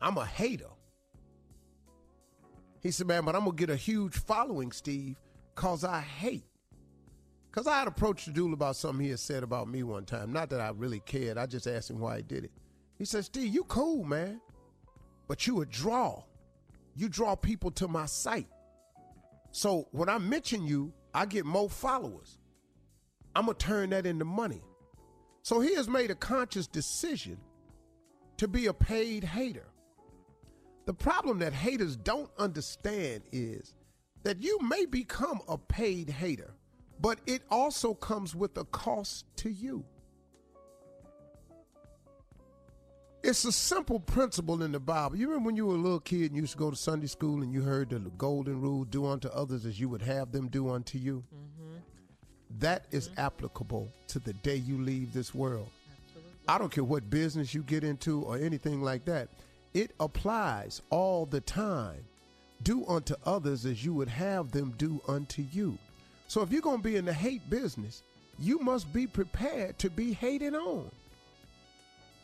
I'm 0.00 0.18
a 0.18 0.26
hater. 0.26 0.70
He 2.80 2.90
said, 2.90 3.06
man, 3.06 3.24
but 3.24 3.34
I'm 3.34 3.44
going 3.44 3.56
to 3.56 3.66
get 3.66 3.70
a 3.72 3.76
huge 3.76 4.14
following, 4.14 4.70
Steve, 4.72 5.16
because 5.54 5.84
I 5.84 6.00
hate. 6.00 6.44
Because 7.50 7.66
I 7.66 7.78
had 7.78 7.88
approached 7.88 8.26
the 8.26 8.32
dude 8.32 8.52
about 8.52 8.76
something 8.76 9.02
he 9.02 9.10
had 9.10 9.18
said 9.18 9.42
about 9.42 9.68
me 9.68 9.82
one 9.82 10.04
time. 10.04 10.32
Not 10.32 10.50
that 10.50 10.60
I 10.60 10.70
really 10.70 11.00
cared. 11.00 11.38
I 11.38 11.46
just 11.46 11.66
asked 11.66 11.90
him 11.90 11.98
why 11.98 12.18
he 12.18 12.22
did 12.22 12.44
it. 12.44 12.52
He 12.98 13.04
said, 13.04 13.24
Steve, 13.24 13.52
you 13.52 13.64
cool, 13.64 14.04
man. 14.04 14.40
But 15.26 15.46
you 15.46 15.62
a 15.62 15.66
draw. 15.66 16.22
You 16.94 17.08
draw 17.08 17.34
people 17.34 17.70
to 17.72 17.88
my 17.88 18.06
site. 18.06 18.48
So 19.50 19.88
when 19.90 20.08
I 20.08 20.18
mention 20.18 20.66
you, 20.66 20.92
I 21.14 21.24
get 21.24 21.46
more 21.46 21.70
followers. 21.70 22.38
I'm 23.34 23.46
going 23.46 23.56
to 23.56 23.66
turn 23.66 23.90
that 23.90 24.06
into 24.06 24.24
money. 24.24 24.62
So 25.42 25.60
he 25.60 25.74
has 25.74 25.88
made 25.88 26.10
a 26.10 26.14
conscious 26.14 26.66
decision 26.66 27.38
to 28.36 28.48
be 28.48 28.66
a 28.66 28.74
paid 28.74 29.24
hater. 29.24 29.66
The 30.86 30.94
problem 30.94 31.40
that 31.40 31.52
haters 31.52 31.96
don't 31.96 32.30
understand 32.38 33.24
is 33.32 33.74
that 34.22 34.40
you 34.40 34.58
may 34.60 34.86
become 34.86 35.40
a 35.48 35.58
paid 35.58 36.08
hater, 36.08 36.54
but 37.00 37.18
it 37.26 37.42
also 37.50 37.92
comes 37.92 38.34
with 38.34 38.56
a 38.56 38.64
cost 38.66 39.26
to 39.36 39.50
you. 39.50 39.84
It's 43.24 43.44
a 43.44 43.50
simple 43.50 43.98
principle 43.98 44.62
in 44.62 44.70
the 44.70 44.78
Bible. 44.78 45.16
You 45.16 45.26
remember 45.26 45.46
when 45.46 45.56
you 45.56 45.66
were 45.66 45.74
a 45.74 45.78
little 45.78 45.98
kid 45.98 46.26
and 46.26 46.36
you 46.36 46.42
used 46.42 46.52
to 46.52 46.58
go 46.58 46.70
to 46.70 46.76
Sunday 46.76 47.08
school 47.08 47.42
and 47.42 47.52
you 47.52 47.62
heard 47.62 47.90
the 47.90 47.98
golden 47.98 48.60
rule 48.60 48.84
do 48.84 49.04
unto 49.06 49.26
others 49.28 49.66
as 49.66 49.80
you 49.80 49.88
would 49.88 50.02
have 50.02 50.30
them 50.30 50.46
do 50.46 50.70
unto 50.70 50.98
you? 50.98 51.24
Mm-hmm. 51.34 51.78
That 52.60 52.86
is 52.92 53.08
mm-hmm. 53.08 53.20
applicable 53.20 53.88
to 54.08 54.20
the 54.20 54.34
day 54.34 54.54
you 54.54 54.80
leave 54.80 55.12
this 55.12 55.34
world. 55.34 55.68
Absolutely. 55.90 56.32
I 56.46 56.58
don't 56.58 56.70
care 56.70 56.84
what 56.84 57.10
business 57.10 57.52
you 57.52 57.64
get 57.64 57.82
into 57.82 58.22
or 58.22 58.36
anything 58.36 58.80
like 58.80 59.04
that. 59.06 59.28
It 59.76 59.90
applies 60.00 60.80
all 60.88 61.26
the 61.26 61.42
time. 61.42 62.02
Do 62.62 62.86
unto 62.86 63.14
others 63.26 63.66
as 63.66 63.84
you 63.84 63.92
would 63.92 64.08
have 64.08 64.50
them 64.50 64.72
do 64.78 65.02
unto 65.06 65.42
you. 65.52 65.76
So 66.28 66.40
if 66.40 66.50
you're 66.50 66.62
going 66.62 66.78
to 66.78 66.82
be 66.82 66.96
in 66.96 67.04
the 67.04 67.12
hate 67.12 67.50
business, 67.50 68.02
you 68.38 68.58
must 68.60 68.90
be 68.94 69.06
prepared 69.06 69.78
to 69.80 69.90
be 69.90 70.14
hated 70.14 70.54
on. 70.54 70.90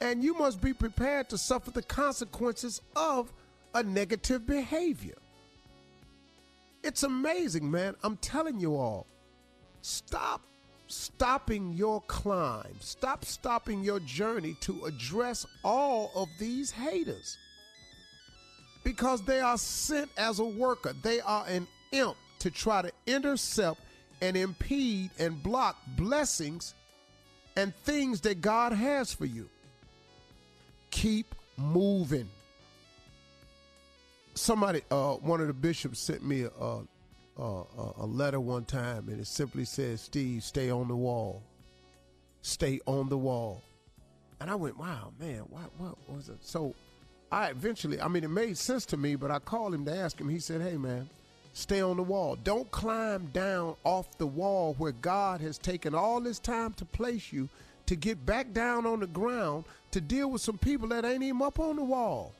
And 0.00 0.24
you 0.24 0.32
must 0.32 0.62
be 0.62 0.72
prepared 0.72 1.28
to 1.28 1.36
suffer 1.36 1.70
the 1.70 1.82
consequences 1.82 2.80
of 2.96 3.30
a 3.74 3.82
negative 3.82 4.46
behavior. 4.46 5.18
It's 6.82 7.02
amazing, 7.02 7.70
man. 7.70 7.96
I'm 8.02 8.16
telling 8.16 8.60
you 8.60 8.76
all. 8.76 9.06
Stop 9.82 10.40
stopping 10.92 11.72
your 11.72 12.02
climb. 12.02 12.76
Stop 12.80 13.24
stopping 13.24 13.82
your 13.82 14.00
journey 14.00 14.56
to 14.60 14.84
address 14.84 15.46
all 15.64 16.10
of 16.14 16.28
these 16.38 16.70
haters 16.70 17.38
because 18.84 19.22
they 19.22 19.40
are 19.40 19.58
sent 19.58 20.10
as 20.16 20.38
a 20.38 20.44
worker. 20.44 20.92
They 21.02 21.20
are 21.20 21.46
an 21.48 21.66
imp 21.92 22.16
to 22.40 22.50
try 22.50 22.82
to 22.82 22.92
intercept 23.06 23.80
and 24.20 24.36
impede 24.36 25.10
and 25.18 25.42
block 25.42 25.76
blessings 25.96 26.74
and 27.56 27.74
things 27.84 28.20
that 28.22 28.40
God 28.40 28.72
has 28.72 29.12
for 29.12 29.26
you. 29.26 29.48
Keep 30.90 31.34
moving. 31.56 32.28
Somebody, 34.34 34.82
uh, 34.90 35.14
one 35.14 35.40
of 35.40 35.46
the 35.46 35.52
bishops 35.52 35.98
sent 35.98 36.24
me 36.24 36.42
a, 36.42 36.48
a, 36.48 36.82
a, 37.38 37.62
a 37.98 38.06
letter 38.06 38.40
one 38.40 38.64
time, 38.64 39.08
and 39.08 39.20
it 39.20 39.26
simply 39.26 39.64
says, 39.64 40.00
Steve, 40.00 40.42
stay 40.42 40.70
on 40.70 40.88
the 40.88 40.96
wall. 40.96 41.42
Stay 42.42 42.80
on 42.86 43.08
the 43.08 43.18
wall. 43.18 43.62
And 44.40 44.50
I 44.50 44.54
went, 44.54 44.76
wow, 44.76 45.12
man, 45.20 45.42
what, 45.48 45.70
what 45.78 45.96
was 46.08 46.28
it? 46.28 46.38
So 46.40 46.74
I 47.32 47.46
eventually, 47.46 47.98
I 47.98 48.08
mean, 48.08 48.24
it 48.24 48.30
made 48.30 48.58
sense 48.58 48.84
to 48.86 48.98
me, 48.98 49.16
but 49.16 49.30
I 49.30 49.38
called 49.38 49.72
him 49.72 49.86
to 49.86 49.96
ask 49.96 50.20
him. 50.20 50.28
He 50.28 50.38
said, 50.38 50.60
Hey, 50.60 50.76
man, 50.76 51.08
stay 51.54 51.80
on 51.80 51.96
the 51.96 52.02
wall. 52.02 52.36
Don't 52.44 52.70
climb 52.70 53.26
down 53.32 53.74
off 53.84 54.18
the 54.18 54.26
wall 54.26 54.74
where 54.76 54.92
God 54.92 55.40
has 55.40 55.56
taken 55.56 55.94
all 55.94 56.20
this 56.20 56.38
time 56.38 56.74
to 56.74 56.84
place 56.84 57.32
you 57.32 57.48
to 57.86 57.96
get 57.96 58.24
back 58.26 58.52
down 58.52 58.84
on 58.84 59.00
the 59.00 59.06
ground 59.06 59.64
to 59.92 60.00
deal 60.00 60.30
with 60.30 60.42
some 60.42 60.58
people 60.58 60.88
that 60.88 61.06
ain't 61.06 61.22
even 61.22 61.40
up 61.40 61.58
on 61.58 61.76
the 61.76 61.84
wall. 61.84 62.34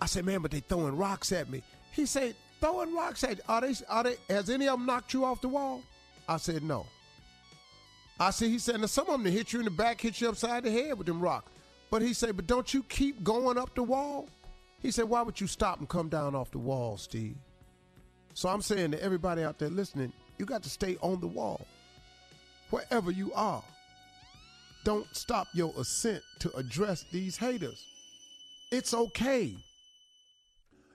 I 0.00 0.06
said, 0.06 0.24
Man, 0.24 0.40
but 0.40 0.50
they 0.50 0.60
throwing 0.60 0.96
rocks 0.96 1.30
at 1.30 1.50
me. 1.50 1.62
He 1.92 2.06
said, 2.06 2.34
Throwing 2.64 2.94
rocks 2.94 3.22
at 3.24 3.36
you. 3.36 3.42
Are 3.46 3.60
they, 3.60 3.74
are 3.90 4.04
they, 4.04 4.16
has 4.30 4.48
any 4.48 4.68
of 4.68 4.78
them 4.78 4.86
knocked 4.86 5.12
you 5.12 5.26
off 5.26 5.42
the 5.42 5.48
wall? 5.48 5.82
I 6.26 6.38
said, 6.38 6.62
No. 6.62 6.86
I 8.18 8.30
said, 8.30 8.48
He 8.48 8.58
said, 8.58 8.80
Now 8.80 8.86
some 8.86 9.06
of 9.08 9.22
them 9.22 9.30
hit 9.30 9.52
you 9.52 9.58
in 9.58 9.66
the 9.66 9.70
back, 9.70 10.00
hit 10.00 10.18
you 10.18 10.30
upside 10.30 10.62
the 10.62 10.70
head 10.70 10.96
with 10.96 11.06
them 11.06 11.20
rocks. 11.20 11.50
But 11.90 12.00
he 12.00 12.14
said, 12.14 12.34
but 12.36 12.46
don't 12.46 12.72
you 12.72 12.82
keep 12.84 13.22
going 13.22 13.58
up 13.58 13.74
the 13.74 13.82
wall? 13.82 14.28
He 14.80 14.90
said, 14.90 15.04
why 15.04 15.22
would 15.22 15.40
you 15.40 15.46
stop 15.46 15.78
and 15.78 15.88
come 15.88 16.08
down 16.08 16.34
off 16.34 16.50
the 16.50 16.58
wall, 16.58 16.96
Steve? 16.96 17.36
So 18.32 18.48
I'm 18.48 18.62
saying 18.62 18.92
to 18.92 19.02
everybody 19.02 19.44
out 19.44 19.58
there 19.58 19.68
listening, 19.68 20.12
you 20.38 20.44
got 20.44 20.62
to 20.64 20.70
stay 20.70 20.96
on 21.02 21.20
the 21.20 21.28
wall. 21.28 21.64
Wherever 22.70 23.10
you 23.10 23.32
are. 23.34 23.62
Don't 24.82 25.06
stop 25.14 25.46
your 25.54 25.72
ascent 25.78 26.22
to 26.40 26.50
address 26.56 27.04
these 27.12 27.36
haters. 27.36 27.86
It's 28.72 28.92
okay. 28.92 29.54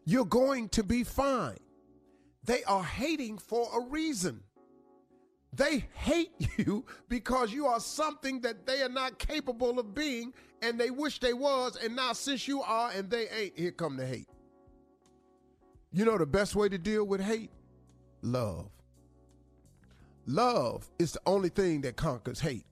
You're 0.10 0.26
going 0.26 0.70
to 0.70 0.82
be 0.82 1.04
fine. 1.04 1.60
They 2.44 2.64
are 2.64 2.84
hating 2.84 3.38
for 3.38 3.70
a 3.76 3.80
reason. 3.92 4.42
They 5.54 5.86
hate 5.94 6.32
you 6.58 6.84
because 7.10 7.54
you 7.54 7.68
are 7.68 7.80
something 7.80 8.42
that 8.42 8.66
they 8.66 8.82
are 8.82 8.90
not 8.90 9.20
capable 9.20 9.78
of 9.78 9.94
being 9.94 10.34
and 10.64 10.80
they 10.80 10.90
wish 10.90 11.20
they 11.20 11.34
was 11.34 11.76
and 11.76 11.96
now 11.96 12.14
since 12.14 12.48
you 12.48 12.64
are 12.64 12.90
and 12.90 13.08
they 13.12 13.30
ain't 13.30 13.60
here 13.60 13.72
come 13.72 13.98
the 13.98 14.06
hate. 14.08 14.28
You 15.92 16.06
know 16.06 16.18
the 16.18 16.26
best 16.26 16.56
way 16.56 16.70
to 16.70 16.80
deal 16.80 17.04
with 17.04 17.22
hate? 17.22 17.52
Love. 18.24 18.72
Love 20.26 20.90
is 20.98 21.12
the 21.12 21.22
only 21.28 21.50
thing 21.50 21.82
that 21.82 21.98
conquers 21.98 22.40
hate. 22.40 22.66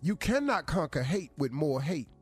You 0.00 0.14
cannot 0.14 0.66
conquer 0.66 1.02
hate 1.02 1.32
with 1.36 1.50
more 1.50 1.82
hate. 1.82 2.13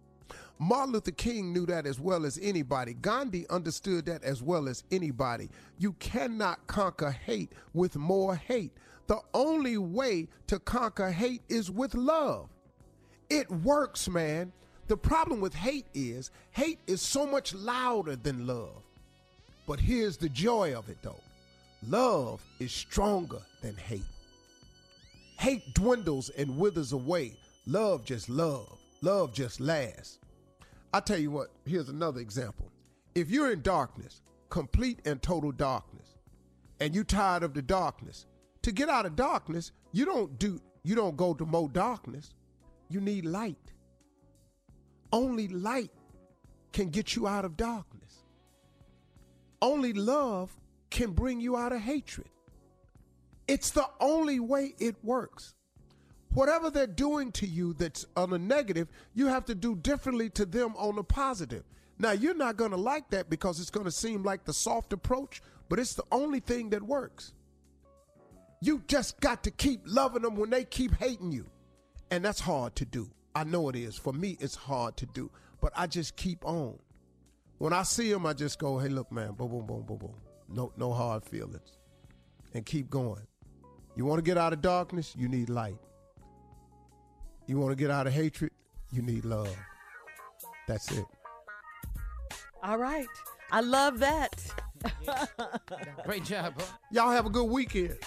Martin 0.62 0.92
Luther 0.92 1.10
King 1.10 1.52
knew 1.52 1.66
that 1.66 1.86
as 1.86 1.98
well 1.98 2.24
as 2.24 2.38
anybody. 2.40 2.94
Gandhi 2.94 3.48
understood 3.50 4.06
that 4.06 4.22
as 4.22 4.44
well 4.44 4.68
as 4.68 4.84
anybody. 4.92 5.50
You 5.76 5.94
cannot 5.94 6.64
conquer 6.68 7.10
hate 7.10 7.52
with 7.74 7.96
more 7.96 8.36
hate. 8.36 8.70
The 9.08 9.18
only 9.34 9.76
way 9.76 10.28
to 10.46 10.60
conquer 10.60 11.10
hate 11.10 11.42
is 11.48 11.68
with 11.68 11.94
love. 11.94 12.48
It 13.28 13.50
works, 13.50 14.08
man. 14.08 14.52
The 14.86 14.96
problem 14.96 15.40
with 15.40 15.52
hate 15.52 15.86
is 15.94 16.30
hate 16.52 16.78
is 16.86 17.02
so 17.02 17.26
much 17.26 17.52
louder 17.54 18.14
than 18.14 18.46
love. 18.46 18.84
But 19.66 19.80
here's 19.80 20.16
the 20.16 20.28
joy 20.28 20.74
of 20.78 20.88
it 20.88 20.98
though 21.02 21.20
love 21.88 22.40
is 22.60 22.70
stronger 22.70 23.42
than 23.62 23.74
hate. 23.74 24.04
Hate 25.40 25.74
dwindles 25.74 26.28
and 26.28 26.56
withers 26.56 26.92
away. 26.92 27.36
Love 27.66 28.04
just 28.04 28.28
love. 28.28 28.78
Love 29.00 29.34
just 29.34 29.58
lasts. 29.58 30.20
I 30.92 31.00
tell 31.00 31.18
you 31.18 31.30
what, 31.30 31.48
here's 31.64 31.88
another 31.88 32.20
example. 32.20 32.70
If 33.14 33.30
you're 33.30 33.50
in 33.50 33.62
darkness, 33.62 34.20
complete 34.50 35.00
and 35.04 35.22
total 35.22 35.52
darkness, 35.52 36.18
and 36.80 36.94
you're 36.94 37.04
tired 37.04 37.42
of 37.42 37.54
the 37.54 37.62
darkness, 37.62 38.26
to 38.62 38.72
get 38.72 38.88
out 38.88 39.06
of 39.06 39.16
darkness, 39.16 39.72
you 39.92 40.04
don't 40.04 40.38
do 40.38 40.60
you 40.84 40.94
don't 40.94 41.16
go 41.16 41.34
to 41.34 41.46
more 41.46 41.68
darkness. 41.68 42.34
You 42.88 43.00
need 43.00 43.24
light. 43.24 43.72
Only 45.12 45.48
light 45.48 45.90
can 46.72 46.88
get 46.90 47.14
you 47.14 47.26
out 47.26 47.44
of 47.44 47.56
darkness. 47.56 48.24
Only 49.60 49.92
love 49.92 50.50
can 50.90 51.12
bring 51.12 51.40
you 51.40 51.56
out 51.56 51.72
of 51.72 51.80
hatred. 51.80 52.28
It's 53.46 53.70
the 53.70 53.86
only 54.00 54.40
way 54.40 54.74
it 54.78 54.96
works. 55.02 55.54
Whatever 56.34 56.70
they're 56.70 56.86
doing 56.86 57.30
to 57.32 57.46
you 57.46 57.74
that's 57.74 58.06
on 58.16 58.32
a 58.32 58.38
negative, 58.38 58.88
you 59.14 59.26
have 59.26 59.44
to 59.46 59.54
do 59.54 59.76
differently 59.76 60.30
to 60.30 60.46
them 60.46 60.74
on 60.76 60.96
the 60.96 61.04
positive. 61.04 61.64
Now, 61.98 62.12
you're 62.12 62.34
not 62.34 62.56
going 62.56 62.70
to 62.70 62.76
like 62.76 63.10
that 63.10 63.28
because 63.28 63.60
it's 63.60 63.70
going 63.70 63.84
to 63.84 63.92
seem 63.92 64.22
like 64.22 64.44
the 64.44 64.52
soft 64.52 64.92
approach, 64.92 65.42
but 65.68 65.78
it's 65.78 65.94
the 65.94 66.04
only 66.10 66.40
thing 66.40 66.70
that 66.70 66.82
works. 66.82 67.34
You 68.60 68.82
just 68.86 69.20
got 69.20 69.42
to 69.44 69.50
keep 69.50 69.82
loving 69.84 70.22
them 70.22 70.36
when 70.36 70.50
they 70.50 70.64
keep 70.64 70.94
hating 70.94 71.32
you. 71.32 71.46
And 72.10 72.24
that's 72.24 72.40
hard 72.40 72.76
to 72.76 72.84
do. 72.84 73.10
I 73.34 73.44
know 73.44 73.68
it 73.68 73.76
is. 73.76 73.96
For 73.96 74.12
me, 74.12 74.36
it's 74.40 74.54
hard 74.54 74.96
to 74.98 75.06
do. 75.06 75.30
But 75.60 75.72
I 75.76 75.86
just 75.86 76.16
keep 76.16 76.44
on. 76.44 76.78
When 77.58 77.72
I 77.72 77.82
see 77.82 78.10
them, 78.10 78.26
I 78.26 78.32
just 78.32 78.58
go, 78.58 78.78
hey, 78.78 78.88
look, 78.88 79.12
man, 79.12 79.32
boom, 79.32 79.50
boom, 79.50 79.66
boom, 79.66 79.82
boom, 79.82 79.98
boom. 79.98 80.14
No, 80.48 80.72
no 80.76 80.92
hard 80.92 81.24
feelings. 81.24 81.78
And 82.54 82.64
keep 82.66 82.90
going. 82.90 83.22
You 83.96 84.06
want 84.06 84.18
to 84.18 84.22
get 84.22 84.38
out 84.38 84.52
of 84.52 84.62
darkness? 84.62 85.14
You 85.16 85.28
need 85.28 85.48
light. 85.48 85.76
You 87.46 87.58
want 87.58 87.72
to 87.72 87.76
get 87.76 87.90
out 87.90 88.06
of 88.06 88.12
hatred? 88.12 88.52
You 88.92 89.02
need 89.02 89.24
love. 89.24 89.54
That's 90.68 90.90
it. 90.92 91.04
All 92.62 92.78
right. 92.78 93.06
I 93.50 93.60
love 93.60 93.98
that. 93.98 94.40
Great 96.04 96.24
job, 96.24 96.54
bro. 96.56 96.64
Y'all 96.90 97.10
have 97.10 97.26
a 97.26 97.30
good 97.30 97.44
weekend. 97.48 97.96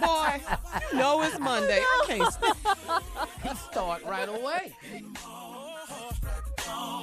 Boy, 0.00 0.40
you 0.92 0.98
know 0.98 1.22
it's 1.22 1.38
Monday. 1.38 1.80
I 1.82 2.04
can't 2.06 3.58
start 3.58 4.04
right 4.04 4.28
away. 4.28 4.74